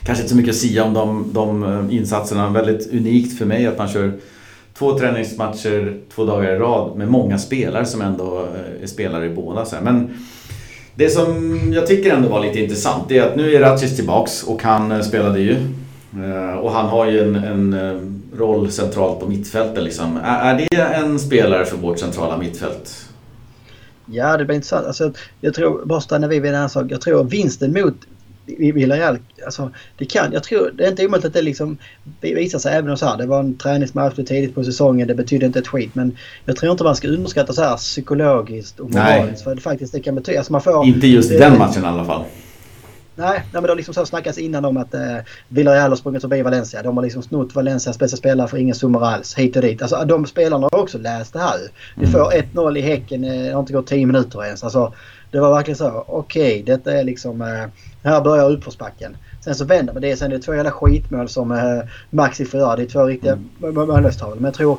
Kanske 0.05 0.21
inte 0.21 0.29
så 0.29 0.35
mycket 0.35 0.51
att 0.51 0.57
säga 0.57 0.83
om 0.83 0.93
de, 0.93 1.29
de 1.33 1.91
insatserna. 1.91 2.49
Väldigt 2.49 2.93
unikt 2.93 3.37
för 3.37 3.45
mig 3.45 3.67
att 3.67 3.77
man 3.77 3.87
kör 3.87 4.13
två 4.77 4.99
träningsmatcher 4.99 5.99
två 6.15 6.25
dagar 6.25 6.55
i 6.55 6.59
rad 6.59 6.97
med 6.97 7.07
många 7.07 7.37
spelare 7.37 7.85
som 7.85 8.01
ändå 8.01 8.39
eh, 8.39 8.83
är 8.83 8.87
spelare 8.87 9.25
i 9.25 9.29
båda. 9.29 9.65
Men 9.81 10.17
det 10.95 11.09
som 11.09 11.59
jag 11.73 11.87
tycker 11.87 12.13
ändå 12.13 12.29
var 12.29 12.45
lite 12.45 12.59
intressant 12.59 13.11
är 13.11 13.23
att 13.23 13.35
nu 13.35 13.55
är 13.55 13.59
Ratchis 13.59 13.95
tillbaks 13.95 14.43
och 14.43 14.63
han 14.63 14.91
eh, 14.91 15.01
spelade 15.01 15.39
ju 15.39 15.51
eh, 16.23 16.55
och 16.55 16.71
han 16.71 16.85
har 16.85 17.05
ju 17.05 17.19
en, 17.19 17.35
en 17.35 17.73
eh, 17.73 17.99
roll 18.37 18.71
centralt 18.71 19.19
på 19.19 19.27
mittfältet. 19.27 19.83
Liksom. 19.83 20.19
Är, 20.23 20.53
är 20.53 20.67
det 20.69 20.83
en 20.83 21.19
spelare 21.19 21.65
för 21.65 21.77
vårt 21.77 21.99
centrala 21.99 22.37
mittfält? 22.37 23.05
Ja, 24.05 24.37
det 24.37 24.45
blir 24.45 24.55
intressant. 24.55 24.87
Alltså, 24.87 25.13
jag 25.41 25.53
tror, 25.53 25.85
bara 25.85 26.01
stanna 26.01 26.27
vid 26.27 26.45
en 26.45 26.69
sak. 26.69 26.85
Jag 26.89 27.01
tror 27.01 27.23
vinsten 27.23 27.73
mot 27.73 27.95
Villarreal, 28.45 29.17
alltså 29.45 29.71
det 29.97 30.05
kan, 30.05 30.33
jag 30.33 30.43
tror, 30.43 30.71
det 30.75 30.85
är 30.85 30.89
inte 30.89 31.05
omöjligt 31.05 31.25
att 31.25 31.33
det 31.33 31.41
liksom 31.41 31.77
visar 32.21 32.59
sig 32.59 32.75
även 32.75 32.97
så 32.97 33.05
här. 33.05 33.17
Det 33.17 33.25
var 33.25 33.39
en 33.39 33.57
träningsmatch 33.57 34.15
tidigt 34.15 34.55
på 34.55 34.63
säsongen, 34.63 35.07
det 35.07 35.15
betydde 35.15 35.45
inte 35.45 35.59
ett 35.59 35.67
skit. 35.67 35.95
Men 35.95 36.17
jag 36.45 36.55
tror 36.55 36.71
inte 36.71 36.83
man 36.83 36.95
ska 36.95 37.07
underskatta 37.07 37.53
så 37.53 37.61
här 37.61 37.77
psykologiskt 37.77 38.79
och 38.79 38.91
moraliskt. 38.91 39.43
För 39.43 39.55
det 39.55 39.61
faktiskt 39.61 39.93
det 39.93 39.99
kan 39.99 40.15
betyda, 40.15 40.37
alltså 40.37 40.51
man 40.51 40.61
får... 40.61 40.85
Inte 40.85 41.07
just 41.07 41.29
det, 41.29 41.37
den 41.37 41.57
matchen 41.57 41.83
i 41.83 41.87
alla 41.87 42.05
fall. 42.05 42.23
Nej, 43.15 43.33
nej 43.33 43.43
men 43.53 43.63
det 43.63 43.69
har 43.69 43.75
liksom 43.75 43.93
så 43.93 44.05
snackats 44.05 44.37
innan 44.37 44.65
om 44.65 44.77
att 44.77 44.93
eh, 44.93 45.17
Villarreal 45.47 45.91
har 45.91 45.95
sprungit 45.95 46.21
förbi 46.21 46.41
Valencia. 46.41 46.83
De 46.83 46.97
har 46.97 47.03
liksom 47.03 47.23
snott 47.23 47.55
Valencias 47.55 47.99
bästa 47.99 48.17
spelare 48.17 48.47
för 48.47 48.57
inga 48.57 48.73
summor 48.73 49.05
alls. 49.05 49.35
Hit 49.35 49.55
och 49.55 49.61
dit. 49.61 49.81
Alltså 49.81 50.05
de 50.05 50.25
spelarna 50.25 50.69
har 50.71 50.79
också 50.79 50.97
läst 50.97 51.33
det 51.33 51.39
här. 51.39 51.59
Vi 51.95 52.05
mm. 52.05 52.11
får 52.11 52.31
1-0 52.31 52.77
i 52.77 52.81
Häcken. 52.81 53.23
Eh, 53.23 53.43
det 53.43 53.51
har 53.51 53.59
inte 53.59 53.73
gått 53.73 53.87
10 53.87 54.05
minuter 54.05 54.45
ens. 54.45 54.63
Alltså, 54.63 54.93
det 55.33 55.39
var 55.39 55.53
verkligen 55.53 55.77
så. 55.77 56.03
Okej, 56.07 56.61
okay, 56.61 56.75
detta 56.75 56.93
är 56.93 57.03
liksom... 57.03 57.41
Eh, 57.41 57.65
här 58.03 58.21
börjar 58.21 58.51
uppförsbacken. 58.51 59.17
Sen 59.43 59.55
så 59.55 59.65
vänder 59.65 59.93
man 59.93 60.01
det. 60.01 60.17
Sen 60.17 60.31
är 60.31 60.35
det 60.35 60.41
två 60.41 60.55
jävla 60.55 60.71
skitmål 60.71 61.29
som 61.29 61.51
eh, 61.51 61.79
Maxi 62.09 62.45
får 62.45 62.59
göra. 62.59 62.75
Det 62.75 62.83
är 62.83 62.87
två 62.87 63.05
riktiga 63.05 63.31
mm. 63.31 63.75
mållöstavlor. 63.75 64.35
Men 64.35 64.45
jag 64.45 64.53
tror, 64.53 64.77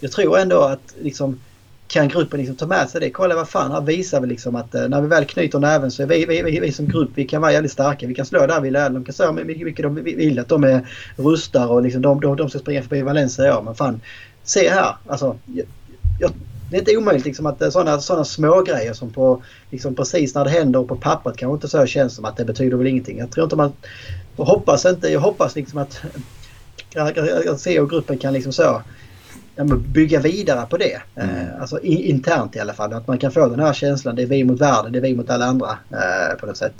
jag 0.00 0.12
tror 0.12 0.38
ändå 0.38 0.60
att 0.60 0.94
liksom 1.00 1.40
kan 1.88 2.08
gruppen 2.08 2.38
liksom 2.38 2.56
ta 2.56 2.66
med 2.66 2.88
sig 2.88 3.00
det. 3.00 3.10
Kolla 3.10 3.34
vad 3.34 3.48
fan, 3.48 3.72
här 3.72 3.80
visar 3.80 4.20
vi 4.20 4.26
liksom 4.26 4.56
att 4.56 4.74
eh, 4.74 4.88
när 4.88 5.00
vi 5.00 5.08
väl 5.08 5.24
knyter 5.24 5.58
näven 5.58 5.90
så 5.90 6.02
är 6.02 6.06
vi, 6.06 6.26
vi, 6.26 6.42
vi, 6.42 6.60
vi 6.60 6.72
som 6.72 6.88
grupp, 6.88 7.10
vi 7.14 7.24
kan 7.24 7.42
vara 7.42 7.52
jävligt 7.52 7.72
starka. 7.72 8.06
Vi 8.06 8.14
kan 8.14 8.26
slå 8.26 8.46
där 8.46 8.60
vi 8.60 8.70
lär. 8.70 8.90
De 8.90 9.04
kan 9.04 9.14
säga 9.14 9.32
mycket 9.32 9.82
de 9.82 9.94
vill 9.94 10.38
att 10.38 10.48
de 10.48 10.64
är 10.64 10.88
rustare 11.16 11.68
och 11.68 11.82
liksom 11.82 12.02
de, 12.02 12.20
de, 12.20 12.36
de 12.36 12.50
ska 12.50 12.58
springa 12.58 12.82
förbi 12.82 13.02
Valencia 13.02 13.44
ja. 13.44 13.62
Men 13.62 13.74
fan, 13.74 14.00
se 14.44 14.70
här. 14.70 14.96
Alltså, 15.06 15.36
jag, 15.46 15.66
jag, 16.20 16.30
det 16.72 16.76
är 16.76 16.80
inte 16.80 16.96
omöjligt 16.96 17.24
liksom 17.24 17.46
att 17.46 17.72
sådana 17.72 18.00
såna 18.00 18.24
små 18.24 18.62
grejer 18.62 18.92
som 18.92 19.12
på 19.12 19.42
liksom 19.70 19.94
precis 19.94 20.34
när 20.34 20.44
det 20.44 20.50
händer 20.50 20.82
på 20.82 20.96
pappret 20.96 21.36
kanske 21.36 21.54
inte 21.54 21.68
så 21.68 21.86
känns 21.86 22.14
som 22.14 22.24
att 22.24 22.36
det 22.36 22.44
betyder 22.44 22.76
väl 22.76 22.86
ingenting. 22.86 23.18
Jag 23.18 23.30
tror 23.30 23.44
inte 23.44 23.56
man... 23.56 23.72
Jag 24.36 24.44
hoppas 24.44 24.86
inte, 24.86 25.08
jag 25.08 25.20
hoppas 25.20 25.56
liksom 25.56 25.78
att 25.78 26.00
se 27.60 27.80
och 27.80 27.90
gruppen 27.90 28.18
kan 28.18 28.32
liksom 28.32 28.52
så 28.52 28.82
bygga 29.86 30.20
vidare 30.20 30.66
på 30.66 30.76
det. 30.76 31.00
Mm. 31.14 31.36
Eh, 31.36 31.60
alltså 31.60 31.80
internt 31.80 32.56
i 32.56 32.60
alla 32.60 32.72
fall. 32.72 32.92
Att 32.92 33.06
man 33.06 33.18
kan 33.18 33.32
få 33.32 33.48
den 33.48 33.60
här 33.60 33.72
känslan. 33.72 34.16
Det 34.16 34.22
är 34.22 34.26
vi 34.26 34.44
mot 34.44 34.60
världen, 34.60 34.92
det 34.92 34.98
är 34.98 35.02
vi 35.02 35.14
mot 35.14 35.30
alla 35.30 35.44
andra 35.44 35.78
eh, 35.90 36.36
på 36.40 36.46
något 36.46 36.56
sätt. 36.56 36.74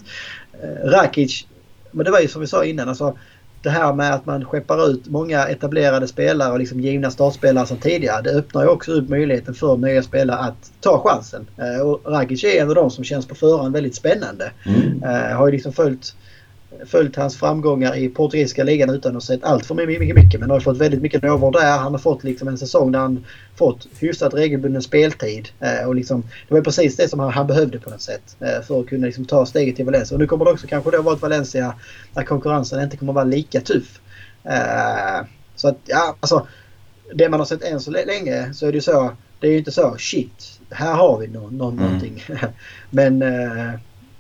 Eh, 0.63 0.89
Rakic, 0.89 1.47
men 1.91 2.05
det 2.05 2.11
var 2.11 2.21
ju 2.21 2.29
som 2.29 2.41
vi 2.41 2.47
sa 2.47 2.65
innan. 2.65 2.89
Alltså, 2.89 3.19
det 3.63 3.71
här 3.71 3.93
med 3.93 4.15
att 4.15 4.27
man 4.27 4.45
skeppar 4.45 4.91
ut 4.91 5.07
många 5.07 5.47
etablerade 5.47 6.09
spelare 6.09 6.53
och 6.53 6.59
liksom 6.59 6.81
givna 6.81 7.11
startspelare 7.11 7.67
som 7.67 7.77
tidigare. 7.77 8.23
Det 8.23 8.31
öppnar 8.31 8.63
ju 8.63 8.69
också 8.69 8.93
upp 8.93 9.09
möjligheten 9.09 9.55
för 9.55 9.77
nya 9.77 10.03
spelare 10.03 10.39
att 10.39 10.73
ta 10.81 10.99
chansen. 10.99 11.47
Och 11.85 12.13
Rakic 12.13 12.45
är 12.45 12.63
en 12.63 12.69
av 12.69 12.75
de 12.75 12.91
som 12.91 13.05
känns 13.05 13.27
på 13.27 13.35
förhand 13.35 13.73
väldigt 13.73 13.95
spännande. 13.95 14.53
Mm. 14.67 15.03
har 15.37 15.47
ju 15.47 15.53
liksom 15.53 15.73
följt 15.73 16.15
följt 16.87 17.17
hans 17.17 17.37
framgångar 17.37 17.97
i 17.97 18.09
portugisiska 18.09 18.65
ligan 18.65 18.91
utan 18.91 19.17
att 19.17 19.23
sett 19.23 19.45
allt 19.45 19.67
för 19.67 19.75
mycket, 19.75 20.15
mycket. 20.17 20.41
Men 20.41 20.51
har 20.51 20.61
fått 20.61 20.79
väldigt 20.79 21.03
mycket 21.03 21.23
nåvar 21.23 21.53
där. 21.53 21.79
Han 21.79 21.93
har 21.93 21.99
fått 21.99 22.25
liksom 22.25 22.49
en 22.49 22.59
säsong 22.59 22.93
där 22.93 22.99
han 22.99 23.25
fått 23.57 23.87
hyfsat 23.99 24.35
regelbunden 24.35 24.83
speltid. 24.83 25.49
Eh, 25.61 25.89
och 25.89 25.95
liksom, 25.95 26.23
det 26.49 26.55
var 26.55 26.61
precis 26.61 26.97
det 26.97 27.09
som 27.09 27.21
han, 27.21 27.33
han 27.33 27.47
behövde 27.47 27.79
på 27.79 27.91
något 27.91 28.03
sätt. 28.03 28.37
Eh, 28.41 28.63
för 28.67 28.81
att 28.81 28.87
kunna 28.87 29.07
liksom 29.07 29.25
ta 29.25 29.47
steget 29.47 29.77
till 29.77 29.85
Valencia. 29.85 30.15
Och 30.15 30.21
nu 30.21 30.27
kommer 30.27 30.45
det 30.45 30.51
också 30.51 30.67
kanske 30.67 30.91
då 30.91 31.03
vara 31.03 31.15
ett 31.15 31.23
Valencia 31.23 31.75
där 32.15 32.23
konkurrensen 32.23 32.83
inte 32.83 32.97
kommer 32.97 33.13
vara 33.13 33.25
lika 33.25 33.61
tuff. 33.61 34.01
Eh, 34.45 35.27
så 35.57 35.69
att 35.69 35.79
ja, 35.85 36.17
alltså. 36.21 36.47
Det 37.15 37.29
man 37.29 37.41
har 37.41 37.45
sett 37.45 37.63
än 37.63 37.81
så 37.81 37.91
länge 37.91 38.55
så 38.55 38.67
är 38.67 38.73
det 38.73 38.77
ju 38.77 38.83
så. 38.83 39.13
Det 39.41 39.47
är 39.47 39.51
ju 39.51 39.59
inte 39.59 39.73
så 39.73 39.97
shit. 39.99 40.61
Här 40.71 40.95
har 40.95 41.19
vi 41.19 41.29
någon, 41.29 41.59
någon, 41.59 41.73
mm. 41.73 41.85
någonting. 41.85 42.25
Men 42.91 43.23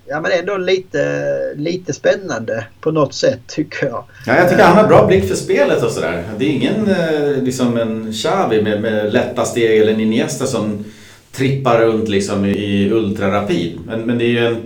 ja, 0.06 0.20
men 0.20 0.32
ändå 0.32 0.56
lite, 0.56 1.28
lite 1.56 1.92
spännande 1.92 2.64
på 2.80 2.90
något 2.90 3.14
sätt 3.14 3.40
tycker 3.46 3.86
jag. 3.86 4.04
Ja, 4.26 4.36
jag 4.36 4.50
tycker 4.50 4.64
han 4.64 4.76
har 4.76 4.88
bra 4.88 5.06
blick 5.06 5.28
för 5.28 5.34
spelet 5.34 5.82
och 5.82 5.90
sådär. 5.90 6.24
Det 6.38 6.44
är 6.44 6.50
ingen 6.50 6.90
eh, 6.90 7.42
liksom 7.42 7.76
en 7.76 8.12
Xavi 8.12 8.62
med, 8.62 8.82
med 8.82 9.12
lätta 9.12 9.44
steg 9.44 9.80
eller 9.80 9.92
en 9.92 10.00
Iniesta 10.00 10.46
som 10.46 10.84
trippar 11.32 11.80
runt 11.80 12.08
liksom 12.08 12.44
i 12.44 12.90
ultrarapid. 12.90 13.78
Men, 13.86 14.00
men 14.00 14.18
det 14.18 14.24
är 14.24 14.28
ju 14.28 14.46
en, 14.46 14.56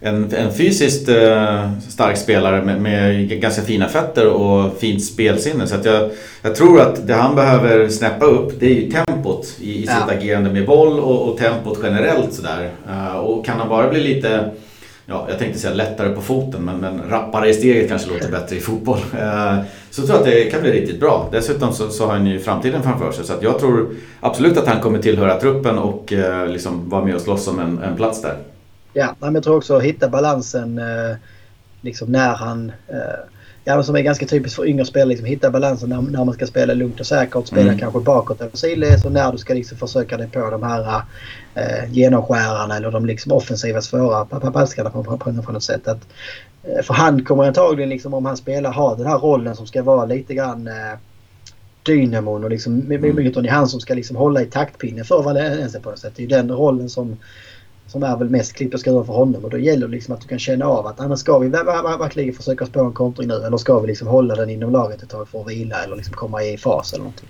en, 0.00 0.34
en 0.34 0.52
fysiskt 0.52 1.08
uh, 1.08 1.78
stark 1.88 2.16
spelare 2.16 2.64
med, 2.64 2.80
med, 2.82 3.28
ganska 3.40 3.62
fina 3.62 3.88
fötter 3.88 4.28
och 4.28 4.78
fint 4.78 5.04
spelsinne. 5.04 5.66
Så 5.66 5.74
att 5.74 5.84
jag, 5.84 6.10
jag 6.42 6.54
tror 6.54 6.80
att 6.80 7.06
det 7.06 7.14
han 7.14 7.34
behöver 7.34 7.88
snäppa 7.88 8.24
upp 8.24 8.60
det 8.60 8.66
är 8.66 8.74
ju 8.74 8.90
tempot 8.90 9.56
i, 9.60 9.74
i 9.74 9.80
sitt 9.80 9.90
ja. 10.08 10.14
agerande 10.14 10.50
med 10.50 10.66
boll 10.66 11.00
och, 11.00 11.28
och 11.28 11.38
tempot 11.38 11.78
generellt 11.82 12.34
sådär. 12.34 12.70
Uh, 12.88 13.16
och 13.16 13.46
kan 13.46 13.58
han 13.58 13.68
bara 13.68 13.88
bli 13.88 14.00
lite 14.00 14.50
ja, 15.08 15.26
jag 15.28 15.38
tänkte 15.38 15.58
säga 15.58 15.74
lättare 15.74 16.14
på 16.14 16.20
foten 16.20 16.64
men, 16.64 16.76
men 16.76 17.00
rappare 17.10 17.48
i 17.48 17.54
steget 17.54 17.88
kanske 17.88 18.10
låter 18.10 18.30
bättre 18.30 18.56
i 18.56 18.60
fotboll. 18.60 18.98
Eh, 18.98 19.58
så 19.90 20.00
jag 20.00 20.08
tror 20.08 20.18
att 20.18 20.24
det 20.24 20.50
kan 20.50 20.60
bli 20.60 20.72
riktigt 20.72 21.00
bra. 21.00 21.28
Dessutom 21.32 21.72
så, 21.72 21.88
så 21.88 22.06
har 22.06 22.12
han 22.12 22.26
ju 22.26 22.38
framtiden 22.38 22.82
framför 22.82 23.12
sig 23.12 23.24
så 23.24 23.32
att 23.32 23.42
jag 23.42 23.58
tror 23.58 23.94
absolut 24.20 24.56
att 24.56 24.66
han 24.66 24.80
kommer 24.80 24.98
tillhöra 24.98 25.40
truppen 25.40 25.78
och 25.78 26.12
eh, 26.12 26.48
liksom 26.48 26.88
vara 26.88 27.04
med 27.04 27.14
och 27.14 27.20
slåss 27.20 27.48
om 27.48 27.58
en, 27.58 27.78
en 27.78 27.96
plats 27.96 28.22
där. 28.22 28.36
Ja, 28.98 29.16
men 29.18 29.34
jag 29.34 29.44
tror 29.44 29.56
också 29.56 29.76
att 29.76 29.82
hitta 29.82 30.08
balansen 30.08 30.78
eh, 30.78 31.16
liksom 31.82 32.12
när 32.12 32.34
han 32.34 32.72
ja, 33.68 33.74
men 33.74 33.84
som 33.84 33.96
är 33.96 34.00
ganska 34.00 34.26
typiskt 34.26 34.56
för 34.56 34.66
yngre 34.66 34.84
spelare. 34.84 35.08
Liksom, 35.08 35.26
hitta 35.26 35.50
balansen 35.50 35.88
när, 35.88 36.00
när 36.00 36.24
man 36.24 36.34
ska 36.34 36.46
spela 36.46 36.74
lugnt 36.74 37.00
och 37.00 37.06
säkert. 37.06 37.46
Spela 37.46 37.62
mm. 37.62 37.78
kanske 37.78 38.00
bakåt 38.00 38.40
eller 38.40 38.56
sidleds 38.56 39.04
och 39.04 39.12
när 39.12 39.32
du 39.32 39.38
ska 39.38 39.54
liksom 39.54 39.78
försöka 39.78 40.16
dig 40.16 40.28
på 40.28 40.50
de 40.50 40.62
här 40.62 41.02
eh, 41.54 41.92
genomskärarna 41.92 42.76
eller 42.76 42.90
de 42.90 43.06
liksom 43.06 43.32
offensiva 43.32 43.80
svåra 43.80 44.24
passningarna 44.24 44.90
på, 44.90 45.04
på, 45.04 45.18
på, 45.18 45.42
på 45.42 45.52
något 45.52 45.62
sätt. 45.62 45.88
Att, 45.88 46.08
eh, 46.62 46.82
för 46.82 46.94
han 46.94 47.24
kommer 47.24 47.44
antagligen 47.44 47.88
liksom, 47.88 48.14
om 48.14 48.26
han 48.26 48.36
spelar 48.36 48.72
ha 48.72 48.94
den 48.94 49.06
här 49.06 49.18
rollen 49.18 49.56
som 49.56 49.66
ska 49.66 49.82
vara 49.82 50.04
lite 50.04 50.34
grann 50.34 50.66
eh, 50.66 50.98
dynamon 51.82 52.44
och 52.44 52.50
liksom 52.50 52.80
mm. 52.80 53.16
mycket 53.16 53.36
är 53.36 53.48
han 53.48 53.68
som 53.68 53.80
ska 53.80 53.94
liksom 53.94 54.16
hålla 54.16 54.42
i 54.42 54.46
taktpinnen 54.46 55.04
för 55.04 55.22
Valencia 55.22 55.80
på 55.80 55.90
något 55.90 55.98
sätt. 55.98 56.12
Det 56.16 56.20
är 56.20 56.24
ju 56.24 56.28
den 56.28 56.50
rollen 56.50 56.88
som 56.88 57.16
som 57.88 58.02
är 58.02 58.16
väl 58.16 58.30
mest 58.30 58.52
klipp 58.52 58.74
och 58.74 58.80
skruva 58.80 59.04
för 59.04 59.12
honom. 59.12 59.44
Och 59.44 59.50
då 59.50 59.58
gäller 59.58 59.86
det 59.86 59.92
liksom 59.92 60.14
att 60.14 60.20
du 60.20 60.28
kan 60.28 60.38
känna 60.38 60.66
av 60.66 60.86
att 60.86 61.00
annars 61.00 61.18
ska 61.18 61.38
vi 61.38 61.48
verkligen 61.48 62.34
försöka 62.34 62.66
spå 62.66 62.84
en 62.84 62.92
kontring 62.92 63.28
nu 63.28 63.34
eller 63.34 63.56
ska 63.56 63.78
vi 63.78 63.86
liksom 63.86 64.08
hålla 64.08 64.34
den 64.34 64.50
inom 64.50 64.72
laget 64.72 65.02
ett 65.02 65.08
tag 65.08 65.28
för 65.28 65.40
att 65.40 65.48
vila 65.48 65.84
eller 65.84 65.96
liksom 65.96 66.14
komma 66.14 66.42
i 66.42 66.56
fas 66.56 66.92
eller 66.92 67.04
någonting. 67.04 67.28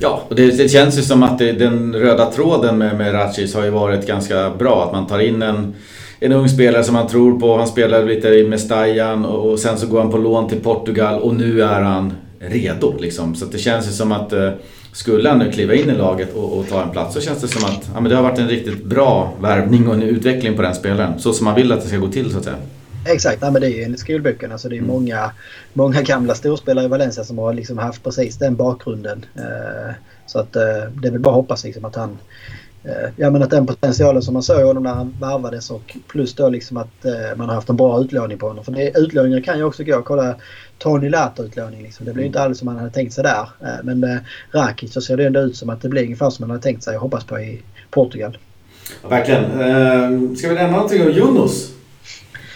Ja, 0.00 0.22
och 0.28 0.34
det, 0.34 0.50
det 0.50 0.68
känns 0.68 0.98
ju 0.98 1.02
som 1.02 1.22
att 1.22 1.38
det, 1.38 1.52
den 1.52 1.94
röda 1.94 2.30
tråden 2.30 2.78
med, 2.78 2.98
med 2.98 3.14
Ratchis 3.14 3.54
har 3.54 3.64
ju 3.64 3.70
varit 3.70 4.06
ganska 4.06 4.50
bra. 4.50 4.84
Att 4.84 4.92
man 4.92 5.06
tar 5.06 5.18
in 5.18 5.42
en, 5.42 5.74
en 6.20 6.32
ung 6.32 6.48
spelare 6.48 6.84
som 6.84 6.94
man 6.94 7.08
tror 7.08 7.40
på. 7.40 7.56
Han 7.56 7.66
spelar 7.66 8.04
lite 8.04 8.28
i 8.28 8.48
Mestajan 8.48 9.24
och, 9.24 9.50
och 9.50 9.58
sen 9.58 9.78
så 9.78 9.86
går 9.86 10.00
han 10.00 10.10
på 10.10 10.18
lån 10.18 10.48
till 10.48 10.60
Portugal 10.60 11.20
och 11.20 11.34
nu 11.34 11.62
är 11.62 11.80
han 11.80 12.12
redo. 12.38 12.98
Liksom. 12.98 13.34
Så 13.34 13.44
det 13.44 13.58
känns 13.58 13.88
ju 13.88 13.92
som 13.92 14.12
att 14.12 14.32
eh, 14.32 14.50
skulle 14.98 15.28
han 15.28 15.38
nu 15.38 15.52
kliva 15.52 15.74
in 15.74 15.90
i 15.90 15.94
laget 15.94 16.34
och, 16.34 16.58
och, 16.58 16.68
ta 16.68 16.82
en 16.82 16.90
plats 16.90 17.14
så 17.14 17.20
känns 17.20 17.40
det 17.40 17.48
som 17.48 17.64
att 17.64 17.90
ja, 17.94 18.00
men 18.00 18.10
det 18.10 18.16
har 18.16 18.22
varit 18.22 18.38
en 18.38 18.48
riktigt 18.48 18.84
bra 18.84 19.34
värvning 19.40 19.88
och 19.88 19.94
en 19.94 20.02
utveckling 20.02 20.56
på 20.56 20.62
den 20.62 20.74
spelaren. 20.74 21.18
Så 21.18 21.32
som 21.32 21.44
man 21.44 21.54
vill 21.54 21.72
att 21.72 21.82
det 21.82 21.88
ska 21.88 21.96
gå 21.96 22.08
till 22.08 22.32
så 22.32 22.38
att 22.38 22.44
säga. 22.44 22.56
Exakt, 23.06 23.38
ja, 23.40 23.50
men 23.50 23.60
det 23.60 23.68
är 23.68 23.76
ju 23.76 23.82
enligt 23.82 24.00
skolböckerna. 24.00 24.54
Alltså 24.54 24.68
det 24.68 24.74
är 24.74 24.78
mm. 24.78 24.90
många, 24.90 25.30
många 25.72 26.02
gamla 26.02 26.34
storspelare 26.34 26.84
i 26.84 26.88
Valencia 26.88 27.24
som 27.24 27.38
har 27.38 27.54
liksom 27.54 27.78
haft 27.78 28.04
precis 28.04 28.38
den 28.38 28.56
bakgrunden. 28.56 29.26
Eh, 29.36 29.94
så 30.26 30.38
att 30.38 30.56
eh, 30.56 30.62
det 31.02 31.08
är 31.08 31.12
väl 31.12 31.20
bara 31.20 31.30
att 31.30 31.36
hoppas 31.36 31.64
liksom 31.64 31.84
att 31.84 31.96
han 31.96 32.18
Eh, 32.84 33.10
ja, 33.16 33.30
men 33.30 33.42
att 33.42 33.50
den 33.50 33.66
potentialen 33.66 34.22
som 34.22 34.34
man 34.34 34.42
såg 34.42 34.66
honom 34.66 34.82
när 34.82 34.94
han 34.94 35.16
varvades 35.20 35.70
och 35.70 35.96
plus 36.06 36.34
då 36.34 36.48
liksom 36.48 36.76
att 36.76 37.06
man 37.36 37.48
har 37.48 37.54
haft 37.54 37.68
en 37.68 37.76
bra 37.76 38.00
utlåning 38.00 38.38
på 38.38 38.48
honom. 38.48 38.64
För 38.64 38.72
det, 38.72 38.98
utlåningar 38.98 39.40
kan 39.40 39.58
ju 39.58 39.64
också 39.64 39.84
gå. 39.84 40.02
Kolla 40.02 40.36
Tony 40.78 41.08
Lato-utlåning. 41.08 41.82
Liksom. 41.82 42.06
Det 42.06 42.12
blir 42.12 42.24
inte 42.24 42.40
alls 42.40 42.58
som 42.58 42.66
man 42.66 42.76
hade 42.76 42.90
tänkt 42.90 43.12
sig 43.12 43.24
där. 43.24 43.48
Eh, 43.62 43.68
men 43.82 44.00
med 44.00 44.20
Rakic 44.52 44.92
så 44.92 45.00
ser 45.00 45.16
det 45.16 45.26
ändå 45.26 45.40
ut 45.40 45.56
som 45.56 45.70
att 45.70 45.82
det 45.82 45.88
blir 45.88 46.02
ungefär 46.02 46.30
som 46.30 46.42
man 46.42 46.50
hade 46.50 46.62
tänkt 46.62 46.82
sig 46.84 46.96
och 46.96 47.02
hoppas 47.02 47.24
på 47.24 47.40
i 47.40 47.62
Portugal. 47.90 48.38
Ja, 49.02 49.08
verkligen. 49.08 49.44
Eh, 49.44 50.36
ska 50.36 50.48
vi 50.48 50.54
nämna 50.54 50.76
någonting 50.76 51.02
om 51.02 51.08
Yunus? 51.08 51.70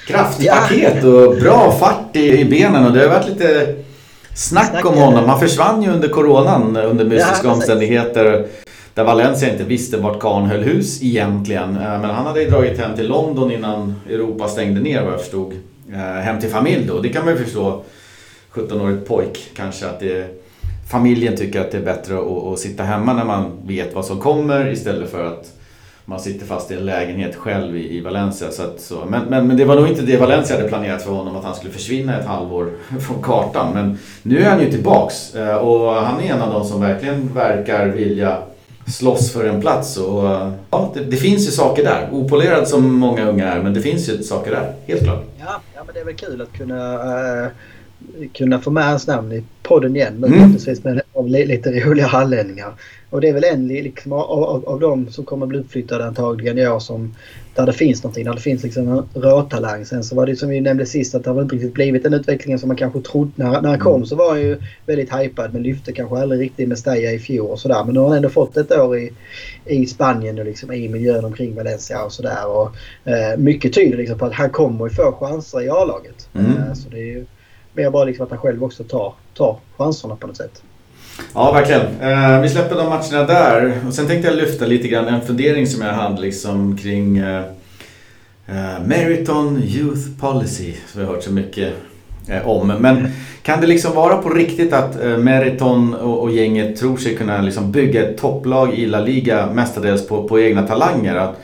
Kraftpaket 0.06 1.04
och 1.04 1.36
bra 1.36 1.72
fart 1.80 2.16
i, 2.16 2.40
i 2.40 2.44
benen 2.44 2.86
och 2.86 2.92
det 2.92 3.00
har 3.00 3.08
varit 3.08 3.28
lite 3.28 3.74
snack, 4.34 4.70
snack 4.70 4.86
om 4.86 4.94
honom. 4.94 5.28
Han 5.28 5.40
försvann 5.40 5.82
ju 5.82 5.90
under 5.90 6.08
coronan 6.08 6.76
under 6.76 7.04
mystiska 7.04 7.46
ja, 7.46 7.52
omständigheter. 7.52 8.46
Där 8.94 9.04
Valencia 9.04 9.52
inte 9.52 9.64
visste 9.64 9.96
vart 9.96 10.20
Kahn 10.20 10.46
höll 10.46 10.62
hus 10.62 11.02
egentligen. 11.02 11.76
Eh, 11.76 12.00
men 12.00 12.10
han 12.10 12.26
hade 12.26 12.42
ju 12.42 12.50
dragit 12.50 12.78
hem 12.78 12.96
till 12.96 13.08
London 13.08 13.52
innan 13.52 13.94
Europa 14.08 14.48
stängde 14.48 14.80
ner 14.80 15.02
vad 15.02 15.12
jag 15.12 15.20
förstod. 15.20 15.52
Eh, 15.92 15.98
hem 15.98 16.40
till 16.40 16.50
familj 16.50 16.86
då. 16.86 17.00
Det 17.00 17.08
kan 17.08 17.24
man 17.24 17.34
ju 17.34 17.44
förstå. 17.44 17.82
17-årig 18.54 19.06
pojk 19.06 19.50
kanske 19.56 19.86
att 19.86 20.00
det, 20.00 20.26
familjen 20.90 21.36
tycker 21.36 21.60
att 21.60 21.70
det 21.70 21.78
är 21.78 21.82
bättre 21.82 22.18
att, 22.18 22.52
att, 22.52 22.58
sitta 22.58 22.82
hemma 22.82 23.12
när 23.12 23.24
man 23.24 23.50
vet 23.66 23.94
vad 23.94 24.04
som 24.04 24.20
kommer 24.20 24.72
istället 24.72 25.10
för 25.10 25.26
att 25.26 25.52
man 26.04 26.20
sitter 26.20 26.46
fast 26.46 26.70
i 26.70 26.74
en 26.74 26.86
lägenhet 26.86 27.36
själv 27.36 27.76
i, 27.76 27.96
i 27.96 28.00
Valencia. 28.00 28.50
Så 28.50 28.62
att, 28.62 28.80
så. 28.80 29.04
Men, 29.08 29.24
men, 29.24 29.46
men 29.46 29.56
det 29.56 29.64
var 29.64 29.76
nog 29.76 29.88
inte 29.88 30.02
det 30.02 30.16
Valencia 30.16 30.56
hade 30.56 30.68
planerat 30.68 31.02
för 31.02 31.12
honom, 31.12 31.36
att 31.36 31.44
han 31.44 31.54
skulle 31.54 31.72
försvinna 31.72 32.18
ett 32.18 32.26
halvår 32.26 32.70
från 33.06 33.22
kartan. 33.22 33.74
Men 33.74 33.98
nu 34.22 34.42
är 34.42 34.50
han 34.50 34.60
ju 34.60 34.70
tillbaks 34.70 35.34
eh, 35.34 35.56
och 35.56 35.92
han 35.92 36.20
är 36.20 36.32
en 36.32 36.42
av 36.42 36.52
de 36.52 36.64
som 36.64 36.80
verkligen 36.80 37.34
verkar 37.34 37.86
vilja 37.86 38.38
slåss 38.86 39.32
för 39.32 39.44
en 39.44 39.60
plats. 39.60 39.96
Och, 39.96 40.24
ja, 40.70 40.92
det, 40.94 41.04
det, 41.04 41.16
finns 41.16 41.46
ju 41.46 41.50
saker 41.50 41.84
där. 41.84 42.08
Opolerad 42.12 42.68
som 42.68 42.94
många 42.94 43.28
unga 43.28 43.52
är, 43.52 43.62
men 43.62 43.74
det 43.74 43.80
finns 43.80 44.08
ju 44.08 44.22
saker 44.22 44.50
där. 44.50 44.74
Helt 44.86 45.02
klart. 45.02 45.24
Ja, 45.38 45.60
ja 45.74 45.80
men 45.86 45.94
det 45.94 46.00
är 46.00 46.04
väl 46.04 46.14
kul 46.14 46.42
att 46.42 46.52
kunna, 46.52 46.94
äh, 47.44 47.50
kunna 48.34 48.58
få 48.58 48.70
med 48.70 48.84
hans 48.84 49.06
namn 49.06 49.32
i 49.32 49.42
podden 49.62 49.96
igen. 49.96 50.14
Men 50.18 50.32
mm. 50.32 50.56
med 50.82 51.02
av 51.12 51.28
lite 51.28 51.70
roliga 51.70 52.06
hallänningar. 52.06 52.72
Och 53.10 53.20
det 53.20 53.28
är 53.28 53.32
väl 53.32 53.44
en 53.44 53.68
liksom, 53.68 54.12
av, 54.12 54.44
av, 54.44 54.68
av 54.68 54.80
dem 54.80 55.10
som 55.10 55.24
kommer 55.24 55.46
bli 55.46 55.58
uppflyttade 55.58 56.04
antagligen 56.04 56.58
i 56.58 56.68
år 56.68 56.78
som 56.78 57.14
där 57.54 57.66
det 57.66 57.72
finns 57.72 58.02
någonting, 58.02 58.24
där 58.24 58.34
det 58.34 58.40
finns 58.40 58.62
liksom 58.62 58.88
en 58.88 59.22
råtalang. 59.22 59.84
Sen 59.84 60.04
så 60.04 60.14
var 60.14 60.26
det 60.26 60.36
som 60.36 60.48
vi 60.48 60.60
nämnde 60.60 60.86
sist 60.86 61.14
att 61.14 61.24
det 61.24 61.30
har 61.30 61.42
inte 61.42 61.54
riktigt 61.54 61.74
blivit 61.74 62.02
den 62.02 62.14
utvecklingen 62.14 62.58
som 62.58 62.68
man 62.68 62.76
kanske 62.76 63.00
trodde. 63.00 63.32
När, 63.34 63.62
när 63.62 63.68
han 63.68 63.78
kom 63.78 63.94
mm. 63.94 64.06
så 64.06 64.16
var 64.16 64.30
han 64.30 64.40
ju 64.40 64.58
väldigt 64.86 65.14
hypad 65.14 65.52
men 65.52 65.62
lyfte 65.62 65.92
kanske 65.92 66.18
aldrig 66.18 66.40
riktigt 66.40 66.68
med 66.68 66.78
Staya 66.78 67.12
i 67.12 67.18
fjol 67.18 67.50
och 67.50 67.60
sådär. 67.60 67.84
Men 67.84 67.94
nu 67.94 68.00
har 68.00 68.08
han 68.08 68.16
ändå 68.16 68.28
fått 68.28 68.56
ett 68.56 68.72
år 68.72 68.98
i, 68.98 69.12
i 69.66 69.86
Spanien 69.86 70.38
och 70.38 70.44
liksom 70.44 70.72
i 70.72 70.88
miljön 70.88 71.24
omkring 71.24 71.54
Valencia 71.54 72.02
och 72.02 72.12
sådär. 72.12 72.68
Eh, 73.04 73.38
mycket 73.38 73.72
tyder 73.72 73.98
liksom 73.98 74.18
på 74.18 74.26
att 74.26 74.34
han 74.34 74.50
kommer 74.50 74.86
att 74.86 74.96
få 74.96 75.12
chanser 75.12 75.62
i 75.62 75.68
A-laget. 75.68 76.28
Mm. 76.34 76.46
Eh, 76.46 76.74
så 76.74 76.88
det 76.88 76.98
är 76.98 77.06
ju 77.06 77.24
mer 77.72 77.90
bara 77.90 78.04
liksom 78.04 78.24
att 78.24 78.30
han 78.30 78.38
själv 78.38 78.64
också 78.64 78.84
tar, 78.84 79.12
tar 79.34 79.56
chanserna 79.76 80.16
på 80.16 80.26
något 80.26 80.36
sätt. 80.36 80.62
Ja, 81.34 81.52
verkligen. 81.52 82.00
Eh, 82.00 82.40
vi 82.40 82.48
släpper 82.48 82.76
de 82.76 82.88
matcherna 82.88 83.26
där. 83.26 83.80
Och 83.86 83.94
sen 83.94 84.06
tänkte 84.06 84.28
jag 84.28 84.36
lyfta 84.36 84.66
lite 84.66 84.88
grann 84.88 85.08
en 85.08 85.20
fundering 85.20 85.66
som 85.66 85.82
jag 85.82 85.92
hade 85.92 86.20
liksom 86.20 86.76
kring 86.76 87.18
eh, 87.18 87.42
eh, 88.46 88.84
Meriton 88.84 89.62
Youth 89.62 90.20
Policy, 90.20 90.74
som 90.86 91.00
vi 91.00 91.06
har 91.06 91.14
hört 91.14 91.24
så 91.24 91.32
mycket 91.32 91.74
eh, 92.28 92.48
om. 92.48 92.66
Men 92.68 93.08
kan 93.42 93.60
det 93.60 93.66
liksom 93.66 93.94
vara 93.94 94.16
på 94.16 94.28
riktigt 94.28 94.72
att 94.72 95.02
eh, 95.02 95.18
Meriton 95.18 95.94
och, 95.94 96.22
och, 96.22 96.32
gänget 96.32 96.76
tror 96.76 96.96
sig 96.96 97.16
kunna 97.16 97.42
liksom 97.42 97.72
bygga 97.72 98.08
ett 98.08 98.18
topplag 98.18 98.74
i 98.74 98.86
La 98.86 99.00
Liga 99.00 99.46
mestadels 99.52 100.08
på, 100.08 100.28
på 100.28 100.40
egna 100.40 100.66
talanger? 100.66 101.16
Att, 101.16 101.40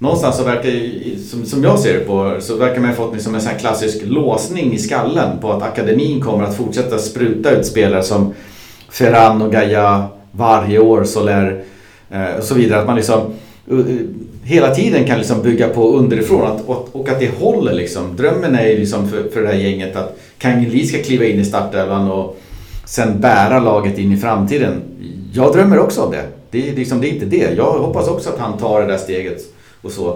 någonstans 0.00 0.36
så 0.36 0.44
verkar, 0.44 0.70
som, 1.30 1.46
som 1.46 1.64
jag 1.64 1.78
ser 1.78 1.94
det 1.94 2.00
på, 2.00 2.36
så 2.40 2.56
verkar 2.56 2.80
man 2.80 2.90
ha 2.90 2.96
fått 2.96 3.14
liksom 3.14 3.34
en 3.34 3.40
sån 3.40 3.58
klassisk 3.60 4.02
låsning 4.04 4.72
i 4.72 4.78
skallen 4.78 5.38
på 5.40 5.52
att 5.52 5.62
akademin 5.62 6.20
kommer 6.20 6.44
att 6.44 6.56
fortsätta 6.56 6.98
spruta 6.98 7.50
ut 7.50 7.66
spelare 7.66 8.02
som 8.02 8.34
Ferran 8.90 9.42
och 9.42 9.52
Gaia 9.52 10.06
varje 10.32 10.78
år 10.78 11.04
Soler 11.04 11.62
eh, 12.10 12.36
och 12.38 12.44
så 12.44 12.54
vidare. 12.54 12.80
Att 12.80 12.86
man 12.86 12.96
liksom 12.96 13.20
uh, 13.72 13.84
hela 14.44 14.74
tiden 14.74 15.04
kan 15.04 15.18
liksom 15.18 15.42
bygga 15.42 15.68
på 15.68 15.92
underifrån 15.92 16.46
att, 16.46 16.64
och, 16.66 16.88
och 16.92 17.08
att 17.08 17.20
det 17.20 17.38
håller 17.38 17.72
liksom. 17.72 18.16
Drömmen 18.16 18.54
är 18.54 18.66
ju 18.66 18.78
liksom 18.78 19.08
för, 19.08 19.30
för 19.32 19.42
det 19.42 19.48
här 19.48 19.54
gänget 19.54 19.96
att 19.96 20.18
Kangeli 20.38 20.86
ska 20.86 21.02
kliva 21.02 21.24
in 21.24 21.40
i 21.40 21.44
startelvan 21.44 22.10
och 22.10 22.40
sen 22.84 23.20
bära 23.20 23.60
laget 23.60 23.98
in 23.98 24.12
i 24.12 24.16
framtiden. 24.16 24.82
Jag 25.32 25.52
drömmer 25.52 25.78
också 25.78 26.02
om 26.02 26.10
det. 26.10 26.24
Det 26.50 26.68
är, 26.68 26.76
liksom, 26.76 27.00
det 27.00 27.08
är 27.08 27.12
inte 27.12 27.26
det. 27.26 27.54
Jag 27.56 27.72
hoppas 27.72 28.08
också 28.08 28.30
att 28.30 28.38
han 28.38 28.58
tar 28.58 28.80
det 28.80 28.86
där 28.86 28.98
steget 28.98 29.40
och 29.82 29.92
så. 29.92 30.08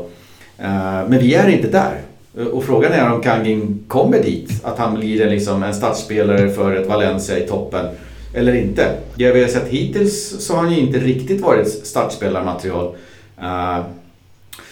Eh, 0.58 1.08
men 1.08 1.18
vi 1.18 1.34
är 1.34 1.48
inte 1.48 1.68
där. 1.68 2.00
Eh, 2.38 2.46
och 2.46 2.64
frågan 2.64 2.92
är 2.92 3.12
om 3.12 3.22
Kangin 3.22 3.84
kommer 3.88 4.22
dit. 4.22 4.60
Att 4.64 4.78
han 4.78 4.94
blir 4.94 5.22
en, 5.22 5.30
liksom, 5.30 5.62
en 5.62 5.74
statsspelare 5.74 6.50
för 6.50 6.76
ett 6.76 6.88
Valencia 6.88 7.38
i 7.38 7.48
toppen 7.48 7.86
eller 8.34 8.54
inte. 8.54 8.92
Det 9.14 9.32
vi 9.32 9.42
har 9.42 9.48
sett 9.48 9.68
hittills 9.68 10.46
så 10.46 10.54
har 10.54 10.62
han 10.62 10.72
ju 10.72 10.80
inte 10.80 10.98
riktigt 10.98 11.40
varit 11.40 11.68
startspelarmaterial. 11.68 12.94
Eh, 13.40 13.78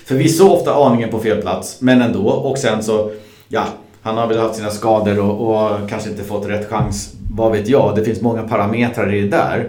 Förvisso 0.04 0.48
ofta 0.48 0.74
aningen 0.74 1.10
på 1.10 1.18
fel 1.18 1.42
plats, 1.42 1.80
men 1.80 2.02
ändå. 2.02 2.28
Och 2.28 2.58
sen 2.58 2.82
så, 2.82 3.10
ja, 3.48 3.64
han 4.02 4.16
har 4.16 4.26
väl 4.26 4.38
haft 4.38 4.54
sina 4.54 4.70
skador 4.70 5.18
och, 5.18 5.50
och 5.50 5.88
kanske 5.88 6.10
inte 6.10 6.24
fått 6.24 6.48
rätt 6.48 6.68
chans. 6.68 7.14
Vad 7.34 7.52
vet 7.52 7.68
jag? 7.68 7.96
Det 7.96 8.04
finns 8.04 8.20
många 8.20 8.42
parametrar 8.42 9.14
i 9.14 9.20
det 9.20 9.28
där. 9.28 9.68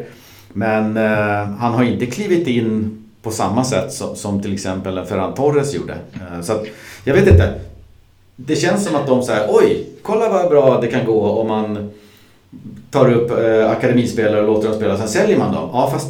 Men 0.53 0.97
eh, 0.97 1.47
han 1.57 1.73
har 1.73 1.83
inte 1.83 2.05
klivit 2.05 2.47
in 2.47 3.02
på 3.23 3.31
samma 3.31 3.63
sätt 3.63 3.93
som, 3.93 4.15
som 4.15 4.41
till 4.41 4.53
exempel 4.53 5.05
Ferran 5.05 5.33
Torres 5.33 5.73
gjorde. 5.73 5.93
Uh, 5.93 6.41
så 6.41 6.53
att, 6.53 6.65
jag 7.03 7.13
vet 7.13 7.27
inte. 7.27 7.53
Det 8.35 8.55
känns 8.55 8.85
som 8.85 8.95
att 8.95 9.07
de 9.07 9.23
säger 9.23 9.47
oj, 9.49 9.87
kolla 10.01 10.29
vad 10.29 10.49
bra 10.49 10.81
det 10.81 10.87
kan 10.87 11.05
gå 11.05 11.21
om 11.21 11.47
man 11.47 11.91
tar 12.91 13.11
upp 13.11 13.31
eh, 13.31 13.71
akademispelare 13.71 14.41
och 14.41 14.47
låter 14.47 14.67
dem 14.67 14.77
spela, 14.77 14.97
sen 14.97 15.07
säljer 15.07 15.37
man 15.37 15.53
dem. 15.53 15.69
Ja, 15.73 15.89
fast 15.93 16.07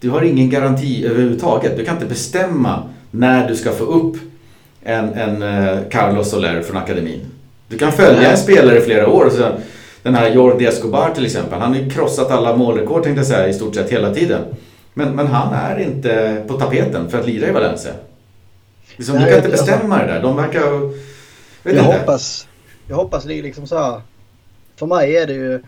du 0.00 0.10
har 0.10 0.22
ingen 0.22 0.50
garanti 0.50 1.06
överhuvudtaget. 1.06 1.76
Du 1.76 1.84
kan 1.84 1.94
inte 1.94 2.06
bestämma 2.06 2.82
när 3.10 3.48
du 3.48 3.56
ska 3.56 3.72
få 3.72 3.84
upp 3.84 4.16
en, 4.82 5.12
en 5.14 5.42
eh, 5.42 5.78
Carlos 5.90 6.30
Soler 6.30 6.62
från 6.62 6.76
akademin. 6.76 7.20
Du 7.68 7.78
kan 7.78 7.92
följa 7.92 8.30
en 8.30 8.38
spelare 8.38 8.78
i 8.78 8.80
flera 8.80 9.08
år. 9.08 9.30
Så 9.30 9.48
den 10.02 10.14
här 10.14 10.30
Jordi 10.30 10.66
Escobar 10.66 11.10
till 11.14 11.26
exempel, 11.26 11.60
han 11.60 11.74
har 11.74 11.80
ju 11.80 11.90
krossat 11.90 12.30
alla 12.30 12.56
målrekord 12.56 13.02
tänkte 13.02 13.20
jag 13.20 13.26
säga 13.26 13.48
i 13.48 13.54
stort 13.54 13.74
sett 13.74 13.90
hela 13.90 14.14
tiden. 14.14 14.40
Men, 14.94 15.16
men 15.16 15.26
han 15.26 15.54
är 15.54 15.78
inte 15.78 16.42
på 16.46 16.54
tapeten 16.54 17.10
för 17.10 17.20
att 17.20 17.26
lira 17.26 17.48
i 17.48 17.52
Valencia. 17.52 17.92
Liksom, 18.96 19.14
Nej, 19.16 19.24
du 19.24 19.30
kan 19.30 19.38
inte 19.38 19.50
bestämma 19.50 19.98
det 19.98 20.06
där. 20.06 20.22
De 20.22 20.36
verkar... 20.36 20.60
Jag, 21.62 21.74
inte. 21.74 21.82
Hoppas, 21.82 22.48
jag 22.88 22.96
hoppas 22.96 23.24
det 23.24 23.34
är 23.34 23.42
liksom 23.42 23.66
så 23.66 23.78
här. 23.78 24.00
För 24.76 24.86
mig 24.86 25.16
är 25.16 25.26
det 25.26 25.32
ju 25.32 25.62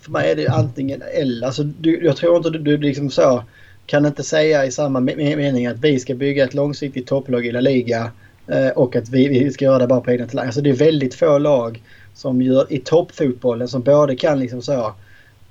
för 0.00 0.10
mig 0.10 0.30
är 0.30 0.36
det 0.36 0.48
antingen 0.48 1.02
eller. 1.14 1.46
Alltså, 1.46 1.62
du, 1.62 2.04
jag 2.04 2.16
tror 2.16 2.36
inte 2.36 2.50
du, 2.50 2.58
du 2.58 2.76
liksom 2.76 3.10
så 3.10 3.42
kan 3.86 4.06
inte 4.06 4.22
säga 4.22 4.64
i 4.64 4.70
samma 4.70 5.00
mening 5.00 5.66
att 5.66 5.78
vi 5.78 5.98
ska 5.98 6.14
bygga 6.14 6.44
ett 6.44 6.54
långsiktigt 6.54 7.06
topplag 7.06 7.46
i 7.46 7.52
La 7.52 7.60
Liga 7.60 8.10
eh, 8.46 8.68
och 8.68 8.96
att 8.96 9.08
vi, 9.08 9.28
vi 9.28 9.50
ska 9.50 9.64
göra 9.64 9.78
det 9.78 9.86
bara 9.86 10.00
på 10.00 10.10
egna 10.10 10.26
talanger. 10.26 10.46
Alltså 10.46 10.60
det 10.60 10.70
är 10.70 10.74
väldigt 10.74 11.14
få 11.14 11.38
lag 11.38 11.82
som 12.14 12.42
gör 12.42 12.72
i 12.72 12.78
toppfotbollen 12.78 13.68
som 13.68 13.82
både 13.82 14.16
kan 14.16 14.40
liksom 14.40 14.62
så 14.62 14.94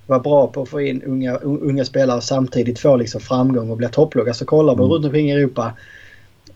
vara 0.07 0.19
bra 0.19 0.47
på 0.47 0.61
att 0.61 0.69
få 0.69 0.81
in 0.81 1.01
unga, 1.03 1.35
unga 1.37 1.85
spelare 1.85 2.17
och 2.17 2.23
samtidigt 2.23 2.79
få 2.79 2.95
liksom 2.95 3.21
framgång 3.21 3.69
och 3.69 3.77
bli 3.77 3.87
topplag. 3.87 4.27
Alltså 4.27 4.45
kollar 4.45 4.75
man 4.75 4.85
mm. 4.85 4.93
runt 4.93 5.05
omkring 5.05 5.29
i 5.29 5.33
Europa. 5.33 5.73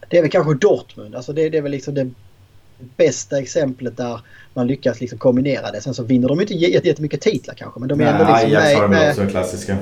Det 0.09 0.17
är 0.17 0.21
väl 0.21 0.31
kanske 0.31 0.53
Dortmund. 0.53 1.15
Alltså 1.15 1.33
det, 1.33 1.49
det 1.49 1.57
är 1.57 1.61
väl 1.61 1.71
liksom 1.71 1.93
det 1.93 2.09
bästa 2.97 3.39
exemplet 3.39 3.97
där 3.97 4.19
man 4.53 4.67
lyckas 4.67 5.01
liksom 5.01 5.19
kombinera 5.19 5.71
det. 5.71 5.81
Sen 5.81 5.93
så 5.93 6.03
vinner 6.03 6.27
de 6.27 6.41
inte 6.41 6.53
jättemycket 6.53 7.21
titlar 7.21 7.53
kanske. 7.53 7.79
Men 7.79 7.89
de 7.89 8.01
är 8.01 8.05
Nej, 8.05 8.13
ändå 8.13 8.33
liksom 8.33 8.57
Ajax 8.57 8.75
har 8.75 8.81
de 8.81 8.91
med, 8.91 9.09
också 9.09 9.27
klassiska. 9.27 9.77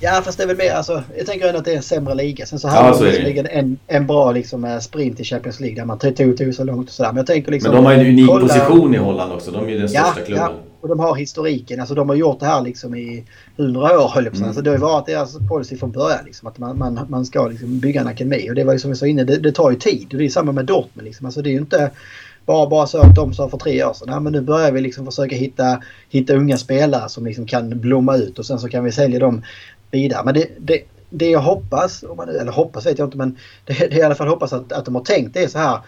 Ja 0.00 0.22
fast 0.24 0.38
det 0.38 0.44
är 0.44 0.48
väl 0.48 0.56
mer 0.56 0.72
alltså, 0.72 1.02
jag 1.16 1.26
tänker 1.26 1.46
ändå 1.46 1.58
att 1.58 1.64
det 1.64 1.72
är 1.72 1.76
en 1.76 1.82
sämre 1.82 2.14
liga. 2.14 2.46
Sen 2.46 2.58
så 2.58 2.68
har 2.68 3.00
ja, 3.02 3.22
de 3.32 3.46
en, 3.50 3.78
en 3.86 4.06
bra 4.06 4.32
liksom, 4.32 4.64
eh, 4.64 4.78
sprint 4.78 5.20
i 5.20 5.24
Champions 5.24 5.60
League 5.60 5.76
där 5.76 5.84
man 5.84 5.98
tog, 5.98 6.36
tog 6.36 6.54
så 6.54 6.64
långt 6.64 6.88
och 6.88 6.94
sådär. 6.94 7.10
Men 7.10 7.16
jag 7.16 7.26
tänker 7.26 7.52
liksom... 7.52 7.72
Men 7.72 7.84
de 7.84 7.86
har 7.86 7.94
en 7.94 8.06
unik 8.06 8.28
kolla... 8.28 8.48
position 8.48 8.94
i 8.94 8.98
Holland 8.98 9.32
också. 9.32 9.50
De 9.50 9.64
är 9.64 9.70
ju 9.70 9.78
den 9.78 9.88
största 9.88 10.20
ja, 10.20 10.24
klubben. 10.26 10.44
Ja, 10.44 10.67
och 10.80 10.88
de 10.88 11.00
har 11.00 11.14
historiken. 11.14 11.80
Alltså 11.80 11.94
de 11.94 12.08
har 12.08 12.16
gjort 12.16 12.40
det 12.40 12.46
här 12.46 12.62
liksom 12.62 12.94
i 12.94 13.24
hundra 13.56 14.00
år 14.00 14.08
höll 14.08 14.24
jag 14.24 14.32
på 14.32 14.36
mm. 14.36 14.48
alltså, 14.48 14.62
Det 14.62 14.70
har 14.70 14.76
ju 14.76 14.82
varit 14.82 15.06
deras 15.06 15.36
policy 15.48 15.76
från 15.76 15.92
början. 15.92 16.24
Liksom, 16.24 16.48
att 16.48 16.58
man, 16.58 16.78
man, 16.78 17.06
man 17.08 17.26
ska 17.26 17.48
liksom 17.48 17.78
bygga 17.78 18.00
en 18.00 18.06
akademi. 18.06 18.50
Och 18.50 18.54
det 18.54 18.64
var 18.64 18.72
ju 18.72 18.78
som 18.78 18.90
jag 18.90 18.98
sa 18.98 19.06
inne, 19.06 19.24
det, 19.24 19.36
det 19.36 19.52
tar 19.52 19.70
ju 19.70 19.76
tid. 19.76 20.08
Och 20.12 20.18
det 20.18 20.24
är 20.24 20.28
samma 20.28 20.52
med 20.52 20.64
Dortmund. 20.64 21.04
Liksom. 21.06 21.26
Alltså, 21.26 21.42
det 21.42 21.50
är 21.50 21.52
ju 21.52 21.58
inte 21.58 21.90
bara, 22.48 22.68
bara 22.68 22.86
så 22.86 22.98
att 22.98 23.14
de 23.14 23.34
sa 23.34 23.48
för 23.48 23.58
tre 23.58 23.84
år 23.84 23.92
sedan, 23.92 24.08
ja, 24.10 24.20
men 24.20 24.32
nu 24.32 24.40
börjar 24.40 24.72
vi 24.72 24.80
liksom 24.80 25.06
försöka 25.06 25.36
hitta, 25.36 25.82
hitta 26.08 26.34
unga 26.34 26.56
spelare 26.56 27.08
som 27.08 27.26
liksom 27.26 27.46
kan 27.46 27.80
blomma 27.80 28.16
ut 28.16 28.38
och 28.38 28.46
sen 28.46 28.58
så 28.58 28.68
kan 28.68 28.84
vi 28.84 28.92
sälja 28.92 29.18
dem 29.18 29.42
vidare. 29.90 30.24
Men 30.24 30.34
det, 30.34 30.48
det, 30.58 30.82
det 31.10 31.30
jag 31.30 31.40
hoppas, 31.40 32.02
eller 32.02 32.52
hoppas 32.52 32.86
vet 32.86 32.98
jag 32.98 33.06
inte, 33.06 33.16
men 33.16 33.36
det, 33.64 33.74
det 33.74 33.84
jag 33.84 33.98
i 33.98 34.02
alla 34.02 34.14
fall 34.14 34.28
hoppas 34.28 34.52
att, 34.52 34.72
att 34.72 34.84
de 34.84 34.94
har 34.94 35.04
tänkt 35.04 35.34
det 35.34 35.42
är 35.42 35.48
så 35.48 35.58
här. 35.58 35.78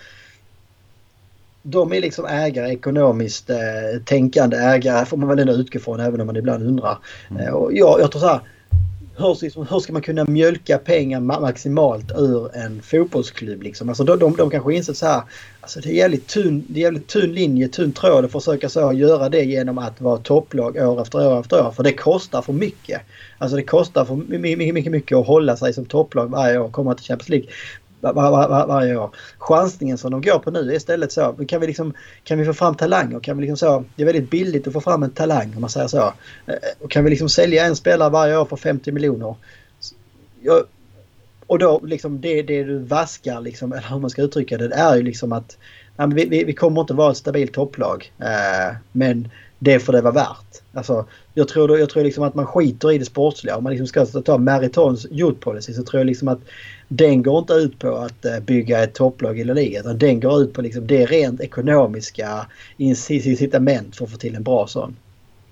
De 1.63 1.93
är 1.93 2.01
liksom 2.01 2.25
ägare, 2.25 2.73
ekonomiskt 2.73 3.51
eh, 3.51 3.57
tänkande 4.05 4.57
ägare 4.57 5.07
får 5.07 5.17
man 5.17 5.29
väl 5.29 5.39
ändå 5.39 5.53
utgå 5.53 5.79
från 5.79 6.01
även 6.01 6.21
om 6.21 6.27
man 6.27 6.37
ibland 6.37 6.67
undrar. 6.67 6.99
Mm. 7.31 7.43
Eh, 7.43 7.53
och 7.53 7.73
jag, 7.73 8.01
jag 8.01 8.13
tror 8.13 8.21
så 8.21 8.27
här 8.27 8.41
hur, 9.21 9.71
hur 9.71 9.81
ska 9.81 9.93
man 9.93 10.03
kunna 10.03 10.25
mjölka 10.25 10.79
pengar 10.79 11.21
maximalt 11.21 12.13
ur 12.17 12.57
en 12.57 12.83
fotbollsklubb? 12.83 13.63
Liksom? 13.63 13.89
Alltså 13.89 14.05
de, 14.05 14.19
de, 14.19 14.37
de 14.37 14.51
kanske 14.51 14.75
insett 14.75 14.97
så 14.97 15.07
här. 15.07 15.23
Alltså 15.61 15.81
det 15.81 15.89
är 15.89 15.95
jävligt 15.95 16.27
tunn, 16.27 16.65
det 16.69 16.81
är 16.81 16.83
jävligt 16.83 17.07
tunn 17.07 17.33
linje, 17.33 17.69
tunn 17.69 17.93
tråd 17.93 18.25
att 18.25 18.33
försöka 18.33 18.69
så 18.69 18.93
göra 18.93 19.29
det 19.29 19.45
genom 19.45 19.79
att 19.79 20.01
vara 20.01 20.17
topplag 20.17 20.77
år 20.77 21.03
efter 21.03 21.27
år 21.27 21.41
efter 21.41 21.67
år. 21.67 21.71
För 21.71 21.83
det 21.83 21.93
kostar 21.93 22.43
för 22.43 22.53
mycket. 22.53 23.01
Alltså 23.39 23.57
det 23.57 23.63
kostar 23.63 24.05
för 24.05 24.17
mycket, 24.17 24.75
mycket, 24.75 24.93
mycket 24.93 25.19
att 25.19 25.27
hålla 25.27 25.57
sig 25.57 25.73
som 25.73 25.85
topplag 25.85 26.31
varje 26.31 26.59
år 26.59 26.65
och 26.65 26.73
komma 26.73 26.95
till 26.95 27.07
Champions 27.07 27.29
League 27.29 27.49
var, 28.01 28.13
var, 28.13 28.49
var, 28.49 28.67
varje 28.67 28.97
år. 28.97 29.11
Chansningen 29.39 29.99
som 29.99 30.11
de 30.11 30.21
går 30.21 30.39
på 30.39 30.51
nu 30.51 30.59
är 30.59 30.77
istället 30.77 31.13
så. 31.13 31.33
Kan 31.49 31.61
vi, 31.61 31.67
liksom, 31.67 31.95
kan 32.25 32.39
vi 32.39 32.45
få 32.45 32.53
fram 32.53 32.75
talanger? 32.75 33.21
Kan 33.21 33.37
vi 33.37 33.47
liksom 33.47 33.57
så, 33.57 33.85
det 33.97 34.03
är 34.03 34.07
väldigt 34.07 34.31
billigt 34.31 34.67
att 34.67 34.73
få 34.73 34.81
fram 34.81 35.03
en 35.03 35.11
talang 35.11 35.53
om 35.55 35.61
man 35.61 35.71
säger 35.71 35.89
så. 35.89 36.13
Eh, 36.47 36.55
och 36.81 36.91
kan 36.91 37.05
vi 37.05 37.11
liksom 37.11 37.29
sälja 37.29 37.67
en 37.67 37.77
spelare 37.77 38.11
varje 38.11 38.39
år 38.39 38.45
för 38.45 38.57
50 38.57 38.93
miljoner? 38.93 39.35
och 41.47 41.59
då 41.59 41.81
liksom 41.85 42.21
det, 42.21 42.43
det 42.43 42.65
du 42.65 42.79
vaskar 42.79 43.41
liksom, 43.41 43.73
eller 43.73 43.89
hur 43.89 43.99
man 43.99 44.11
ska 44.11 44.23
uttrycka 44.23 44.59
det, 44.59 44.75
är 44.75 44.97
ju 44.97 45.03
liksom 45.03 45.33
att 45.33 45.59
nej, 45.97 46.09
vi, 46.15 46.25
vi, 46.25 46.45
vi 46.45 46.53
kommer 46.53 46.81
inte 46.81 46.95
vara 46.95 47.11
ett 47.11 47.17
stabilt 47.17 47.53
topplag. 47.53 48.13
Eh, 48.19 48.77
men 48.93 49.31
det 49.63 49.81
får 49.81 49.93
det 49.93 50.01
vara 50.01 50.15
värt. 50.15 50.63
Alltså, 50.75 51.05
jag 51.35 51.49
tror, 51.49 51.79
jag 51.79 51.91
tror 51.91 52.05
liksom 52.05 52.25
att 52.25 52.35
man 52.35 52.47
skiter 52.47 52.93
i 52.93 52.99
det 52.99 53.05
sportsliga. 53.05 53.57
Om 53.57 53.65
man 53.65 53.77
liksom 53.77 54.07
ska 54.07 54.21
ta 54.23 54.39
Maritons 54.39 55.07
youth 55.11 55.41
policy 55.41 55.73
så 55.73 55.83
tror 55.83 56.01
jag 56.01 56.07
liksom 56.07 56.29
att 56.29 56.39
den 56.89 57.23
går 57.23 57.39
inte 57.39 57.53
ut 57.53 57.79
på 57.79 57.97
att 57.97 58.25
eh, 58.25 58.41
bygga 58.41 58.83
ett 58.83 58.95
topplag 58.95 59.39
i 59.39 59.45
La 59.45 59.55
Liga. 59.55 59.81
Utan 59.81 59.99
den 59.99 60.21
går 60.21 60.43
ut 60.43 60.53
på 60.53 60.63
liksom 60.63 60.87
det 60.87 61.07
rent 61.07 61.41
ekonomiska 61.41 62.47
incitament 62.77 63.97
för 63.97 64.05
att 64.05 64.11
få 64.11 64.17
till 64.17 64.35
en 64.35 64.43
bra 64.43 64.67
sån. 64.67 64.97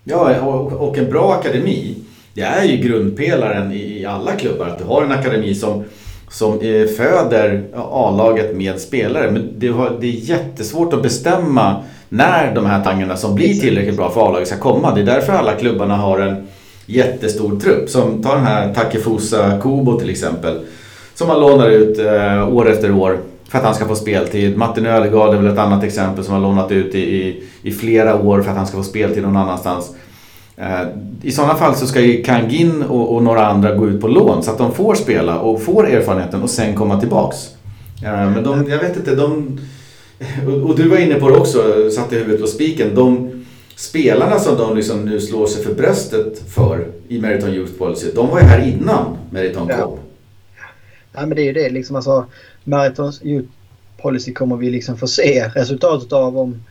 Ja, 0.04 0.40
och 0.78 0.98
en 0.98 1.10
bra 1.10 1.34
akademi. 1.34 1.96
Det 2.34 2.42
är 2.42 2.64
ju 2.64 2.76
grundpelaren 2.76 3.72
i 3.72 4.04
alla 4.04 4.32
klubbar. 4.32 4.66
Att 4.66 4.78
du 4.78 4.84
har 4.84 5.04
en 5.04 5.12
akademi 5.12 5.54
som, 5.54 5.84
som 6.30 6.60
eh, 6.60 6.86
föder 6.86 7.64
A-laget 7.74 8.56
med 8.56 8.80
spelare. 8.80 9.30
Men 9.30 9.52
det, 9.58 9.66
är 9.66 10.04
jättesvårt 10.04 10.92
att 10.92 11.02
bestämma 11.02 11.84
när 12.08 12.54
de 12.54 12.66
här 12.66 12.84
tangarna 12.84 13.16
som 13.16 13.34
blir 13.34 13.54
tillräckligt 13.54 13.96
bra 13.96 14.10
för 14.10 14.28
A-laget 14.28 14.48
ska 14.48 14.58
komma. 14.58 14.94
Det 14.94 15.00
är 15.00 15.04
därför 15.04 15.32
alla 15.32 15.52
klubbarna 15.52 15.96
har 15.96 16.18
en 16.18 16.46
jättestor 16.86 17.60
trupp. 17.60 17.88
Som 17.88 18.22
tar 18.22 18.36
den 18.36 18.44
här 18.44 18.74
Takefusa 18.74 19.60
Kubo 19.62 19.98
till 19.98 20.10
exempel. 20.10 20.60
Som 21.14 21.28
man 21.28 21.40
lånar 21.40 21.68
ut 21.68 21.98
eh, 21.98 22.54
år 22.54 22.70
efter 22.70 22.92
år 22.92 23.18
för 23.48 23.58
att 23.58 23.64
han 23.64 23.74
ska 23.74 23.86
få 23.86 23.94
speltid. 23.94 24.56
Martin 24.56 24.86
Ödegaard 24.86 25.34
är 25.34 25.38
väl 25.38 25.52
ett 25.52 25.58
annat 25.58 25.84
exempel 25.84 26.24
som 26.24 26.34
har 26.34 26.40
lånat 26.40 26.72
ut 26.72 26.94
i, 26.94 26.98
i, 26.98 27.42
i, 27.62 27.70
flera 27.70 28.22
år 28.22 28.42
för 28.42 28.50
att 28.50 28.56
han 28.56 28.66
ska 28.66 28.76
få 28.76 28.82
speltid 28.82 29.22
någon 29.22 29.36
annanstans. 29.36 29.94
Eh, 30.56 30.88
I 31.22 31.32
sådana 31.32 31.54
fall 31.54 31.74
så 31.74 31.86
ska 31.86 32.00
ju 32.00 32.22
Kangin 32.22 32.82
och, 32.82 33.14
och, 33.14 33.22
några 33.22 33.46
andra 33.46 33.74
gå 33.74 33.88
ut 33.88 34.00
på 34.00 34.08
lån 34.08 34.42
så 34.42 34.50
att 34.50 34.58
de 34.58 34.72
får 34.72 34.94
spela 34.94 35.38
och 35.38 35.62
får 35.62 35.88
erfarenheten 35.88 36.42
och 36.42 36.50
sen 36.50 36.74
komma 36.74 37.00
tillbaks. 37.00 37.36
Eh, 38.04 38.30
men 38.30 38.44
de, 38.44 38.70
jag 38.70 38.78
vet 38.78 38.96
inte, 38.96 39.14
de... 39.14 39.58
Och 40.64 40.76
du 40.76 40.88
var 40.88 40.98
inne 40.98 41.14
på 41.14 41.28
det 41.28 41.36
också, 41.36 41.90
satte 41.90 42.16
huvudet 42.16 42.40
på 42.40 42.46
spiken. 42.46 42.94
De 42.94 43.30
spelarna 43.76 44.38
som 44.38 44.56
de 44.56 44.76
liksom 44.76 45.04
nu 45.04 45.20
slår 45.20 45.46
sig 45.46 45.64
för 45.64 45.74
bröstet 45.74 46.42
för 46.54 46.88
i 47.08 47.20
Meriton 47.20 47.50
Youth 47.50 47.72
Policy, 47.72 48.10
de 48.14 48.28
var 48.28 48.40
ju 48.40 48.46
här 48.46 48.68
innan 48.68 49.18
Meriton 49.30 49.68
kom. 49.68 49.98
Ja, 51.12 51.26
men 51.26 51.30
det 51.30 51.42
är 51.42 51.44
ju 51.44 51.52
det 51.52 51.70
liksom 51.70 51.96
alltså. 51.96 52.26
Maritons 52.64 53.24
Youth 53.24 53.48
Policy 54.02 54.32
kommer 54.32 54.56
vi 54.56 54.70
liksom 54.70 54.98
få 54.98 55.06
se 55.06 55.48
resultatet 55.54 56.12
av 56.12 56.38
om 56.38 56.62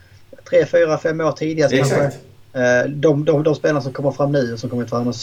tre, 0.50 0.66
fyra, 0.66 0.98
fem 0.98 1.22
år 1.22 1.32
tidigast 1.32 1.76
kanske. 1.76 2.12
Eh, 2.58 2.90
de, 2.90 3.26
de, 3.26 3.44
de 3.44 3.56
spelarna 3.56 3.82
som 3.82 3.94
kommer 3.94 4.12
fram 4.12 4.32
nu 4.32 4.54
och 4.54 4.60
som 4.60 4.70
kommer 4.70 4.86
fram 4.86 5.04
de 5.04 5.14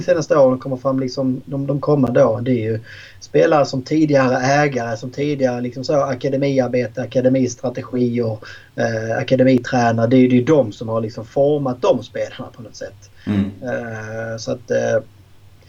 senaste 0.00 0.36
åren 0.36 0.58
kommer 0.58 0.76
fram 0.76 1.00
liksom 1.00 1.42
de, 1.44 1.66
de 1.66 1.80
kommande 1.80 2.24
åren. 2.24 2.44
Det 2.44 2.50
är 2.50 2.72
ju 2.72 2.80
spelare 3.20 3.66
som 3.66 3.82
tidigare 3.82 4.36
ägare, 4.36 4.96
som 4.96 5.10
tidigare 5.10 5.60
liksom 5.60 5.84
så 5.84 5.94
akademiarbete, 5.94 7.02
akademistrategi 7.02 8.20
och 8.20 8.44
eh, 8.76 9.18
akademitränare. 9.18 10.06
Det 10.06 10.16
är 10.16 10.20
ju 10.20 10.42
de 10.42 10.72
som 10.72 10.88
har 10.88 11.00
liksom 11.00 11.26
format 11.26 11.82
de 11.82 12.02
spelarna 12.02 12.46
på 12.56 12.62
något 12.62 12.76
sätt. 12.76 13.10
Mm. 13.26 13.50
Eh, 13.62 14.36
så 14.38 14.52
att 14.52 14.70
eh, 14.70 15.02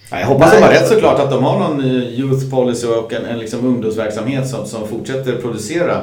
jag 0.10 0.28
hoppas 0.28 0.52
de 0.52 0.62
har 0.62 0.70
rätt 0.70 0.88
såklart 0.88 1.20
att 1.20 1.30
de 1.30 1.44
har 1.44 1.60
någon 1.60 1.82
youth 1.86 2.50
policy 2.50 2.88
och 2.88 3.14
en, 3.14 3.26
en 3.26 3.40
liksom 3.40 3.66
ungdomsverksamhet 3.66 4.48
som, 4.48 4.66
som 4.66 4.88
fortsätter 4.88 5.36
producera 5.36 6.02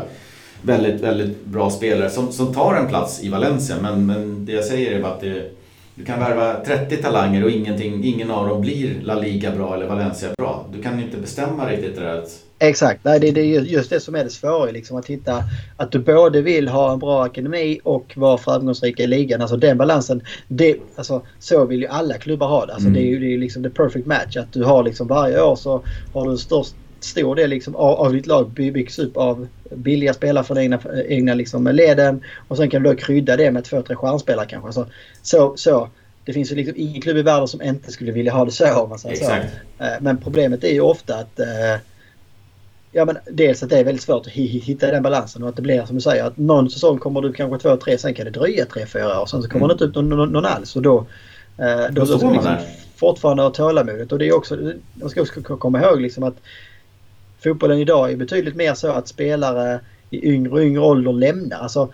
väldigt, 0.63 1.01
väldigt 1.01 1.45
bra 1.45 1.71
spelare 1.71 2.11
som, 2.11 2.33
som 2.33 2.55
tar 2.55 2.75
en 2.75 2.89
plats 2.89 3.23
i 3.23 3.29
Valencia. 3.29 3.77
Men, 3.83 4.07
men 4.07 4.47
det 4.47 4.53
jag 4.53 4.65
säger 4.65 4.93
är 4.93 5.03
bara 5.03 5.13
att 5.13 5.21
det, 5.21 5.51
du 5.95 6.05
kan 6.05 6.21
värva 6.21 6.55
30 6.65 6.97
talanger 6.97 7.45
och 7.45 7.51
ingenting, 7.51 8.05
ingen 8.05 8.31
av 8.31 8.49
dem 8.49 8.61
blir 8.61 9.01
La 9.03 9.15
Liga 9.15 9.51
bra 9.51 9.75
eller 9.75 9.87
Valencia 9.87 10.29
bra. 10.39 10.67
Du 10.73 10.83
kan 10.83 11.01
inte 11.01 11.17
bestämma 11.17 11.71
riktigt 11.71 11.97
det 11.97 12.03
där. 12.03 12.25
Exakt, 12.59 13.05
Nej, 13.05 13.21
det, 13.21 13.29
är 13.29 13.61
just 13.61 13.91
det 13.91 14.01
som 14.01 14.15
är 14.15 14.25
det 14.25 14.31
svåra. 14.31 14.71
Liksom, 14.71 14.97
att 14.97 15.07
hitta 15.07 15.45
att 15.77 15.93
du 15.93 15.99
både 15.99 16.43
vill 16.43 16.69
ha 16.69 16.93
en 16.93 16.99
bra 16.99 17.25
akademi 17.25 17.81
och 17.85 18.13
vara 18.17 18.39
framgångsrik 18.39 19.01
i 19.01 19.07
ligan. 19.07 19.41
Alltså 19.41 19.57
den 19.57 19.79
balansen. 19.79 20.23
Det, 20.49 20.77
alltså, 20.97 21.23
så 21.39 21.65
vill 21.65 21.81
ju 21.81 21.87
alla 21.87 22.15
klubbar 22.15 22.47
ha 22.47 22.67
det. 22.67 22.73
Alltså, 22.73 22.89
mm. 22.89 22.95
Det 22.95 23.07
är 23.07 23.11
ju 23.11 23.19
det 23.19 23.35
är 23.35 23.39
liksom 23.39 23.63
the 23.63 23.71
perfect 23.71 24.07
match. 24.07 24.37
Att 24.37 24.53
du 24.53 24.65
har 24.65 24.83
liksom 24.83 25.07
varje 25.07 25.43
år 25.43 25.57
så 25.57 25.83
har 26.13 26.31
du 26.31 26.39
störst, 26.39 26.75
stor 27.05 27.36
del 27.36 27.50
liksom 27.50 27.76
av, 27.76 28.00
av 28.00 28.12
ditt 28.12 28.26
lag 28.26 28.50
byggs 28.50 28.98
upp 28.98 29.16
av 29.16 29.48
billiga 29.70 30.14
spelare 30.14 30.44
från 30.44 30.59
egna, 30.59 30.80
egna 31.09 31.34
liksom 31.34 31.66
leden. 31.66 32.24
Och 32.48 32.57
sen 32.57 32.70
kan 32.70 32.82
du 32.82 32.90
då 32.90 32.96
krydda 32.96 33.36
det 33.36 33.50
med 33.50 33.64
två, 33.64 33.82
tre 33.82 33.96
stjärnspelare 33.96 34.46
kanske. 34.46 34.66
Alltså, 34.66 34.86
så, 35.22 35.57
så 35.57 35.88
det 36.24 36.32
finns 36.32 36.53
ju 36.53 36.57
liksom 36.57 36.74
ingen 36.76 37.03
klubb 37.03 37.16
i 37.16 37.22
världen 37.22 37.48
som 37.48 37.62
inte 37.62 37.92
skulle 37.92 38.12
vilja 38.12 38.32
ha 38.32 38.44
det 38.44 38.50
så. 38.50 38.82
Om 38.82 38.88
man 38.88 38.98
säger 38.98 39.14
Exakt. 39.14 39.46
så. 39.78 39.84
Eh, 39.84 39.90
men 40.00 40.18
problemet 40.18 40.64
är 40.64 40.72
ju 40.72 40.80
ofta 40.80 41.14
att 41.14 41.40
eh, 41.40 41.46
Ja 42.94 43.05
men 43.05 43.18
dels 43.30 43.62
att 43.62 43.70
det 43.70 43.78
är 43.78 43.84
väldigt 43.84 44.03
svårt 44.03 44.26
att 44.26 44.32
hitta 44.32 44.90
den 44.90 45.03
balansen 45.03 45.42
och 45.42 45.48
att 45.48 45.57
det 45.57 45.62
blir 45.62 45.84
som 45.84 45.96
du 45.96 46.03
säger 46.03 46.24
att 46.24 46.36
någon 46.36 46.70
säsong 46.70 46.98
kommer 46.98 47.20
du 47.20 47.32
kanske 47.32 47.59
två, 47.59 47.76
tre, 47.76 47.98
sen 47.98 48.14
kan 48.14 48.24
det 48.24 48.30
dröja 48.30 48.66
tre, 48.66 48.86
fyra 48.86 49.20
år. 49.20 49.26
Sen 49.26 49.42
så 49.42 49.48
kommer 49.48 49.64
mm. 49.64 49.76
det 49.76 49.84
inte 49.84 49.98
upp 49.98 50.05
någon, 50.05 50.32
någon 50.32 50.44
alls 50.44 50.76
och 50.76 50.82
då... 50.82 51.07
Eh, 51.59 51.90
då, 51.90 52.05
då 52.05 52.18
ska 52.18 52.26
man 52.26 52.34
liksom 52.34 52.57
fortfarande 52.96 53.42
ha 53.42 53.50
tålamodet 53.50 54.12
och 54.12 54.18
det 54.18 54.28
är 54.28 54.36
också... 54.36 54.72
Man 54.94 55.11
ska 55.11 55.22
också 55.22 55.42
komma 55.42 55.82
ihåg 55.82 56.00
liksom 56.00 56.24
att 56.24 56.36
fotbollen 57.45 57.78
idag 57.78 58.12
är 58.12 58.16
betydligt 58.16 58.57
mer 58.57 58.74
så 58.74 58.88
att 58.88 59.09
spelare 59.09 59.80
i 60.11 60.32
yngre 60.32 60.53
och 60.53 60.61
yngre 60.61 60.80
ålder 60.80 61.12
lämnar. 61.12 61.59
Alltså 61.59 61.88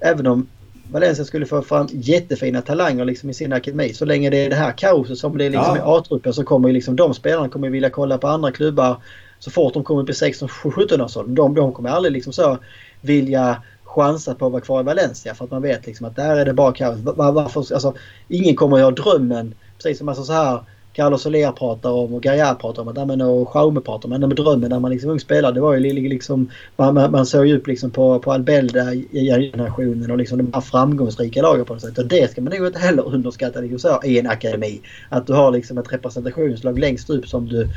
även 0.00 0.26
om 0.26 0.46
Valencia 0.90 1.24
skulle 1.24 1.46
få 1.46 1.62
fram 1.62 1.88
jättefina 1.90 2.62
talanger 2.62 3.04
liksom 3.04 3.30
i 3.30 3.34
sin 3.34 3.52
akademi. 3.52 3.94
Så 3.94 4.04
länge 4.04 4.30
det 4.30 4.36
är 4.36 4.50
det 4.50 4.56
här 4.56 4.72
kaoset 4.72 5.18
som 5.18 5.32
blir 5.32 5.50
liksom 5.50 5.76
ja. 5.76 5.78
i 5.78 5.80
A-truppen 5.84 6.32
så 6.32 6.44
kommer 6.44 6.72
liksom 6.72 6.96
de 6.96 7.14
spelarna 7.14 7.48
kommer 7.48 7.70
vilja 7.70 7.90
kolla 7.90 8.18
på 8.18 8.28
andra 8.28 8.52
klubbar 8.52 8.96
så 9.38 9.50
fort 9.50 9.74
de 9.74 9.84
kommer 9.84 10.02
upp 10.02 10.10
i 10.10 10.12
16-17 10.12 11.04
års 11.04 11.16
ålder. 11.16 11.34
De, 11.34 11.54
de 11.54 11.72
kommer 11.72 11.90
aldrig 11.90 12.12
liksom 12.12 12.32
så 12.32 12.58
vilja 13.00 13.62
chansa 13.84 14.34
på 14.34 14.46
att 14.46 14.52
vara 14.52 14.62
kvar 14.62 14.80
i 14.80 14.84
Valencia 14.84 15.34
för 15.34 15.44
att 15.44 15.50
man 15.50 15.62
vet 15.62 15.86
liksom 15.86 16.06
att 16.06 16.16
där 16.16 16.36
är 16.36 16.44
det 16.44 16.52
bara 16.52 16.72
kaos. 16.72 16.98
Var, 16.98 17.32
varför, 17.32 17.60
alltså, 17.60 17.94
ingen 18.28 18.56
kommer 18.56 18.76
att 18.76 18.82
ha 18.82 18.90
drömmen, 18.90 19.54
precis 19.76 19.98
som 19.98 20.08
alltså 20.08 20.24
så 20.24 20.32
här 20.32 20.60
Carlos 20.98 21.22
Soler 21.22 21.52
pratar 21.52 21.90
om 21.90 22.14
och 22.14 22.22
Garriär 22.22 22.54
pratar 22.54 22.82
om. 22.82 22.88
Att, 22.88 23.06
men, 23.06 23.20
och 23.20 23.50
Jaume 23.54 23.80
pratar 23.80 24.12
om. 24.12 24.20
Men 24.20 24.30
drömmen 24.30 24.70
när 24.70 24.80
man 24.80 24.90
liksom 24.90 25.10
ung 25.10 25.20
spelare 25.20 25.52
det 25.52 25.60
var 25.60 25.74
ju 25.74 26.08
liksom... 26.08 26.50
Man, 26.76 26.94
man, 26.94 27.10
man 27.10 27.26
såg 27.26 27.46
ju 27.46 27.56
upp 27.56 27.66
liksom 27.66 27.90
på, 27.90 28.18
på 28.18 28.32
Albelda 28.32 28.94
i 28.94 29.26
generationen 29.26 30.10
och 30.10 30.18
liksom 30.18 30.38
de 30.38 30.50
här 30.54 30.60
framgångsrika 30.60 31.42
lagen 31.42 31.64
på 31.64 31.72
något 31.72 31.82
sätt. 31.82 31.98
Och 31.98 32.06
det 32.06 32.30
ska 32.30 32.40
man 32.40 32.52
nog 32.52 32.66
inte 32.66 32.78
heller 32.78 33.06
underskatta 33.14 33.60
liksom 33.60 33.78
så, 33.78 34.00
i 34.04 34.18
en 34.18 34.26
akademi. 34.26 34.80
Att 35.08 35.26
du 35.26 35.32
har 35.32 35.52
liksom 35.52 35.78
ett 35.78 35.92
representationslag 35.92 36.78
längst 36.78 37.10
upp 37.10 37.28
som 37.28 37.48
du 37.48 37.68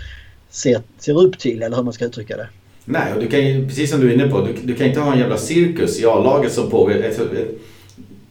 ser, 0.50 0.82
ser 0.98 1.22
upp 1.26 1.40
till 1.40 1.64
eller 1.64 1.78
hur 1.78 1.84
man 1.84 1.94
ska 1.94 2.06
uttrycka 2.06 2.38
det. 2.38 2.48
Nej, 2.86 3.14
och 3.14 3.22
du 3.22 3.28
kan 3.28 3.48
ju, 3.48 3.68
precis 3.68 3.92
som 3.92 4.00
du 4.00 4.10
är 4.10 4.14
inne 4.14 4.28
på, 4.28 4.42
du, 4.42 4.54
du 4.64 4.76
kan 4.76 4.88
inte 4.88 5.00
ha 5.00 5.14
en 5.14 5.20
jävla 5.20 5.38
cirkus 5.38 6.00
i 6.00 6.06
A-laget 6.06 6.54
som 6.54 6.70
pågår. 6.70 6.92
Ett, 6.92 7.20
ett, 7.20 7.58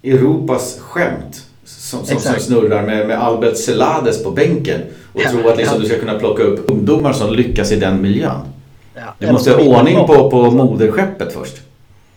Europas 0.03 0.79
skämt 0.79 1.50
som, 1.81 2.07
som, 2.07 2.19
som 2.19 2.35
snurrar 2.35 2.83
med, 2.83 3.09
med 3.09 3.23
Albert 3.23 3.57
Celades 3.57 4.25
på 4.25 4.31
bänken 4.31 4.81
och 5.13 5.21
ja, 5.25 5.31
tro 5.31 5.49
att 5.49 5.57
liksom, 5.57 5.77
ja. 5.77 5.83
du 5.83 5.89
ska 5.89 5.99
kunna 5.99 6.19
plocka 6.19 6.43
upp 6.43 6.71
ungdomar 6.71 7.13
som 7.13 7.33
lyckas 7.33 7.73
i 7.73 7.77
den 7.77 8.03
miljön. 8.03 8.41
Ja. 8.95 9.15
Du 9.19 9.33
måste 9.33 9.51
ha 9.51 9.79
ordning 9.79 10.07
på, 10.07 10.31
på 10.31 10.51
moderskeppet 10.51 11.33
först. 11.33 11.61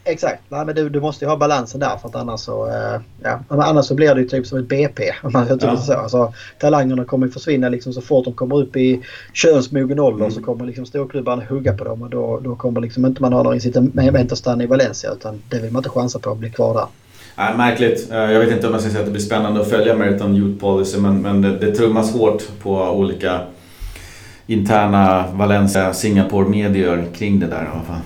Exakt. 0.04 0.42
Nej, 0.50 0.66
men 0.66 0.76
du, 0.76 0.90
du 0.90 1.02
måste 1.02 1.26
ju 1.26 1.30
ha 1.30 1.38
balansen 1.38 1.80
där 1.80 1.98
för 1.98 2.10
att 2.10 2.16
annars 2.16 2.40
så, 2.40 2.68
eh, 2.68 3.02
ja, 3.24 3.40
annars 3.50 3.86
så 3.86 3.96
blir 3.96 4.16
det 4.16 4.22
ju 4.22 4.28
typ 4.28 4.48
som 4.48 4.60
ett 4.60 4.68
BP. 4.68 5.14
Om 5.24 5.32
man 5.34 5.60
ja. 5.62 5.78
så. 5.78 5.94
Alltså, 5.94 6.34
talangerna 6.60 7.06
kommer 7.06 7.28
ju 7.28 7.32
försvinna 7.34 7.70
liksom 7.70 7.94
så 7.94 8.02
fort 8.02 8.26
de 8.26 8.34
kommer 8.34 8.56
upp 8.56 8.76
i 8.76 9.02
könsmogen 9.34 10.00
ålder 10.00 10.26
mm. 10.26 10.32
så 10.32 10.42
kommer 10.42 10.66
liksom 10.66 10.86
storklubbarna 10.86 11.44
hugga 11.50 11.78
på 11.78 11.84
dem 11.84 12.02
och 12.02 12.10
då, 12.10 12.40
då 12.44 12.56
kommer 12.56 12.82
liksom 12.82 13.06
inte 13.06 13.22
man 13.22 13.34
ha 13.34 13.44
några 13.44 13.56
incitament 13.56 14.32
att 14.32 14.38
stanna 14.38 14.64
i 14.64 14.68
Valencia 14.68 15.12
utan 15.12 15.42
det 15.50 15.60
vill 15.60 15.72
man 15.72 15.80
inte 15.80 15.90
chansa 15.90 16.20
på 16.20 16.32
att 16.32 16.38
bli 16.38 16.50
kvar 16.50 16.74
där. 16.74 16.88
Nej, 17.36 17.58
märkligt. 17.58 18.12
Eh, 18.12 18.18
jag 18.18 18.40
vet 18.40 18.52
inte 18.52 18.68
om 18.68 18.74
jag 18.74 18.82
ska 18.82 18.90
säga 18.90 19.00
att 19.00 19.06
det 19.06 19.12
blir 19.12 19.22
spännande 19.22 19.62
att 19.62 19.70
följa 19.70 19.96
Meriton 19.96 20.36
Youth 20.36 20.60
Policy 20.60 20.98
men, 20.98 21.22
men 21.22 21.42
det, 21.42 21.58
det 21.58 21.76
trummas 21.76 22.14
hårt 22.14 22.44
på 22.62 22.82
olika 22.82 23.42
interna 24.48 25.26
Valencia, 25.34 25.94
Singapore-medier 25.94 27.06
kring 27.16 27.40
det 27.40 27.48
där 27.48 27.64
i 27.64 27.68
alla 27.68 27.84
fall. 27.84 28.02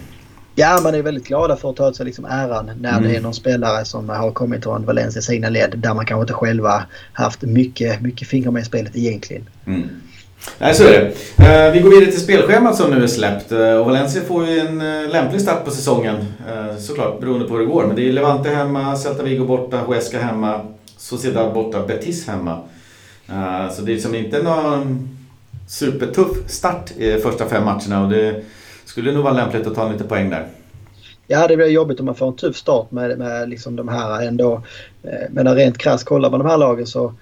Ja, 0.55 0.79
man 0.83 0.95
är 0.95 1.01
väldigt 1.01 1.27
glada 1.27 1.55
för 1.55 1.69
att 1.69 1.75
ta 1.75 1.87
åt 1.87 1.95
sig 1.95 2.05
liksom 2.05 2.25
äran 2.25 2.71
när 2.79 2.97
mm. 2.97 3.03
det 3.03 3.15
är 3.15 3.21
någon 3.21 3.33
spelare 3.33 3.85
som 3.85 4.09
har 4.09 4.31
kommit 4.31 4.63
från 4.63 4.85
Valencia 4.85 5.21
sina 5.21 5.49
led 5.49 5.73
där 5.77 5.93
man 5.93 6.05
kanske 6.05 6.21
inte 6.21 6.33
själva 6.33 6.83
haft 7.13 7.41
mycket, 7.41 8.01
mycket 8.01 8.27
fingrar 8.27 8.51
med 8.51 8.61
i 8.61 8.65
spelet 8.65 8.95
egentligen. 8.95 9.49
Mm. 9.65 9.89
Nej, 10.59 10.73
så 10.73 10.83
är 10.83 10.91
det. 10.91 11.13
Eh, 11.45 11.73
vi 11.73 11.79
går 11.79 11.89
vidare 11.89 12.11
till 12.11 12.21
spelschemat 12.21 12.75
som 12.75 12.91
nu 12.91 13.03
är 13.03 13.07
släppt. 13.07 13.51
Eh, 13.51 13.73
och 13.73 13.85
Valencia 13.85 14.21
får 14.21 14.47
ju 14.47 14.59
en 14.59 14.81
eh, 14.81 15.09
lämplig 15.09 15.41
start 15.41 15.65
på 15.65 15.71
säsongen. 15.71 16.15
Såklart, 16.79 17.19
beroende 17.19 17.45
på 17.47 17.53
hur 17.53 17.59
det 17.59 17.65
går. 17.65 17.85
Men 17.87 17.95
det 17.95 18.07
är 18.07 18.11
Levante 18.13 18.49
hemma, 18.49 18.95
Celta 18.95 19.23
Vigo 19.23 19.45
borta, 19.45 19.77
Huesca 19.77 20.19
hemma, 20.19 20.61
Sociedad 20.97 21.53
borta, 21.53 21.85
Betis 21.87 22.27
hemma. 22.27 22.61
Så 23.71 23.81
det 23.81 23.91
är 23.91 23.93
liksom 23.93 24.15
inte 24.15 24.43
någon 24.43 25.09
supertuff 25.67 26.37
start 26.47 26.91
i 26.97 27.17
första 27.17 27.45
fem 27.45 27.65
matcherna. 27.65 28.03
Och 28.03 28.09
det 28.09 28.43
skulle 28.85 29.11
nog 29.11 29.23
vara 29.23 29.33
lämpligt 29.33 29.67
att 29.67 29.75
ta 29.75 29.91
lite 29.91 30.03
poäng 30.03 30.29
där. 30.29 30.47
Ja, 31.27 31.47
det 31.47 31.57
blir 31.57 31.67
jobbigt 31.67 31.99
om 31.99 32.05
man 32.05 32.15
får 32.15 32.27
en 32.27 32.35
tuff 32.35 32.55
start 32.55 32.91
med, 32.91 33.17
med 33.17 33.49
liksom 33.49 33.75
de 33.75 33.87
här 33.87 34.27
ändå. 34.27 34.63
Men 35.29 35.55
rent 35.55 35.77
krasst 35.77 36.05
kollar 36.05 36.29
man 36.29 36.39
de 36.39 36.49
här 36.49 36.57
lagen 36.57 36.87
så 36.87 37.13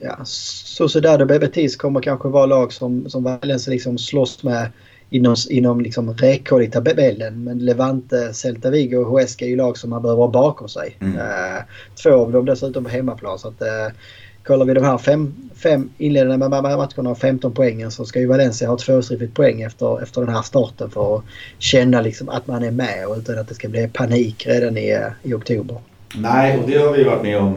ja, 0.00 0.18
Sociedad 0.24 1.20
och 1.20 1.26
Bebetis 1.26 1.76
kommer 1.76 2.00
kanske 2.00 2.28
vara 2.28 2.46
lag 2.46 2.72
som, 2.72 3.10
som 3.10 3.24
Valencia 3.24 3.72
liksom 3.72 3.98
slåss 3.98 4.42
med 4.42 4.70
inom, 5.10 5.36
inom 5.50 5.80
liksom 5.80 6.14
räckhåll 6.14 6.62
i 6.62 6.70
tabellen. 6.70 7.44
Men 7.44 7.58
Levante, 7.58 8.34
Celta 8.34 8.70
Vigo 8.70 8.96
och 8.96 9.10
Huesca 9.10 9.44
är 9.44 9.48
ju 9.48 9.56
lag 9.56 9.78
som 9.78 9.90
man 9.90 10.02
behöver 10.02 10.22
ha 10.22 10.30
bakom 10.30 10.68
sig. 10.68 10.96
Mm. 11.00 11.14
Uh, 11.14 11.62
två 12.02 12.10
av 12.10 12.32
dem 12.32 12.44
dessutom 12.44 12.84
på 12.84 12.90
hemmaplan. 12.90 13.38
Så 13.38 13.48
att, 13.48 13.62
uh, 13.62 13.94
kollar 14.42 14.66
vi 14.66 14.74
de 14.74 14.84
här 14.84 14.98
fem, 14.98 15.34
fem 15.54 15.90
inledande 15.98 16.48
matcherna 16.48 17.10
och 17.10 17.18
15 17.18 17.52
poängen 17.52 17.90
så 17.90 18.04
ska 18.04 18.20
ju 18.20 18.26
Valencia 18.26 18.68
ha 18.68 18.78
tvåsiffrigt 18.78 19.34
poäng 19.34 19.62
efter, 19.62 20.02
efter 20.02 20.20
den 20.20 20.34
här 20.34 20.42
starten 20.42 20.90
för 20.90 21.16
att 21.16 21.24
känna 21.58 22.00
liksom 22.00 22.28
att 22.28 22.46
man 22.46 22.64
är 22.64 22.70
med 22.70 23.06
och 23.06 23.16
utan 23.16 23.38
att 23.38 23.48
det 23.48 23.54
ska 23.54 23.68
bli 23.68 23.88
panik 23.88 24.46
redan 24.46 24.76
i, 24.76 25.00
i 25.22 25.34
oktober. 25.34 25.76
Nej, 26.14 26.58
och 26.58 26.68
det 26.68 26.76
har 26.76 26.92
vi 26.92 27.04
varit 27.04 27.22
med 27.22 27.38
om 27.38 27.56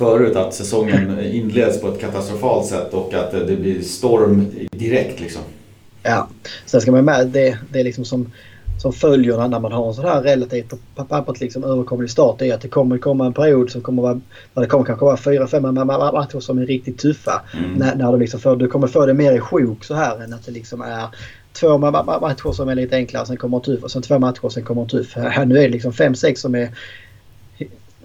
förut 0.00 0.36
att 0.36 0.54
säsongen 0.54 1.20
inleds 1.24 1.80
på 1.80 1.88
ett 1.88 2.00
katastrofalt 2.00 2.66
sätt 2.66 2.94
och 2.94 3.14
att 3.14 3.30
det 3.30 3.56
blir 3.56 3.82
storm 3.82 4.46
direkt 4.70 5.20
liksom. 5.20 5.42
Ja, 6.02 6.28
sen 6.66 6.80
ska 6.80 6.92
man 6.92 7.04
med 7.04 7.26
det, 7.26 7.58
det 7.72 7.80
är 7.80 7.84
liksom 7.84 8.04
som, 8.04 8.32
som 8.82 8.92
följer 8.92 9.48
när 9.48 9.60
man 9.60 9.72
har 9.72 9.88
en 9.88 9.94
sån 9.94 10.04
här 10.04 10.22
relativt 10.22 10.74
på 10.94 11.04
pappret 11.04 11.40
liksom 11.40 11.64
överkomlig 11.64 12.10
start 12.10 12.38
det 12.38 12.50
är 12.50 12.54
att 12.54 12.60
det 12.60 12.68
kommer 12.68 12.98
komma 12.98 13.26
en 13.26 13.32
period 13.32 13.70
som 13.70 13.80
kommer 13.80 14.02
vara, 14.02 14.20
det 14.54 14.66
kommer 14.66 14.84
kanske 14.84 15.04
vara 15.04 15.16
fyra, 15.16 15.46
fem 15.46 15.62
matcher 15.62 16.40
som 16.40 16.58
är 16.58 16.66
riktigt 16.66 16.98
tuffa. 16.98 17.42
Mm. 17.58 17.72
När, 17.72 17.94
när 17.94 18.12
du, 18.12 18.18
liksom 18.18 18.40
får, 18.40 18.56
du 18.56 18.68
kommer 18.68 18.86
få 18.86 19.06
det 19.06 19.14
mer 19.14 19.32
i 19.32 19.40
sjok 19.40 19.84
så 19.84 19.94
här 19.94 20.22
än 20.22 20.32
att 20.32 20.46
det 20.46 20.52
liksom 20.52 20.82
är 20.82 21.08
två 21.52 21.78
matcher 21.78 22.52
som 22.52 22.68
är 22.68 22.74
lite 22.74 22.96
enklare, 22.96 23.26
sen 23.26 23.36
kommer 23.36 23.60
tuff 23.60 23.82
och 23.82 23.90
sen 23.90 24.02
två 24.02 24.18
matcher, 24.18 24.48
sen 24.48 24.64
kommer 24.64 24.84
tuff. 24.84 25.16
Nu 25.46 25.58
är 25.58 25.62
det 25.62 25.68
liksom 25.68 25.92
fem, 25.92 26.14
sex 26.14 26.40
som 26.40 26.54
är 26.54 26.70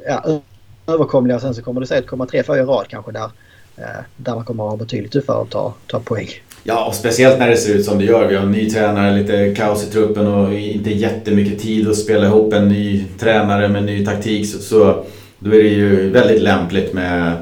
ja, 0.08 0.42
överkomliga. 0.88 1.40
Sen 1.40 1.56
så 1.56 1.62
kommer 1.62 1.82
det 1.82 1.88
säkert 1.88 2.10
komma 2.10 2.26
tre, 2.26 2.44
fyra 2.44 2.58
i 2.58 2.62
rad 2.62 2.86
kanske 2.90 3.12
där, 3.12 3.30
eh, 3.78 4.04
där 4.18 4.36
man 4.36 4.46
kommer 4.46 4.64
att 4.64 4.70
ha 4.70 4.78
betydligt 4.78 5.12
tuffare 5.12 5.42
att 5.42 5.50
ta, 5.50 5.74
ta 5.88 6.00
poäng. 6.00 6.30
Ja, 6.64 6.86
och 6.86 6.96
speciellt 6.96 7.40
när 7.40 7.50
det 7.50 7.58
ser 7.58 7.74
ut 7.74 7.86
som 7.86 7.98
det 7.98 8.06
gör. 8.06 8.28
Vi 8.28 8.36
har 8.36 8.44
en 8.44 8.52
ny 8.52 8.70
tränare, 8.70 9.18
lite 9.18 9.56
kaos 9.56 9.88
i 9.88 9.92
truppen 9.92 10.28
och 10.28 10.54
inte 10.54 10.90
jättemycket 10.90 11.60
tid 11.60 11.88
att 11.88 11.98
spela 11.98 12.26
ihop 12.26 12.54
en 12.54 12.70
ny 12.70 13.06
tränare 13.20 13.68
med 13.68 13.84
ny 13.84 14.06
taktik. 14.06 14.48
Så, 14.48 14.60
så 14.60 15.04
då 15.40 15.50
är 15.50 15.64
det 15.64 15.70
ju 15.70 16.10
väldigt 16.10 16.42
lämpligt 16.42 16.94
med 16.94 17.34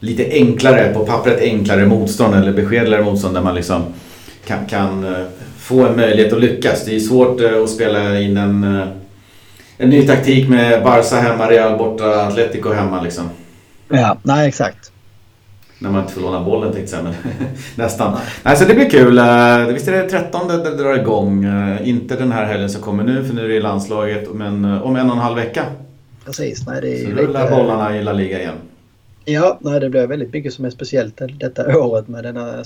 lite 0.00 0.30
enklare, 0.30 0.94
på 0.94 1.06
pappret 1.06 1.40
enklare 1.40 1.86
motstånd 1.86 2.34
eller 2.34 2.52
beskedligare 2.52 3.04
motstånd 3.04 3.34
där 3.34 3.42
man 3.42 3.54
liksom 3.54 3.82
kan, 4.46 4.66
kan 4.66 5.04
eh, 5.04 5.26
få 5.58 5.86
en 5.86 5.96
möjlighet 5.96 6.32
att 6.32 6.40
lyckas. 6.40 6.84
Det 6.84 6.96
är 6.96 7.00
svårt 7.00 7.40
eh, 7.40 7.62
att 7.62 7.70
spela 7.70 8.20
in 8.20 8.36
en 8.36 8.82
en 9.78 9.90
ny 9.90 10.06
taktik 10.06 10.48
med 10.48 10.84
Barca 10.84 11.16
hemma, 11.16 11.46
Real 11.46 11.78
borta, 11.78 12.26
Atletico 12.26 12.72
hemma 12.72 13.02
liksom. 13.02 13.30
Ja, 13.88 14.16
nej 14.22 14.48
exakt. 14.48 14.92
När 15.78 15.90
man 15.90 16.00
inte 16.00 16.12
får 16.12 16.20
låna 16.20 16.44
bollen 16.44 16.72
tänkte 16.72 16.96
jag 16.96 17.04
men 17.04 17.14
nästan. 17.74 18.12
Nej. 18.12 18.22
nej. 18.42 18.56
så 18.56 18.64
det 18.64 18.74
blir 18.74 18.90
kul. 18.90 19.18
Eh, 19.18 19.66
visst 19.74 19.88
är 19.88 19.92
det 19.92 20.08
13 20.08 20.48
det 20.48 20.76
drar 20.76 20.94
igång. 20.94 21.44
Eh, 21.44 21.88
inte 21.88 22.16
den 22.16 22.32
här 22.32 22.44
helgen 22.44 22.70
som 22.70 22.82
kommer 22.82 23.04
nu 23.04 23.24
för 23.24 23.34
nu 23.34 23.44
är 23.44 23.48
det 23.48 23.54
i 23.54 23.60
landslaget 23.60 24.34
men 24.34 24.64
eh, 24.64 24.82
om 24.82 24.96
en 24.96 25.06
och 25.06 25.16
en 25.16 25.22
halv 25.22 25.36
vecka. 25.36 25.64
Precis. 26.24 26.66
Nej, 26.66 26.80
det 26.80 27.00
är 27.00 27.04
så 27.04 27.10
rullar 27.10 27.42
lite... 27.42 27.56
bollarna 27.56 27.96
i 27.96 28.02
La 28.02 28.12
Liga 28.12 28.40
igen. 28.40 28.54
Ja, 29.24 29.58
nej, 29.60 29.80
det 29.80 29.90
blir 29.90 30.06
väldigt 30.06 30.32
mycket 30.32 30.52
som 30.52 30.64
är 30.64 30.70
speciellt 30.70 31.22
detta 31.40 31.78
året 31.78 32.08
med 32.08 32.24
denna 32.24 32.64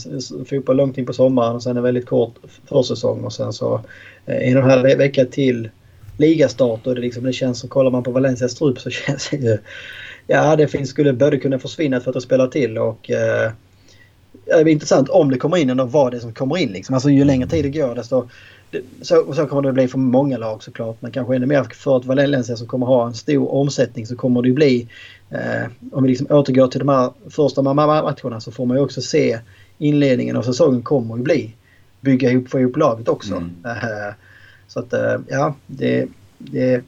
fotboll 0.50 0.76
långt 0.76 0.98
in 0.98 1.06
på 1.06 1.12
sommaren 1.12 1.56
och 1.56 1.62
sen 1.62 1.76
en 1.76 1.82
väldigt 1.82 2.06
kort 2.06 2.34
försäsong 2.68 3.24
och 3.24 3.32
sen 3.32 3.52
så 3.52 3.80
en 4.26 4.56
och 4.56 4.62
en 4.62 4.70
halv 4.70 4.82
vecka 4.82 5.24
till 5.24 5.68
ligastart 6.22 6.86
och 6.86 6.94
det, 6.94 7.00
liksom, 7.00 7.24
det 7.24 7.32
känns 7.32 7.60
som, 7.60 7.68
kollar 7.68 7.90
man 7.90 8.02
på 8.02 8.10
Valencias 8.10 8.54
trupp 8.54 8.80
så 8.80 8.90
känns 9.06 9.30
det 9.30 9.36
ju... 9.36 9.58
Ja, 10.26 10.56
det 10.56 10.68
finns, 10.68 10.90
skulle 10.90 11.12
både 11.12 11.38
kunna 11.38 11.58
försvinna 11.58 12.00
för 12.00 12.16
att 12.16 12.22
spela 12.22 12.46
till 12.46 12.78
och... 12.78 13.10
Eh, 13.10 13.52
det 14.44 14.52
är 14.52 14.68
intressant 14.68 15.08
om 15.08 15.30
det 15.30 15.38
kommer 15.38 15.56
in 15.56 15.70
eller 15.70 15.84
vad 15.84 16.12
det 16.12 16.16
är 16.16 16.20
som 16.20 16.32
kommer 16.32 16.58
in. 16.58 16.72
Liksom. 16.72 16.94
Alltså 16.94 17.10
ju 17.10 17.24
längre 17.24 17.48
tid 17.48 17.64
det 17.64 17.70
går 17.70 17.94
desto... 17.94 18.28
Så, 19.02 19.34
så 19.34 19.46
kommer 19.46 19.62
det 19.62 19.72
bli 19.72 19.88
för 19.88 19.98
många 19.98 20.38
lag 20.38 20.62
såklart. 20.62 20.96
Men 21.00 21.12
kanske 21.12 21.36
ännu 21.36 21.46
mer 21.46 21.62
för 21.62 21.98
ett 21.98 22.04
Valencia 22.04 22.56
som 22.56 22.66
kommer 22.66 22.86
ha 22.86 23.06
en 23.06 23.14
stor 23.14 23.52
omsättning 23.52 24.06
så 24.06 24.16
kommer 24.16 24.42
det 24.42 24.48
ju 24.48 24.54
bli... 24.54 24.88
Eh, 25.30 25.70
om 25.92 26.02
vi 26.02 26.08
liksom 26.08 26.26
återgår 26.30 26.68
till 26.68 26.78
de 26.78 26.88
här 26.88 27.10
första 27.30 27.62
matcherna 27.62 28.40
så 28.40 28.52
får 28.52 28.66
man 28.66 28.76
ju 28.76 28.82
också 28.82 29.00
se 29.02 29.38
inledningen 29.78 30.36
av 30.36 30.42
säsongen 30.42 30.82
kommer 30.82 31.16
ju 31.16 31.22
bli 31.22 31.54
bygga 32.02 32.30
ihop, 32.30 32.48
få 32.48 32.60
ihop 32.60 32.76
laget 32.76 33.08
också. 33.08 33.34
Mm. 33.34 33.50
Eh, 33.64 34.14
så 34.72 34.80
att 34.80 34.92
eh, 34.92 35.16
ja, 35.28 35.54
det, 35.66 36.06
det, 36.38 36.82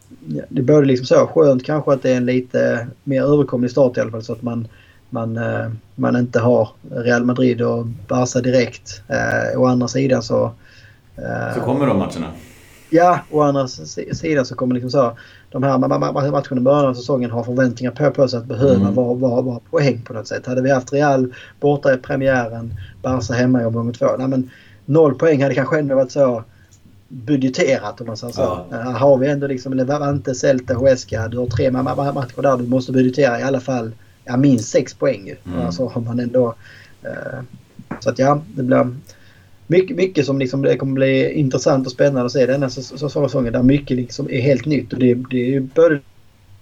det 0.49 0.61
är 0.61 0.65
både 0.65 0.87
liksom 0.87 1.07
så 1.07 1.27
skönt 1.27 1.65
kanske 1.65 1.93
att 1.93 2.03
det 2.03 2.13
är 2.13 2.17
en 2.17 2.27
lite 2.27 2.87
mer 3.05 3.23
överkomlig 3.23 3.71
start 3.71 3.97
i 3.97 4.01
alla 4.01 4.11
fall 4.11 4.23
så 4.23 4.33
att 4.33 4.43
man, 4.43 4.69
man, 5.11 5.37
eh, 5.37 5.71
man 5.95 6.17
inte 6.17 6.41
har 6.41 6.69
Real 6.91 7.25
Madrid 7.25 7.63
och 7.63 7.87
Barca 7.87 8.41
direkt. 8.41 9.03
Eh, 9.09 9.61
å 9.61 9.67
andra 9.67 9.89
sidan 9.89 10.23
så... 10.23 10.53
Så 11.55 11.61
kommer 11.61 11.87
de 11.87 11.99
matcherna? 11.99 12.27
Ja, 12.91 13.21
å 13.31 13.41
andra 13.41 13.69
sidan 13.69 14.47
så 14.47 14.55
kommer 14.55 14.75
liksom 14.75 14.91
så 14.91 15.19
de 15.51 15.63
här 15.63 15.79
matcherna 15.79 16.61
i 16.61 16.61
början 16.61 16.87
av 16.87 16.95
säsongen 16.95 17.31
har 17.31 17.45
förväntningar 17.45 17.93
på, 17.93 18.11
på 18.11 18.29
sig 18.29 18.39
att 18.39 18.47
behöva 18.47 18.75
mm. 18.75 18.95
vara, 18.95 19.15
vara, 19.15 19.43
vara 19.43 19.61
poäng 19.71 20.03
på 20.03 20.13
något 20.13 20.29
sätt. 20.29 20.47
Hade 20.47 20.63
vi 20.63 20.71
haft 20.71 20.93
Real 20.93 21.35
borta 21.61 21.95
i 21.95 21.97
premiären, 21.97 22.75
Barca 23.03 23.35
hemma 23.35 23.63
i 23.63 23.65
omgång 23.65 23.93
två. 23.93 24.07
Nej, 24.19 24.29
men 24.29 24.51
noll 24.85 25.15
poäng 25.15 25.43
hade 25.43 25.55
kanske 25.55 25.79
ändå 25.79 25.95
varit 25.95 26.13
så 26.13 26.45
budgeterat 27.09 28.01
om 28.01 28.07
man 28.07 28.17
säger 28.17 28.33
så. 28.33 28.67
Ja. 28.71 28.77
Här 28.77 28.93
har 28.93 29.19
vi 29.19 29.29
ändå 29.29 29.47
liksom 29.47 29.73
Levante, 29.73 30.35
Celta, 30.35 30.75
Huesca. 30.75 31.29
Du 31.29 31.39
har 31.39 31.47
tre 31.47 31.71
matcher 31.71 32.43
där. 32.43 32.57
Du 32.57 32.67
måste 32.67 32.93
budgetera 32.93 33.41
i 33.41 33.43
alla 33.43 33.61
fall 33.61 33.93
ja, 34.25 34.37
minst 34.37 34.69
sex 34.69 34.95
poäng. 34.95 35.35
Mm. 35.47 35.61
Alltså 35.61 35.87
har 35.87 36.01
man 36.01 36.21
ändå... 36.21 36.55
Eh, 37.03 37.41
så 38.01 38.11
att 38.11 38.19
ja, 38.19 38.43
det 38.55 38.63
blir 38.63 38.95
mycket, 39.67 39.97
mycket 39.97 40.27
som 40.27 40.39
liksom, 40.39 40.63
det 40.63 40.77
kommer 40.77 40.93
bli 40.93 41.33
intressant 41.33 41.87
och 41.87 41.93
spännande 41.93 42.25
att 42.25 42.33
se 42.33 42.47
denna 42.47 42.71
säsongen. 42.71 43.53
Där 43.53 43.63
mycket 43.63 43.97
liksom 43.97 44.31
är 44.31 44.41
helt 44.41 44.67
nytt. 44.67 44.93
Och 44.93 44.99
det, 44.99 45.15
det 45.15 45.37
är 45.37 45.51
ju 45.51 45.61
både 45.61 46.01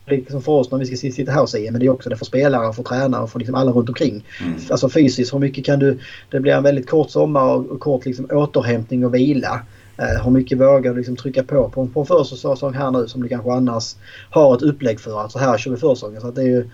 liksom 0.06 0.42
för 0.42 0.52
oss 0.52 0.70
när 0.70 0.78
vi 0.78 0.86
ska 0.86 0.96
sitta 0.96 1.32
här 1.32 1.42
och 1.42 1.48
säga 1.48 1.72
men 1.72 1.80
det 1.80 1.86
är 1.86 1.90
också 1.90 2.10
det 2.10 2.16
för 2.16 2.24
spelare, 2.24 2.72
för 2.72 2.82
tränare 2.82 3.22
och 3.22 3.30
för 3.30 3.38
liksom 3.38 3.54
alla 3.54 3.72
runt 3.72 3.88
omkring. 3.88 4.24
Mm. 4.42 4.54
Alltså 4.70 4.88
fysiskt, 4.88 5.34
hur 5.34 5.38
mycket 5.38 5.64
kan 5.64 5.78
du... 5.78 5.98
Det 6.30 6.40
blir 6.40 6.52
en 6.52 6.62
väldigt 6.62 6.90
kort 6.90 7.10
sommar 7.10 7.72
och 7.72 7.80
kort 7.80 8.06
liksom 8.06 8.26
återhämtning 8.30 9.04
och 9.04 9.14
vila. 9.14 9.60
Eh, 9.96 10.24
hur 10.24 10.30
mycket 10.30 10.58
vågar 10.58 10.90
du 10.90 10.96
liksom 10.96 11.16
trycka 11.16 11.42
på 11.42 11.68
på, 11.68 11.86
på 11.86 12.00
en 12.00 12.06
försäsong 12.06 12.74
här 12.74 12.90
nu 12.90 13.08
som 13.08 13.22
du 13.22 13.28
kanske 13.28 13.52
annars 13.52 13.94
har 14.30 14.56
ett 14.56 14.62
upplägg 14.62 15.00
för. 15.00 15.20
Alltså 15.20 15.38
här 15.38 15.58
kör 15.58 15.70
vi 15.70 15.76
försäsongen. 15.76 16.20
Så 16.20 16.28
att 16.28 16.34
det 16.34 16.42
är 16.42 16.46
ju, 16.46 16.68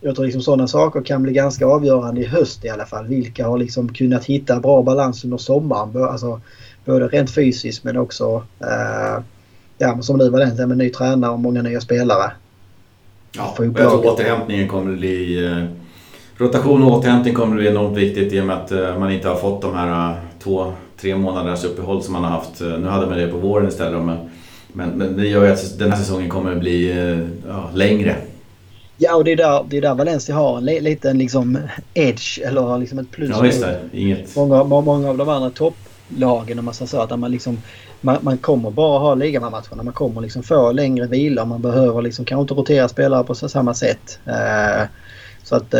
jag 0.00 0.14
tror 0.14 0.24
liksom 0.24 0.42
sådana 0.42 0.68
saker 0.68 1.02
kan 1.02 1.22
bli 1.22 1.32
ganska 1.32 1.66
avgörande 1.66 2.20
i 2.20 2.26
höst 2.26 2.64
i 2.64 2.68
alla 2.68 2.86
fall. 2.86 3.06
Vilka 3.06 3.46
har 3.46 3.58
liksom 3.58 3.92
kunnat 3.92 4.24
hitta 4.24 4.60
bra 4.60 4.82
balans 4.82 5.24
under 5.24 5.38
sommaren. 5.38 6.02
Alltså, 6.02 6.40
både 6.84 7.08
rent 7.08 7.30
fysiskt 7.30 7.84
men 7.84 7.96
också 7.96 8.42
eh, 8.60 9.22
ja, 9.78 10.02
som 10.02 10.18
nu 10.18 10.30
var 10.30 10.38
det 10.38 10.66
med 10.66 10.78
ny 10.78 10.90
tränare 10.90 11.30
och 11.30 11.40
många 11.40 11.62
nya 11.62 11.80
spelare. 11.80 12.32
Ja, 13.32 13.54
jag 13.58 13.74
tror 13.76 14.06
återhämtningen 14.06 14.68
kommer 14.68 14.92
att 14.92 14.98
bli... 14.98 15.46
Eh, 15.46 15.64
rotation 16.36 16.82
och 16.82 16.92
återhämtning 16.92 17.34
kommer 17.34 17.56
att 17.56 17.60
bli 17.60 17.68
enormt 17.68 17.96
viktigt 17.96 18.32
i 18.32 18.40
och 18.40 18.44
med 18.44 18.56
att 18.56 18.72
eh, 18.72 18.98
man 18.98 19.12
inte 19.12 19.28
har 19.28 19.36
fått 19.36 19.62
de 19.62 19.74
här 19.74 20.10
eh, 20.10 20.16
två 20.42 20.72
tre 21.00 21.16
månaders 21.16 21.64
uppehåll 21.64 22.02
som 22.02 22.12
man 22.12 22.24
har 22.24 22.30
haft. 22.30 22.60
Nu 22.60 22.86
hade 22.88 23.06
man 23.06 23.18
det 23.18 23.28
på 23.28 23.36
våren 23.36 23.68
istället. 23.68 24.02
Men, 24.02 24.18
men, 24.72 24.90
men 24.90 25.16
det 25.16 25.26
gör 25.26 25.44
ju 25.44 25.52
att 25.52 25.78
den 25.78 25.90
här 25.90 25.98
säsongen 25.98 26.30
kommer 26.30 26.52
att 26.52 26.60
bli 26.60 26.90
eh, 26.90 27.48
ja, 27.48 27.70
längre. 27.74 28.16
Ja, 28.96 29.16
och 29.16 29.24
det 29.24 29.32
är 29.32 29.36
där, 29.36 29.64
det 29.68 29.76
är 29.76 29.80
där 29.80 29.94
Valencia 29.94 30.34
har 30.34 30.58
en 30.58 30.64
liten 30.64 31.18
liksom 31.18 31.58
edge 31.94 32.40
eller 32.44 32.78
liksom 32.78 32.98
ett 32.98 33.10
plus. 33.10 33.30
Ja, 33.30 33.40
visst 33.40 33.60
det. 33.60 33.80
Inget... 33.92 34.36
Många, 34.36 34.64
många 34.64 35.08
av 35.08 35.18
de 35.18 35.28
andra 35.28 35.50
topplagen 35.50 36.58
om 36.58 36.64
man 36.64 36.74
säger 36.74 36.88
så. 36.88 37.00
Att 37.00 37.18
man, 37.18 37.30
liksom, 37.30 37.58
man, 38.00 38.16
man 38.20 38.38
kommer 38.38 38.70
bara 38.70 38.98
ha 38.98 39.14
ligamatcherna. 39.14 39.82
Man 39.82 39.92
kommer 39.92 40.20
liksom 40.20 40.42
få 40.42 40.72
längre 40.72 41.06
vila. 41.06 41.44
Man 41.44 41.62
behöver 41.62 42.02
liksom 42.02 42.24
kanske 42.24 42.42
inte 42.42 42.54
rotera 42.54 42.88
spelare 42.88 43.24
på 43.24 43.34
samma 43.34 43.74
sätt. 43.74 44.18
Uh, 44.28 44.86
så 45.42 45.56
att... 45.56 45.74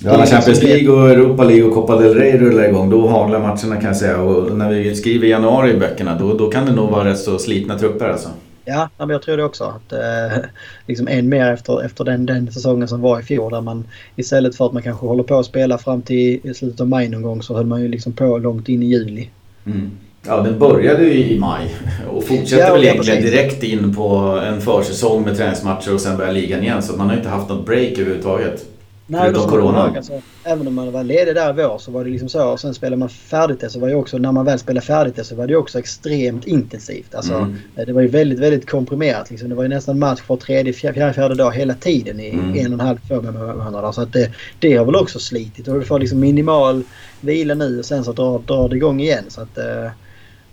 Ja, 0.00 0.16
när 0.16 0.26
Champions 0.26 0.62
League 0.62 0.88
och 0.88 1.10
Europa 1.10 1.44
League 1.44 1.64
och 1.64 1.74
Copa 1.74 1.96
del 1.96 2.14
Rey 2.14 2.38
rullar 2.38 2.68
igång 2.68 2.90
då 2.90 3.08
haglar 3.08 3.40
matcherna 3.40 3.76
kan 3.76 3.84
jag 3.84 3.96
säga. 3.96 4.20
Och 4.20 4.56
när 4.56 4.70
vi 4.70 4.94
skriver 4.94 5.28
januari 5.28 5.70
i 5.70 5.76
böckerna 5.76 6.18
då, 6.18 6.34
då 6.34 6.50
kan 6.50 6.66
det 6.66 6.72
nog 6.72 6.90
vara 6.90 7.10
rätt 7.10 7.18
så 7.18 7.38
slitna 7.38 7.78
trupper 7.78 8.08
alltså. 8.08 8.28
Ja, 8.64 8.88
men 8.98 9.10
jag 9.10 9.22
tror 9.22 9.36
det 9.36 9.44
också. 9.44 9.64
Att, 9.64 9.92
eh, 9.92 10.38
liksom 10.86 11.08
en 11.08 11.28
mer 11.28 11.52
efter, 11.52 11.84
efter 11.84 12.04
den, 12.04 12.26
den 12.26 12.52
säsongen 12.52 12.88
som 12.88 13.00
var 13.00 13.20
i 13.20 13.22
fjol 13.22 13.52
där 13.52 13.60
man 13.60 13.84
istället 14.16 14.56
för 14.56 14.66
att 14.66 14.72
man 14.72 14.82
kanske 14.82 15.06
håller 15.06 15.22
på 15.22 15.38
att 15.38 15.46
spela 15.46 15.78
fram 15.78 16.02
till 16.02 16.54
slutet 16.54 16.80
av 16.80 16.88
maj 16.88 17.08
någon 17.08 17.22
gång 17.22 17.42
så 17.42 17.56
höll 17.56 17.66
man 17.66 17.82
ju 17.82 17.88
liksom 17.88 18.12
på 18.12 18.38
långt 18.38 18.68
in 18.68 18.82
i 18.82 18.86
juli. 18.86 19.28
Mm. 19.66 19.90
Ja, 20.26 20.40
den 20.40 20.58
började 20.58 21.04
ju 21.04 21.24
i 21.24 21.38
maj 21.38 21.74
och 22.10 22.24
fortsätter 22.24 22.66
ja, 22.66 22.72
väl 22.72 22.84
egentligen 22.84 23.22
direkt 23.22 23.62
in 23.62 23.94
på 23.94 24.40
en 24.46 24.60
försäsong 24.60 25.22
med 25.22 25.36
träningsmatcher 25.36 25.94
och 25.94 26.00
sen 26.00 26.16
börjar 26.16 26.32
ligan 26.32 26.62
igen. 26.62 26.82
Så 26.82 26.96
man 26.96 27.08
har 27.08 27.16
inte 27.16 27.28
haft 27.28 27.48
något 27.48 27.66
break 27.66 27.92
överhuvudtaget. 27.92 28.71
Nej, 29.12 29.32
då 29.32 29.46
corona. 29.46 29.92
Alltså, 29.96 30.20
även 30.44 30.66
om 30.66 30.74
man 30.74 30.92
var 30.92 31.04
ledig 31.04 31.34
där 31.34 31.50
i 31.50 31.62
vår 31.62 31.78
så 31.78 31.90
var 31.90 32.04
det 32.04 32.10
liksom 32.10 32.28
så. 32.28 32.48
Och 32.48 32.60
sen 32.60 32.74
spelade 32.74 32.96
man 32.96 33.08
färdigt 33.08 33.60
det 33.60 33.70
så 33.70 33.80
var 33.80 33.88
det 33.88 33.94
också, 33.94 34.18
när 34.18 34.32
man 34.32 34.44
väl 34.44 34.58
spelade 34.58 34.86
färdigt 34.86 35.16
det 35.16 35.24
så 35.24 35.34
var 35.34 35.46
det 35.46 35.56
också 35.56 35.78
extremt 35.78 36.46
intensivt. 36.46 37.14
Alltså, 37.14 37.34
mm. 37.34 37.56
Eh, 37.76 37.86
det 37.86 37.92
var 37.92 38.02
ju 38.02 38.08
väldigt, 38.08 38.38
väldigt 38.38 38.70
komprimerat. 38.70 39.30
Liksom. 39.30 39.48
Det 39.48 39.54
var 39.54 39.62
ju 39.62 39.68
nästan 39.68 39.98
match 39.98 40.20
för 40.20 40.36
tredje, 40.36 40.72
fjärde, 40.72 41.12
fjärde 41.12 41.34
dag 41.34 41.52
hela 41.52 41.74
tiden 41.74 42.20
i 42.20 42.30
mm. 42.30 42.54
en 42.54 42.66
och 42.66 42.80
en 42.80 42.80
halv, 42.80 42.98
två 43.08 43.22
månader. 43.22 43.92
Så 43.92 44.02
att 44.02 44.12
det, 44.12 44.30
det 44.58 44.76
har 44.76 44.84
väl 44.84 44.96
också 44.96 45.18
slitit. 45.18 45.68
Och 45.68 45.78
du 45.78 45.84
får 45.84 45.98
liksom 45.98 46.20
minimal 46.20 46.82
vila 47.20 47.54
nu 47.54 47.78
och 47.78 47.84
sen 47.84 48.04
så 48.04 48.12
drar, 48.12 48.38
drar 48.46 48.68
det 48.68 48.76
igång 48.76 49.00
igen. 49.00 49.24
Så 49.28 49.40
att, 49.40 49.58
eh, 49.58 49.90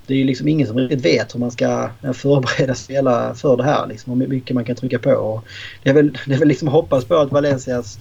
det 0.09 0.13
är 0.13 0.17
ju 0.17 0.23
liksom 0.23 0.47
ingen 0.47 0.67
som 0.67 0.77
riktigt 0.77 1.05
vet 1.05 1.35
hur 1.35 1.39
man 1.39 1.51
ska 1.51 1.89
förbereda 2.13 2.75
spelare 2.75 3.35
för 3.35 3.57
det 3.57 3.63
här. 3.63 3.87
Liksom, 3.87 4.21
hur 4.21 4.27
mycket 4.27 4.55
man 4.55 4.65
kan 4.65 4.75
trycka 4.75 4.99
på. 4.99 5.11
Och 5.11 5.45
det 5.83 5.89
är 5.89 5.93
väl, 5.93 6.17
det 6.25 6.33
är 6.33 6.39
väl 6.39 6.47
liksom 6.47 6.67
hoppas 6.67 7.05
på 7.05 7.15
att 7.15 7.31
Valencias 7.31 7.99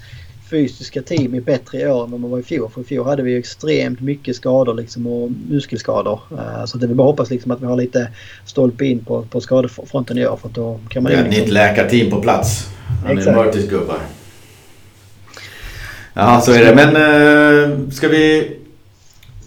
fysiska 0.50 1.02
team 1.02 1.34
är 1.34 1.40
bättre 1.40 1.80
i 1.80 1.86
år 1.86 2.04
än 2.04 2.10
vad 2.10 2.20
man 2.20 2.30
var 2.30 2.38
i 2.38 2.42
fjol. 2.42 2.70
För 2.70 2.80
i 2.80 2.84
fjol 2.84 3.06
hade 3.06 3.22
vi 3.22 3.30
ju 3.30 3.38
extremt 3.38 4.00
mycket 4.00 4.36
skador 4.36 4.74
liksom 4.74 5.06
och 5.06 5.30
muskelskador. 5.50 6.20
Uh, 6.32 6.64
så 6.64 6.78
det 6.78 6.86
vill 6.86 6.96
bara 6.96 7.06
hoppas 7.06 7.30
liksom 7.30 7.50
att 7.50 7.60
vi 7.60 7.66
har 7.66 7.76
lite 7.76 8.08
stolpe 8.46 8.84
in 8.84 9.04
på, 9.04 9.22
på 9.22 9.40
skadefronten 9.40 10.18
i 10.18 10.26
år. 10.26 10.36
För 10.36 10.48
då 10.48 10.80
kan 10.88 11.02
man 11.02 11.12
ja, 11.12 11.18
liksom... 11.18 11.40
Nytt 11.40 11.52
läkarteam 11.52 12.10
på 12.10 12.22
plats. 12.22 12.68
Han 13.06 13.18
är 13.18 13.44
Murtys 13.44 13.68
gubbar. 13.68 13.98
Ja, 16.14 16.40
så 16.40 16.52
är 16.52 16.64
det. 16.64 16.74
Men 16.74 16.96
uh, 16.96 17.90
ska 17.90 18.08
vi... 18.08 18.56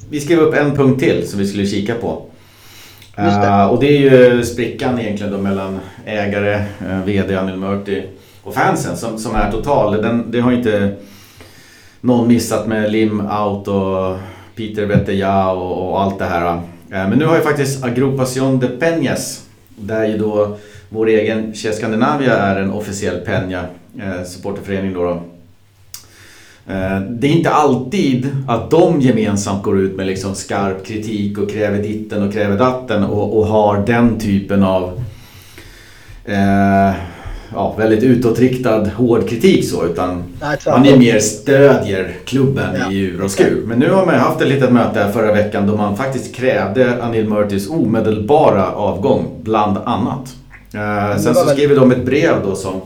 Vi 0.09 0.19
skrev 0.19 0.39
upp 0.39 0.55
en 0.55 0.75
punkt 0.75 0.99
till 0.99 1.27
som 1.27 1.39
vi 1.39 1.47
skulle 1.47 1.65
kika 1.65 1.95
på. 1.95 2.25
Uh, 3.19 3.65
och 3.65 3.79
det 3.79 3.87
är 3.87 3.99
ju 3.99 4.43
sprickan 4.43 4.99
egentligen 4.99 5.31
då 5.31 5.37
mellan 5.37 5.79
ägare, 6.05 6.65
VD 7.05 7.35
Anil 7.35 7.55
Murti 7.55 8.03
och 8.43 8.53
fansen 8.53 8.97
som, 8.97 9.17
som 9.17 9.35
är 9.35 9.51
total. 9.51 10.01
Den, 10.01 10.31
det 10.31 10.39
har 10.39 10.51
inte 10.51 10.95
någon 12.01 12.27
missat 12.27 12.67
med 12.67 12.91
Lim 12.91 13.19
out 13.19 13.67
och 13.67 14.17
Peter 14.55 14.87
Betteja 14.87 15.51
och, 15.51 15.89
och 15.89 16.01
allt 16.01 16.19
det 16.19 16.25
här. 16.25 16.55
Eh, 16.55 16.61
men 16.89 17.19
nu 17.19 17.25
har 17.25 17.35
ju 17.35 17.41
faktiskt 17.41 17.83
Agrupación 17.83 18.59
de 18.59 18.67
Peñas, 18.67 19.41
där 19.75 20.07
ju 20.07 20.17
då 20.17 20.57
vår 20.89 21.07
egen 21.07 21.53
Che 21.53 21.73
Scandinavia 21.73 22.37
är 22.37 22.61
en 22.61 22.71
officiell 22.71 23.25
Peña 23.25 23.63
eh, 23.99 24.23
supporterförening 24.25 24.93
då. 24.93 25.03
då 25.03 25.11
eh, 26.73 27.01
det 27.01 27.27
är 27.27 27.31
inte 27.31 27.49
alltid 27.49 28.35
att 28.47 28.71
de 28.71 29.01
gemensamt 29.01 29.63
går 29.63 29.79
ut 29.79 29.95
med 29.95 30.07
liksom 30.07 30.35
skarp 30.35 30.85
kritik 30.85 31.37
och 31.37 31.51
kräver 31.51 31.83
ditten 31.83 32.27
och 32.27 32.33
kräver 32.33 32.57
datten 32.57 33.03
och, 33.03 33.37
och 33.37 33.45
har 33.45 33.85
den 33.85 34.19
typen 34.19 34.63
av 34.63 35.03
eh, 36.25 36.91
ja, 37.53 37.75
väldigt 37.77 38.03
utåtriktad 38.03 38.87
hård 38.95 39.29
kritik 39.29 39.69
så 39.69 39.85
utan 39.85 40.23
Nej, 40.41 40.57
man 40.65 40.85
är 40.85 40.97
mer 40.97 41.19
stödjer 41.19 42.15
klubben 42.25 42.75
ja. 42.79 42.91
i 42.91 42.99
ur 42.99 43.23
och 43.23 43.31
skur. 43.31 43.63
Men 43.65 43.79
nu 43.79 43.91
har 43.91 44.05
man 44.05 44.15
haft 44.15 44.41
ett 44.41 44.47
litet 44.47 44.71
möte 44.71 44.99
här 44.99 45.11
förra 45.11 45.33
veckan 45.33 45.67
då 45.67 45.75
man 45.75 45.97
faktiskt 45.97 46.35
krävde 46.35 47.03
Anil 47.03 47.29
Murtis 47.29 47.69
omedelbara 47.69 48.71
avgång 48.71 49.39
bland 49.43 49.77
annat. 49.77 50.35
Eh, 50.73 51.17
sen 51.17 51.35
så 51.35 51.45
skrev 51.45 51.75
de 51.75 51.91
ett 51.91 52.05
brev 52.05 52.35
då 52.43 52.55
som, 52.55 52.81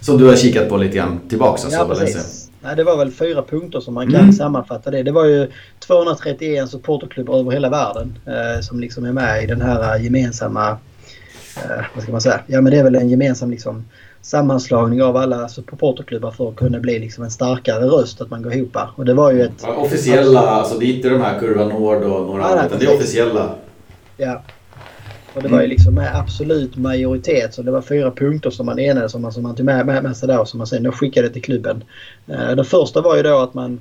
som 0.00 0.18
du 0.18 0.26
har 0.26 0.36
kikat 0.36 0.68
på 0.68 0.76
lite 0.76 0.96
grann 0.96 1.20
tillbaks. 1.28 1.64
Alltså, 1.64 1.78
ja, 1.78 1.94
precis. 1.94 2.50
Nej, 2.64 2.76
det 2.76 2.84
var 2.84 2.96
väl 2.96 3.10
fyra 3.10 3.42
punkter 3.42 3.80
som 3.80 3.94
man 3.94 4.10
kan 4.10 4.20
mm. 4.20 4.32
sammanfatta 4.32 4.90
det. 4.90 5.02
Det 5.02 5.12
var 5.12 5.24
ju 5.24 5.50
231 5.86 6.70
supporterklubbar 6.70 7.38
över 7.38 7.50
hela 7.50 7.70
världen 7.70 8.18
eh, 8.26 8.60
som 8.60 8.80
liksom 8.80 9.04
är 9.04 9.12
med 9.12 9.44
i 9.44 9.46
den 9.46 9.60
här 9.60 9.98
gemensamma... 9.98 10.78
Eh, 11.56 11.84
vad 11.94 12.02
ska 12.02 12.12
man 12.12 12.20
säga? 12.20 12.40
Ja, 12.46 12.60
men 12.60 12.72
det 12.72 12.78
är 12.78 12.84
väl 12.84 12.94
en 12.94 13.08
gemensam 13.08 13.50
liksom, 13.50 13.84
sammanslagning 14.22 15.02
av 15.02 15.16
alla 15.16 15.48
supporterklubbar 15.48 16.30
för 16.30 16.48
att 16.48 16.56
kunna 16.56 16.80
bli 16.80 16.98
liksom 16.98 17.24
en 17.24 17.30
starkare 17.30 17.84
röst 17.84 18.20
att 18.20 18.30
man 18.30 18.42
går 18.42 18.54
ihop. 18.54 18.76
Och 18.96 19.04
det 19.04 19.14
var 19.14 19.32
ju 19.32 19.42
ett... 19.42 19.62
Ja, 19.62 19.76
officiella, 19.76 20.40
alltså 20.40 20.78
det 20.78 20.86
är 20.86 20.96
inte 20.96 21.08
de 21.08 21.20
här 21.20 21.38
Kurva 21.38 21.64
Nord 21.64 22.02
och 22.02 22.26
några 22.26 22.44
andra, 22.44 22.66
utan 22.66 22.78
det 22.78 22.84
är 22.84 22.94
officiella. 22.94 23.54
Ja, 24.16 24.42
och 25.34 25.42
det 25.42 25.48
var 25.48 25.62
ju 25.62 25.66
liksom 25.66 25.94
med 25.94 26.16
absolut 26.16 26.76
majoritet. 26.76 27.54
Så 27.54 27.62
det 27.62 27.70
var 27.70 27.82
fyra 27.82 28.10
punkter 28.10 28.50
som 28.50 28.66
man 28.66 28.78
enades 28.78 29.14
om. 29.14 29.32
Som 29.32 29.42
man 29.42 29.56
tog 29.56 29.66
med, 29.66 29.86
med, 29.86 30.02
med 30.02 30.16
sig 30.16 30.28
där 30.28 30.40
och 30.40 30.48
som 30.48 30.58
man 30.58 30.66
sen 30.66 30.92
skickade 30.92 31.30
till 31.30 31.42
klubben. 31.42 31.84
Uh, 32.30 32.56
den 32.56 32.64
första 32.64 33.00
var 33.00 33.16
ju 33.16 33.22
då 33.22 33.38
att 33.38 33.54
man 33.54 33.80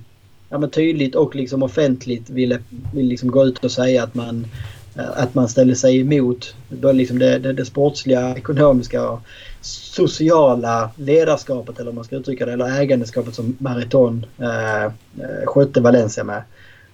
ja, 0.53 0.57
men 0.57 0.69
tydligt 0.69 1.15
och 1.15 1.35
liksom 1.35 1.63
offentligt 1.63 2.29
ville, 2.29 2.59
ville 2.93 3.09
liksom 3.09 3.31
gå 3.31 3.45
ut 3.45 3.65
och 3.65 3.71
säga 3.71 4.03
att 4.03 4.15
man, 4.15 4.47
Eh, 4.95 5.09
att 5.15 5.35
man 5.35 5.49
ställde 5.49 5.75
sig 5.75 5.99
emot 5.99 6.55
både 6.69 6.93
liksom 6.93 7.19
det, 7.19 7.39
det, 7.39 7.53
det 7.53 7.65
sportsliga, 7.65 8.35
ekonomiska 8.35 9.09
och 9.09 9.19
sociala 9.61 10.89
ledarskapet 10.95 11.79
eller 11.79 11.91
man 11.91 12.03
ska 12.03 12.15
uttrycka 12.15 12.45
det, 12.45 12.53
eller 12.53 12.81
ägandeskapet 12.81 13.35
som 13.35 13.55
Mariton 13.59 14.25
eh, 14.37 14.83
eh, 14.83 15.45
skötte 15.45 15.81
Valencia 15.81 16.23
med. 16.23 16.43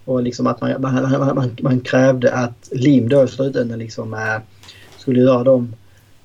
Och 0.05 0.23
liksom 0.23 0.47
att 0.47 0.61
man, 0.61 0.81
man, 0.81 1.35
man, 1.35 1.57
man 1.61 1.79
krävde 1.79 2.33
att 2.33 2.69
Lim 2.71 3.09
då 3.09 3.23
i 3.23 3.27
slutändan 3.27 3.79
liksom, 3.79 4.13
eh, 4.13 4.37
skulle 4.97 5.19
göra 5.19 5.43
de 5.43 5.73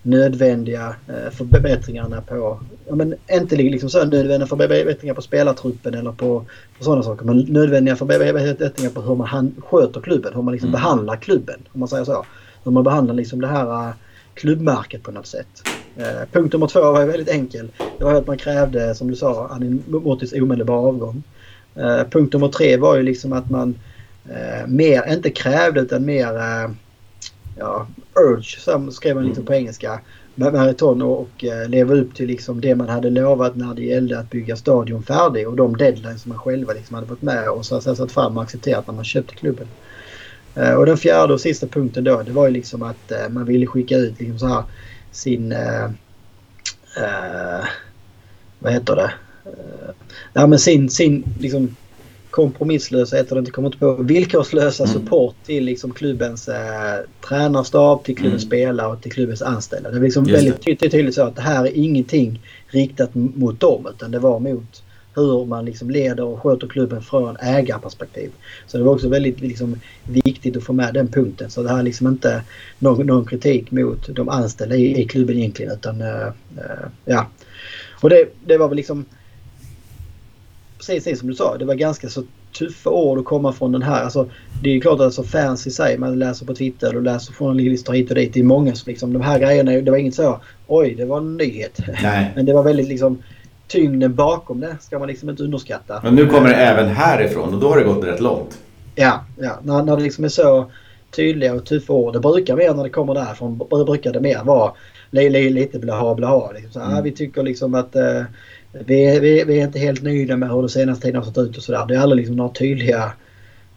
nödvändiga 0.04 0.96
äh, 1.08 1.30
förbättringarna 1.30 2.20
på, 2.20 2.60
ja 2.88 2.94
men 2.94 3.14
inte 3.30 3.56
liksom 3.56 3.90
så 3.90 4.04
nödvändiga 4.04 4.46
förbättringar 4.46 5.14
på 5.14 5.22
spelartruppen 5.22 5.94
eller 5.94 6.12
på, 6.12 6.44
på 6.78 6.84
sådana 6.84 7.02
saker. 7.02 7.24
Men 7.24 7.38
nödvändiga 7.38 7.96
förbättringar 7.96 8.90
på 8.90 9.00
hur 9.00 9.14
man 9.14 9.26
han, 9.26 9.54
sköter 9.58 10.00
klubben, 10.00 10.32
hur 10.34 10.42
man 10.42 10.52
liksom 10.52 10.68
mm. 10.68 10.80
behandlar 10.80 11.16
klubben. 11.16 11.60
Om 11.72 11.80
man 11.80 11.88
säger 11.88 12.04
så. 12.04 12.24
Hur 12.64 12.72
man 12.72 12.84
behandlar 12.84 13.14
liksom 13.14 13.40
det 13.40 13.46
här 13.46 13.88
äh, 13.88 13.94
klubbmärket 14.34 15.02
på 15.02 15.10
något 15.10 15.26
sätt. 15.26 15.62
Eh, 15.96 16.28
punkt 16.32 16.52
nummer 16.52 16.66
två 16.66 16.80
var 16.80 17.06
väldigt 17.06 17.28
enkel. 17.28 17.68
Det 17.98 18.04
var 18.04 18.14
att 18.14 18.26
man 18.26 18.38
krävde, 18.38 18.94
som 18.94 19.10
du 19.10 19.16
sa, 19.16 19.48
Anin 19.48 19.82
Motis 19.86 20.32
omedelbara 20.32 20.78
avgång. 20.78 21.22
Eh, 21.74 22.04
punkt 22.10 22.32
nummer 22.32 22.48
tre 22.48 22.76
var 22.76 22.96
ju 22.96 23.02
liksom 23.02 23.32
att 23.32 23.50
man 23.50 23.74
eh, 24.28 24.66
mer, 24.66 25.12
inte 25.12 25.30
krävde 25.30 25.80
utan 25.80 26.04
mer 26.04 26.36
eh, 26.36 26.70
ja, 27.56 27.86
urge, 28.14 28.60
som 28.60 28.92
skrev 28.92 29.14
man 29.14 29.24
liksom 29.24 29.42
mm. 29.42 29.46
på 29.46 29.54
engelska, 29.54 30.00
maraton 30.34 31.02
och, 31.02 31.20
och 31.20 31.44
eh, 31.44 31.68
leva 31.68 31.94
upp 31.94 32.14
till 32.14 32.26
liksom 32.26 32.60
det 32.60 32.74
man 32.74 32.88
hade 32.88 33.10
lovat 33.10 33.56
när 33.56 33.74
det 33.74 33.82
gällde 33.82 34.18
att 34.18 34.30
bygga 34.30 34.56
stadion 34.56 35.02
färdig 35.02 35.48
och 35.48 35.56
de 35.56 35.76
deadlines 35.76 36.22
som 36.22 36.28
man 36.28 36.38
själva 36.38 36.72
liksom 36.72 36.94
hade 36.94 37.06
fått 37.06 37.22
med 37.22 37.48
och 37.48 37.66
så, 37.66 37.80
så 37.80 37.96
satt 37.96 38.12
fram 38.12 38.36
och 38.36 38.42
accepterat 38.42 38.86
när 38.86 38.94
man 38.94 39.04
köpte 39.04 39.34
klubben. 39.34 39.66
Eh, 40.54 40.74
och 40.74 40.86
den 40.86 40.96
fjärde 40.96 41.32
och 41.32 41.40
sista 41.40 41.66
punkten 41.66 42.04
då 42.04 42.22
det 42.22 42.32
var 42.32 42.46
ju 42.46 42.52
liksom 42.52 42.82
att 42.82 43.12
eh, 43.12 43.28
man 43.28 43.44
ville 43.44 43.66
skicka 43.66 43.96
ut 43.96 44.20
liksom 44.20 44.38
så 44.38 44.46
här 44.46 44.62
sin... 45.12 45.52
Eh, 45.52 45.84
eh 46.96 47.64
vad 48.58 48.72
heter 48.72 48.96
det? 48.96 49.12
ja, 50.32 50.46
men 50.46 50.58
sin, 50.58 50.90
sin 50.90 51.24
liksom, 51.40 51.76
kompromisslösa, 52.34 53.16
heter 53.16 53.34
det 53.34 53.38
inte, 53.38 53.50
kommer 53.50 53.68
inte 53.68 53.78
på, 53.78 53.92
villkorslösa 53.94 54.84
mm. 54.84 54.94
support 54.94 55.34
till 55.44 55.64
liksom, 55.64 55.92
klubbens 55.92 56.48
eh, 56.48 57.00
tränarstab, 57.28 58.04
till 58.04 58.16
klubbens 58.16 58.42
mm. 58.42 58.48
spelare 58.48 58.92
och 58.92 59.02
till 59.02 59.12
klubbens 59.12 59.42
anställda. 59.42 59.90
Det 59.90 59.96
är 59.96 60.00
liksom 60.00 60.24
väldigt 60.24 60.62
tydligt, 60.62 60.92
tydligt 60.92 61.14
så 61.14 61.22
att 61.22 61.36
det 61.36 61.42
här 61.42 61.64
är 61.64 61.76
ingenting 61.76 62.40
riktat 62.68 63.14
mot 63.14 63.60
dem 63.60 63.86
utan 63.94 64.10
det 64.10 64.18
var 64.18 64.38
mot 64.40 64.82
hur 65.14 65.44
man 65.44 65.64
liksom 65.64 65.90
leder 65.90 66.24
och 66.24 66.42
sköter 66.42 66.66
klubben 66.66 67.02
från 67.02 67.36
ägarperspektiv. 67.36 68.30
Så 68.66 68.78
det 68.78 68.84
var 68.84 68.92
också 68.92 69.08
väldigt 69.08 69.40
liksom, 69.40 69.80
viktigt 70.04 70.56
att 70.56 70.64
få 70.64 70.72
med 70.72 70.94
den 70.94 71.08
punkten. 71.08 71.50
Så 71.50 71.62
det 71.62 71.68
här 71.68 71.78
är 71.78 71.82
liksom 71.82 72.06
inte 72.06 72.42
någon, 72.78 73.06
någon 73.06 73.26
kritik 73.26 73.70
mot 73.70 74.16
de 74.16 74.28
anställda 74.28 74.76
i, 74.76 75.00
i 75.02 75.04
klubben 75.04 75.36
egentligen 75.36 75.72
utan 75.72 76.02
uh, 76.02 76.26
uh, 76.56 76.86
ja. 77.04 77.26
Och 78.00 78.10
det, 78.10 78.28
det 78.44 78.58
var 78.58 78.68
väl 78.68 78.76
liksom 78.76 79.04
precis 80.86 81.18
som 81.18 81.28
du 81.28 81.34
sa, 81.34 81.56
det 81.58 81.64
var 81.64 81.74
ganska 81.74 82.08
så 82.08 82.22
tuffa 82.58 82.90
ord 82.90 83.18
att 83.18 83.24
komma 83.24 83.52
från 83.52 83.72
den 83.72 83.82
här. 83.82 84.02
Alltså, 84.02 84.28
det 84.62 84.76
är 84.76 84.80
klart 84.80 84.94
att 84.94 85.00
alltså 85.00 85.22
fans 85.22 85.66
i 85.66 85.70
sig, 85.70 85.98
man 85.98 86.18
läser 86.18 86.46
på 86.46 86.54
Twitter 86.54 86.96
och 86.96 87.02
läser 87.02 87.32
journalister 87.32 87.92
hit 87.92 88.10
och 88.10 88.14
dit. 88.14 88.34
Det 88.34 88.40
är 88.40 88.44
många 88.44 88.74
som 88.74 88.90
liksom, 88.90 89.12
de 89.12 89.22
här 89.22 89.38
grejerna, 89.38 89.72
det 89.72 89.90
var 89.90 89.98
inget 89.98 90.14
så 90.14 90.40
oj 90.66 90.94
det 90.94 91.04
var 91.04 91.18
en 91.18 91.36
nyhet. 91.36 91.78
Nej. 92.02 92.32
Men 92.36 92.46
det 92.46 92.52
var 92.52 92.62
väldigt 92.62 92.88
liksom 92.88 93.22
tyngden 93.68 94.14
bakom 94.14 94.60
det 94.60 94.76
ska 94.80 94.98
man 94.98 95.08
liksom 95.08 95.30
inte 95.30 95.42
underskatta. 95.42 96.00
Men 96.02 96.14
nu 96.14 96.26
kommer 96.26 96.48
det 96.48 96.54
även 96.54 96.88
härifrån 96.88 97.54
och 97.54 97.60
då 97.60 97.68
har 97.68 97.78
det 97.78 97.84
gått 97.84 98.04
rätt 98.04 98.20
långt. 98.20 98.58
Ja, 98.94 99.24
ja. 99.38 99.58
När, 99.62 99.82
när 99.82 99.96
det 99.96 100.02
liksom 100.02 100.24
är 100.24 100.28
så 100.28 100.70
tydliga 101.16 101.54
och 101.54 101.64
tuffa 101.64 101.92
ord. 101.92 102.12
Det 102.12 102.20
brukar 102.20 102.56
mer 102.56 102.74
när 102.74 102.82
det 102.82 102.90
kommer 102.90 103.14
därifrån, 103.14 103.58
brukar 103.86 104.12
det 104.12 104.20
mer 104.20 104.44
vara 104.44 104.72
lite 105.10 105.78
blaha 105.78 106.14
blaha. 106.14 106.52
Liksom. 106.52 106.72
Så, 106.72 106.80
mm. 106.80 107.04
vi 107.04 107.12
tycker 107.12 107.42
liksom 107.42 107.74
att 107.74 107.96
eh, 107.96 108.22
vi, 108.86 109.18
vi, 109.18 109.44
vi, 109.44 109.60
är 109.60 109.64
inte 109.64 109.78
helt 109.78 110.02
nöjda 110.02 110.36
med 110.36 110.50
hur 110.50 110.62
det 110.62 110.68
senaste 110.68 111.02
tiden 111.02 111.22
har 111.22 111.26
sett 111.26 111.38
ut 111.38 111.56
och 111.56 111.62
sådär. 111.62 111.86
Det 111.88 111.94
är 111.94 111.98
aldrig 111.98 112.16
liksom 112.16 112.36
några 112.36 112.52
tydliga 112.52 113.12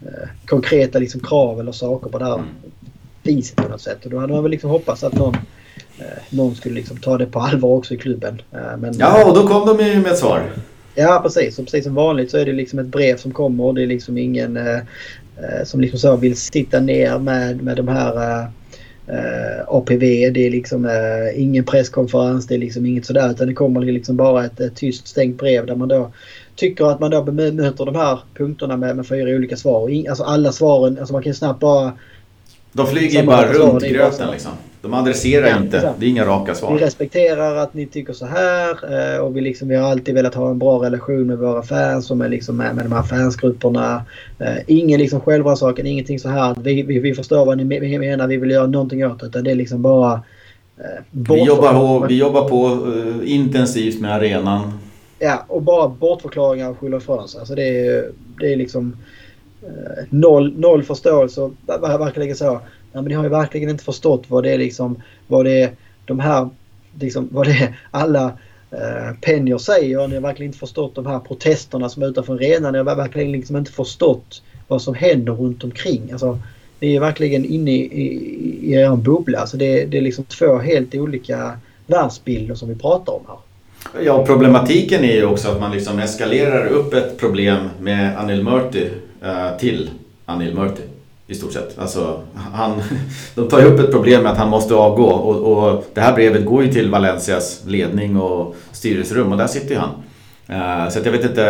eh, 0.01 0.29
konkreta 0.45 0.99
liksom 0.99 1.21
krav 1.21 1.59
eller 1.59 1.71
saker 1.71 2.09
på 2.09 2.17
det 2.17 2.25
här 2.25 2.43
viset 3.23 3.55
på 3.55 3.67
något 3.67 3.81
sätt. 3.81 4.05
Och 4.05 4.11
då 4.11 4.19
hade 4.19 4.33
man 4.33 4.43
väl 4.43 4.51
liksom 4.51 4.69
hoppats 4.69 5.03
att 5.03 5.13
någon, 5.13 5.35
eh, 5.99 6.05
någon 6.29 6.55
skulle 6.55 6.75
liksom 6.75 6.97
ta 6.97 7.17
det 7.17 7.25
på 7.25 7.39
allvar 7.39 7.69
också 7.69 7.93
i 7.93 7.97
klubben. 7.97 8.41
Eh, 8.51 8.77
men, 8.77 8.93
ja, 8.97 9.25
och 9.25 9.35
då 9.35 9.47
kom 9.47 9.67
de 9.67 9.77
med 9.77 10.07
ett 10.07 10.17
svar. 10.17 10.43
Ja, 10.95 11.19
precis. 11.23 11.59
Och 11.59 11.65
precis 11.65 11.83
som 11.83 11.95
vanligt 11.95 12.31
så 12.31 12.37
är 12.37 12.45
det 12.45 12.53
liksom 12.53 12.79
ett 12.79 12.87
brev 12.87 13.17
som 13.17 13.31
kommer. 13.31 13.63
och 13.63 13.75
Det 13.75 13.83
är 13.83 13.87
liksom 13.87 14.17
ingen 14.17 14.57
eh, 14.57 14.77
eh, 15.37 15.63
som 15.65 15.81
liksom 15.81 15.99
så 15.99 16.15
vill 16.15 16.37
sitta 16.37 16.79
ner 16.79 17.19
med, 17.19 17.61
med 17.61 17.77
de 17.77 17.87
här 17.87 18.47
eh, 19.07 19.67
APV, 19.67 20.29
det 20.29 20.47
är 20.47 20.51
liksom 20.51 20.85
uh, 20.85 21.41
ingen 21.41 21.63
presskonferens, 21.63 22.47
det 22.47 22.55
är 22.55 22.59
liksom 22.59 22.85
inget 22.85 23.05
sådär 23.05 23.31
utan 23.31 23.47
det 23.47 23.53
kommer 23.53 23.81
liksom 23.81 24.17
bara 24.17 24.45
ett, 24.45 24.59
ett 24.59 24.75
tyst 24.75 25.07
stängt 25.07 25.37
brev 25.37 25.65
där 25.65 25.75
man 25.75 25.87
då 25.87 26.11
tycker 26.55 26.85
att 26.85 26.99
man 26.99 27.11
då 27.11 27.23
bemöter 27.23 27.85
de 27.85 27.95
här 27.95 28.19
punkterna 28.33 28.77
med, 28.77 28.95
med 28.95 29.07
fyra 29.07 29.35
olika 29.35 29.57
svar. 29.57 29.89
In, 29.89 30.09
alltså 30.09 30.23
alla 30.23 30.51
svaren, 30.51 30.97
alltså 30.99 31.13
man 31.13 31.23
kan 31.23 31.33
snabbt 31.33 31.59
bara... 31.59 31.93
De 32.73 32.87
flyger 32.87 33.23
bara 33.23 33.53
runt 33.53 33.83
gröten 33.83 34.31
liksom. 34.31 34.51
De 34.87 34.93
adresserar 34.93 35.47
Ja, 35.47 35.57
inte. 35.57 35.93
Det 35.99 36.05
är 36.05 36.09
inga 36.09 36.25
raka 36.25 36.51
Vi 36.51 36.57
svar. 36.57 36.77
respekterar 36.77 37.55
att 37.55 37.73
ni 37.73 37.85
tycker 37.85 38.13
så 38.13 38.25
här 38.25 38.69
eh, 39.15 39.19
och 39.19 39.37
vi, 39.37 39.41
liksom, 39.41 39.67
vi 39.67 39.75
har 39.75 39.91
alltid 39.91 40.15
velat 40.15 40.35
ha 40.35 40.49
en 40.51 40.59
bra 40.59 40.83
relation 40.85 41.27
med 41.27 41.37
våra 41.37 41.63
fans 41.63 42.11
och 42.11 42.17
med, 42.17 42.31
liksom, 42.31 42.57
med, 42.57 42.75
med 42.75 42.85
de 42.85 42.91
här 42.91 43.03
fansgrupperna. 43.03 44.01
Eh, 44.39 44.55
ingen 44.67 44.99
liksom 44.99 45.19
självrannsakan, 45.21 45.85
ingenting 45.85 46.19
så 46.19 46.29
här 46.29 46.55
vi, 46.61 46.81
vi, 46.83 46.99
vi 46.99 47.13
förstår 47.13 47.45
vad 47.45 47.57
ni 47.57 47.63
me- 47.63 47.99
menar, 47.99 48.27
vi 48.27 48.37
vill 48.37 48.51
göra 48.51 48.67
någonting 48.67 49.05
åt 49.05 49.19
det. 49.19 49.25
Utan 49.25 49.43
det 49.43 49.51
är 49.51 49.55
liksom 49.55 49.81
bara 49.81 50.13
eh, 50.77 51.03
Vi 51.11 51.43
jobbar, 51.43 51.73
på, 51.73 52.05
vi 52.09 52.17
jobbar 52.17 52.49
på 52.49 52.79
intensivt 53.25 54.01
med 54.01 54.13
arenan. 54.15 54.79
Ja, 55.19 55.45
och 55.47 55.61
bara 55.61 55.87
bortförklaringar 55.87 56.69
och 56.69 56.79
skylla 56.79 56.97
ifrån 56.97 57.27
sig. 57.27 57.39
Alltså 57.39 57.55
det 57.55 57.87
är, 57.87 58.05
det 58.39 58.53
är 58.53 58.55
liksom 58.57 58.97
noll, 60.09 60.53
noll 60.57 60.83
förståelse. 60.83 61.41
och 61.41 61.51
ver- 61.67 61.79
ver- 61.81 61.97
Verkligen 61.99 62.35
så. 62.35 62.59
Nej, 62.97 63.03
men 63.03 63.09
ni 63.09 63.15
har 63.15 63.23
ju 63.23 63.29
verkligen 63.29 63.69
inte 63.69 63.83
förstått 63.83 64.23
vad 64.27 64.43
det 64.43 64.51
är 64.51 64.57
liksom, 64.57 65.01
vad 65.27 65.45
det 65.45 65.61
är 65.61 65.71
de 66.05 66.19
här, 66.19 66.49
liksom, 66.99 67.29
vad 67.31 67.47
det 67.47 67.51
är 67.51 67.79
alla 67.91 68.25
eh, 68.71 69.15
Penjer 69.21 69.57
säger. 69.57 70.07
Ni 70.07 70.15
har 70.15 70.21
verkligen 70.21 70.49
inte 70.49 70.59
förstått 70.59 70.95
de 70.95 71.05
här 71.05 71.19
protesterna 71.19 71.89
som 71.89 72.03
är 72.03 72.07
utanför 72.07 72.33
arenan. 72.33 72.73
Ni 72.73 72.77
har 72.77 72.95
verkligen 72.95 73.31
liksom 73.31 73.57
inte 73.57 73.71
förstått 73.71 74.41
vad 74.67 74.81
som 74.81 74.93
händer 74.93 75.33
runt 75.33 75.63
omkring. 75.63 76.11
Alltså, 76.11 76.39
ni 76.79 76.95
är 76.95 76.99
verkligen 76.99 77.45
inne 77.45 77.71
i, 77.71 78.01
i, 78.01 78.59
i 78.61 78.73
er 78.73 78.95
bubbla. 78.95 79.39
Alltså 79.39 79.57
det, 79.57 79.85
det 79.85 79.97
är 79.97 80.01
liksom 80.01 80.23
två 80.23 80.57
helt 80.57 80.95
olika 80.95 81.57
världsbilder 81.87 82.55
som 82.55 82.69
vi 82.69 82.75
pratar 82.75 83.13
om 83.13 83.21
här. 83.27 83.37
Ja, 84.03 84.25
problematiken 84.25 85.03
är 85.03 85.15
ju 85.15 85.25
också 85.25 85.49
att 85.49 85.59
man 85.59 85.71
liksom 85.71 85.99
eskalerar 85.99 86.65
upp 86.65 86.93
ett 86.93 87.17
problem 87.17 87.69
med 87.81 88.17
Anil 88.17 88.43
Murti 88.43 88.89
eh, 89.23 89.57
till 89.59 89.89
Anil 90.25 90.55
Murti. 90.55 90.96
I 91.29 91.35
stort 91.35 91.53
sett. 91.53 91.79
Alltså, 91.79 92.21
han, 92.53 92.81
de 93.35 93.47
tar 93.47 93.59
ju 93.59 93.65
upp 93.65 93.79
ett 93.79 93.91
problem 93.91 94.23
med 94.23 94.31
att 94.31 94.37
han 94.37 94.49
måste 94.49 94.75
avgå 94.75 95.05
och, 95.05 95.57
och 95.57 95.85
det 95.93 96.01
här 96.01 96.13
brevet 96.13 96.45
går 96.45 96.63
ju 96.63 96.73
till 96.73 96.89
Valencias 96.89 97.61
ledning 97.65 98.17
och 98.17 98.55
styrelserum 98.71 99.31
och 99.31 99.37
där 99.37 99.47
sitter 99.47 99.75
ju 99.75 99.79
han. 99.79 99.89
Eh, 100.47 100.89
så 100.89 100.99
att 100.99 101.05
jag 101.05 101.11
vet 101.11 101.23
inte 101.23 101.45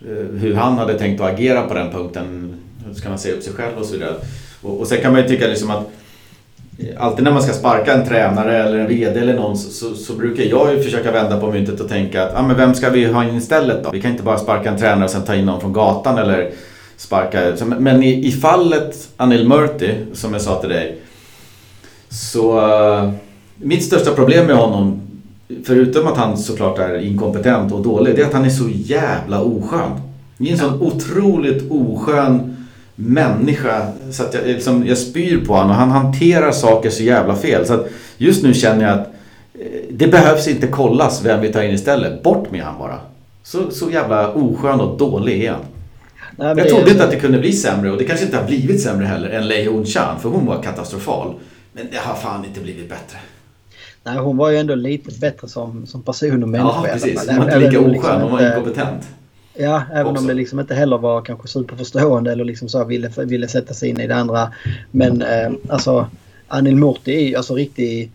eh, 0.00 0.40
hur 0.40 0.54
han 0.54 0.78
hade 0.78 0.98
tänkt 0.98 1.20
att 1.20 1.32
agera 1.32 1.62
på 1.62 1.74
den 1.74 1.90
punkten. 1.90 2.56
Hur 2.86 2.94
ska 2.94 3.08
man 3.08 3.18
säga 3.18 3.34
upp 3.34 3.42
sig 3.42 3.52
själv 3.52 3.78
och 3.78 3.84
så 3.84 3.92
vidare. 3.92 4.14
Och, 4.62 4.80
och 4.80 4.86
sen 4.86 5.00
kan 5.00 5.12
man 5.12 5.22
ju 5.22 5.28
tycka 5.28 5.46
liksom 5.46 5.70
att 5.70 5.90
eh, 6.78 7.04
Alltid 7.04 7.24
när 7.24 7.32
man 7.32 7.42
ska 7.42 7.52
sparka 7.52 7.92
en 7.92 8.06
tränare 8.06 8.62
eller 8.62 8.78
en 8.78 8.88
VD 8.88 9.20
eller 9.20 9.34
någon 9.34 9.58
så, 9.58 9.70
så, 9.70 9.94
så 9.94 10.12
brukar 10.12 10.44
jag 10.44 10.74
ju 10.74 10.82
försöka 10.82 11.12
vända 11.12 11.40
på 11.40 11.52
myntet 11.52 11.80
och 11.80 11.88
tänka 11.88 12.24
att 12.24 12.36
ah, 12.36 12.42
men 12.42 12.56
vem 12.56 12.74
ska 12.74 12.90
vi 12.90 13.04
ha 13.04 13.24
in 13.24 13.36
istället 13.36 13.84
då? 13.84 13.90
Vi 13.90 14.00
kan 14.00 14.10
inte 14.10 14.22
bara 14.22 14.38
sparka 14.38 14.70
en 14.70 14.78
tränare 14.78 15.04
och 15.04 15.10
sen 15.10 15.22
ta 15.22 15.34
in 15.34 15.46
någon 15.46 15.60
från 15.60 15.72
gatan 15.72 16.18
eller 16.18 16.52
sparka... 16.98 17.64
Men 17.64 18.02
i, 18.02 18.26
i 18.26 18.32
fallet 18.32 19.08
Anil 19.16 19.48
Murti, 19.48 19.94
som 20.12 20.32
jag 20.32 20.42
sa 20.42 20.60
till 20.60 20.70
dig, 20.70 20.98
så... 22.08 22.58
Eh, 22.58 23.10
mitt 23.60 23.84
största 23.84 24.10
problem 24.10 24.46
med 24.46 24.56
honom, 24.56 25.00
förutom 25.64 26.06
att 26.06 26.16
han 26.16 26.38
såklart 26.38 26.78
är 26.78 26.98
inkompetent 26.98 27.72
och 27.72 27.82
dålig, 27.82 28.16
det 28.16 28.22
är 28.22 28.26
att 28.26 28.32
han 28.32 28.44
är 28.44 28.50
så 28.50 28.68
jävla 28.68 29.40
oskön. 29.40 29.90
Det 30.36 30.48
är 30.48 30.52
en 30.52 30.58
sån 30.58 30.82
otroligt 30.82 31.70
oskön 31.70 32.56
människa 32.94 33.92
så 34.12 34.22
att 34.22 34.34
jag, 34.34 34.46
liksom, 34.46 34.86
jag 34.86 34.98
spyr 34.98 35.44
på 35.46 35.52
honom 35.52 35.70
och 35.70 35.76
han 35.76 35.90
hanterar 35.90 36.52
saker 36.52 36.90
så 36.90 37.02
jävla 37.02 37.36
fel. 37.36 37.66
Så 37.66 37.74
att 37.74 37.88
just 38.16 38.42
nu 38.42 38.54
känner 38.54 38.84
jag 38.84 38.98
att 38.98 39.06
eh, 39.54 39.80
det 39.90 40.08
behövs 40.08 40.48
inte 40.48 40.66
kollas 40.66 41.24
vem 41.24 41.40
vi 41.40 41.52
tar 41.52 41.62
in 41.62 41.74
istället. 41.74 42.22
Bort 42.22 42.50
med 42.50 42.62
han 42.62 42.78
bara. 42.78 42.98
Så, 43.42 43.70
så 43.70 43.90
jävla 43.90 44.32
oskön 44.32 44.80
och 44.80 44.98
dålig 44.98 45.44
är 45.44 45.50
han. 45.50 45.60
Nej, 46.38 46.48
Jag 46.48 46.56
det 46.56 46.64
trodde 46.64 46.90
inte 46.90 47.04
att 47.04 47.10
det 47.10 47.16
kunde 47.16 47.38
bli 47.38 47.52
sämre 47.52 47.90
och 47.90 47.98
det 47.98 48.04
kanske 48.04 48.24
inte 48.24 48.36
har 48.36 48.44
blivit 48.44 48.82
sämre 48.82 49.06
heller 49.06 49.30
än 49.30 49.48
Lei 49.48 49.64
Hun 49.64 49.86
Chan 49.86 50.20
för 50.20 50.28
hon 50.28 50.46
var 50.46 50.62
katastrofal. 50.62 51.34
Men 51.72 51.86
det 51.90 51.96
har 51.96 52.14
fan 52.14 52.44
inte 52.44 52.60
blivit 52.60 52.88
bättre. 52.88 53.18
Nej, 54.04 54.18
hon 54.18 54.36
var 54.36 54.50
ju 54.50 54.56
ändå 54.56 54.74
lite 54.74 55.20
bättre 55.20 55.48
som, 55.48 55.86
som 55.86 56.02
person 56.02 56.42
och 56.42 56.48
människa. 56.48 56.86
Ja, 56.86 56.92
precis. 56.92 57.28
Hon 57.28 57.36
var 57.36 57.44
inte 57.44 57.58
lika 57.58 57.80
om 57.80 57.90
liksom 57.90 58.10
oskön, 58.10 58.22
hon 58.22 58.32
var 58.32 58.46
inkompetent. 58.46 59.08
Ja, 59.54 59.82
även 59.92 60.06
också. 60.06 60.20
om 60.20 60.26
det 60.26 60.34
liksom 60.34 60.60
inte 60.60 60.74
heller 60.74 60.98
var 60.98 61.22
kanske 61.22 61.48
superförstående 61.48 62.32
eller 62.32 62.44
liksom 62.44 62.68
så 62.68 62.84
ville, 62.84 63.10
ville 63.16 63.48
sätta 63.48 63.74
sig 63.74 63.88
in 63.88 64.00
i 64.00 64.06
det 64.06 64.16
andra. 64.16 64.52
Men 64.90 65.22
eh, 65.22 65.50
alltså 65.68 66.06
Anil 66.48 66.76
Murti 66.76 67.16
är 67.16 67.28
ju 67.28 67.36
alltså 67.36 67.54
riktig 67.54 68.12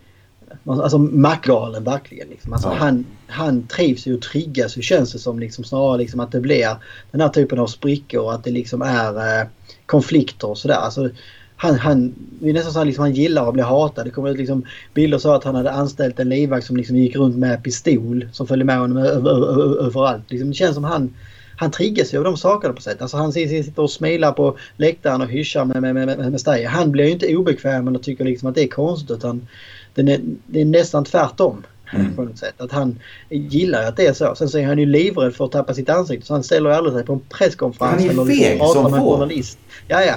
Alltså 0.66 0.98
mackgalen 0.98 1.84
verkligen. 1.84 2.28
Liksom. 2.28 2.52
Alltså, 2.52 2.68
Ja. 2.68 2.74
han, 2.74 3.06
han 3.26 3.66
trivs 3.66 4.06
ju 4.06 4.14
och 4.14 4.22
triggas 4.22 4.78
ju 4.78 4.82
känns 4.82 5.12
det 5.12 5.18
som. 5.18 5.38
Liksom, 5.38 5.64
snarare 5.64 5.98
liksom 5.98 6.20
att 6.20 6.32
det 6.32 6.40
blir 6.40 6.76
den 7.10 7.20
här 7.20 7.28
typen 7.28 7.58
av 7.58 7.66
sprickor. 7.66 8.32
Att 8.32 8.44
det 8.44 8.50
liksom 8.50 8.82
är 8.82 9.40
eh, 9.40 9.46
konflikter 9.86 10.48
och 10.48 10.58
sådär. 10.58 10.74
Alltså, 10.74 11.08
han, 11.56 11.74
han, 11.78 12.14
det 12.40 12.50
är 12.50 12.52
nästan 12.52 12.72
så 12.72 12.78
att 12.78 12.80
han, 12.80 12.86
liksom, 12.86 13.02
han 13.02 13.14
gillar 13.14 13.48
att 13.48 13.54
bli 13.54 13.62
hatad. 13.62 14.06
Det 14.06 14.10
kommer 14.10 14.30
ut 14.30 14.38
liksom 14.38 14.66
bilder 14.94 15.18
så 15.18 15.32
att 15.32 15.44
han 15.44 15.54
hade 15.54 15.70
anställt 15.70 16.20
en 16.20 16.28
livvakt 16.28 16.66
som 16.66 16.76
liksom 16.76 16.96
gick 16.96 17.16
runt 17.16 17.36
med 17.36 17.62
pistol. 17.64 18.28
Som 18.32 18.46
följde 18.46 18.64
med 18.64 18.78
honom 18.78 18.96
överallt. 18.96 20.30
Liksom, 20.30 20.48
det 20.48 20.54
känns 20.54 20.74
som 20.74 20.84
han 20.84 21.14
han 21.56 21.70
triggas 21.70 22.14
ju 22.14 22.18
av 22.18 22.24
de 22.24 22.36
sakerna 22.36 22.74
på 22.74 22.82
sätt. 22.82 23.02
Alltså 23.02 23.16
han 23.16 23.32
sitter 23.32 23.82
och 23.82 23.90
smilar 23.90 24.32
på 24.32 24.56
läktaren 24.76 25.20
och 25.20 25.28
hyschar 25.28 25.64
med, 25.64 25.82
med, 25.82 25.94
med, 25.94 26.06
med, 26.06 26.30
med 26.30 26.40
Steyer. 26.40 26.68
Han 26.68 26.90
blir 26.90 27.04
ju 27.04 27.10
inte 27.10 27.36
obekväm 27.36 27.88
eller 27.88 27.98
tycker 27.98 28.24
liksom 28.24 28.48
att 28.48 28.54
det 28.54 28.62
är 28.62 28.68
konstigt 28.68 29.10
utan 29.10 29.46
det 29.94 30.12
är, 30.12 30.20
det 30.46 30.60
är 30.60 30.64
nästan 30.64 31.04
tvärtom. 31.04 31.62
Mm. 31.92 32.16
På 32.16 32.22
något 32.22 32.38
sätt. 32.38 32.54
Att 32.58 32.72
han 32.72 32.98
gillar 33.30 33.88
att 33.88 33.96
det 33.96 34.06
är 34.06 34.12
så. 34.12 34.34
Sen 34.34 34.48
så 34.48 34.58
är 34.58 34.66
han 34.66 34.78
ju 34.78 34.86
livrädd 34.86 35.34
för 35.34 35.44
att 35.44 35.52
tappa 35.52 35.74
sitt 35.74 35.88
ansikte 35.88 36.26
så 36.26 36.34
han 36.34 36.42
ställer 36.42 36.70
aldrig 36.70 36.94
sig 36.94 37.04
på 37.04 37.12
en 37.12 37.20
presskonferens. 37.20 38.02
Han 38.02 38.04
är 38.04 38.10
eller 38.10 38.24
feg 38.24 38.52
liksom 38.52 38.72
som 38.72 38.82
med 38.82 38.92
en 38.92 39.00
få. 39.00 39.12
journalist. 39.12 39.58
Ja, 39.88 40.02
ja. 40.02 40.14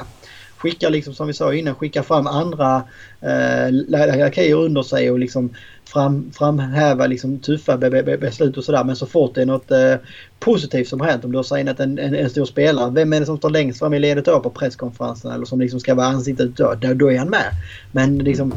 Skickar 0.58 0.90
liksom 0.90 1.14
som 1.14 1.28
vi 1.28 1.34
sa 1.34 1.54
innan, 1.54 1.76
skickar 1.76 2.02
fram 2.02 2.28
andra 2.28 2.84
eh, 3.22 3.72
lakejer 4.18 4.56
under 4.56 4.84
sig 4.84 5.12
och 5.12 5.20
liksom 5.20 5.50
fram, 5.86 6.32
framhäva 6.32 7.08
liksom 7.08 7.40
tuffa 7.40 7.78
be, 7.78 8.04
be, 8.04 8.18
beslut 8.18 8.58
och 8.58 8.64
sådär. 8.64 8.84
Men 8.84 8.96
så 8.96 9.06
fort 9.06 9.36
det 9.36 9.42
är 9.42 9.46
något 9.46 9.72
eh, 9.72 9.96
positivt 10.40 10.88
som 10.88 11.00
har 11.00 11.08
hänt, 11.08 11.26
om 11.26 11.32
du 11.32 11.38
har 11.38 11.44
signat 11.44 11.80
en, 11.80 12.00
en, 12.00 12.16
en 12.16 12.30
stor 12.30 12.46
spelare, 12.46 12.92
vem 12.92 13.14
är 13.14 13.20
det 13.20 13.26
som 13.26 13.38
står 13.38 13.50
längst 13.50 13.80
fram 13.80 13.94
i 13.94 14.00
ledet 14.00 14.26
då 14.26 14.40
på 14.40 14.50
presskonferensen 14.50 15.32
eller 15.32 15.46
som 15.46 15.60
liksom 15.60 15.80
ska 15.80 15.96
vara 15.96 16.08
ansiktet 16.08 16.46
utåt? 16.46 16.82
Då, 16.82 16.94
då 16.94 17.12
är 17.12 17.18
han 17.18 17.30
med. 17.30 17.52
Men 17.92 18.18
liksom 18.18 18.54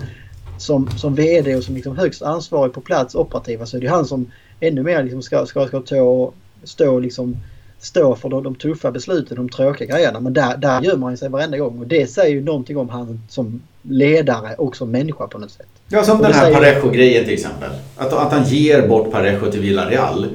som, 0.61 0.91
som 0.99 1.15
VD 1.15 1.57
och 1.57 1.65
som 1.65 1.75
liksom 1.75 1.97
högst 1.97 2.23
ansvarig 2.23 2.73
på 2.73 2.81
plats 2.81 3.15
operativa 3.15 3.67
så 3.67 3.77
är 3.77 3.81
det 3.81 3.87
han 3.87 4.07
som 4.07 4.31
ännu 4.61 4.83
mer 4.83 5.03
liksom 5.03 5.23
ska, 5.23 5.47
ska, 5.47 5.67
ska 5.67 5.81
ta 5.81 6.01
och 6.03 6.35
stå 6.65 6.95
och 6.95 7.01
liksom 7.01 7.37
stå 7.81 8.15
för 8.17 8.29
de, 8.29 8.43
de 8.43 8.55
tuffa 8.55 8.91
besluten, 8.91 9.37
de 9.37 9.49
tråkiga 9.49 9.89
grejerna. 9.97 10.21
Men 10.21 10.33
där, 10.33 10.57
där 10.57 10.83
gömmer 10.83 11.07
han 11.07 11.17
sig 11.17 11.29
varenda 11.29 11.59
gång 11.59 11.79
och 11.79 11.87
det 11.87 12.11
säger 12.11 12.35
ju 12.35 12.43
någonting 12.43 12.77
om 12.77 12.89
han 12.89 13.21
som 13.29 13.63
ledare 13.83 14.55
och 14.55 14.77
som 14.77 14.91
människa 14.91 15.27
på 15.27 15.39
något 15.39 15.51
sätt. 15.51 15.67
Ja, 15.89 16.05
som 16.05 16.17
Och 16.21 16.27
den 16.27 16.33
här 16.35 16.55
Parejo-grejen 16.55 17.25
till 17.25 17.35
exempel. 17.35 17.71
Att, 17.97 18.13
att 18.13 18.33
han 18.33 18.45
ger 18.45 18.89
bort 18.89 19.11
Parejo 19.13 19.51
till 19.51 19.61
Villarreal. 19.61 20.27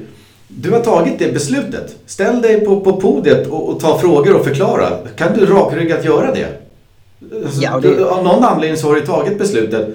Du 0.48 0.70
har 0.70 0.80
tagit 0.80 1.18
det 1.18 1.32
beslutet. 1.32 1.96
Ställ 2.06 2.42
dig 2.42 2.60
på, 2.64 2.80
på 2.80 3.00
podiet 3.00 3.46
och, 3.46 3.68
och 3.68 3.80
ta 3.80 3.98
frågor 3.98 4.36
och 4.36 4.44
förklara. 4.44 4.88
Kan 5.16 5.38
du 5.38 5.46
rakryggat 5.46 6.04
göra 6.04 6.34
det? 6.34 6.46
Alltså, 7.44 7.62
Ja, 7.62 7.80
det- 7.80 8.04
av 8.04 8.24
någon 8.24 8.44
anledning 8.44 8.76
så 8.76 8.86
har 8.88 8.94
du 8.94 9.00
tagit 9.00 9.38
beslutet. 9.38 9.88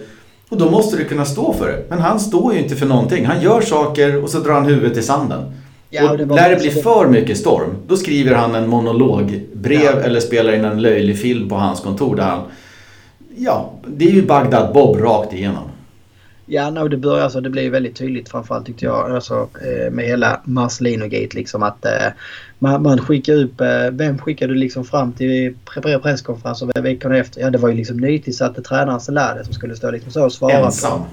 Och 0.52 0.58
då 0.58 0.70
måste 0.70 0.98
du 0.98 1.06
kunna 1.06 1.26
stå 1.26 1.54
för 1.54 1.68
det. 1.68 1.84
Men 1.90 2.00
han 2.00 2.20
står 2.20 2.54
ju 2.54 2.60
inte 2.60 2.76
för 2.76 2.86
någonting. 2.86 3.26
Han 3.26 3.42
gör 3.42 3.62
saker 3.62 4.24
och 4.24 4.30
så 4.30 4.40
drar 4.40 4.54
han 4.54 4.66
huvudet 4.66 4.98
i 4.98 5.02
sanden. 5.02 5.54
Ja, 5.90 6.12
och 6.12 6.18
det 6.18 6.26
när 6.26 6.50
det 6.50 6.56
blir 6.56 6.72
för 6.72 7.08
mycket 7.08 7.38
storm, 7.38 7.70
då 7.88 7.98
skriver 7.98 8.36
han 8.36 8.56
en 8.56 8.70
monologbrev 8.70 9.82
Ja. 9.84 9.92
eller 9.92 10.20
spelar 10.20 10.54
in 10.54 10.66
en 10.66 10.82
löjlig 10.82 11.20
film 11.20 11.50
på 11.50 11.56
hans 11.56 11.80
kontor 11.80 12.16
där 12.16 12.24
han... 12.24 12.40
Ja, 13.38 13.70
det 13.88 14.06
är 14.06 14.12
ju 14.12 14.22
Bagdad 14.26 14.74
Bob 14.74 14.98
rakt 15.02 15.34
igenom. 15.34 15.64
Ja, 16.54 16.70
no, 16.70 16.88
det 16.88 16.98
börjar 16.98 17.24
alltså, 17.24 17.42
det 17.42 17.50
blev 17.50 17.72
väldigt 17.72 17.96
tydligt 17.96 18.30
framförallt 18.30 18.66
tyckte 18.66 18.86
jag 18.86 19.12
alltså, 19.12 19.50
eh, 19.62 19.92
med 19.92 20.06
hela 20.06 20.42
Marcelino-gate 20.44 21.36
liksom 21.36 21.64
att 21.64 21.86
eh, 21.86 22.08
man, 22.60 22.84
man 22.84 23.00
skickar 23.00 23.34
upp, 23.34 23.62
eh, 23.62 23.90
vem 23.92 24.18
skickar 24.18 24.48
du 24.48 24.56
liksom 24.56 24.86
fram 24.86 25.12
till 25.14 25.56
pre- 25.66 25.82
pre- 25.82 26.00
presskonferensen 26.00 26.72
veckorna 26.76 27.18
efter? 27.18 27.42
Ja, 27.42 27.50
det 27.50 27.58
var 27.58 27.70
ju 27.70 27.76
liksom 27.76 27.98
nytillsatte 27.98 28.62
tränaren 28.62 29.00
Selade 29.00 29.46
som 29.46 29.54
skulle 29.54 29.76
stå 29.76 29.92
liksom 29.92 30.12
så 30.12 30.26
och 30.26 30.34
svara 30.34 30.54
Ensam. 30.54 31.00
på 31.00 31.06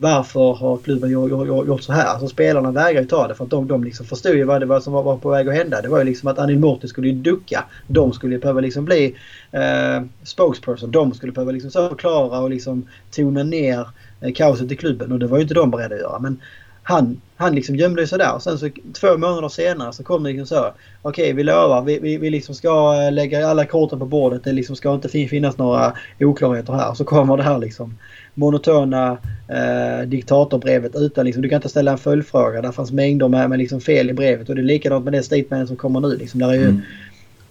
varför 0.00 0.52
har 0.52 0.76
klubben 0.76 1.10
gjort, 1.10 1.82
så 1.82 1.92
här? 1.92 2.06
Alltså 2.06 2.28
spelarna 2.28 2.70
vägrar 2.70 3.00
ju 3.00 3.06
ta 3.06 3.28
det 3.28 3.34
för 3.34 3.44
att 3.44 3.50
de, 3.50 3.68
de 3.68 3.84
liksom 3.84 4.06
förstod 4.06 4.34
ju 4.34 4.44
vad 4.44 4.60
det 4.62 4.66
var 4.66 4.80
som 4.80 4.92
var, 4.92 5.16
på 5.16 5.30
väg 5.30 5.48
att 5.48 5.54
hända. 5.54 5.82
Det 5.82 5.88
var 5.88 5.98
ju 5.98 6.04
liksom 6.04 6.28
att 6.28 6.38
Anil 6.38 6.58
Murti 6.58 6.88
skulle 6.88 7.08
ju 7.08 7.14
ducka. 7.14 7.64
De 7.86 8.12
skulle 8.12 8.34
ju 8.34 8.40
behöva 8.40 8.60
liksom 8.60 8.84
bli 8.84 9.14
eh, 9.52 10.02
spokesperson. 10.22 10.90
De 10.90 11.14
skulle 11.14 11.32
behöva 11.32 11.52
liksom 11.52 11.70
så 11.70 11.88
förklara 11.88 12.40
och 12.40 12.50
liksom 12.50 12.86
tona 13.10 13.42
ner 13.42 13.86
Eh, 14.20 14.32
kaoset 14.32 14.72
i 14.72 14.76
klubben 14.76 15.12
och 15.12 15.18
det 15.18 15.26
var 15.26 15.38
ju 15.38 15.42
inte 15.42 15.54
de 15.54 15.70
beredda 15.70 15.94
att 15.94 16.00
göra. 16.00 16.18
Men 16.18 16.40
han, 16.82 17.20
han 17.36 17.54
liksom 17.54 17.76
gömde 17.76 18.06
sig 18.06 18.18
där 18.18 18.34
och 18.34 18.42
sen 18.42 18.58
så 18.58 18.68
två 19.00 19.16
månader 19.16 19.48
senare 19.48 19.92
så 19.92 20.02
kom 20.02 20.22
det 20.22 20.30
liksom 20.30 20.46
så. 20.46 20.72
Okej 21.02 21.32
vi 21.32 21.42
lovar, 21.42 21.82
vi, 21.82 21.98
vi, 21.98 22.16
vi 22.16 22.30
liksom 22.30 22.54
ska 22.54 23.02
eh, 23.02 23.12
lägga 23.12 23.46
alla 23.46 23.64
korten 23.64 23.98
på 23.98 24.06
bordet. 24.06 24.44
Det 24.44 24.52
liksom 24.52 24.76
ska 24.76 24.94
inte 24.94 25.08
finnas 25.08 25.58
några 25.58 25.92
oklarheter 26.20 26.72
här. 26.72 26.94
Så 26.94 27.04
kommer 27.04 27.36
det 27.36 27.42
här 27.42 27.58
liksom 27.58 27.98
monotona 28.34 29.18
eh, 29.48 30.06
diktatorbrevet 30.06 30.96
utan 30.96 31.24
liksom, 31.24 31.42
du 31.42 31.48
kan 31.48 31.56
inte 31.56 31.68
ställa 31.68 31.92
en 31.92 31.98
följdfråga. 31.98 32.62
Där 32.62 32.72
fanns 32.72 32.92
mängder 32.92 33.28
med, 33.28 33.50
med 33.50 33.58
liksom 33.58 33.80
fel 33.80 34.10
i 34.10 34.12
brevet 34.12 34.48
och 34.48 34.54
det 34.54 34.60
är 34.60 34.64
likadant 34.64 35.04
med 35.04 35.12
det 35.12 35.22
statementet 35.22 35.68
som 35.68 35.76
kommer 35.76 36.00
nu. 36.00 36.16
Liksom, 36.16 36.40
där 36.40 36.48
är 36.48 36.54
ju 36.54 36.68
Mm 36.68 36.82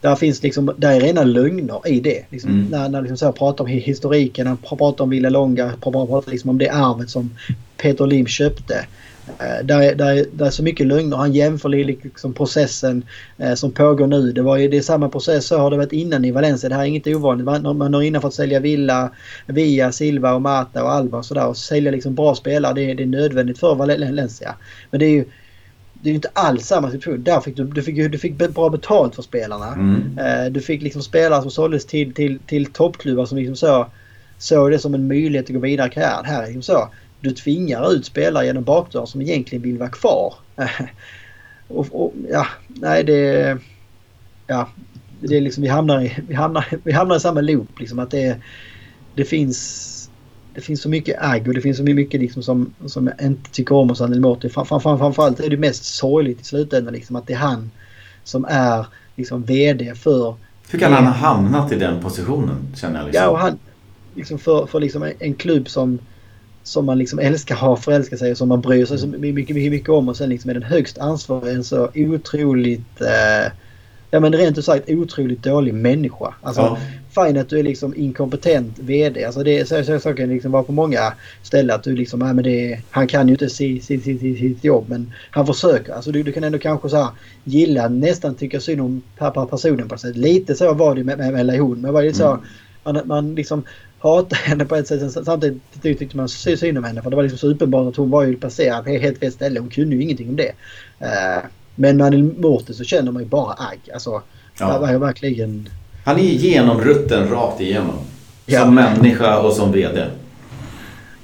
där 0.01 0.15
finns 0.15 0.43
liksom, 0.43 0.73
där 0.77 0.91
är 0.91 0.99
rena 1.01 1.23
lögner 1.23 1.87
i 1.87 1.99
det. 1.99 2.25
Liksom, 2.29 2.51
Mm. 2.51 2.65
När, 2.71 2.89
när 2.89 3.01
liksom 3.01 3.17
så 3.17 3.25
här 3.25 3.31
pratar 3.31 3.63
om 3.63 3.69
hi- 3.69 3.79
historiken, 3.81 4.47
han 4.47 4.57
pr- 4.57 4.77
pratar 4.77 5.03
om 5.03 5.09
Villa 5.09 5.29
Longa, 5.29 5.65
pr- 5.81 5.91
pr- 5.91 6.07
pratar 6.07 6.31
liksom 6.31 6.49
om 6.49 6.57
det 6.57 6.69
arvet 6.69 7.09
som 7.09 7.29
Peter 7.77 8.05
Lim 8.07 8.27
köpte. 8.27 8.85
Eh, 9.39 9.65
där, 9.65 9.81
är, 9.81 9.95
där, 9.95 10.15
är, 10.15 10.25
där 10.31 10.45
är 10.45 10.49
så 10.49 10.63
mycket 10.63 10.87
lögner. 10.87 11.17
Han 11.17 11.33
jämför 11.33 11.69
li- 11.69 11.83
liksom 12.03 12.33
processen 12.33 13.03
eh, 13.37 13.53
som 13.53 13.71
pågår 13.71 14.07
nu. 14.07 14.31
Det, 14.31 14.41
var 14.41 14.57
ju, 14.57 14.67
det 14.67 14.77
är 14.77 14.81
samma 14.81 15.09
process 15.09 15.45
så 15.47 15.57
har 15.57 15.71
det 15.71 15.77
varit 15.77 15.93
innan 15.93 16.25
i 16.25 16.31
Valencia. 16.31 16.69
Det 16.69 16.75
här 16.75 16.81
är 16.81 16.87
inget 16.87 17.07
ovanligt. 17.07 17.45
Man, 17.45 17.77
man 17.77 17.93
har 17.93 18.01
innan 18.01 18.21
fått 18.21 18.33
sälja 18.33 18.59
Villa, 18.59 19.11
Via, 19.45 19.91
Silva 19.91 20.33
och 20.33 20.41
Mata 20.41 20.83
och 20.83 20.91
Alba 20.91 21.17
och 21.17 21.25
sådär. 21.25 21.47
Och 21.47 21.57
sälja 21.57 21.91
liksom 21.91 22.15
bra 22.15 22.35
spelare. 22.35 22.73
Det, 22.73 22.91
är- 22.91 22.95
det 22.95 23.03
är 23.03 23.07
nödvändigt 23.07 23.59
för 23.59 23.75
Valencia. 23.75 24.55
Men 24.91 24.99
det 24.99 25.05
är 25.05 25.11
ju 25.11 25.25
det 26.01 26.09
är 26.09 26.11
ju 26.11 26.15
inte 26.15 26.31
alls 26.33 26.65
samma 26.65 26.91
situation. 26.91 27.23
Där 27.23 27.39
fick 27.39 27.55
du, 27.55 27.63
du, 27.63 27.83
fick, 27.83 28.11
du 28.11 28.17
fick 28.17 28.33
bra 28.33 28.69
betalt 28.69 29.15
för 29.15 29.21
spelarna. 29.21 29.73
Mm. 29.73 30.17
Eh, 30.17 30.51
Du 30.51 30.61
fick 30.61 30.81
liksom 30.81 31.01
spelare 31.01 31.41
som 31.41 31.51
såldes 31.51 31.85
till, 31.85 32.13
till, 32.13 32.39
till 32.39 32.65
toppklubbar 32.65 33.25
som 33.25 33.37
liksom 33.37 33.55
så, 33.55 33.87
såg 34.37 34.71
det 34.71 34.79
som 34.79 34.93
en 34.93 35.07
möjlighet 35.07 35.45
att 35.45 35.53
gå 35.53 35.59
vidare 35.59 35.87
i 35.87 35.91
karriären. 35.91 36.25
Här 36.25 36.43
är 36.43 36.45
liksom 36.45 36.61
så. 36.61 36.89
Du 37.19 37.31
tvingar 37.31 37.93
ut 37.93 38.05
spelare 38.05 38.45
genom 38.45 38.63
bakdörren 38.63 39.07
som 39.07 39.21
egentligen 39.21 39.61
vill 39.61 39.77
vara 39.77 39.89
kvar. 39.89 40.33
och, 41.67 41.87
och, 41.91 42.13
ja, 42.31 42.47
nej 42.67 43.03
det... 43.03 43.57
Ja, 44.49 44.69
det 45.19 45.37
är 45.37 45.41
liksom 45.41 45.63
vi 45.63 45.69
hamnar 45.69 46.01
i, 46.01 46.17
vi 46.27 46.33
hamnar, 46.33 46.65
vi 46.83 46.91
hamnar 46.91 47.15
i 47.15 47.19
samma 47.19 47.41
loop 47.41 47.79
liksom 47.79 47.99
att 47.99 48.11
det, 48.11 48.37
det 49.15 49.25
finns 49.25 49.96
det 50.57 50.61
finns 50.61 50.81
så 50.81 50.89
mycket 50.89 51.15
agg 51.19 51.47
och 51.47 51.53
det 51.53 51.61
finns 51.61 51.77
så 51.77 51.83
mycket 51.83 52.21
liksom 52.21 52.43
som, 52.43 52.73
som 52.85 53.07
jag 53.07 53.27
inte 53.27 53.51
tycker 53.51 53.75
om 53.75 53.89
hos 53.89 54.01
Anel 54.01 54.19
Morty. 54.19 54.49
Fram, 54.49 54.65
fram, 54.65 54.81
fram, 54.81 54.97
framförallt 54.97 55.39
är 55.39 55.49
det 55.49 55.57
mest 55.57 55.83
sorgligt 55.83 56.41
i 56.41 56.43
slutändan 56.43 56.93
liksom 56.93 57.15
att 57.15 57.27
det 57.27 57.33
är 57.33 57.37
han 57.37 57.71
som 58.23 58.45
är 58.49 58.85
liksom 59.15 59.43
VD 59.43 59.95
för 59.95 60.35
Hur 60.69 60.79
kan 60.79 60.93
han 60.93 61.05
ha 61.05 61.13
hamnat 61.13 61.71
i 61.71 61.75
den 61.75 62.01
positionen 62.01 62.57
känner 62.75 62.99
jag 62.99 63.05
liksom? 63.05 63.23
Ja, 63.23 63.29
och 63.29 63.39
han 63.39 63.59
liksom 64.15 64.39
för, 64.39 64.65
för 64.65 64.79
liksom 64.79 65.11
en, 65.19 65.33
klubb 65.33 65.69
som, 65.69 65.99
som 66.63 66.85
man 66.85 66.97
liksom 66.97 67.19
älskar 67.19 67.55
ha 67.55 67.75
förälskat 67.75 68.19
sig 68.19 68.31
och 68.31 68.37
som 68.37 68.49
man 68.49 68.61
bryr 68.61 68.85
sig 68.85 68.97
så 68.97 69.07
mycket, 69.07 69.35
mycket, 69.35 69.71
mycket 69.71 69.89
om 69.89 70.09
och 70.09 70.17
sen 70.17 70.29
liksom 70.29 70.49
är 70.49 70.53
den 70.53 70.63
högst 70.63 70.97
ansvarig 70.97 71.55
en 71.55 71.63
så 71.63 71.89
otroligt 71.95 73.01
eh, 73.01 73.51
Ja 74.11 74.19
men 74.19 74.33
rent 74.33 74.57
ut 74.57 74.65
sagt 74.65 74.89
otroligt 74.89 75.43
dålig 75.43 75.73
människa. 75.73 76.33
Alltså 76.41 76.61
Ja. 76.61 76.77
Fine 77.25 77.37
att 77.37 77.49
du 77.49 77.59
är 77.59 77.63
liksom 77.63 77.93
inkompetent 77.95 78.79
VD. 78.79 79.25
Alltså 79.25 79.43
det 79.43 79.59
är 79.59 79.65
så, 79.65 79.83
så, 79.83 79.99
så 79.99 80.13
kan 80.13 80.27
det 80.27 80.33
liksom 80.33 80.51
vara 80.51 80.63
på 80.63 80.71
många 80.71 81.13
ställen 81.43 81.75
att 81.75 81.83
du 81.83 81.95
liksom, 81.95 82.21
ja, 82.21 82.33
men 82.33 82.43
det, 82.43 82.79
han 82.91 83.07
kan 83.07 83.27
ju 83.27 83.33
inte 83.33 83.49
sitt 83.49 83.83
si, 83.83 83.99
si, 83.99 84.19
si, 84.19 84.35
sitt 84.37 84.63
jobb 84.63 84.85
men 84.89 85.13
han 85.31 85.47
försöker. 85.47 85.93
Alltså 85.93 86.11
du, 86.11 86.23
du 86.23 86.31
kan 86.31 86.43
ändå 86.43 86.59
kanske 86.59 86.89
så 86.89 86.97
här 86.97 87.09
gilla, 87.43 87.87
nästan 87.89 88.35
tycka 88.35 88.59
synd 88.59 88.81
om 88.81 89.01
per, 89.17 89.31
per 89.31 89.45
personen 89.45 89.87
på 89.87 89.95
ett 89.95 90.01
sätt. 90.01 90.15
Lite 90.17 90.55
så 90.55 90.73
var 90.73 90.95
det 90.95 91.03
med, 91.03 91.17
med, 91.17 91.33
med 91.33 91.45
Lejon. 91.45 91.81
Men 91.81 91.93
var 91.93 92.03
det 92.03 92.13
så, 92.13 92.27
Mm. 92.85 92.95
man, 92.95 93.07
man 93.07 93.35
liksom 93.35 93.63
hatar 93.99 94.37
henne 94.37 94.65
på 94.65 94.75
ett 94.75 94.87
sätt. 94.87 95.11
Samtidigt 95.25 95.61
tyckte 95.83 96.17
man 96.17 96.29
sy- 96.29 96.57
synd 96.57 96.77
om 96.77 96.83
henne 96.83 97.01
för 97.01 97.09
det 97.09 97.15
var 97.15 97.23
liksom 97.23 97.39
så 97.39 97.47
uppenbart 97.47 97.87
att 97.87 97.95
hon 97.95 98.09
var 98.09 98.23
ju 98.23 98.35
placerad 98.37 98.83
på 98.83 98.89
helt 98.89 99.17
fel 99.19 99.31
ställe. 99.31 99.59
Hon 99.59 99.69
kunde 99.69 99.95
ju 99.95 100.01
ingenting 100.01 100.29
om 100.29 100.35
det. 100.35 100.51
Eh, 100.99 101.43
men 101.75 101.97
med 101.97 102.07
Anil 102.07 102.23
Morten 102.23 102.75
så 102.75 102.83
känner 102.83 103.11
man 103.11 103.23
ju 103.23 103.29
bara 103.29 103.53
agg. 103.53 103.79
Alltså, 103.93 104.21
Ja. 104.59 104.79
ver- 104.81 104.97
verkligen. 104.99 105.69
Han 106.07 106.19
är 106.19 106.23
genomrutten 106.23 107.29
rakt 107.29 107.61
igenom. 107.61 107.95
Ja. 108.45 108.59
Som 108.61 108.75
människa 108.75 109.39
och 109.39 109.53
som 109.53 109.71
VD. 109.71 110.05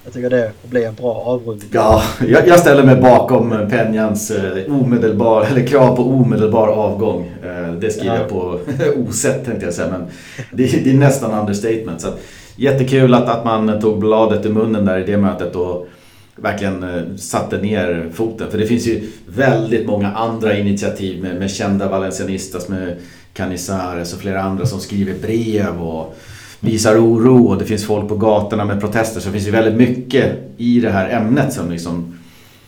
Jag 0.03 0.13
tycker 0.13 0.29
det 0.29 0.51
blir 0.63 0.87
en 0.87 0.93
bra 0.93 1.13
avrundning. 1.13 1.69
Ja, 1.73 2.03
jag, 2.27 2.47
jag 2.47 2.59
ställer 2.59 2.83
mig 2.83 2.95
bakom 2.95 3.55
Penjans 3.69 4.31
eh, 4.31 4.73
omedelbar, 4.73 5.45
eller 5.51 5.67
krav 5.67 5.95
på 5.95 6.03
omedelbar 6.03 6.67
avgång. 6.67 7.31
Eh, 7.43 7.73
det 7.73 7.89
skriver 7.89 8.15
Ja. 8.15 8.21
jag 8.21 8.29
på 8.29 8.59
osett 9.09 9.45
tänkte 9.45 9.65
jag 9.65 9.73
säga, 9.73 9.89
men 9.91 10.05
det, 10.51 10.83
det 10.83 10.89
är 10.89 10.93
nästan 10.93 11.39
understatement. 11.39 12.01
Så 12.01 12.07
att, 12.07 12.19
jättekul 12.55 13.13
att, 13.13 13.29
att 13.29 13.45
man 13.45 13.81
tog 13.81 13.99
bladet 13.99 14.45
i 14.45 14.49
munnen 14.49 14.85
där 14.85 14.97
i 14.99 15.03
det 15.03 15.17
mötet 15.17 15.55
och 15.55 15.87
verkligen 16.35 16.83
eh, 16.83 17.15
satte 17.17 17.57
ner 17.57 18.09
foten. 18.13 18.51
För 18.51 18.57
det 18.57 18.65
finns 18.65 18.87
ju 18.87 19.11
väldigt 19.27 19.87
många 19.87 20.11
andra 20.11 20.57
initiativ 20.57 21.23
med, 21.23 21.35
med 21.35 21.51
kända 21.51 21.89
valencianistas, 21.89 22.69
med 22.69 22.97
Canizares 23.33 24.13
och 24.13 24.19
flera 24.19 24.41
andra 24.41 24.65
som 24.65 24.79
skriver 24.79 25.13
brev 25.13 25.81
och 25.81 26.15
visar 26.59 26.97
oro 26.97 27.45
och 27.47 27.57
det 27.57 27.65
finns 27.65 27.85
folk 27.85 28.09
på 28.09 28.15
gatorna 28.15 28.65
med 28.65 28.79
protester. 28.81 29.19
Så 29.21 29.27
det 29.27 29.33
finns 29.33 29.47
ju 29.47 29.51
väldigt 29.51 29.75
mycket 29.89 30.35
i 30.57 30.79
det 30.79 30.89
här 30.89 31.09
ämnet 31.09 31.53
som 31.53 31.71
liksom 31.71 32.19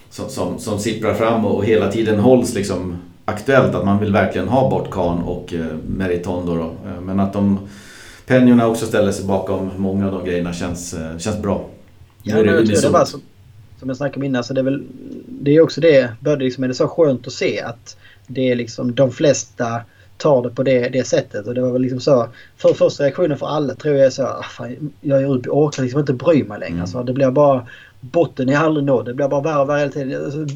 som, 0.09 0.29
som, 0.29 0.59
som 0.59 0.79
sipprar 0.79 1.13
fram 1.13 1.45
och 1.45 1.65
hela 1.65 1.91
tiden 1.91 2.19
hålls 2.19 2.53
liksom 2.53 2.97
aktuellt. 3.25 3.75
Att 3.75 3.85
man 3.85 3.99
vill 3.99 4.11
verkligen 4.13 4.47
ha 4.47 4.69
bort 4.69 4.91
Kahn 4.91 5.23
och 5.23 5.53
eh, 5.53 5.65
Meritondo 5.87 6.55
då. 6.55 6.89
Eh, 6.89 7.01
Men 7.01 7.19
att 7.19 7.33
de 7.33 7.59
Penjorna 8.25 8.67
också 8.67 8.85
ställer 8.85 9.11
sig 9.11 9.25
bakom 9.25 9.71
många 9.77 10.05
av 10.05 10.11
de 10.11 10.25
grejerna 10.25 10.53
känns, 10.53 10.93
eh, 10.93 11.17
känns 11.17 11.41
bra. 11.41 11.69
Ja, 12.23 12.35
Nu 12.35 12.41
är 12.41 12.45
det 12.45 12.57
unisont. 12.57 12.93
var 12.93 13.05
som, 13.05 13.21
som 13.79 13.89
jag 13.89 13.97
snackade 13.97 14.17
om 14.17 14.23
innan. 14.23 14.43
Så 14.43 14.53
det 14.53 14.61
är 14.61 14.65
väl 14.65 14.83
det 15.27 15.55
är 15.55 15.61
också 15.61 15.81
det. 15.81 16.11
Både 16.19 16.43
liksom 16.43 16.63
är 16.63 16.67
det 16.67 16.73
så 16.73 16.87
skönt 16.87 17.27
att 17.27 17.33
se 17.33 17.61
att 17.61 17.97
det 18.27 18.51
är 18.51 18.55
liksom 18.55 18.95
de 18.95 19.11
flesta 19.11 19.81
tar 20.17 20.43
det 20.43 20.49
på 20.49 20.63
det, 20.63 20.89
det 20.89 21.07
sättet. 21.07 21.47
Och 21.47 21.53
det 21.53 21.61
var 21.61 21.71
väl 21.71 21.81
liksom 21.81 21.99
så. 21.99 22.27
För 22.57 22.73
första 22.73 23.03
reaktionen 23.03 23.37
för 23.37 23.47
alla 23.47 23.75
tror 23.75 23.95
jag 23.95 24.05
är 24.05 24.09
så. 24.09 24.23
Ah, 24.23 24.43
fan, 24.43 24.93
jag 25.01 25.21
är 25.21 25.25
upp, 25.25 25.45
jag 25.45 25.57
orkar 25.57 25.83
liksom 25.83 25.99
inte 25.99 26.13
bry 26.13 26.43
mig 26.43 26.59
längre. 26.59 26.71
Mm. 26.71 26.81
Alltså, 26.81 27.03
det 27.03 27.13
blir 27.13 27.31
bara 27.31 27.67
botten 28.11 28.49
är 28.49 28.57
aldrig 28.57 28.85
nådd. 28.85 29.05
Det 29.05 29.13
blir 29.13 29.27
bara 29.27 29.41
värre 29.41 29.61
och 29.61 29.69
värre 29.69 29.79
hela 29.79 29.91
tiden. 29.91 30.25
Alltså, 30.25 30.47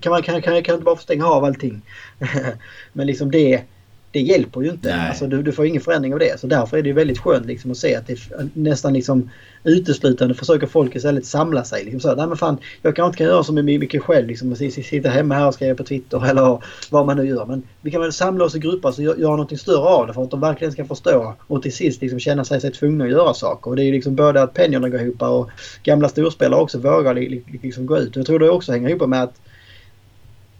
kan 0.00 0.10
man 0.10 0.22
kan, 0.22 0.42
kan, 0.42 0.62
kan 0.62 0.74
inte 0.74 0.84
bara 0.84 0.96
få 0.96 1.02
stänga 1.02 1.26
av 1.26 1.44
allting? 1.44 1.82
Men 2.92 3.06
liksom 3.06 3.30
det, 3.30 3.62
det 4.10 4.20
hjälper 4.20 4.60
ju 4.60 4.70
inte. 4.70 4.96
Nej. 4.96 5.08
Alltså, 5.08 5.26
du, 5.26 5.42
du 5.42 5.52
får 5.52 5.66
ingen 5.66 5.82
förändring 5.82 6.12
av 6.12 6.18
det. 6.18 6.40
Så 6.40 6.46
därför 6.46 6.76
är 6.76 6.82
det 6.82 6.92
väldigt 6.92 7.18
skönt 7.18 7.46
liksom 7.46 7.70
att 7.70 7.76
se 7.76 7.94
att 7.94 8.06
det 8.06 8.18
nästan 8.54 8.92
liksom 8.92 9.30
uteslutande 9.64 10.34
försöker 10.34 10.66
folk 10.66 10.96
istället 10.96 11.26
samla 11.26 11.64
sig. 11.64 11.84
Liksom 11.84 12.00
så, 12.00 12.08
här, 12.08 12.16
Nej, 12.16 12.26
men 12.26 12.36
fan, 12.36 12.58
jag 12.82 12.96
kanske 12.96 13.08
inte 13.08 13.18
kan 13.18 13.26
göra 13.26 13.44
så 13.44 13.52
mycket 13.52 14.02
själv. 14.02 14.26
Liksom, 14.26 14.56
sitta 14.56 15.08
hemma 15.08 15.34
här 15.34 15.46
och 15.46 15.54
skriva 15.54 15.74
på 15.74 15.84
Twitter 15.84 16.26
eller 16.30 16.62
vad 16.90 17.06
man 17.06 17.16
nu 17.16 17.26
gör. 17.26 17.46
Men 17.46 17.62
vi 17.80 17.90
kan 17.90 18.00
väl 18.00 18.12
samla 18.12 18.44
oss 18.44 18.54
i 18.54 18.58
grupper 18.58 18.88
och 18.88 18.98
göra 18.98 19.30
någonting 19.30 19.56
något 19.56 19.60
större 19.60 19.88
av 19.88 20.06
det 20.06 20.14
för 20.14 20.22
att 20.22 20.30
de 20.30 20.40
verkligen 20.40 20.72
ska 20.72 20.84
förstå 20.84 21.34
och 21.46 21.62
till 21.62 21.74
sist 21.74 22.02
liksom 22.02 22.18
känna 22.18 22.44
sig, 22.44 22.60
sig 22.60 22.72
tvungna 22.72 23.04
att 23.04 23.10
göra 23.10 23.34
saker. 23.34 23.70
Och 23.70 23.76
det 23.76 23.84
är 23.84 23.92
liksom 23.92 24.14
både 24.14 24.42
att 24.42 24.54
pengarna 24.54 24.88
går 24.88 25.00
ihop 25.00 25.22
och 25.22 25.50
gamla 25.82 26.08
storspelare 26.08 26.60
också 26.60 26.78
vågar 26.78 27.14
liksom 27.62 27.86
gå 27.86 27.98
ut. 27.98 28.16
Jag 28.16 28.26
tror 28.26 28.38
det 28.38 28.50
också 28.50 28.72
hänger 28.72 28.88
ihop 28.88 29.08
med 29.08 29.22
att 29.22 29.40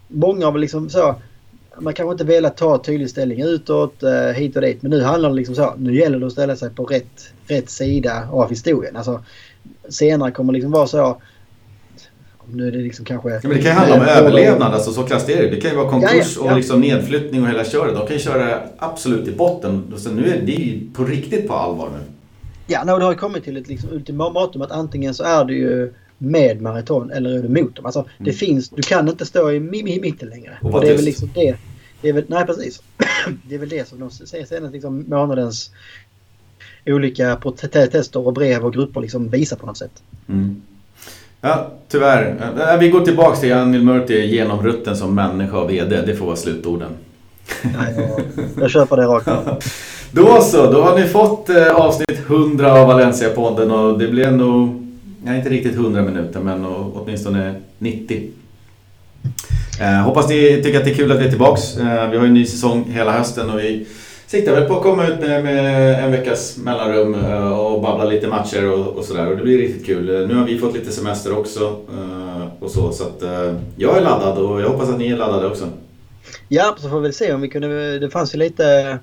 många 0.07 0.47
av 0.47 0.57
liksom 0.57 0.89
så 0.89 1.15
man 1.79 1.93
kanske 1.93 2.11
inte 2.11 2.23
velat 2.23 2.57
ta 2.57 2.77
tydlig 2.77 3.09
ställning 3.09 3.41
utåt 3.41 4.03
eh, 4.03 4.11
hit 4.11 4.55
och 4.55 4.61
dit. 4.61 4.81
Men 4.81 4.91
nu 4.91 5.01
handlar 5.01 5.29
det 5.29 5.35
liksom 5.35 5.55
så. 5.55 5.73
Nu 5.77 5.95
gäller 5.95 6.19
det 6.19 6.25
att 6.25 6.31
ställa 6.31 6.55
sig 6.55 6.69
på 6.69 6.85
rätt, 6.85 7.33
rätt 7.47 7.69
sida 7.69 8.27
av 8.31 8.49
historien. 8.49 8.95
Alltså, 8.95 9.23
senare 9.89 10.31
kommer 10.31 10.53
det 10.53 10.57
liksom 10.57 10.71
vara 10.71 10.87
så. 10.87 11.21
Nu 12.47 12.67
är 12.67 12.71
det 12.71 12.77
liksom 12.77 13.05
kanske... 13.05 13.29
Ja, 13.29 13.39
men 13.43 13.51
det 13.51 13.57
kan 13.57 13.71
ju 13.71 13.77
handla 13.77 13.95
om 13.95 14.01
överlevnad, 14.01 14.73
alltså 14.73 14.91
så 14.91 15.03
krasst 15.03 15.29
är 15.29 15.43
det. 15.43 15.49
Det 15.49 15.61
kan 15.61 15.71
ju 15.71 15.77
vara 15.77 15.89
konkurs 15.89 16.11
Ja, 16.11 16.21
ja, 16.35 16.45
ja. 16.45 16.51
och 16.51 16.57
liksom 16.57 16.81
nedflyttning 16.81 17.43
och 17.43 17.49
hela 17.49 17.65
köret. 17.65 17.95
De 17.95 18.07
kan 18.07 18.15
ju 18.15 18.21
köra 18.21 18.59
absolut 18.77 19.27
i 19.27 19.31
botten. 19.31 19.93
Sen 19.97 20.15
nu 20.15 20.29
är 20.29 20.41
det 20.41 20.51
ju 20.51 20.89
på 20.93 21.03
riktigt 21.03 21.47
på 21.47 21.53
allvar 21.53 21.89
nu. 21.89 21.99
Ja, 22.67 22.83
no, 22.83 22.97
det 22.97 23.03
har 23.03 23.11
ju 23.11 23.17
kommit 23.17 23.43
till 23.43 23.57
ett 23.57 23.67
liksom 23.67 23.89
ultimatum 23.91 24.61
att 24.61 24.71
antingen 24.71 25.13
så 25.13 25.23
är 25.23 25.45
du 25.45 25.57
ju 25.57 25.93
med 26.17 26.61
Marathon 26.61 27.11
eller 27.11 27.29
är 27.29 27.41
du 27.41 27.49
mot 27.63 27.75
dem. 27.75 27.85
Alltså, 27.85 28.05
det 28.17 28.33
finns, 28.33 28.69
du 28.69 28.81
kan 28.81 29.09
inte 29.09 29.25
stå 29.25 29.51
i, 29.51 29.59
mi- 29.59 29.87
i 29.87 30.01
mitten 30.01 30.29
längre. 30.29 30.57
Mm. 30.61 30.73
Och 30.73 30.81
det 30.81 30.89
är 30.89 30.95
väl 30.95 31.05
liksom 31.05 31.29
det. 31.33 31.55
det 32.01 32.09
är 32.09 32.13
väl, 32.13 32.23
nej, 32.27 32.45
precis. 32.45 32.81
det 33.49 33.55
är 33.55 33.59
väl 33.59 33.69
det 33.69 33.87
som 33.87 33.99
de 33.99 34.09
säger 34.11 34.45
senast 34.45 34.73
liksom 34.73 35.05
månadens 35.07 35.71
olika 36.85 37.35
protester 37.35 38.27
och 38.27 38.33
brev 38.33 38.65
och 38.65 38.73
grupper 38.73 39.01
liksom 39.01 39.29
visar 39.29 39.57
på 39.57 39.65
något 39.65 39.77
sätt. 39.77 40.03
Mm. 40.29 40.61
Ja, 41.41 41.71
tyvärr. 41.87 42.51
Äh, 42.73 42.79
Vi 42.79 42.89
går 42.89 43.01
tillbaks 43.01 43.39
till 43.39 43.53
Anil 43.53 43.83
Murti 43.83 44.25
genomrutten 44.25 44.97
som 44.97 45.15
människa 45.15 45.57
och 45.57 45.69
VD. 45.69 46.01
Det 46.01 46.15
får 46.15 46.25
vara 46.25 46.35
slutorden. 46.35 46.89
Nej, 47.63 47.95
jag, 47.97 48.21
jag 48.63 48.71
köper 48.71 48.97
det 48.97 49.03
rakt 49.05 49.27
av. 49.27 49.59
Då 50.11 50.41
så, 50.41 50.71
då 50.71 50.81
har 50.83 50.99
ni 50.99 51.07
fått 51.07 51.49
eh, 51.49 51.75
avsnitt 51.75 52.19
100 52.27 52.73
av 52.73 52.87
Valencia-podden 52.87 53.71
och 53.71 53.99
det 53.99 54.07
blev 54.07 54.33
nog, 54.33 54.84
nej, 55.25 55.37
inte 55.37 55.49
riktigt 55.49 55.75
100 55.75 56.01
minuter 56.01 56.39
men 56.39 56.65
åtminstone 56.65 57.55
90. 57.79 58.29
Eh, 59.81 60.01
hoppas 60.01 60.29
ni 60.29 60.61
tycker 60.63 60.79
att 60.79 60.85
det 60.85 60.91
är 60.91 60.95
kul 60.95 61.11
att 61.11 61.19
vi 61.19 61.25
är 61.25 61.29
tillbaks. 61.29 61.77
Eh, 61.77 62.09
vi 62.09 62.17
har 62.17 62.23
ju 62.23 62.27
en 62.27 62.33
ny 62.33 62.45
säsong 62.45 62.83
hela 62.83 63.11
hösten 63.11 63.49
och 63.49 63.59
vi 63.59 63.87
siktar 64.27 64.51
väl 64.51 64.67
på 64.67 64.75
att 64.75 64.83
komma 64.83 65.07
ut 65.07 65.19
med, 65.19 65.43
med 65.43 66.03
en 66.03 66.11
veckas 66.11 66.57
mellanrum 66.57 67.13
eh, 67.13 67.59
och 67.59 67.81
babbla 67.81 68.05
lite 68.05 68.27
matcher 68.27 68.71
och, 68.71 68.87
och 68.87 69.05
sådär 69.05 69.31
och 69.31 69.37
det 69.37 69.43
blir 69.43 69.57
riktigt 69.57 69.85
kul. 69.85 70.09
Eh, 70.09 70.27
nu 70.27 70.35
har 70.35 70.45
vi 70.45 70.57
fått 70.57 70.73
lite 70.73 70.91
semester 70.91 71.37
också 71.37 71.79
eh, 71.89 72.47
och 72.59 72.71
så 72.71 72.91
så 72.91 73.03
att 73.03 73.23
eh, 73.23 73.55
jag 73.75 73.97
är 73.97 74.01
laddad 74.01 74.37
och 74.37 74.61
jag 74.61 74.69
hoppas 74.69 74.89
att 74.89 74.97
ni 74.97 75.07
är 75.07 75.17
laddade 75.17 75.47
också. 75.47 75.69
Ja, 76.47 76.75
så 76.79 76.89
får 76.89 76.95
vi 76.95 77.03
väl 77.03 77.13
se 77.13 77.33
om 77.33 77.41
vi 77.41 77.49
kunde... 77.49 77.99
Det 77.99 78.09
fanns 78.09 78.35
ju 78.35 78.39
lite 78.39 78.99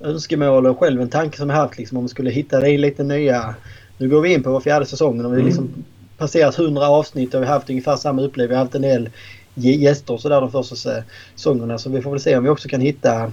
eh, 0.00 0.08
önskemål 0.08 0.66
och 0.66 0.78
själv 0.78 1.00
en 1.00 1.08
tanke 1.08 1.36
som 1.36 1.50
jag 1.50 1.56
haft 1.56 1.78
liksom 1.78 1.98
om 1.98 2.04
vi 2.04 2.08
skulle 2.08 2.30
hitta 2.30 2.60
det 2.60 2.68
i 2.68 2.78
lite 2.78 3.02
nya... 3.02 3.54
Nu 3.98 4.08
går 4.08 4.20
vi 4.20 4.32
in 4.32 4.42
på 4.42 4.50
vår 4.50 4.60
fjärde 4.60 4.86
säsong 4.86 5.18
och 5.24 5.24
vi 5.24 5.28
har 5.28 5.34
Mm. 5.34 5.46
liksom 5.46 5.70
passerat 6.18 6.58
100 6.58 6.88
avsnitt 6.88 7.34
och 7.34 7.42
vi 7.42 7.46
har 7.46 7.54
haft 7.54 7.70
ungefär 7.70 7.96
samma 7.96 8.22
upplevelse. 8.22 8.48
Vi 8.48 8.54
har 8.54 8.64
haft 8.64 8.74
en 8.74 8.82
del 8.82 9.08
gä- 9.54 9.78
gäster 9.78 10.14
och 10.14 10.20
sådär 10.20 10.40
de 10.40 10.50
första 10.50 10.76
säsongerna. 11.36 11.78
Så 11.78 11.90
vi 11.90 12.02
får 12.02 12.10
väl 12.10 12.20
se 12.20 12.36
om 12.36 12.44
vi 12.44 12.50
också 12.50 12.68
kan 12.68 12.80
hitta 12.80 13.32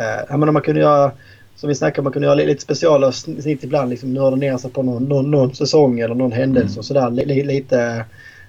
Eh, 0.00 0.36
men 0.38 0.52
man 0.52 0.62
kunde 0.62 0.80
göra, 0.80 1.12
som 1.56 1.68
vi 1.68 1.74
snackade 1.74 2.02
man 2.02 2.12
kunde 2.12 2.26
göra 2.26 2.34
lite 2.34 2.62
specialavsnitt 2.62 3.64
ibland. 3.64 3.90
Liksom 3.90 4.14
nörda 4.14 4.36
ner 4.36 4.56
sig 4.56 4.70
på 4.70 4.82
någon, 4.82 5.04
någon, 5.04 5.30
någon 5.30 5.54
säsong 5.54 6.00
eller 6.00 6.14
någon 6.14 6.32
händelse 6.32 6.72
mm. 6.72 6.78
och 6.78 6.84
sådär. 6.84 7.10
Lite 7.44 8.04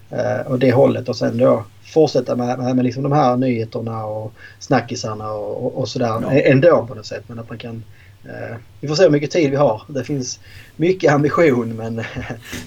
eh, 0.10 0.52
åt 0.52 0.60
det 0.60 0.72
hållet 0.72 1.10
och 1.10 1.16
sen 1.16 1.38
då 1.38 1.64
fortsätta 1.94 2.36
med, 2.36 2.60
med, 2.60 2.76
med 2.76 2.86
liksom 2.86 3.04
de 3.04 3.12
här 3.12 3.38
nyheterna 3.38 4.06
och 4.06 4.34
snackisarna 4.60 5.32
och, 5.32 5.66
och, 5.66 5.78
och 5.78 5.88
sådär 5.90 6.22
ja. 6.22 6.32
ändå 6.32 6.86
på 6.88 6.96
något 6.96 7.06
sätt. 7.06 7.24
Men 7.28 7.40
att 7.40 7.50
man 7.50 7.58
kan 7.58 7.84
Eh, 8.26 8.57
vi 8.80 8.88
får 8.88 8.95
se 8.95 9.03
hur 9.03 9.10
mycket 9.10 9.31
tid 9.31 9.49
vi 9.49 9.56
har. 9.56 9.81
Det 9.88 10.03
finns 10.03 10.39
mycket 10.76 11.14
ambition 11.14 11.76
men... 11.77 11.99
Eh, 11.99 12.06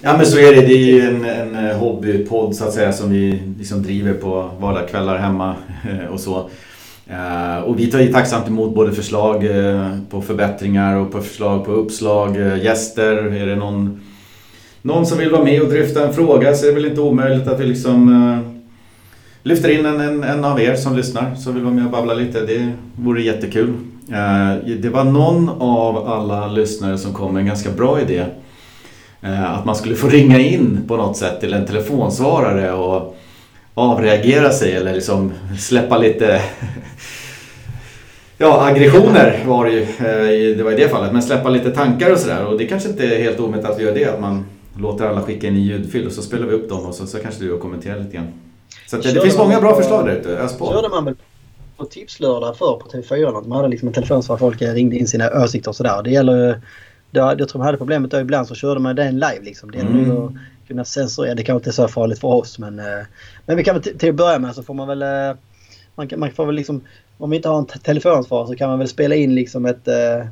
ja 0.01 0.17
men 0.17 0.25
så 0.25 0.37
är 0.37 0.55
det. 0.55 0.61
Det 0.61 0.73
är 0.73 0.93
ju 0.93 1.01
en, 1.01 1.25
en 1.25 1.69
eh, 1.69 1.77
hobbypodd 1.77 2.55
så 2.55 2.65
att 2.65 2.73
säga 2.73 2.93
som 2.93 3.09
vi 3.09 3.41
liksom 3.59 3.83
driver 3.83 4.13
på 4.13 4.51
vardagskvällar 4.59 5.17
hemma 5.17 5.55
och 6.09 6.19
så. 6.19 6.49
Och 7.65 7.79
vi 7.79 7.87
tar 7.87 7.99
ju 7.99 8.13
tacksamt 8.13 8.47
emot 8.47 8.75
både 8.75 8.91
förslag 8.91 9.47
på 10.09 10.21
förbättringar 10.21 10.95
och 10.95 11.11
på 11.11 11.21
förslag 11.21 11.65
på 11.65 11.71
uppslag, 11.71 12.37
gäster. 12.63 13.15
Är 13.15 13.45
det 13.45 13.55
någon, 13.55 14.01
någon 14.81 15.05
som 15.05 15.17
vill 15.17 15.29
vara 15.29 15.43
med 15.43 15.61
och 15.61 15.69
dryfta 15.69 16.07
en 16.07 16.13
fråga 16.13 16.55
så 16.55 16.65
är 16.65 16.69
det 16.69 16.75
väl 16.75 16.85
inte 16.85 17.01
omöjligt 17.01 17.47
att 17.47 17.59
vi 17.59 17.65
liksom 17.65 18.43
lyfter 19.43 19.69
in 19.69 19.85
en, 19.85 20.01
en, 20.01 20.23
en 20.23 20.45
av 20.45 20.61
er 20.61 20.75
som 20.75 20.95
lyssnar 20.95 21.35
som 21.35 21.53
vill 21.53 21.63
vara 21.63 21.73
med 21.73 21.85
och 21.85 21.91
babbla 21.91 22.13
lite. 22.13 22.45
Det 22.45 22.71
vore 22.95 23.21
jättekul. 23.21 23.73
Eh, 24.11 24.75
det 24.77 24.89
var 24.89 25.03
någon 25.03 25.49
av 25.49 26.07
alla 26.07 26.47
lyssnare 26.47 26.97
som 26.97 27.13
kom 27.13 27.33
med 27.33 27.41
en 27.41 27.47
ganska 27.47 27.71
bra 27.71 28.01
idé. 28.01 28.25
Eh, 29.21 29.53
att 29.53 29.65
man 29.65 29.75
skulle 29.75 29.95
få 29.95 30.07
ringa 30.07 30.39
in 30.39 30.79
på 30.87 30.97
något 30.97 31.17
sätt 31.17 31.39
till 31.39 31.53
en 31.53 31.65
telefonsvarare 31.65 32.73
och 32.73 33.17
avreagera 33.73 34.51
sig 34.51 34.75
eller 34.75 34.93
liksom 34.93 35.31
släppa 35.59 35.97
lite 35.97 36.41
Ja, 38.37 38.67
aggressioner 38.67 39.43
var 39.45 39.65
det 39.65 39.71
ju 39.71 39.81
eh, 39.81 40.57
det 40.57 40.63
var 40.63 40.71
i 40.71 40.75
det 40.75 40.89
fallet. 40.89 41.13
Men 41.13 41.21
släppa 41.21 41.49
lite 41.49 41.71
tankar 41.71 42.11
och 42.11 42.17
sådär. 42.17 42.45
Och 42.45 42.57
det 42.57 42.67
kanske 42.67 42.89
inte 42.89 43.05
är 43.05 43.23
helt 43.23 43.39
omöjligt 43.39 43.69
att 43.69 43.79
vi 43.79 43.83
gör 43.83 43.93
det. 43.93 44.05
Att 44.05 44.21
man 44.21 44.45
låter 44.77 45.05
alla 45.05 45.21
skicka 45.21 45.47
in 45.47 45.53
en 45.53 45.61
ljudfil 45.61 46.07
och 46.07 46.11
så 46.11 46.21
spelar 46.21 46.47
vi 46.47 46.53
upp 46.53 46.69
dem 46.69 46.85
och 46.85 46.95
så, 46.95 47.07
så 47.07 47.19
kanske 47.19 47.43
du 47.43 47.57
kommenterar 47.57 47.99
lite 47.99 48.15
grann. 48.15 48.27
Så 48.87 48.97
det, 48.97 49.11
det 49.11 49.21
finns 49.21 49.37
många 49.37 49.61
bra 49.61 49.75
förslag 49.75 50.05
där 50.05 50.15
ute. 50.15 50.29
Ös 50.29 50.57
på. 50.57 50.71
Körde 50.71 50.89
man 50.89 51.05
väl 51.05 51.15
på 51.77 51.85
Tipslördag 51.85 52.57
förr 52.57 52.79
på 52.79 52.89
TV4. 52.89 53.41
De 53.41 53.51
hade 53.51 53.67
liksom 53.67 53.87
en 53.87 53.93
telefonsvar 53.93 54.37
folk 54.37 54.61
ringde 54.61 54.95
in 54.95 55.07
sina 55.07 55.43
åsikter 55.43 55.69
och 55.69 55.75
sådär. 55.75 56.03
Det 56.03 56.09
gäller 56.09 56.47
ju... 56.47 56.55
Jag 57.11 57.37
tror 57.37 57.47
de 57.53 57.61
hade 57.61 57.77
problemet 57.77 58.11
då 58.11 58.19
ibland 58.19 58.47
så 58.47 58.55
körde 58.55 58.79
man 58.79 58.95
den 58.95 59.13
live 59.13 59.41
liksom. 59.41 59.71
Det 59.71 59.77
gäller 59.77 59.91
mm. 59.91 60.25
att 60.25 60.33
kunna 60.67 60.85
censurera. 60.85 61.35
Det 61.35 61.43
kanske 61.43 61.57
inte 61.57 61.69
är 61.69 61.87
så 61.87 61.87
farligt 61.87 62.19
för 62.19 62.27
oss 62.27 62.59
men... 62.59 62.79
Eh, 62.79 63.05
men 63.45 63.57
vi 63.57 63.63
kan 63.63 63.75
väl 63.75 63.83
till 63.83 64.09
att 64.09 64.15
börja 64.15 64.39
med 64.39 64.55
så 64.55 64.63
får 64.63 64.73
man 64.73 64.87
väl... 64.87 65.01
Eh, 65.01 65.37
man, 65.95 66.09
man 66.17 66.31
får 66.31 66.45
väl 66.45 66.55
liksom... 66.55 66.81
Om 67.17 67.29
vi 67.29 67.35
inte 67.35 67.49
har 67.49 67.57
en 67.57 67.65
telefonsvar 67.65 68.45
så 68.45 68.55
kan 68.55 68.69
man 68.69 68.79
väl 68.79 68.87
spela 68.87 69.15
in 69.15 69.35
liksom 69.35 69.65
ett 69.65 69.87
eh, 69.87 70.25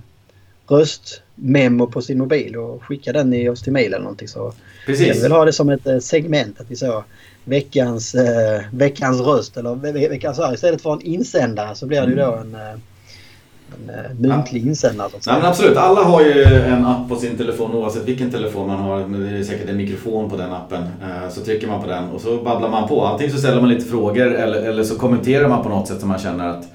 röstmemo 0.73 1.87
på 1.87 2.01
sin 2.01 2.17
mobil 2.17 2.55
och 2.55 2.83
skicka 2.83 3.13
den 3.13 3.33
i 3.33 3.49
oss 3.49 3.61
till 3.61 3.73
mail 3.73 3.93
eller 3.93 4.03
någonting. 4.03 4.27
Så 4.27 4.53
Precis. 4.85 5.07
Vi 5.07 5.13
kan 5.13 5.21
väl 5.21 5.31
ha 5.31 5.45
det 5.45 5.53
som 5.53 5.69
ett 5.69 5.87
eh, 5.87 5.99
segment 5.99 6.61
att 6.61 6.71
vi 6.71 6.75
så 6.75 7.03
veckans, 7.43 8.15
eh, 8.15 8.61
veckans 8.71 9.21
röst 9.21 9.57
eller 9.57 9.75
veckans 10.09 10.37
här. 10.37 10.53
Istället 10.53 10.81
för 10.81 10.93
en 10.93 11.01
insändare 11.01 11.75
så 11.75 11.85
blir 11.85 12.01
det 12.01 12.09
ju 12.09 12.15
då 12.15 12.31
en, 12.33 12.55
eh, 12.55 12.61
en 12.61 13.89
eh, 13.89 14.11
muntlig 14.19 14.67
insändare. 14.67 15.09
Så 15.19 15.31
Nej, 15.31 15.39
men 15.39 15.49
absolut, 15.49 15.77
alla 15.77 16.03
har 16.03 16.21
ju 16.21 16.43
en 16.43 16.85
app 16.85 17.09
på 17.09 17.15
sin 17.15 17.37
telefon 17.37 17.71
oavsett 17.71 18.05
vilken 18.05 18.31
telefon 18.31 18.67
man 18.67 18.79
har. 18.79 18.99
Det 18.99 19.37
är 19.37 19.43
säkert 19.43 19.69
en 19.69 19.77
mikrofon 19.77 20.29
på 20.29 20.37
den 20.37 20.51
appen. 20.51 20.83
Så 21.31 21.41
trycker 21.41 21.67
man 21.67 21.81
på 21.81 21.87
den 21.87 22.09
och 22.09 22.21
så 22.21 22.37
babblar 22.37 22.69
man 22.69 22.87
på. 22.87 23.05
Antingen 23.05 23.33
så 23.33 23.39
ställer 23.39 23.61
man 23.61 23.69
lite 23.69 23.85
frågor 23.85 24.33
eller, 24.33 24.61
eller 24.61 24.83
så 24.83 24.95
kommenterar 24.95 25.47
man 25.47 25.63
på 25.63 25.69
något 25.69 25.87
sätt 25.87 25.99
som 25.99 26.09
man 26.09 26.19
känner 26.19 26.49
att 26.49 26.65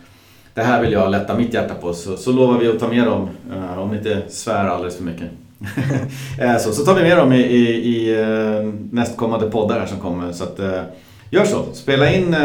det 0.59 0.65
här 0.65 0.83
vill 0.83 0.93
jag 0.93 1.11
lätta 1.11 1.37
mitt 1.37 1.55
hjärta 1.55 1.75
på. 1.75 1.95
Så, 1.95 2.17
så 2.17 2.33
lovar 2.33 2.59
vi 2.59 2.69
att 2.69 2.79
ta 2.79 2.89
med 2.89 3.07
dem 3.07 3.29
om 3.79 3.91
vi 3.91 3.99
inte 3.99 4.23
svär 4.29 4.65
alldeles 4.65 4.97
för 4.97 5.05
mycket. 5.05 5.31
Eh, 6.39 6.59
så, 6.59 6.73
så 6.73 6.85
tar 6.85 6.95
vi 6.95 7.03
med 7.03 7.17
dem 7.17 7.33
i, 7.33 7.41
i, 7.41 7.67
i 7.67 8.21
eh, 8.21 8.73
nästkommande 8.91 9.51
poddar 9.51 9.81
här 9.81 9.87
som 9.87 9.99
kommer. 9.99 10.33
Så 10.33 10.45
att, 10.45 10.59
eh, 10.59 10.83
gör 11.31 11.45
så. 11.45 11.65
Spela 11.73 12.11
in 12.11 12.37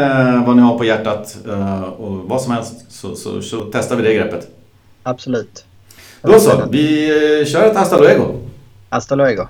vad 0.46 0.56
ni 0.56 0.62
har 0.62 0.78
på 0.78 0.84
hjärtat 0.84 1.36
och 1.98 2.12
vad 2.12 2.42
som 2.42 2.52
helst 2.52 2.92
så, 2.92 3.14
så, 3.14 3.42
så 3.42 3.60
testar 3.72 3.96
vi 3.96 4.02
det 4.02 4.14
greppet. 4.14 4.48
Absolut. 5.02 5.64
Då 6.22 6.38
så, 6.38 6.62
vi 6.70 7.44
kör 7.46 7.70
ett 7.70 7.76
hasta 7.76 8.00
luego. 8.00 8.24
Hasta 8.88 9.14
luego. 9.14 9.46